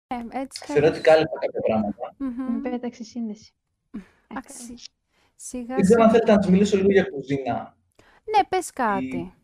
ε, 0.07 0.41
έτσι 0.41 0.65
Θεωρώ 0.65 0.87
ότι 0.87 1.01
κάλυπα 1.01 1.39
κάποια 1.39 1.61
πράγματα. 1.61 2.15
Μμμ. 2.19 2.53
Μου 2.53 2.61
πέταξε 2.61 3.05
σύνδεση. 3.05 3.53
Εντάξει. 4.29 4.75
Σιγά 5.37 5.75
Δεν 5.75 5.85
ξέρω 5.85 6.03
αν 6.03 6.09
σιγά. 6.11 6.11
θέλετε 6.11 6.33
να 6.37 6.43
σας 6.43 6.51
μιλήσω 6.51 6.77
λίγο 6.77 6.91
για 6.91 7.05
κουζίνα 7.05 7.77
Ναι, 8.37 8.45
πες 8.49 8.71
κάτι. 8.73 9.35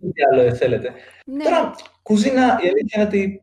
ή 0.00 0.12
τι 0.12 0.22
άλλο 0.32 0.54
θέλετε. 0.54 0.92
Ναι. 1.26 1.44
Τώρα, 1.44 1.74
κουζίνα, 2.02 2.42
η 2.42 2.68
αλήθεια 2.68 2.92
είναι 2.94 3.04
ότι 3.04 3.42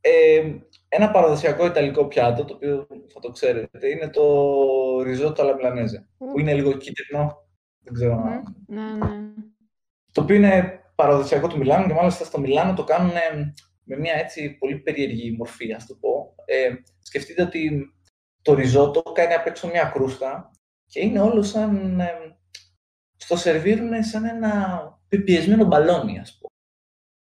ε, 0.00 0.52
ένα 0.88 1.10
παραδοσιακό 1.10 1.66
ιταλικό 1.66 2.06
πιάτο, 2.06 2.44
το 2.44 2.54
οποίο 2.54 2.86
θα 3.12 3.20
το 3.20 3.30
ξέρετε, 3.30 3.88
είναι 3.88 4.08
το 4.08 5.02
ριζότο 5.02 5.44
alla 5.44 5.54
milanese, 5.60 6.04
που 6.18 6.38
είναι 6.38 6.54
λίγο 6.54 6.72
κίτρινο. 6.72 7.41
Δεν 7.82 7.92
ξέρω 7.92 8.14
Μμμ. 8.14 8.26
αν 8.26 8.56
Ναι, 8.66 8.92
ναι. 8.92 9.32
το 10.12 10.22
οποίο 10.22 10.36
είναι 10.36 10.80
παραδοσιακό 10.94 11.48
του 11.48 11.58
Μιλάνου 11.58 11.86
και 11.86 11.94
μάλιστα 11.94 12.24
στο 12.24 12.40
Μιλάνο 12.40 12.74
το 12.74 12.84
κάνουν 12.84 13.12
με 13.84 13.96
μια 13.96 14.14
έτσι 14.14 14.56
πολύ 14.58 14.78
περίεργη 14.78 15.32
μορφή, 15.32 15.72
ας 15.72 15.86
το 15.86 15.94
πω. 15.94 16.34
Ε, 16.44 16.74
σκεφτείτε 17.02 17.42
ότι 17.42 17.92
το 18.42 18.54
ριζότο 18.54 19.02
κάνει 19.02 19.34
απ' 19.34 19.46
έξω 19.46 19.68
μια 19.68 19.84
κρούστα 19.84 20.50
και 20.86 21.00
είναι 21.00 21.20
όλο 21.20 21.42
σαν... 21.42 22.00
ε, 22.00 22.36
στο 23.16 23.36
σερβίρουν 23.36 24.02
σαν 24.02 24.24
ένα 24.24 24.82
πιπιεσμένο 25.08 25.64
μπαλόνι, 25.64 26.18
ας 26.18 26.38
πω. 26.38 26.46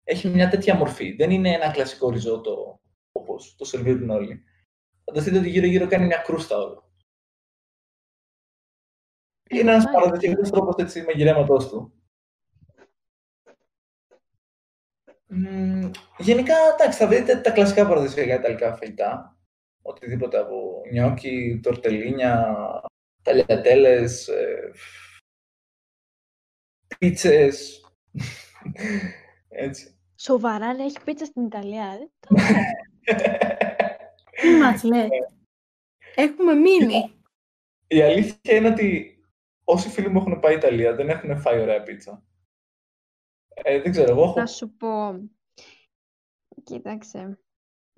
Έχει 0.05 0.29
μια 0.29 0.49
τέτοια 0.49 0.75
μορφή. 0.75 1.13
Δεν 1.13 1.31
είναι 1.31 1.51
ένα 1.51 1.71
κλασικό 1.71 2.11
ριζότο 2.11 2.81
όπως 3.13 3.55
το 3.57 3.65
σερβίρουν 3.65 4.11
όλοι. 4.11 4.43
Φανταστείτε 5.05 5.39
ότι 5.39 5.49
γύρω-γύρω 5.49 5.87
κάνει 5.87 6.07
μια 6.07 6.17
κρούστα 6.17 6.57
όλο. 6.57 6.94
Είναι 9.61 9.71
ένας 9.71 9.85
Μάλιστα. 9.85 9.91
παραδοσιακός 9.91 10.51
τρόπος 10.51 10.75
έτσι 10.79 11.03
μαγειρέματός 11.03 11.69
του. 11.69 11.93
Μμμ, 15.27 15.91
γενικά, 16.19 16.55
εντάξει, 16.75 16.99
θα 16.99 17.07
βρείτε 17.07 17.37
τα 17.37 17.51
κλασικά 17.51 17.87
παραδοσιακά 17.87 18.35
ιταλικά 18.35 18.77
φαγητά. 18.77 19.39
Οτιδήποτε 19.83 20.39
από 20.39 20.83
νιόκι, 20.91 21.61
τορτελίνια, 21.63 22.57
ταλιατέλες, 23.23 24.29
ε, 24.29 24.73
πίτσες. 26.99 27.85
Έτσι. 29.49 29.99
Σοβαρά, 30.17 30.75
λέει, 30.75 30.87
έχει 30.87 31.03
πίτσα 31.05 31.25
στην 31.25 31.45
Ιταλία. 31.45 31.97
Δεν 31.99 32.11
το 32.19 32.35
Τι 34.41 34.51
μας 34.51 34.83
λες. 34.83 35.09
Έχουμε 36.15 36.55
μείνει. 36.55 37.15
Η 37.87 38.03
αλήθεια 38.03 38.57
είναι 38.57 38.69
ότι 38.69 39.14
όσοι 39.65 39.89
φίλοι 39.89 40.09
μου 40.09 40.19
έχουν 40.19 40.41
πάει 40.41 40.55
Ιταλία 40.57 40.95
δεν 40.95 41.09
έχουν 41.09 41.39
φάει 41.41 41.61
ωραία 41.61 41.82
πίτσα. 41.82 42.24
Ε, 43.55 43.81
δεν 43.81 43.91
ξέρω, 43.91 44.11
εγώ 44.11 44.23
έχω 44.23 44.41
Να 44.41 44.47
σου 44.47 44.77
πω. 44.77 45.20
Κοίταξε. 46.62 47.39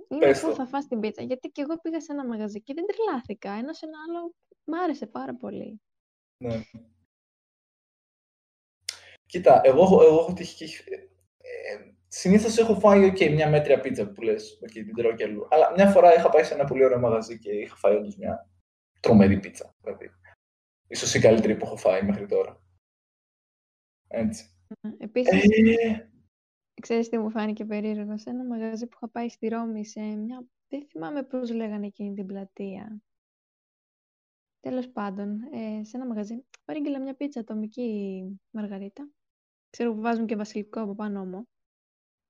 Είναι 0.08 0.20
Πες 0.20 0.40
πού 0.40 0.48
το. 0.48 0.54
θα 0.54 0.66
φας 0.66 0.86
την 0.86 1.00
πίτσα. 1.00 1.22
Γιατί 1.22 1.48
και 1.48 1.62
εγώ 1.62 1.78
πήγα 1.80 2.00
σε 2.00 2.12
ένα 2.12 2.26
μαγαζί 2.26 2.62
και 2.62 2.74
δεν 2.74 2.84
τρελάθηκα. 2.86 3.50
Ένας 3.50 3.76
σε 3.78 3.86
ένα 3.86 3.98
άλλο 4.08 4.34
μ' 4.64 4.74
άρεσε 4.74 5.06
πάρα 5.06 5.34
πολύ. 5.34 5.80
Ναι. 6.44 6.62
Κοίτα, 9.26 9.60
εγώ, 9.64 9.82
έχω- 9.82 10.02
εγώ 10.02 10.18
έχω 10.18 10.32
τύχει 10.32 10.66
και... 10.66 10.84
Ε, 11.38 11.92
συνήθως 12.08 12.58
έχω 12.58 12.74
φάει 12.80 13.12
okay, 13.12 13.30
μια 13.32 13.48
μέτρια 13.48 13.80
πίτσα 13.80 14.10
που 14.12 14.22
λες, 14.22 14.58
okay, 14.64 14.72
την 14.72 14.94
τρώω 14.94 15.14
και 15.14 15.24
αλλού. 15.24 15.46
Αλλά 15.50 15.72
μια 15.72 15.90
φορά 15.90 16.14
είχα 16.14 16.28
πάει 16.28 16.44
σε 16.44 16.54
ένα 16.54 16.64
πολύ 16.64 16.84
ωραίο 16.84 16.98
μαγαζί 16.98 17.38
και 17.38 17.52
είχα 17.52 17.76
φάει 17.76 17.94
όντως 17.96 18.16
μια 18.16 18.50
τρομερή 19.00 19.38
πίτσα. 19.40 19.74
Δηλαδή. 19.80 20.10
Ίσως 20.88 21.14
η 21.14 21.20
καλύτερη 21.20 21.56
που 21.56 21.64
έχω 21.64 21.76
φάει 21.76 22.02
μέχρι 22.02 22.26
τώρα. 22.26 22.62
Έτσι. 24.08 24.50
Επίσης, 24.98 25.42
Ε, 26.74 26.80
ξέρεις 26.82 27.08
τι 27.08 27.18
μου 27.18 27.30
φάνηκε 27.30 27.64
περίεργο; 27.64 28.18
Σε 28.18 28.30
ένα 28.30 28.44
μαγαζί 28.44 28.86
που 28.86 28.96
είχα 28.96 29.08
πάει 29.08 29.28
στη 29.28 29.48
Ρώμη, 29.48 29.86
σε 29.86 30.00
μια... 30.00 30.46
Δεν 30.68 30.86
θυμάμαι 30.86 31.22
πώς 31.22 31.52
λέγανε 31.52 31.86
εκείνη 31.86 32.14
την 32.14 32.26
πλατεία. 32.26 33.02
Τέλος 34.60 34.88
πάντων, 34.88 35.42
ε, 35.52 35.84
σε 35.84 35.96
ένα 35.96 36.06
μαγαζί 36.06 36.44
παρήγγειλα 36.64 37.00
μια 37.00 37.14
πίτσα 37.14 37.40
ατομική 37.40 38.40
μαργαρίτα. 38.50 39.08
Ξέρω 39.70 39.94
που 39.94 40.00
βάζουν 40.00 40.26
και 40.26 40.36
βασιλικό 40.36 40.80
από 40.80 40.94
πάνω 40.94 41.20
όμω. 41.20 41.48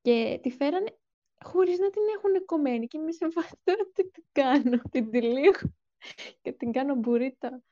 Και 0.01 0.39
τη 0.43 0.51
φέρανε 0.51 0.99
χωρίς 1.45 1.79
να 1.79 1.91
την 1.91 2.03
έχουν 2.17 2.45
κομμένη. 2.45 2.87
Και 2.87 2.99
είμαι 2.99 3.13
σε 3.13 3.31
φάση 3.31 3.55
τώρα 3.65 3.91
τι 3.93 4.11
την 4.11 4.25
κάνω. 4.33 4.79
Την 4.91 5.11
τυλίγω 5.11 5.51
και 6.43 6.53
την 6.53 6.73
κάνω 6.73 6.95
μπουρίτα. 6.95 7.63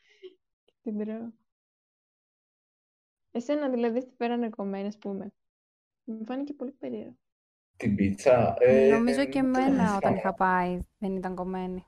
Και 0.85 0.91
την 0.91 0.99
τρώω. 0.99 1.33
Εσένα 3.31 3.71
δηλαδή 3.71 4.05
τη 4.05 4.15
φέρανε 4.17 4.49
κομμένη, 4.49 4.87
ας 4.87 4.99
πούμε. 4.99 5.33
Μου 6.05 6.25
φάνηκε 6.25 6.53
πολύ 6.55 6.73
περίεργο. 6.73 7.17
την 7.77 7.95
πίτσα. 7.97 8.57
Ε, 8.59 8.89
Νομίζω 8.89 9.25
και 9.27 9.43
δεν 9.43 9.53
το 9.53 9.61
εμένα 9.61 9.97
όταν 9.97 10.15
θυμάμαι. 10.15 10.17
είχα 10.17 10.35
πάει 10.35 10.79
δεν 10.99 11.17
ήταν 11.17 11.35
κομμένη. 11.35 11.87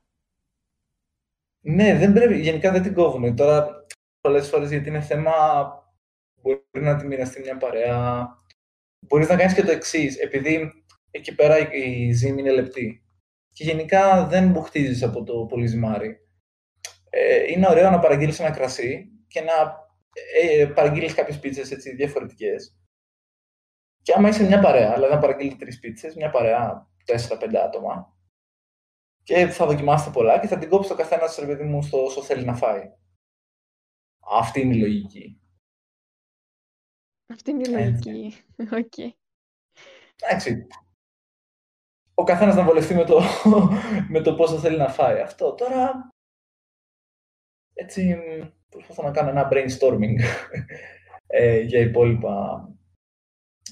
Ναι, 1.65 1.99
δεν 1.99 2.13
πρέπει, 2.13 2.41
γενικά 2.41 2.73
δεν 2.73 2.83
την 2.83 2.95
κόβουν. 2.95 3.37
Τώρα, 3.37 3.87
πολλές 4.21 4.49
φορές 4.49 4.71
γιατί 4.71 4.89
είναι 4.89 5.01
θέμα, 5.01 5.33
μπορεί 6.43 6.63
να 6.73 6.97
τη 6.97 7.07
μοιραστεί 7.07 7.41
μια 7.41 7.57
παρέα. 7.57 8.29
Μπορείς 9.07 9.29
να 9.29 9.37
κάνεις 9.37 9.55
και 9.55 9.63
το 9.63 9.71
εξή, 9.71 10.17
επειδή 10.23 10.85
εκεί 11.11 11.35
πέρα 11.35 11.59
η 11.75 12.07
η 12.09 12.13
ζύμη 12.13 12.41
είναι 12.41 12.53
λεπτή 12.53 13.05
και 13.53 13.65
γενικά 13.65 14.27
δεν 14.27 14.51
μπουχτίζεις 14.51 15.03
από 15.03 15.23
το 15.25 15.47
πολύ 15.47 15.67
ζυμάρι. 15.67 16.26
Ε, 17.19 17.53
είναι 17.53 17.69
ωραίο 17.69 17.91
να 17.91 17.99
παραγγείλεις 17.99 18.41
ένα 18.41 18.51
κρασί 18.51 19.11
και 19.27 19.41
να 19.41 19.53
ε, 20.43 20.67
παραγγείλεις 20.67 21.15
κάποιες 21.15 21.39
πίτσες 21.39 21.71
έτσι 21.71 21.95
διαφορετικές. 21.95 22.77
Και 24.03 24.13
άμα 24.17 24.29
είσαι 24.29 24.45
μια 24.45 24.61
παρέα, 24.61 24.95
δηλαδή 24.95 25.15
να 25.15 25.21
παραγγείλεις 25.21 25.57
τρεις 25.57 25.79
πίτσες, 25.79 26.15
μια 26.15 26.31
παρέα 26.31 26.91
4-5 27.07 27.55
άτομα, 27.57 28.17
και 29.23 29.47
θα 29.47 29.67
δοκιμάσετε 29.67 30.11
πολλά 30.11 30.41
και 30.41 30.47
θα 30.47 30.59
την 30.59 30.69
κόψει 30.69 30.89
το 30.89 30.95
καθένας 30.95 31.37
ρε 31.39 31.47
παιδί 31.47 31.65
μου 31.65 31.83
στο 31.83 32.05
όσο 32.05 32.23
θέλει 32.23 32.45
να 32.45 32.55
φάει. 32.55 32.93
Αυτή 34.31 34.61
είναι 34.61 34.75
η 34.75 34.79
λογική. 34.79 35.41
Αυτή 37.33 37.51
είναι 37.51 37.69
η 37.69 37.83
Έτσι. 37.83 38.09
λογική. 38.09 38.43
Οκ. 38.79 39.15
Εντάξει. 40.23 40.67
Ο 42.15 42.25
καθένας 42.25 42.55
να 42.55 42.65
βολευτεί 42.65 42.95
με 42.95 43.05
το, 43.05 43.21
με 44.13 44.21
το 44.21 44.35
πόσο 44.35 44.59
θέλει 44.59 44.77
να 44.77 44.89
φάει. 44.89 45.21
Αυτό 45.21 45.55
τώρα. 45.55 46.16
Έτσι, 47.79 48.15
μ, 48.15 48.47
προσπαθώ 48.69 49.03
να 49.03 49.11
κάνω 49.11 49.31
ένα 49.31 49.49
brainstorming 49.53 50.15
ε, 51.27 51.61
για 51.61 51.81
υπόλοιπα, 51.81 52.69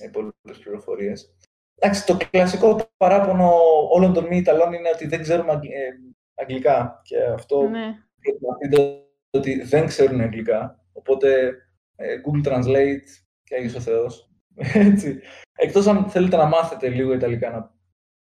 υπόλοιπες 0.05 0.59
πληροφορίες. 0.59 1.35
Εντάξει, 1.74 2.06
το 2.06 2.16
κλασικό 2.31 2.89
παράπονο 2.97 3.52
όλων 3.90 4.12
των 4.12 4.26
μη 4.26 4.36
Ιταλών 4.36 4.72
είναι 4.72 4.89
ότι 4.94 5.06
δεν 5.06 5.22
ξέρουμε 5.22 5.52
αγγ- 5.52 5.70
ε, 5.72 5.89
αγγλικά 6.35 7.01
και 7.05 7.22
αυτό 7.24 7.62
Ναι. 7.68 7.94
προσπαθείτε 8.20 9.05
ότι 9.31 9.62
δεν 9.62 9.86
ξέρουν 9.86 10.20
αγγλικά, 10.20 10.85
οπότε 10.93 11.56
ε, 11.97 12.16
Google 12.24 12.47
Translate 12.48 13.02
και 13.44 13.55
Άγιος 13.55 13.74
ο 13.74 13.81
Θεός. 13.81 14.31
Έτσι. 14.74 15.20
Εκτός 15.59 15.86
αν 15.86 16.10
θέλετε 16.10 16.36
να 16.36 16.47
μάθετε 16.47 16.89
λίγο 16.89 17.12
Ιταλικά, 17.12 17.51
να, 17.51 17.74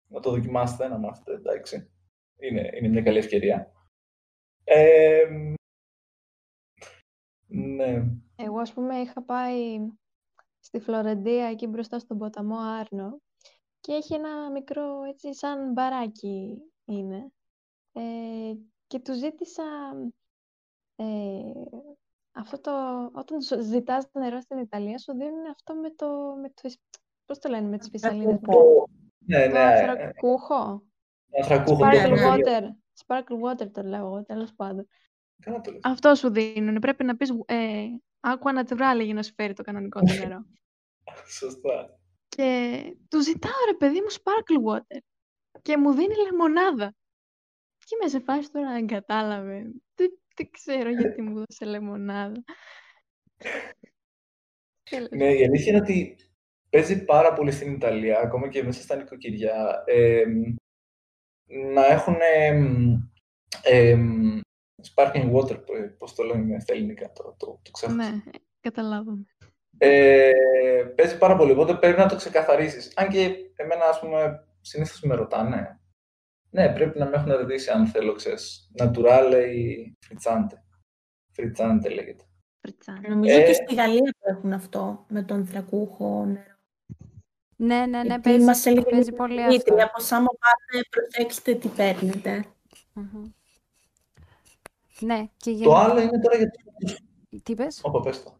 να 0.08 0.20
το 0.20 0.30
δοκιμάσετε, 0.30 0.88
να 0.88 0.98
μάθετε, 0.98 1.32
εντάξει. 1.32 1.90
Είναι, 2.38 2.70
είναι 2.74 2.88
μια 2.88 3.02
καλή 3.02 3.18
ευκαιρία. 3.18 3.72
Ε, 4.64 5.24
ναι. 7.52 8.04
Εγώ, 8.36 8.58
ας 8.58 8.72
πούμε, 8.72 8.96
είχα 8.96 9.22
πάει 9.22 9.78
στη 10.60 10.80
Φλωρεντία, 10.80 11.46
εκεί 11.46 11.66
μπροστά 11.66 11.98
στον 11.98 12.18
ποταμό 12.18 12.56
Άρνο 12.58 13.20
και 13.80 13.92
έχει 13.92 14.14
ένα 14.14 14.50
μικρό, 14.50 15.02
έτσι, 15.02 15.34
σαν 15.34 15.72
μπαράκι 15.72 16.62
είναι. 16.84 17.32
Ε, 17.92 18.52
και 18.86 18.98
του 18.98 19.14
ζήτησα 19.14 19.62
ε, 20.96 21.04
αυτό 22.32 22.60
το, 22.60 23.04
όταν 23.12 23.40
σου 23.40 23.62
ζητάς 23.62 24.08
νερό 24.12 24.40
στην 24.40 24.58
Ιταλία, 24.58 24.98
σου 24.98 25.12
δίνουν 25.12 25.46
αυτό 25.50 25.74
με 25.74 25.90
το, 25.90 26.06
με 26.40 26.48
το 26.48 26.74
πώς 27.24 27.38
το 27.38 27.48
λένε, 27.48 27.68
με 27.68 27.78
τις 27.78 27.88
φυσαλίδες. 27.88 28.40
Ναι, 29.20 29.46
Το 29.46 29.52
ναι. 29.52 29.58
ανθρακούχο. 29.58 30.82
Ανθρακούχο. 31.36 31.84
Sparkle 31.84 32.10
ναι. 32.10 32.26
water. 32.28 32.62
Sparkle 33.06 33.50
water 33.50 33.70
το 33.72 33.82
λέω 33.82 34.06
εγώ, 34.06 34.24
τέλος 34.24 34.54
πάντων. 34.54 34.86
Καλά 35.42 35.60
το 35.60 35.70
λες. 35.70 35.80
Αυτό 35.82 36.14
σου 36.14 36.30
δίνουν. 36.30 36.78
Πρέπει 36.78 37.04
να 37.04 37.16
πεις 37.16 37.30
ε, 37.46 37.86
aqua 38.20 38.64
naturale 38.64 39.04
για 39.04 39.14
να 39.14 39.22
σου 39.22 39.32
φέρει 39.34 39.52
το 39.52 39.62
κανονικό 39.62 40.00
του 40.00 40.14
νερό. 40.14 40.44
Σωστά. 41.38 41.98
Και 42.28 42.82
του 43.08 43.20
ζητάω 43.22 43.64
ρε 43.70 43.76
παιδί 43.76 44.00
μου 44.00 44.10
sparkle 44.10 44.70
water. 44.70 44.98
Και 45.62 45.76
μου 45.76 45.92
δίνει 45.92 46.14
λεμονάδα. 46.14 46.94
Και 47.78 47.96
είμαι 48.00 48.10
σε 48.10 48.20
φάση 48.20 48.50
τώρα 48.50 48.72
δεν 48.72 48.86
κατάλαβε. 48.86 49.62
Δεν, 49.94 50.18
δεν 50.36 50.50
ξέρω 50.50 50.90
γιατί 50.90 51.22
μου 51.22 51.34
δώσε 51.34 51.64
λεμονάδα. 51.64 52.44
Τέλος. 54.90 55.08
Ναι, 55.10 55.32
η 55.32 55.44
αλήθεια 55.44 55.72
είναι 55.72 55.80
ότι 55.80 56.16
παίζει 56.70 57.04
πάρα 57.04 57.32
πολύ 57.32 57.50
στην 57.50 57.72
Ιταλία, 57.72 58.18
ακόμα 58.18 58.48
και 58.48 58.62
μέσα 58.62 58.82
στα 58.82 58.96
νοικοκυριά, 58.96 59.82
εμ, 59.86 60.54
να 61.72 61.86
έχουν 61.86 62.16
εμ, 62.34 62.94
εμ, 63.62 64.40
sparkling 64.94 65.32
water, 65.32 65.64
π- 65.64 65.96
πώς 65.98 66.14
το 66.14 66.22
λέμε 66.22 66.60
στα 66.60 66.72
ελληνικά, 66.74 67.12
το, 67.12 67.34
το, 67.38 67.46
το 67.62 67.70
ξέχασα. 67.70 67.96
ναι, 67.96 68.22
καταλάβαμε. 68.60 69.24
Ε, 69.78 70.32
παίζει 70.96 71.18
πάρα 71.18 71.36
πολύ, 71.36 71.52
οπότε 71.52 71.74
πρέπει 71.74 71.98
να 71.98 72.08
το 72.08 72.16
ξεκαθαρίσεις. 72.16 72.92
Αν 72.96 73.08
και 73.08 73.36
εμένα, 73.56 73.84
ας 73.84 74.00
πούμε, 74.00 74.46
συνήθως 74.60 75.00
με 75.02 75.14
ρωτάνε. 75.14 75.80
Ναι, 76.50 76.72
πρέπει 76.72 76.98
να 76.98 77.06
με 77.06 77.16
έχουν 77.16 77.32
ρωτήσει 77.32 77.70
αν 77.70 77.86
θέλω, 77.86 78.12
ξέρεις, 78.12 78.70
naturale 78.78 79.44
ή 79.54 79.96
frizzante. 80.08 80.56
Frizzante 81.36 81.94
λέγεται. 81.94 82.24
Φριτσάνη. 82.60 83.08
Νομίζω 83.08 83.38
Ε, 83.40 83.42
και 83.44 83.52
στη 83.52 83.74
Γαλλία 83.74 84.02
το 84.02 84.36
έχουν 84.36 84.52
αυτό 84.52 85.04
με 85.08 85.22
τον 85.22 85.36
ανθρακούχο 85.36 86.24
νερό. 86.24 86.56
Ναι, 87.56 87.78
ναι, 87.78 87.86
ναι, 87.86 88.00
Γιατί 88.02 88.20
παίζει, 88.22 88.44
μας 88.44 88.66
έλεγε 88.66 88.90
παίζει 88.90 89.08
μια 89.10 89.18
πολύ 89.18 89.42
Δημήτρη, 89.42 89.72
αυτό. 89.72 89.84
Από 89.84 90.00
Σάμο 90.00 90.26
πάτε, 90.28 90.84
προσέξτε 90.90 91.54
τι 91.54 91.68
παίρνετε. 91.68 92.44
Μμμ. 92.92 93.30
Ναι, 95.04 95.26
και 95.36 95.50
Το 95.50 95.56
γενικά... 95.56 95.78
άλλο 95.78 96.00
είναι 96.00 96.18
τώρα 96.20 96.36
για 96.36 96.50
τους... 96.50 96.94
Τι 97.42 97.52
είπες; 97.52 97.80
Όπα, 97.82 98.00
πες 98.00 98.22
το. 98.22 98.36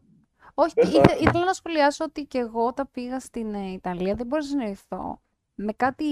Όχι, 0.53 0.73
Πες 0.73 0.89
το, 0.89 0.97
ήθε- 0.97 1.09
άκουσα. 1.11 1.29
ήθελα 1.29 1.45
να 1.45 1.53
σχολιάσω 1.53 2.03
ότι 2.05 2.25
και 2.25 2.37
εγώ 2.37 2.65
όταν 2.65 2.89
πήγα 2.91 3.19
στην 3.19 3.53
ε, 3.53 3.71
Ιταλία 3.71 4.15
δεν 4.15 4.27
μπορούσα 4.27 4.55
να 4.55 4.61
συνειδηθώ 4.61 5.21
με 5.55 5.73
κάτι 5.73 6.05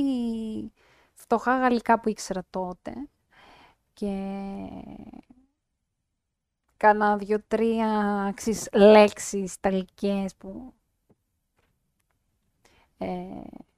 φτωχά 1.14 1.58
γαλλικά 1.58 2.00
που 2.00 2.10
ήξερα 2.10 2.44
τότε 2.50 2.94
και 3.94 4.28
κάνα 6.78 7.18
δύο-τρία 7.18 8.32
ξέρεις, 8.36 8.70
λέξεις 8.74 9.54
ιταλικές 9.54 10.36
που, 10.36 10.74
ε, 12.98 13.06
που 13.06 13.71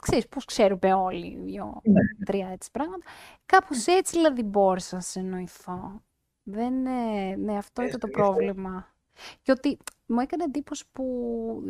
ξέρεις 0.00 0.28
πώς 0.28 0.44
ξέρουμε 0.44 0.94
όλοι 0.94 1.36
δύο-τρία 1.44 2.48
έτσι 2.48 2.70
πράγματα. 2.70 3.06
Κάπως 3.46 3.86
έτσι 3.86 4.16
δηλαδή 4.16 4.42
μπόρεσα 4.42 4.94
να 4.94 5.00
συνεννοηθώ. 5.02 6.02
Δεν, 6.42 6.86
ε, 6.86 7.36
ναι, 7.36 7.56
αυτό 7.56 7.82
ήταν 7.82 8.00
το 8.00 8.06
συνήθως. 8.06 8.28
πρόβλημα. 8.28 8.94
Και 9.42 9.50
ότι 9.52 9.78
μου 10.06 10.20
έκανε 10.20 10.44
εντύπωση 10.44 10.84
που 10.92 11.04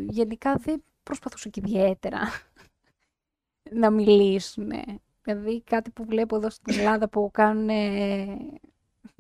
γενικά 0.09 0.55
δεν 0.57 0.83
προσπαθούσε 1.03 1.49
και 1.49 1.61
ιδιαίτερα 1.65 2.21
να 3.71 3.91
μιλήσουν. 3.91 4.71
Δηλαδή 5.23 5.63
κάτι 5.63 5.91
που 5.91 6.05
βλέπω 6.05 6.37
εδώ 6.37 6.51
στην 6.51 6.79
Ελλάδα 6.79 7.09
που 7.09 7.31
κάνουν 7.33 7.69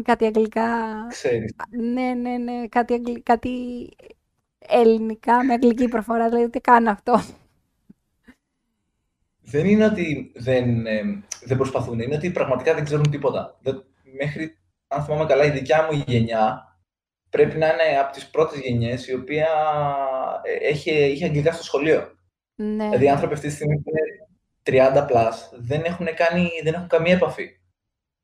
κάτι 0.02 0.24
αγγλικά. 0.24 1.06
Ξέρεις. 1.08 1.54
Ναι, 1.70 2.14
ναι, 2.14 2.36
ναι, 2.38 2.68
κάτι, 2.68 2.94
αγγλ- 2.94 3.22
κάτι 3.22 3.88
ελληνικά 4.58 5.44
με 5.44 5.52
αγγλική 5.52 5.88
προφορά. 5.88 6.28
Δηλαδή 6.28 6.50
τι 6.50 6.60
κάνω 6.60 6.90
αυτό; 6.90 7.14
Δεν 9.42 9.66
είναι 9.66 9.84
ότι 9.84 10.32
δεν, 10.36 10.86
ε, 10.86 11.02
δεν 11.44 11.56
προσπαθούν, 11.56 12.00
είναι 12.00 12.14
ότι 12.14 12.30
πραγματικά 12.30 12.74
δεν 12.74 12.84
ξέρουν 12.84 13.10
τίποτα. 13.10 13.58
Δεν- 13.62 13.84
μέχρι, 14.18 14.56
αν 14.88 15.04
θυμάμαι 15.04 15.26
καλά, 15.26 15.44
η 15.44 15.50
δικιά 15.50 15.88
μου 15.90 16.02
γενιά 16.06 16.64
πρέπει 17.30 17.58
να 17.58 17.66
είναι 17.66 17.98
από 17.98 18.12
τις 18.12 18.30
πρώτες 18.30 18.60
γενιές 18.60 19.08
η 19.08 19.14
οποία 19.14 19.48
ε, 20.42 20.68
έχει, 20.68 20.90
είχε 20.90 21.24
αγγλικά 21.24 21.52
στο 21.52 21.62
σχολείο. 21.62 22.18
Ναι. 22.54 22.84
Δηλαδή, 22.84 23.04
οι 23.04 23.08
άνθρωποι 23.10 23.34
αυτή 23.34 23.46
τη 23.48 23.54
στιγμή 23.54 23.78
που 23.80 23.90
είναι 23.90 24.28
30 24.62 25.06
plus 25.06 25.32
δεν 25.52 25.84
έχουν, 25.84 26.06
κάνει, 26.16 26.48
δεν 26.62 26.74
έχουν 26.74 26.88
καμία 26.88 27.14
επαφή. 27.14 27.60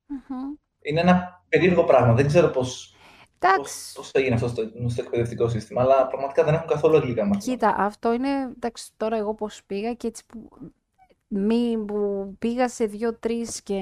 Μμμ. 0.06 0.54
Είναι 0.82 1.00
ένα 1.00 1.44
περίεργο 1.48 1.84
πράγμα. 1.84 2.14
Δεν 2.14 2.26
ξέρω 2.26 2.48
πώς, 2.48 2.96
πώς, 3.38 3.50
Εντάξει. 3.50 3.94
πώς 3.94 4.10
θα 4.10 4.20
γίνει 4.20 4.34
αυτό 4.34 4.48
στο, 4.48 4.62
στο 4.86 5.02
εκπαιδευτικό 5.02 5.48
σύστημα, 5.48 5.82
αλλά 5.82 6.06
πραγματικά 6.06 6.44
δεν 6.44 6.54
έχουν 6.54 6.66
καθόλου 6.66 6.96
αγγλικά 6.96 7.24
μαθήματα. 7.24 7.66
Κοίτα, 7.68 7.84
αυτό 7.84 8.12
είναι, 8.12 8.28
εντάξει, 8.28 8.90
τώρα 8.96 9.16
εγώ 9.16 9.34
πώς 9.34 9.62
πήγα 9.66 9.94
και 9.94 10.06
έτσι 10.06 10.26
που, 10.26 10.48
μη, 11.36 11.84
που 11.84 12.34
πήγα 12.38 12.68
σε 12.68 12.86
δύο-τρεις 12.86 13.62
και 13.62 13.74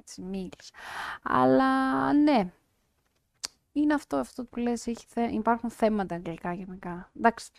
έτσι 0.00 0.22
μίλησα. 0.22 0.74
Αλλά 1.22 2.12
ναι, 2.12 2.52
είναι 3.72 3.94
αυτό, 3.94 4.16
αυτό 4.16 4.44
που 4.44 4.58
λες, 4.58 4.86
έχει, 4.86 5.06
θε- 5.08 5.32
υπάρχουν 5.32 5.70
θέματα 5.70 6.14
αγγλικά 6.14 6.52
γενικά. 6.52 7.10
Εντάξει, 7.16 7.50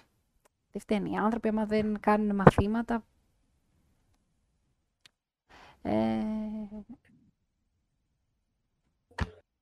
δεν 0.72 0.82
φταίνει. 0.82 1.12
Οι 1.12 1.16
άνθρωποι 1.18 1.48
άμα 1.48 1.66
δεν 1.66 2.00
κάνουν 2.00 2.36
μαθήματα, 2.36 3.06
ε, 5.82 5.92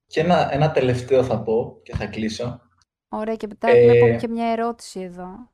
Και 0.07 0.19
ένα, 0.19 0.53
ένα 0.53 0.71
τελευταίο 0.71 1.23
θα 1.23 1.43
πω 1.43 1.79
και 1.83 1.95
θα 1.95 2.07
κλείσω. 2.07 2.61
ωραία 3.09 3.35
και 3.35 3.47
μετά 3.47 3.67
Ε, 3.67 3.75
βλέπω 3.75 4.09
και 4.09 4.27
μια 4.27 4.47
ερώτηση 4.51 4.99
εδώ. 4.99 5.51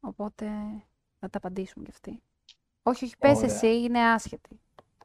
Οπότε 0.00 0.46
θα 1.18 1.30
τα 1.30 1.38
απαντήσουμε 1.38 1.84
κι 1.84 1.90
αυτοί. 1.90 2.22
Όχι, 2.88 3.04
όχι, 3.04 3.14
πες 3.18 3.36
Ωραία. 3.36 3.54
εσύ, 3.54 3.66
είναι 3.80 3.98
άσχετη. 4.00 4.60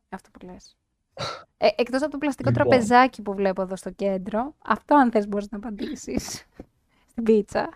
Αυτό 0.10 0.30
που 0.32 0.46
λες. 0.46 0.78
Ε, 1.58 1.68
εκτός 1.78 2.02
από 2.02 2.12
το 2.12 2.18
πλαστικό 2.18 2.50
Λοιπόν. 2.50 2.64
τραπεζάκι 2.70 3.22
που 3.22 3.34
βλέπω 3.34 3.62
εδώ 3.62 3.76
στο 3.76 3.92
κέντρο, 3.92 4.56
αυτό 4.66 4.96
αν 4.96 5.12
θες 5.12 5.28
μπορείς 5.28 5.50
να 5.52 5.58
απαντήσεις. 5.58 6.48
Στην 7.12 7.24
πίτσα. 7.24 7.76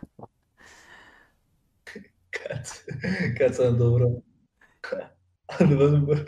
Κάτσε, 2.30 2.84
κάτσε 3.38 3.70
να 3.70 3.78
το 3.78 3.92
βρω. 3.94 4.24
Αν 5.46 5.68
δεν 5.68 5.78
δώσω- 5.78 6.24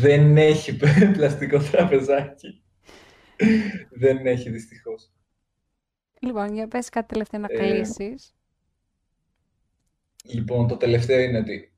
Δεν 0.00 0.36
έχει 0.36 0.76
πλαστικό 1.16 1.58
τραπεζάκι. 1.58 2.62
Δεν 3.90 4.26
έχει 4.26 4.50
δυστυχώς. 4.50 5.12
Λοιπόν, 6.20 6.54
για 6.54 6.68
πες 6.68 6.88
κάτι 6.88 7.06
τελευταίο 7.06 7.40
να 7.40 7.46
Ε, 7.50 7.56
κλείσεις. 7.56 8.34
Λοιπόν, 10.24 10.68
το 10.68 10.76
τελευταίο 10.76 11.20
είναι 11.20 11.38
ότι 11.38 11.52
ε, 11.52 11.70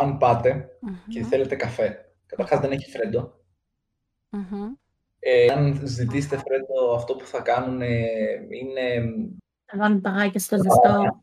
αν 0.00 0.18
πάτε 0.18 0.68
και 1.08 1.20
Μμμ, 1.20 1.28
θέλετε 1.28 1.56
καφέ, 1.56 2.14
καταρχάς 2.26 2.60
δεν 2.60 2.70
έχει 2.72 2.90
φρέντο. 2.90 3.40
μμμ. 4.30 4.72
Ε, 5.18 5.52
αν 5.52 5.80
ζητήσετε 5.84 6.36
φρέντο, 6.36 6.94
αυτό 6.94 7.16
που 7.16 7.26
θα 7.26 7.40
κάνουν 7.40 7.82
ε, 7.82 7.96
είναι... 8.50 9.04
Θα 9.64 9.78
βάλουν 9.78 10.00
παγάκια 10.00 10.40
στο 10.40 10.56
ζεστό. 10.56 11.20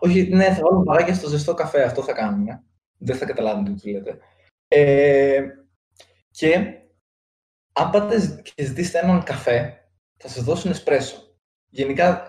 Όχι, 0.00 0.28
ναι, 0.28 0.54
θα 0.54 0.60
βάλουν 0.62 0.84
παράγια 0.84 1.14
στο 1.14 1.28
ζεστό 1.28 1.54
καφέ, 1.54 1.82
αυτό 1.84 2.02
θα 2.02 2.12
κάνουν. 2.12 2.48
ε. 2.48 2.62
Δεν 2.98 3.16
θα 3.16 3.24
καταλάβουν 3.26 3.64
τι 3.64 3.72
τους 3.72 3.84
λέτε. 3.84 4.18
Ε, 4.68 5.46
και 6.30 6.54
αν 7.72 7.90
πάτε 7.90 8.20
ζ- 8.20 8.40
και 8.42 8.64
ζητήσετε 8.64 8.98
έναν 8.98 9.22
καφέ, 9.22 9.88
θα 10.16 10.28
σας 10.28 10.44
δώσουν 10.44 10.70
εσπρέσο. 10.70 11.36
Γενικά, 11.68 12.22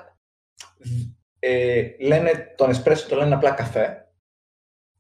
δ- 0.77 1.11
ε, 1.39 1.95
λένε 1.99 2.53
τον 2.57 2.69
εσπρέσο 2.69 3.07
το 3.09 3.15
λένε 3.15 3.35
απλά 3.35 3.51
καφέ 3.51 4.02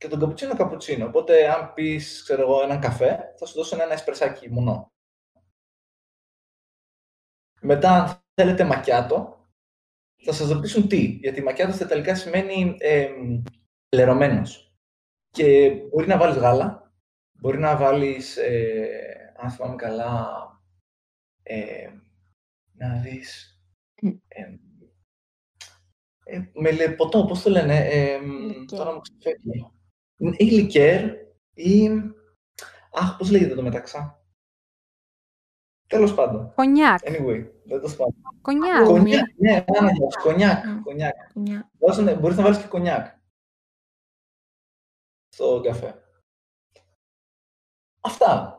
και 0.03 0.09
τον 0.09 0.19
καπουτσίνο 0.19 0.55
καπουτσίνο. 0.55 1.05
Οπότε, 1.05 1.49
αν 1.49 1.73
πεις, 1.73 2.23
ξέρω 2.23 2.41
εγώ, 2.41 2.61
έναν 2.61 2.79
καφέ, 2.79 3.33
θα 3.37 3.45
σου 3.45 3.53
δώσουν 3.53 3.79
ένα 3.79 3.93
εσπρεσάκι 3.93 4.49
μονό. 4.49 4.91
Μετά, 7.61 7.89
αν 8.03 8.23
θέλετε 8.33 8.63
μακιάτο, 8.63 9.47
θα 10.23 10.33
σας 10.33 10.49
ρωτήσουν 10.49 10.87
τι. 10.87 11.05
Γιατί 11.05 11.41
μακιάτος 11.43 11.75
στα 11.75 11.85
Ιταλικά 11.85 12.15
σημαίνει 12.15 12.75
ε, 12.79 13.09
λερωμένος. 13.95 14.75
Και 15.29 15.69
μπορεί 15.89 16.07
να 16.07 16.17
βάλεις 16.17 16.37
γάλα, 16.37 16.93
μπορεί 17.39 17.57
να 17.57 17.77
βάλεις, 17.77 18.37
ε, 18.37 19.33
αν 19.37 19.51
θυμάμαι 19.51 19.75
καλά, 19.75 20.41
Ε, 21.43 21.89
να 22.73 22.95
δεις... 23.01 23.57
Μμ. 24.01 24.09
Ε, 24.27 24.57
ε, 26.25 26.49
με 26.53 26.71
λε- 26.71 26.95
ποτό, 26.95 27.25
πώς 27.25 27.41
το 27.41 27.49
λένε, 27.49 27.77
ε, 27.77 28.19
Λικέρ. 28.19 28.77
τώρα 28.77 28.93
μου 28.93 28.99
ξεφεύγει. 29.01 29.71
Ή 30.31 30.43
λικέρ 30.43 31.15
ή... 31.53 31.87
Αχ, 32.91 33.17
πώς 33.17 33.31
λέγεται 33.31 33.55
το 33.55 33.61
μεταξά; 33.61 34.23
Τέλος 35.87 36.13
πάντων. 36.13 36.53
Κονιάκ. 36.55 36.99
Anyway, 37.03 37.51
δεν 37.63 37.81
το 37.81 37.87
σπάω. 37.87 38.07
Κονιάκ. 38.41 38.85
Κονιάκ, 38.85 39.25
ναι, 39.37 39.63
Άννα, 39.79 39.91
κονιάκ, 40.23 40.65
Μμ. 40.65 40.81
κονιάκ. 40.81 41.15
Μια. 41.35 41.71
Δώσε, 41.79 42.15
μπορείς 42.15 42.37
να 42.37 42.43
βάλεις 42.43 42.57
και 42.57 42.67
κονιάκ. 42.67 43.17
Στο 45.29 45.61
καφέ. 45.63 46.03
Αυτά. 48.01 48.57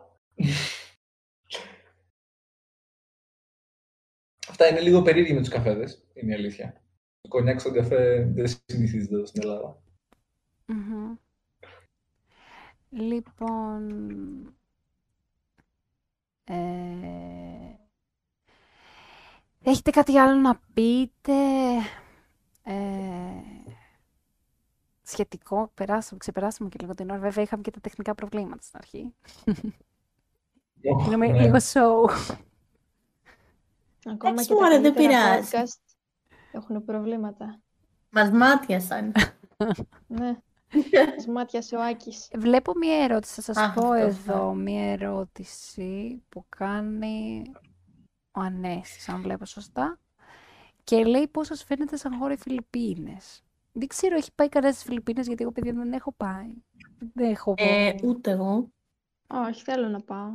Αυτά 4.49 4.69
είναι 4.69 4.81
λίγο 4.81 5.03
περίεργοι 5.03 5.33
με 5.33 5.41
τους 5.41 5.49
καφέδες, 5.49 6.07
είναι 6.15 6.33
η 6.33 6.35
αλήθεια. 6.35 6.83
Το 7.21 7.29
κονιάκ 7.29 7.61
στον 7.61 7.73
καφέ 7.73 8.25
δεν 8.35 8.47
συνηθίζεται 8.67 9.15
εδώ 9.15 9.27
στην 9.27 9.43
Ελλάδα. 9.43 9.83
Μμμ. 10.67 11.15
Λοιπόν, 12.97 13.89
ε, 16.45 16.55
έχετε 19.63 19.91
κάτι 19.91 20.19
άλλο 20.19 20.41
να 20.41 20.61
πείτε; 20.75 21.33
Ε, 22.63 22.75
σχετικό, 25.03 25.71
περάσαμε, 25.75 26.19
ξεπεράσαμε 26.19 26.69
και 26.69 26.77
λίγο 26.81 26.95
την 26.95 27.11
ώρα. 27.11 27.19
Βέβαια 27.19 27.45
είχαμε 27.45 27.63
και 27.63 27.71
τα 27.71 27.81
τεχνικά 27.81 28.15
προβλήματα 28.15 28.63
στην 28.63 28.79
αρχή. 28.79 29.15
Γίναμε 31.05 31.27
Ναι. 31.27 31.41
λίγο 31.41 31.57
show. 31.57 32.11
Ακόμα 34.07 34.31
Εντάξει, 34.31 34.47
και 34.49 34.55
τα 34.55 34.61
μωρέ, 34.61 34.81
δεν 34.81 34.95
καλύτερα 34.95 35.39
πειράζει. 35.39 35.51
podcast 35.53 35.97
έχουν 36.53 36.85
προβλήματα. 36.85 37.61
Μας 38.11 38.31
μάτιασαν. 38.31 39.13
Ναι, 40.07 40.39
μας 41.15 41.27
μάτιασε 41.27 41.77
ο 41.77 41.83
Άκης. 41.83 42.31
Βλέπω 42.35 42.73
μία 42.79 42.97
ερώτηση, 43.05 43.35
θα 43.35 43.41
σας 43.53 43.57
Α, 43.57 43.73
πω 43.73 43.81
αυτό 43.81 43.93
εδώ, 43.93 44.33
θα- 44.33 44.55
μία 44.55 44.93
ερώτηση 44.93 46.23
που 46.29 46.45
κάνει 46.49 47.43
ο 48.33 48.41
Ανέσης, 48.41 49.09
αν 49.09 49.23
βλέπω 49.23 49.45
σωστά. 49.45 49.99
Και 50.85 51.05
λέει 51.05 51.29
πώς 51.29 51.47
σας 51.47 51.65
φαίνεται 51.65 51.97
σαν 51.97 52.15
χώρα 52.19 52.33
οι 52.33 52.37
Φιλιππίνες. 52.37 53.43
Δεν 53.73 53.89
ξέρω, 53.89 54.17
έχει 54.17 54.31
πάει 54.35 54.49
κανένας 54.49 54.75
στις 54.75 54.87
Φιλιππίνες, 54.87 55.27
γιατί 55.27 55.43
εγώ 55.43 55.53
παιδιά 55.53 55.73
δεν 55.73 55.93
έχω 55.93 56.13
πάει. 56.13 56.55
Δεν 57.15 57.31
έχω... 57.31 57.55
Ε, 57.57 57.95
ούτε 58.05 58.31
εγώ. 58.31 58.69
Όχι, 59.27 59.63
θέλω 59.63 59.89
να 59.89 60.01
πάω. 60.01 60.31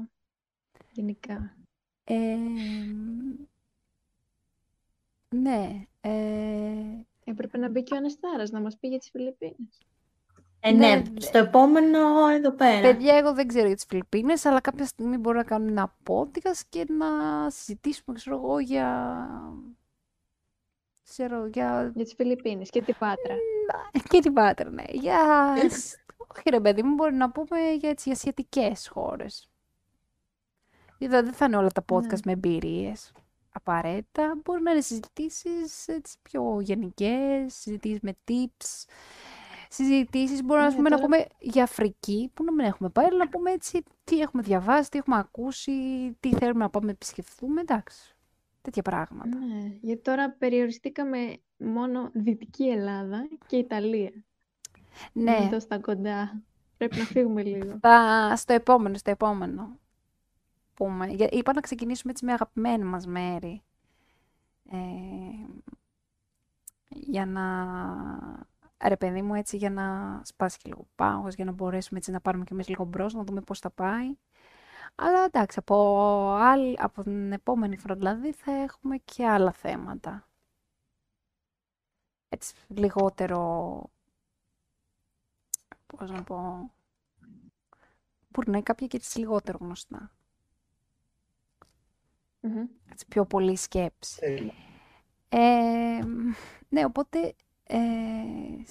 Γενικά. 0.91 1.57
Ε, 2.03 2.37
ναι, 5.35 5.85
ε, 6.01 6.73
Έπρεπε 7.23 7.57
να 7.57 7.69
μπει 7.69 7.83
και 7.83 7.93
ο 7.93 7.97
Ανεστάρας 7.97 8.49
να 8.49 8.61
μας 8.61 8.77
πει 8.77 8.87
για 8.87 8.97
τις 8.99 9.09
Φιλιππίνες. 9.09 9.77
Ε, 10.59 10.71
ναι, 10.71 10.95
Ναι, 10.95 11.03
στο 11.19 11.37
επόμενο 11.37 12.27
εδώ 12.27 12.51
πέρα. 12.51 12.81
παιδιά, 12.81 13.15
εγώ 13.17 13.33
δεν 13.33 13.47
ξέρω 13.47 13.65
για 13.67 13.75
τις 13.75 13.85
Φιλιππίνες, 13.87 14.45
αλλά 14.45 14.61
κάποια 14.61 14.85
στιγμή 14.85 15.17
μπορούμε 15.17 15.41
να 15.43 15.47
κάνουμε 15.49 15.71
ένα 15.71 15.95
podcast 16.07 16.61
και 16.69 16.85
να 16.89 17.07
συζητήσουμε, 17.49 18.17
ξέρω 18.17 18.35
εγώ, 18.35 18.59
για... 18.59 19.17
Ξέρω, 21.03 21.45
για 21.45 21.91
Για 21.95 22.03
τις 22.03 22.13
Φιλιππίνες 22.13 22.69
και 22.69 22.81
την 22.81 22.95
Πάτρα. 22.99 23.35
Και 24.09 24.19
την 24.19 24.33
Πάτρα, 24.33 24.69
ναι. 24.69 24.83
Για... 24.91 25.17
Όχι 26.17 26.49
ρε 26.49 26.59
παιδί 26.59 26.83
μου, 26.83 26.93
μπορεί 26.93 27.13
να 27.13 27.31
πούμε 27.31 27.57
για 27.79 27.93
τις 27.93 28.07
ασιατικές 28.07 28.87
χώρες. 28.87 29.49
Δηλαδή 30.97 31.25
δεν 31.25 31.33
θα 31.33 31.45
είναι 31.45 31.57
όλα 31.57 31.69
τα 31.69 31.85
podcast 31.91 32.03
Ναι. 32.09 32.19
με 32.25 32.31
εμπειρίες. 32.31 33.11
Απαραίτητα. 33.51 34.39
Μπορεί 34.43 34.61
να 34.61 34.71
είναι 34.71 34.81
συζητήσεις 34.81 35.87
έτσι, 35.87 36.15
πιο 36.21 36.59
γενικές, 36.61 37.53
συζητήσεις 37.53 37.99
με 38.01 38.15
tips, 38.27 38.85
συζητήσεις. 39.69 40.43
Μπορούμε 40.43 40.65
ας 40.65 40.71
Ναι, 40.71 40.77
πούμε, 40.77 40.89
να 40.89 40.95
τώρα- 40.95 41.07
πούμε 41.07 41.25
για 41.39 41.63
Αφρική, 41.63 42.31
που 42.33 42.43
να 42.43 42.51
μην 42.51 42.65
έχουμε 42.65 42.89
πάει, 42.89 43.05
αλλά 43.05 43.17
να 43.17 43.29
πούμε 43.29 43.51
έτσι 43.51 43.83
τι 44.03 44.19
έχουμε 44.19 44.41
διαβάσει, 44.43 44.89
τι 44.89 44.97
έχουμε 44.97 45.17
ακούσει, 45.17 45.71
τι 46.19 46.33
θέλουμε 46.35 46.59
να 46.59 46.69
πάμε 46.69 46.85
να 46.85 46.91
επισκεφθούμε, 46.91 47.61
εντάξει. 47.61 48.15
Τέτοια 48.61 48.81
πράγματα. 48.81 49.37
Ναι, 49.37 49.77
γιατί 49.81 50.01
τώρα 50.01 50.29
περιοριστήκαμε 50.31 51.37
μόνο 51.57 52.09
Δυτική 52.13 52.63
Ελλάδα 52.69 53.27
και 53.47 53.57
Ιταλία. 53.57 54.11
Ναι. 55.13 55.35
Εδώ 55.39 55.59
στα 55.59 55.79
κοντά. 55.79 56.41
Πρέπει 56.77 56.97
να 56.97 57.03
φύγουμε 57.03 57.43
λίγο. 57.43 57.77
Θα, 57.81 58.33
στο 58.35 58.53
επόμενο, 58.53 58.97
στο 58.97 59.11
επόμενο. 59.11 59.79
Πούμε. 60.73 61.07
Για- 61.07 61.29
Είπα 61.31 61.53
να 61.53 61.61
ξεκινήσουμε 61.61 62.11
έτσι 62.11 62.25
με 62.25 62.31
αγαπημένα 62.33 62.85
μας 62.85 63.05
μέρη. 63.07 63.61
Ε, 64.71 64.77
για 66.89 67.25
να... 67.25 67.43
Ρε 68.83 68.97
παιδί 68.97 69.21
μου, 69.21 69.33
έτσι 69.33 69.57
για 69.57 69.69
να 69.69 70.19
σπάσει 70.23 70.57
και 70.57 70.69
λίγο 70.69 70.87
πάγος, 70.95 71.35
για 71.35 71.45
να 71.45 71.51
μπορέσουμε 71.51 71.99
έτσι 71.99 72.11
να 72.11 72.21
πάρουμε 72.21 72.43
και 72.43 72.53
εμείς 72.53 72.67
λίγο 72.67 72.83
μπρος, 72.83 73.13
να 73.13 73.23
δούμε 73.23 73.41
πώς 73.41 73.59
θα 73.59 73.69
πάει. 73.69 74.17
Αλλά 74.95 75.23
εντάξει, 75.23 75.59
από, 75.59 76.31
άλλη, 76.33 76.75
από 76.79 77.03
την 77.03 77.31
επόμενη 77.31 77.77
φορά 77.77 77.95
δηλαδή 77.95 78.31
θα 78.31 78.51
έχουμε 78.51 78.97
και 78.97 79.27
άλλα 79.27 79.51
θέματα. 79.51 80.27
Έτσι, 82.29 82.53
λιγότερο... 82.67 83.83
Πώς 85.87 86.11
να 86.11 86.23
πω... 86.23 86.71
Μπορεί 88.29 88.49
να 88.49 88.53
είναι 88.53 88.63
κάποια 88.63 88.87
και 88.87 88.97
έτσι 88.97 89.19
λιγότερο 89.19 89.57
γνωστά. 89.61 90.11
Μμμ. 92.39 92.67
Έτσι, 92.91 93.05
πιο 93.07 93.25
πολύ 93.25 93.55
σκέψη. 93.55 94.19
Τέλεια. 94.19 94.53
Ε, 95.29 95.99
ναι, 96.69 96.85
οπότε 96.85 97.35
ε, 97.69 97.79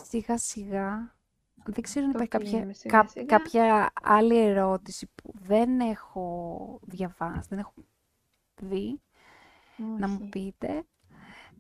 σιγά 0.09 0.39
σιγά 0.39 1.17
δεν 1.65 1.83
ξέρω 1.83 2.07
αν 2.07 2.13
Το 2.13 2.21
υπάρχει 2.23 2.29
κάποια, 2.29 2.51
πηγαίνουμε 2.51 2.73
σιγά 2.73 2.99
κά- 2.99 3.11
σιγά. 3.11 3.25
κάποια 3.27 3.93
άλλη 4.03 4.39
ερώτηση 4.39 5.11
που 5.15 5.33
δεν 5.35 5.81
έχω 5.81 6.81
διαβάσει, 6.83 7.49
δεν 7.51 7.59
έχω 7.59 7.73
δει, 8.61 9.01
να 9.77 10.09
μου 10.09 10.19
Όχι. 10.21 10.29
πείτε. 10.29 10.85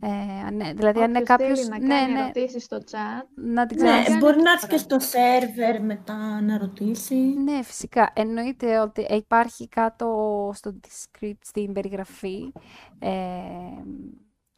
Ε, 0.00 0.50
ναι, 0.50 0.72
δηλαδή 0.72 1.00
αν 1.02 1.08
είναι 1.14 1.22
Όποιος 1.22 1.38
κάποιος... 1.38 1.58
θέλει 1.60 1.70
να 1.70 1.78
ναι, 1.78 1.86
κάνει 1.88 2.12
ναι, 2.12 2.20
ερωτήσεις 2.20 2.64
στο 2.64 2.76
chat, 2.90 3.26
να 3.34 3.66
την 3.66 3.78
Ναι, 3.78 4.02
ξανα... 4.02 4.16
μπορεί 4.16 4.36
να 4.36 4.42
το 4.42 4.50
έρθει 4.50 4.66
και 4.66 4.76
στο 4.76 4.98
σερβερ 5.00 5.82
μετά 5.84 6.40
να 6.40 6.58
ρωτήσει. 6.58 7.14
Ναι, 7.14 7.62
φυσικά. 7.62 8.12
Εννοείται 8.14 8.78
ότι 8.80 9.00
υπάρχει 9.00 9.68
κάτω 9.68 10.50
στο 10.54 10.80
descript, 10.86 11.38
στην 11.40 11.72
περιγραφή, 11.72 12.52
ε, 12.98 13.10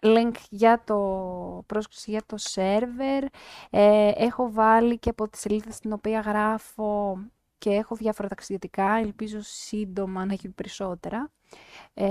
link 0.02 0.32
για 0.50 0.82
το 0.84 0.98
πρόσκληση 1.66 2.10
για 2.10 2.22
το 2.26 2.36
σερβερ. 2.36 3.24
Ε, 3.70 4.12
έχω 4.14 4.52
βάλει 4.52 4.98
και 4.98 5.10
από 5.10 5.28
τη 5.28 5.38
σελίδα 5.38 5.70
στην 5.70 5.92
οποία 5.92 6.20
γράφω 6.20 7.18
και 7.58 7.70
έχω 7.70 7.94
διάφορα 7.94 8.28
ταξιδιωτικά. 8.28 8.92
Ελπίζω 8.96 9.38
σύντομα 9.40 10.24
να 10.24 10.32
έχει 10.32 10.48
περισσότερα. 10.48 11.30
Ε, 11.94 12.06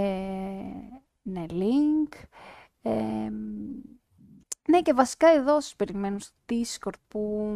ναι, 1.22 1.46
link. 1.50 2.14
Ε, 2.82 3.30
ναι, 4.68 4.82
και 4.82 4.94
βασικά 4.94 5.28
εδώ 5.28 5.62
σας 5.62 5.76
περιμένω 5.76 6.20
στο 6.20 6.36
Discord 6.50 7.00
που... 7.08 7.54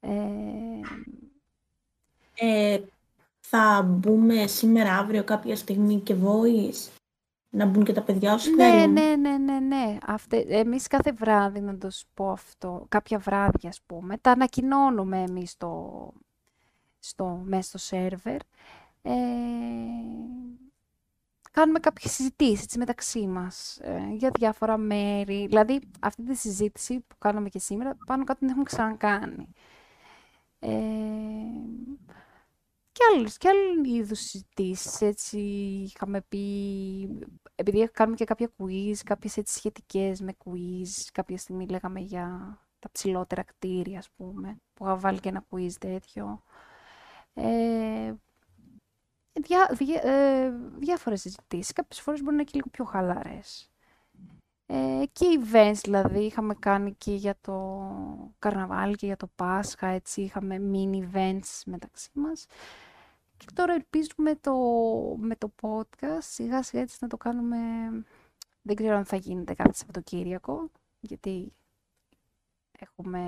Ε, 0.00 0.80
Ε, 2.38 2.80
θα 3.40 3.82
μπούμε 3.82 4.46
σήμερα, 4.46 4.98
αύριο, 4.98 5.24
κάποια 5.24 5.56
στιγμή 5.56 6.00
και 6.00 6.16
voice. 6.22 6.90
Να 7.56 7.66
μπουν 7.66 7.84
και 7.84 7.92
τα 7.92 8.02
παιδιά 8.02 8.34
όσοι 8.34 8.50
Ναι, 8.54 8.64
θέλουν. 8.70 8.92
ναι, 8.92 9.16
ναι, 9.16 9.36
ναι, 9.38 9.58
ναι. 9.58 9.96
Αυτε, 10.06 10.44
εμείς 10.48 10.86
κάθε 10.86 11.12
βράδυ, 11.12 11.60
να 11.60 11.78
το 11.78 11.90
σου 11.90 12.06
πω 12.14 12.30
αυτό, 12.30 12.86
κάποια 12.88 13.18
βράδια 13.18 13.68
ας 13.68 13.80
πούμε, 13.86 14.16
τα 14.18 14.30
ανακοινώνουμε 14.30 15.22
εμείς 15.22 15.50
στο, 15.50 16.12
στο, 16.98 17.40
μέσα 17.44 17.68
στο 17.68 17.78
σερβερ. 17.78 18.36
Ε, 19.02 19.12
κάνουμε 21.52 21.78
κάποιες 21.78 22.12
συζητήσεις 22.12 22.62
έτσι, 22.62 22.78
μεταξύ 22.78 23.26
μας 23.26 23.78
ε, 23.82 24.08
για 24.12 24.30
διάφορα 24.38 24.76
μέρη. 24.76 25.46
Δηλαδή, 25.46 25.80
αυτή 26.00 26.22
τη 26.22 26.34
συζήτηση 26.34 27.00
που 27.08 27.14
κάναμε 27.18 27.48
και 27.48 27.58
σήμερα, 27.58 27.96
πάνω 28.06 28.24
κάτω 28.24 28.38
την 28.38 28.48
έχουμε 28.48 28.64
ξανακάνει. 28.64 29.48
Ε, 30.58 30.70
και 32.96 33.02
άλλες, 33.14 33.36
και 33.36 33.48
άλλου 33.48 33.84
είδους 33.84 34.20
συζητήσεις, 34.20 35.00
έτσι, 35.00 35.38
είχαμε 35.84 36.20
πει, 36.28 36.38
επειδή 37.54 37.88
κάνουμε 37.92 38.16
και 38.16 38.24
κάποια 38.24 38.50
quiz, 38.58 38.94
κάποιες 39.04 39.36
έτσι 39.36 39.54
σχετικές 39.54 40.20
με 40.20 40.32
quiz, 40.44 41.08
κάποια 41.12 41.38
στιγμή 41.38 41.66
λέγαμε 41.66 42.00
για 42.00 42.58
τα 42.78 42.88
ψηλότερα 42.92 43.42
κτίρια, 43.42 43.98
ας 43.98 44.10
πούμε, 44.16 44.60
που 44.74 44.84
είχα 44.84 44.96
βάλει 44.96 45.20
και 45.20 45.28
ένα 45.28 45.44
quiz 45.50 45.72
τέτοιο. 45.80 46.42
Ε, 47.34 48.14
διά, 49.32 49.70
διά, 49.72 50.00
ε, 50.02 50.50
διάφορες 50.78 51.20
συζητήσεις, 51.20 51.72
κάποιες 51.72 52.00
φορές 52.00 52.20
μπορεί 52.20 52.34
να 52.34 52.40
είναι 52.40 52.50
και 52.50 52.56
λίγο 52.56 52.68
πιο 52.70 52.84
χαλαρές. 52.84 53.70
Ε, 54.66 55.02
και 55.12 55.26
events, 55.40 55.80
δηλαδή, 55.82 56.18
είχαμε 56.18 56.54
κάνει 56.54 56.94
και 56.94 57.14
για 57.14 57.36
το 57.40 57.80
καρναβάλι 58.38 58.94
και 58.94 59.06
για 59.06 59.16
το 59.16 59.28
Πάσχα, 59.34 59.86
έτσι, 59.86 60.20
είχαμε 60.22 60.56
mini 60.72 61.14
events 61.14 61.60
μεταξύ 61.66 62.10
μας. 62.12 62.46
Και 63.36 63.46
τώρα 63.54 63.72
ελπίζουμε 63.74 64.34
το, 64.34 64.54
με 65.18 65.36
το 65.36 65.52
podcast 65.60 66.18
σιγά 66.18 66.62
σιγά 66.62 66.82
έτσι 66.82 66.96
να 67.00 67.08
το 67.08 67.16
κάνουμε... 67.16 67.58
Δεν 68.62 68.76
ξέρω 68.76 68.96
αν 68.96 69.04
θα 69.04 69.16
γίνεται 69.16 69.54
κάτι 69.54 69.76
Σαββατοκύριακο, 69.76 70.70
γιατί 71.00 71.52
έχουμε 72.78 73.20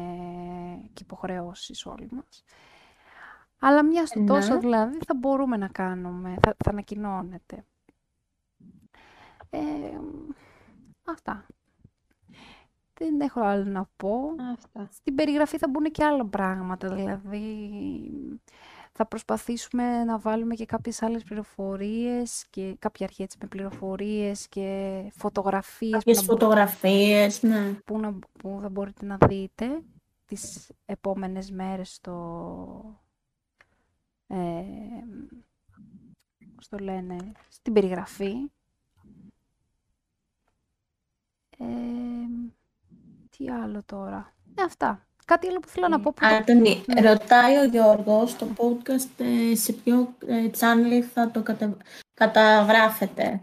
και 0.92 1.02
υποχρεώσεις 1.02 1.86
όλοι 1.86 2.08
μας. 2.10 2.44
Αλλά 3.58 3.84
μια 3.84 4.06
στο 4.06 4.20
Ναι. 4.20 4.26
τόσο 4.26 4.58
δηλαδή 4.58 4.98
θα 5.06 5.14
μπορούμε 5.14 5.56
να 5.56 5.68
κάνουμε, 5.68 6.34
θα, 6.42 6.54
θα 6.64 6.70
ανακοινώνεται. 6.70 7.64
Ε, 9.50 9.98
αυτά. 11.04 11.46
Δεν 12.94 13.20
έχω 13.20 13.40
άλλο 13.40 13.64
να 13.64 13.88
πω. 13.96 14.34
Αυτά. 14.52 14.88
Στην 14.92 15.14
περιγραφή 15.14 15.58
θα 15.58 15.68
μπουν 15.68 15.84
και 15.84 16.04
άλλα 16.04 16.26
πράγματα, 16.26 16.94
δηλαδή 16.94 17.70
θα 19.00 19.06
προσπαθήσουμε 19.06 20.04
να 20.04 20.18
βάλουμε 20.18 20.54
και 20.54 20.66
κάποιες 20.66 21.02
άλλες 21.02 21.22
πληροφορίες 21.22 22.46
και 22.50 22.76
κάποια 22.78 23.06
αρχή 23.06 23.22
έτσι 23.22 23.38
με 23.40 23.48
πληροφορίες 23.48 24.48
και 24.48 25.02
φωτογραφίες 25.14 25.90
που, 25.90 25.98
Κάποιες 25.98 26.16
να 26.16 26.22
μπο- 26.22 26.32
φωτογραφίες, 26.32 27.42
ναι. 27.42 27.72
που, 27.84 27.98
να, 27.98 28.18
που 28.38 28.58
θα 28.62 28.68
μπορείτε 28.68 29.06
να 29.06 29.16
δείτε 29.26 29.82
τις 30.24 30.70
επόμενες 30.86 31.50
μέρες 31.50 31.94
στο... 31.94 33.02
Ε, 34.26 34.62
πώς 36.54 36.68
το 36.68 36.78
λένε, 36.78 37.16
στην 37.48 37.72
περιγραφή. 37.72 38.32
Ε, 41.58 41.66
τι 43.36 43.50
άλλο 43.50 43.82
τώρα. 43.82 44.34
Ε, 44.54 44.62
αυτά. 44.62 45.07
Κάτι 45.28 45.48
άλλο 45.48 45.60
που 45.60 45.68
θέλω 45.68 45.88
να 45.88 46.00
πω. 46.00 46.12
Που 46.12 46.20
το- 46.20 46.34
Άντωνη, 46.34 46.84
Ναι. 46.86 47.00
ρωτάει 47.10 47.56
ο 47.56 47.64
Γιώργος 47.64 48.30
στο 48.30 48.46
podcast 48.56 49.24
ε, 49.52 49.54
σε 49.56 49.72
ποιο 49.72 50.14
ε, 50.26 50.50
channel 50.58 51.00
θα 51.14 51.30
το 51.30 51.42
κατα... 51.42 51.76
καταγράφετε. 52.14 53.40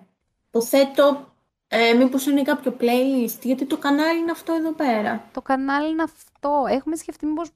Υποθέτω 0.48 1.34
ε, 1.68 1.94
μήπως 1.94 2.26
είναι 2.26 2.42
κάποιο 2.42 2.76
playlist, 2.80 3.40
γιατί 3.42 3.66
το 3.66 3.78
κανάλι 3.78 4.20
είναι 4.20 4.32
αυτό 4.32 4.54
εδώ 4.54 4.72
πέρα. 4.72 5.24
Το 5.34 5.42
κανάλι 5.42 5.90
είναι 5.90 6.04
αυτό. 6.04 6.64
Έχουμε 6.70 6.96
σκεφτεί 6.96 7.26
μήπως 7.26 7.50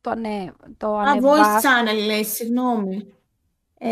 το, 0.00 0.10
ανε, 0.10 0.52
το 0.76 0.98
Α, 0.98 1.02
voice 1.02 1.08
ανεβάσουμε. 1.08 1.60
channel 1.92 2.06
λέει, 2.06 2.24
συγγνώμη. 2.24 3.12
Ε, 3.78 3.88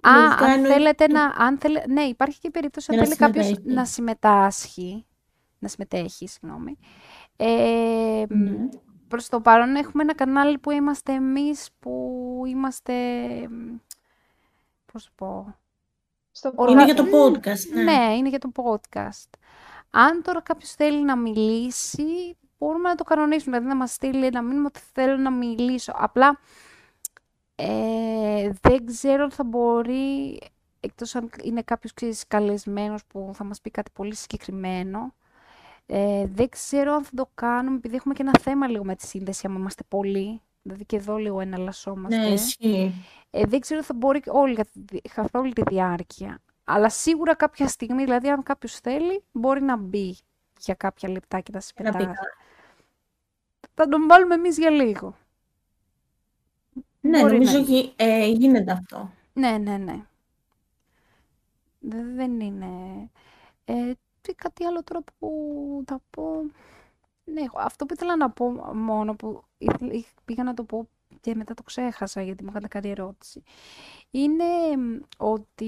Α, 0.00 0.12
λογικά 0.16 0.44
αν 0.44 0.50
εννοεί- 0.50 0.72
θέλετε 0.72 1.06
να... 1.08 1.22
Αν 1.24 1.58
θέλε, 1.58 1.82
ναι, 1.88 2.02
υπάρχει 2.02 2.40
και 2.40 2.46
η 2.46 2.50
περίπτωση 2.50 2.86
αν 2.90 2.96
Για 2.98 3.06
να 3.08 3.14
θέλει 3.14 3.26
κάποιος 3.26 3.46
συμμετέχει. 3.46 3.74
να 3.76 3.84
συμμετάσχει. 3.84 5.06
Να 5.58 5.68
συμμετέχει, 5.68 6.28
συγγνώμη. 6.28 6.78
Ε, 7.36 8.24
Ναι. 8.28 8.68
Προς 9.08 9.28
το 9.28 9.40
παρόν 9.40 9.74
έχουμε 9.76 10.02
ένα 10.02 10.14
κανάλι 10.14 10.58
που 10.58 10.70
είμαστε 10.70 11.12
εμείς, 11.12 11.68
που 11.78 12.42
είμαστε... 12.46 12.92
μ, 13.48 13.76
Πώς 14.92 15.04
το 15.04 15.10
πω... 15.14 15.56
Στο 16.30 16.52
Όλα- 16.54 16.70
Είναι 16.70 16.84
για 16.84 16.94
το 16.94 17.02
Μμ, 17.04 17.08
podcast, 17.12 17.68
ναι. 17.74 17.82
Ναι, 17.82 18.14
είναι 18.16 18.28
για 18.28 18.38
το 18.38 18.52
podcast. 18.54 19.30
Αν 19.90 20.22
τώρα 20.22 20.40
κάποιος 20.40 20.70
θέλει 20.70 21.04
να 21.04 21.16
μιλήσει, 21.16 22.36
μπορούμε 22.58 22.88
να 22.88 22.94
το 22.94 23.04
κανονίσουμε. 23.04 23.56
Δηλαδή 23.56 23.68
να 23.74 23.76
μας 23.76 23.92
στείλει 23.92 24.26
ένα 24.26 24.42
μήνυμα 24.42 24.66
ότι 24.66 24.80
θέλω 24.92 25.16
να 25.16 25.30
μιλήσω. 25.30 25.92
Απλά 25.96 26.38
ε, 27.54 28.50
δεν 28.60 28.86
ξέρω 28.86 29.22
αν 29.22 29.30
θα 29.30 29.44
μπορεί, 29.44 30.40
εκτός 30.80 31.14
αν 31.14 31.30
είναι 31.42 31.62
κάποιος 31.62 31.92
ξέρεις, 31.94 32.26
καλεσμένος 32.26 33.04
που 33.06 33.30
θα 33.34 33.44
μας 33.44 33.60
πει 33.60 33.70
κάτι 33.70 33.90
πολύ 33.94 34.14
συγκεκριμένο. 34.14 35.14
Ε, 35.86 36.26
δεν 36.26 36.48
ξέρω 36.48 36.92
αν 36.94 37.04
θα 37.04 37.10
το 37.14 37.30
κάνουμε, 37.34 37.76
επειδή 37.76 37.96
έχουμε 37.96 38.14
και 38.14 38.22
ένα 38.22 38.38
θέμα 38.40 38.68
λίγο 38.68 38.84
με 38.84 38.96
τη 38.96 39.06
σύνδεση, 39.06 39.46
άμα 39.46 39.58
είμαστε 39.58 39.82
πολλοί. 39.88 40.40
Δηλαδή 40.62 40.84
και 40.84 40.96
εδώ 40.96 41.16
λίγο 41.16 41.40
εναλλασσόμαστε. 41.40 42.16
Ναι, 42.18 42.26
ισχύει. 42.26 42.94
Ε, 43.30 43.44
δεν 43.46 43.60
ξέρω 43.60 43.78
αν 43.80 43.84
θα 43.86 43.94
μπορεί 43.94 44.22
όλη, 44.26 44.58
καθ' 45.14 45.34
όλη 45.34 45.52
τη 45.52 45.62
διάρκεια. 45.62 46.40
Αλλά 46.64 46.88
σίγουρα 46.90 47.34
κάποια 47.34 47.68
στιγμή, 47.68 48.04
δηλαδή 48.04 48.28
αν 48.30 48.42
κάποιος 48.42 48.74
θέλει, 48.78 49.22
μπορεί 49.32 49.62
να 49.62 49.76
μπει 49.76 50.16
για 50.58 50.74
κάποια 50.74 51.08
λεπτά 51.08 51.40
και 51.40 51.50
να 51.52 51.58
Να 51.58 51.64
πει 51.64 51.72
συμμετάσχει. 51.76 52.06
κάτι. 52.06 52.36
Θα 53.74 53.88
τον 53.88 54.06
βάλουμε 54.08 54.34
εμείς 54.34 54.58
για 54.58 54.70
λίγο. 54.70 55.16
Ναι, 57.00 57.20
Μπορεί 57.20 57.32
νομίζω 57.32 57.58
να- 57.58 57.64
γι- 57.64 57.92
ε, 57.96 58.26
γίνεται 58.26 58.72
αυτό. 58.72 59.10
Ναι, 59.32 59.58
ναι, 59.58 59.76
ναι. 59.76 60.04
Δε- 61.78 62.02
Δεν 62.14 62.40
είναι... 62.40 62.66
Ε, 63.64 63.92
τι 64.24 64.34
κάτι 64.34 64.64
άλλο 64.64 64.84
τώρα 64.84 65.00
που 65.18 65.28
θα 65.86 66.00
πω... 66.10 66.24
Ναι, 67.24 67.40
εγώ- 67.40 67.58
αυτό 67.60 67.86
που 67.86 67.94
ήθελα 67.94 68.16
να 68.16 68.30
πω 68.30 68.50
μόνο 68.74 69.14
που 69.14 69.44
ήθελα- 69.58 69.92
είχ- 69.92 70.14
πήγα 70.24 70.42
να 70.44 70.54
το 70.54 70.64
πω 70.64 70.88
και 71.20 71.34
μετά 71.34 71.54
το 71.54 71.62
ξέχασα 71.62 72.22
γιατί 72.22 72.42
μου 72.44 72.48
έκανε 72.50 72.68
καλή 72.68 72.88
ερώτηση. 72.90 73.42
Είναι 74.10 74.44
μ, 74.78 75.00
ότι 75.18 75.64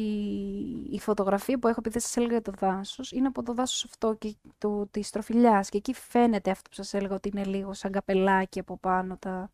η 0.91 0.99
φωτογραφία 1.01 1.59
που 1.59 1.69
έχω, 1.69 1.77
επειδή 1.81 2.01
σας 2.01 2.17
έλεγα 2.17 2.33
για 2.33 2.43
το 2.43 2.53
δάσος, 2.59 3.13
είναι 3.13 3.27
από 3.27 3.43
το 3.43 3.55
δάσος 3.55 3.85
αυτό 3.85 4.15
και 4.15 4.37
του, 4.59 4.89
της 4.91 5.11
τροφιλιάς 5.11 5.69
και 5.69 5.77
εκεί 5.79 5.95
φαίνεται 5.95 6.51
αυτό 6.51 6.69
που 6.71 6.75
σας 6.77 6.95
έλεγα 6.95 7.15
ότι 7.15 7.29
είναι 7.29 7.45
λίγο 7.45 7.73
σαν 7.75 7.93
καπελάκι 7.93 8.59
από 8.61 8.77
πάνω, 8.79 9.17
τα... 9.19 9.51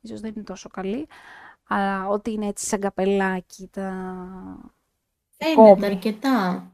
ίσως 0.00 0.20
δεν 0.20 0.32
είναι 0.36 0.44
τόσο 0.44 0.68
καλή, 0.68 1.08
αλλά 1.68 2.08
ότι 2.08 2.32
είναι 2.32 2.46
έτσι 2.46 2.66
σαν 2.66 2.80
καπελάκι 2.80 3.68
τα... 3.68 3.92
Φαίνεται 5.38 5.56
κόμπι. 5.62 5.86
αρκετά. 5.86 6.72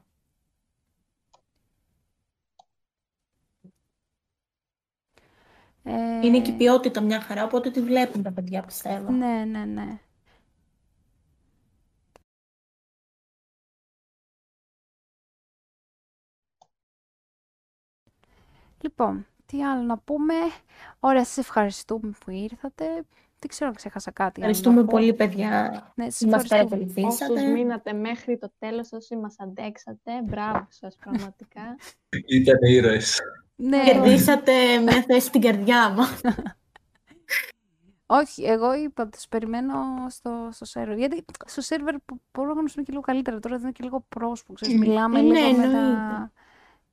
Είναι 6.24 6.40
και 6.40 6.50
η 6.50 6.54
ποιότητα 6.54 7.00
μια 7.00 7.20
χαρά, 7.20 7.44
οπότε 7.44 7.70
τη 7.70 7.80
βλέπουν 7.80 8.22
τα 8.22 8.32
παιδιά, 8.32 8.62
πιστεύω. 8.62 9.10
Ναι, 9.10 9.44
ναι, 9.44 9.64
ναι. 9.64 9.98
Λοιπόν, 18.80 19.26
τι 19.46 19.64
άλλο 19.64 19.82
να 19.82 19.98
πούμε. 19.98 20.34
Ωραία, 21.00 21.24
σας 21.24 21.36
ευχαριστούμε 21.36 22.12
που 22.24 22.30
ήρθατε. 22.30 22.84
Δεν 23.38 23.48
ξέρω 23.52 23.68
αν 23.70 23.76
ξέχασα 23.76 24.10
κάτι 24.10 24.42
άλλο 24.42 24.50
να 24.52 24.56
Ευχαριστούμε 24.58 24.80
πω. 24.80 24.98
πολύ, 24.98 25.14
παιδιά, 25.14 25.92
Ναι, 25.94 26.10
σας 26.10 26.18
που 26.18 26.28
μας 26.28 26.42
ευχαριστούμε. 26.42 26.84
Όσους 27.06 27.18
παρακολουθήσατε. 27.18 27.46
μείνατε 27.52 27.92
μέχρι 27.92 28.38
το 28.38 28.52
τέλος, 28.58 28.92
όσοι 28.92 29.16
μας 29.16 29.34
αντέξατε, 29.38 30.22
μπράβο 30.24 30.66
σας 30.70 30.96
πραγματικά. 30.96 31.76
Ήταν 32.40 32.58
ήρωες. 32.62 33.20
Ναι, 33.56 33.84
Κερδίσατε 33.84 34.78
μια 34.78 35.02
θέση 35.02 35.26
στην 35.26 35.40
καρδιά 35.40 35.88
μας. 35.90 36.20
όχι, 38.06 38.42
εγώ 38.44 38.74
είπα 38.74 39.02
ότι 39.02 39.10
τους 39.16 39.28
περιμένω 39.28 39.74
στο, 40.08 40.48
στο 40.52 40.64
σερβερ. 40.64 40.96
Γιατί 40.98 41.24
στο 41.46 41.60
σερβερ 41.60 41.94
που- 42.04 42.20
μπορούμε 42.32 42.46
να 42.48 42.58
γνωρίσουμε 42.58 42.82
και 42.82 42.90
λίγο 42.90 43.02
καλύτερα. 43.02 43.38
Τώρα 43.38 43.54
δεν 43.54 43.64
είναι 43.64 43.72
και 43.72 43.84
λίγο 43.84 44.04
πρόσωπο, 44.08 44.52
ξέρεις, 44.52 44.78
μιλάμε 44.78 45.18
Ε, 45.18 45.22
ναι, 45.22 45.40
λίγο 45.40 45.56
με 45.56 45.62
τα... 45.62 45.78
εννοείται. 45.78 46.30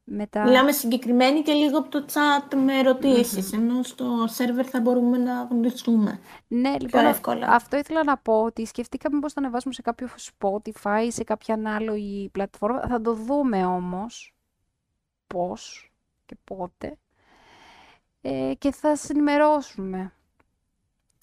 Με 0.03 0.27
τα... 0.27 0.43
Μιλάμε 0.43 0.71
συγκεκριμένοι 0.71 1.41
και 1.41 1.53
λίγο 1.53 1.77
από 1.77 1.89
το 1.89 2.05
chat 2.13 2.55
με 2.55 2.77
ερωτήσεις, 2.79 3.53
ενώ 3.53 3.83
στο 3.83 4.25
σερβερ 4.27 4.65
θα 4.69 4.79
μπορούμε 4.81 5.17
να 5.17 5.43
γνωριστούμε. 5.49 6.19
Ναι, 6.47 6.75
λοιπόν, 6.79 7.05
α- 7.05 7.09
εύκολα. 7.09 7.47
αυτό 7.47 7.77
ήθελα 7.77 8.03
να 8.03 8.17
πω 8.17 8.43
ότι 8.43 8.65
σκεφτήκαμε 8.65 9.19
πώς 9.19 9.33
θα 9.33 9.39
ανεβάσουμε 9.41 9.73
σε 9.73 9.81
κάποιο 9.81 10.07
Spotify 10.39 11.03
ή 11.05 11.11
σε 11.11 11.23
κάποια 11.23 11.59
άλλη 11.65 12.29
πλατφόρμα. 12.31 12.87
Θα 12.87 13.01
το 13.01 13.13
δούμε 13.13 13.65
όμως 13.65 14.35
πώς 15.27 15.90
και 16.31 16.37
πότε 16.43 16.97
ε, 18.21 18.53
και 18.57 18.71
θα 18.71 18.95
σας 18.95 19.09
ενημερώσουμε. 19.09 20.13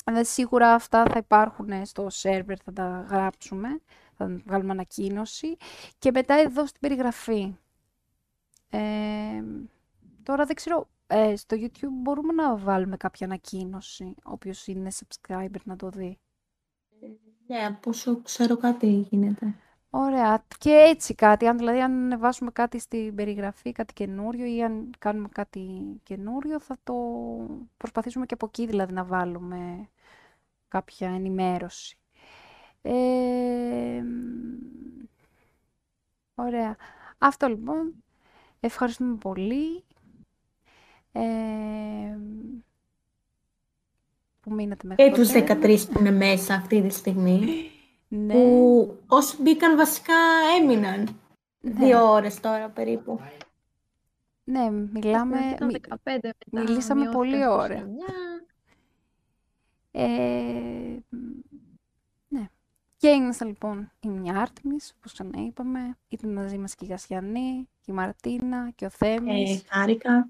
Αλλά 0.05 0.25
σίγουρα 0.25 0.75
αυτά 0.75 1.05
θα 1.05 1.19
υπάρχουν 1.19 1.87
στο 1.87 2.11
σερβερ, 2.11 2.57
θα 2.65 2.73
τα 2.73 3.07
γράψουμε, 3.11 3.81
θα 4.17 4.27
βγάλουμε 4.47 4.73
ανακοίνωση 4.73 5.57
και 5.99 6.11
μετά 6.11 6.35
εδώ 6.35 6.67
στην 6.67 6.81
περιγραφή. 6.81 7.55
Ε, 8.71 8.79
τώρα 10.23 10.45
δεν 10.45 10.55
ξέρω, 10.55 10.89
ε, 11.07 11.37
στο 11.37 11.57
YouTube 11.61 11.93
μπορούμε 12.03 12.33
να 12.33 12.57
βάλουμε 12.57 12.97
κάποια 12.97 13.27
ανακοίνωση, 13.27 14.15
όποιος 14.23 14.67
είναι 14.67 14.91
subscriber 14.95 15.61
να 15.65 15.77
το 15.77 15.89
δει. 15.89 16.19
Ναι, 17.47 17.67
από 17.67 17.91
όσο 17.91 18.23
ξέρω 18.23 18.57
κάτι 18.57 18.87
γίνεται. 18.87 19.55
Ωραία. 19.91 20.45
Και 20.59 20.71
έτσι 20.71 21.15
κάτι, 21.15 21.47
αν, 21.47 21.59
δηλαδή 21.59 21.81
αν 21.81 21.93
ανεβάσουμε 21.93 22.51
κάτι 22.51 22.79
στην 22.79 23.15
περιγραφή, 23.15 23.73
κάτι 23.73 23.93
καινούριο 23.93 24.47
ή 24.47 24.63
αν 24.63 24.91
κάνουμε 24.99 25.29
κάτι 25.33 25.83
καινούριο, 26.03 26.61
θα 26.61 26.77
το 26.85 26.95
προσπαθήσουμε 27.77 28.27
και 28.27 28.35
από 28.35 28.47
εκεί 28.47 28.67
δηλαδή 28.67 28.93
να 28.93 29.05
βάλουμε 29.05 29.89
κάποια 30.69 31.09
ενημέρωση. 31.09 31.99
Ε, 32.83 34.03
μ, 34.03 35.05
ωραία. 36.35 36.77
Αυτό 37.19 37.49
λοιπόν. 37.49 37.95
Ευχαριστούμε 38.61 39.17
πολύ. 39.17 39.85
Ε, 41.13 41.21
που 44.41 44.53
μείνατε 44.55 44.87
μέχρι 44.87 45.05
Και 45.05 45.11
το 45.11 45.17
τους 45.17 45.31
τέλος. 45.31 45.87
13 45.89 45.93
που 45.93 45.99
είναι 46.01 46.11
μέσα 46.11 46.55
αυτή 46.55 46.83
τη 46.83 46.95
στιγμή, 46.95 47.71
Ναι, 48.09 48.33
που 48.33 48.99
όσοι 49.07 49.43
μπήκαν 49.43 49.77
βασικά 49.77 50.15
έμειναν. 50.61 51.21
ναι, 51.61 51.73
Δύο 51.73 52.11
ώρες 52.13 52.41
τώρα 52.41 52.69
περίπου. 52.69 53.21
ναι, 54.45 54.71
μιλάμε, 54.71 55.39
Ήταν 55.55 55.67
μι- 55.67 55.81
15 55.89 55.97
μετά, 56.05 56.35
μιλήσαμε 56.51 57.01
μειώθηκε 57.01 57.17
πολύ 57.19 57.35
στους 57.43 57.47
ώρα. 57.55 57.75
9. 57.75 58.43
Ε, 59.91 60.99
μ, 61.09 61.17
ναι. 62.29 62.49
Και 62.97 63.09
είμαστε 63.09 63.45
λοιπόν 63.45 63.93
η 64.01 64.09
μια 64.09 64.41
Άρτεμις, 64.41 64.95
όπως 64.99 65.13
ξανά 65.13 65.41
είπαμε. 65.47 65.97
Ήταν 66.09 66.33
μαζί 66.33 66.59
μας 66.59 66.75
και 66.75 66.85
η 66.85 66.89
Γασιανή, 66.89 67.69
και 67.81 67.91
η 67.91 67.95
Μαρτίνα, 67.95 68.71
και 68.75 68.85
ο 68.85 68.89
Θέμης, 68.91 69.61
Ε, 69.61 69.63
χάρηκα. 69.69 70.29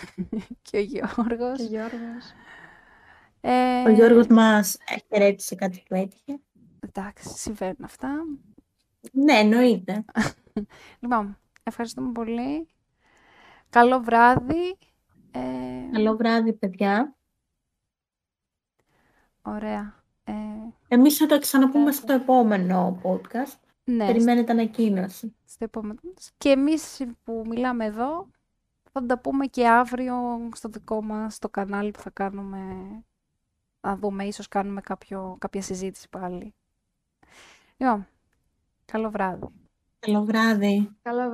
και 0.62 0.76
ο 0.76 0.80
Γιώργος. 0.80 1.56
Και 1.58 1.64
Γιώργος. 1.64 2.32
Ε, 3.40 3.82
Ο 3.82 3.88
Γιώργος 3.88 4.26
μας 4.26 4.76
χαιρέτησε 5.08 5.54
κάτι 5.54 5.82
που 5.88 5.94
έτυχε. 5.94 6.40
Εντάξει, 6.94 7.28
συμβαίνουν 7.28 7.84
αυτά. 7.84 8.08
Ναι, 9.12 9.32
εννοείται. 9.38 10.04
Λοιπόν, 11.00 11.38
ευχαριστούμε 11.62 12.12
πολύ. 12.12 12.68
Καλό 13.70 14.00
βράδυ. 14.00 14.76
Ε, 15.30 15.40
Καλό 15.92 16.16
βράδυ, 16.16 16.52
παιδιά. 16.52 17.16
Ωραία. 19.42 20.04
Ε, 20.24 20.32
Εμείς 20.88 21.16
θα 21.16 21.26
το 21.26 21.38
ξαναπούμε 21.38 21.92
στο 21.92 22.12
επόμενο 22.12 23.00
podcast. 23.02 23.58
ναι, 23.84 24.06
Περιμένετε 24.06 24.52
ανακοίνωση. 24.52 25.34
στο 25.44 25.64
επόμενο. 25.64 26.00
Και 26.38 26.48
εμείς 26.50 27.02
που 27.24 27.44
μιλάμε 27.46 27.84
εδώ, 27.84 28.28
θα 28.92 29.06
τα 29.06 29.18
πούμε 29.18 29.46
και 29.46 29.68
αύριο 29.68 30.48
στο 30.54 30.68
δικό 30.68 31.02
μας 31.02 31.38
το 31.38 31.48
κανάλι 31.48 31.90
που 31.90 32.00
θα 32.00 32.10
κάνουμε, 32.10 32.58
να 33.80 33.96
δούμε, 33.96 34.24
ίσως 34.24 34.48
κάνουμε 34.48 34.80
κάποιο, 34.80 35.36
κάποια 35.40 35.62
συζήτηση 35.62 36.08
πάλι. 36.08 36.54
Λοιπόν, 37.82 38.06
καλό 38.84 39.10
βράδυ. 39.10 39.48
Καλό 39.98 40.24
βράδυ. 40.24 40.90
Καλό 41.02 41.30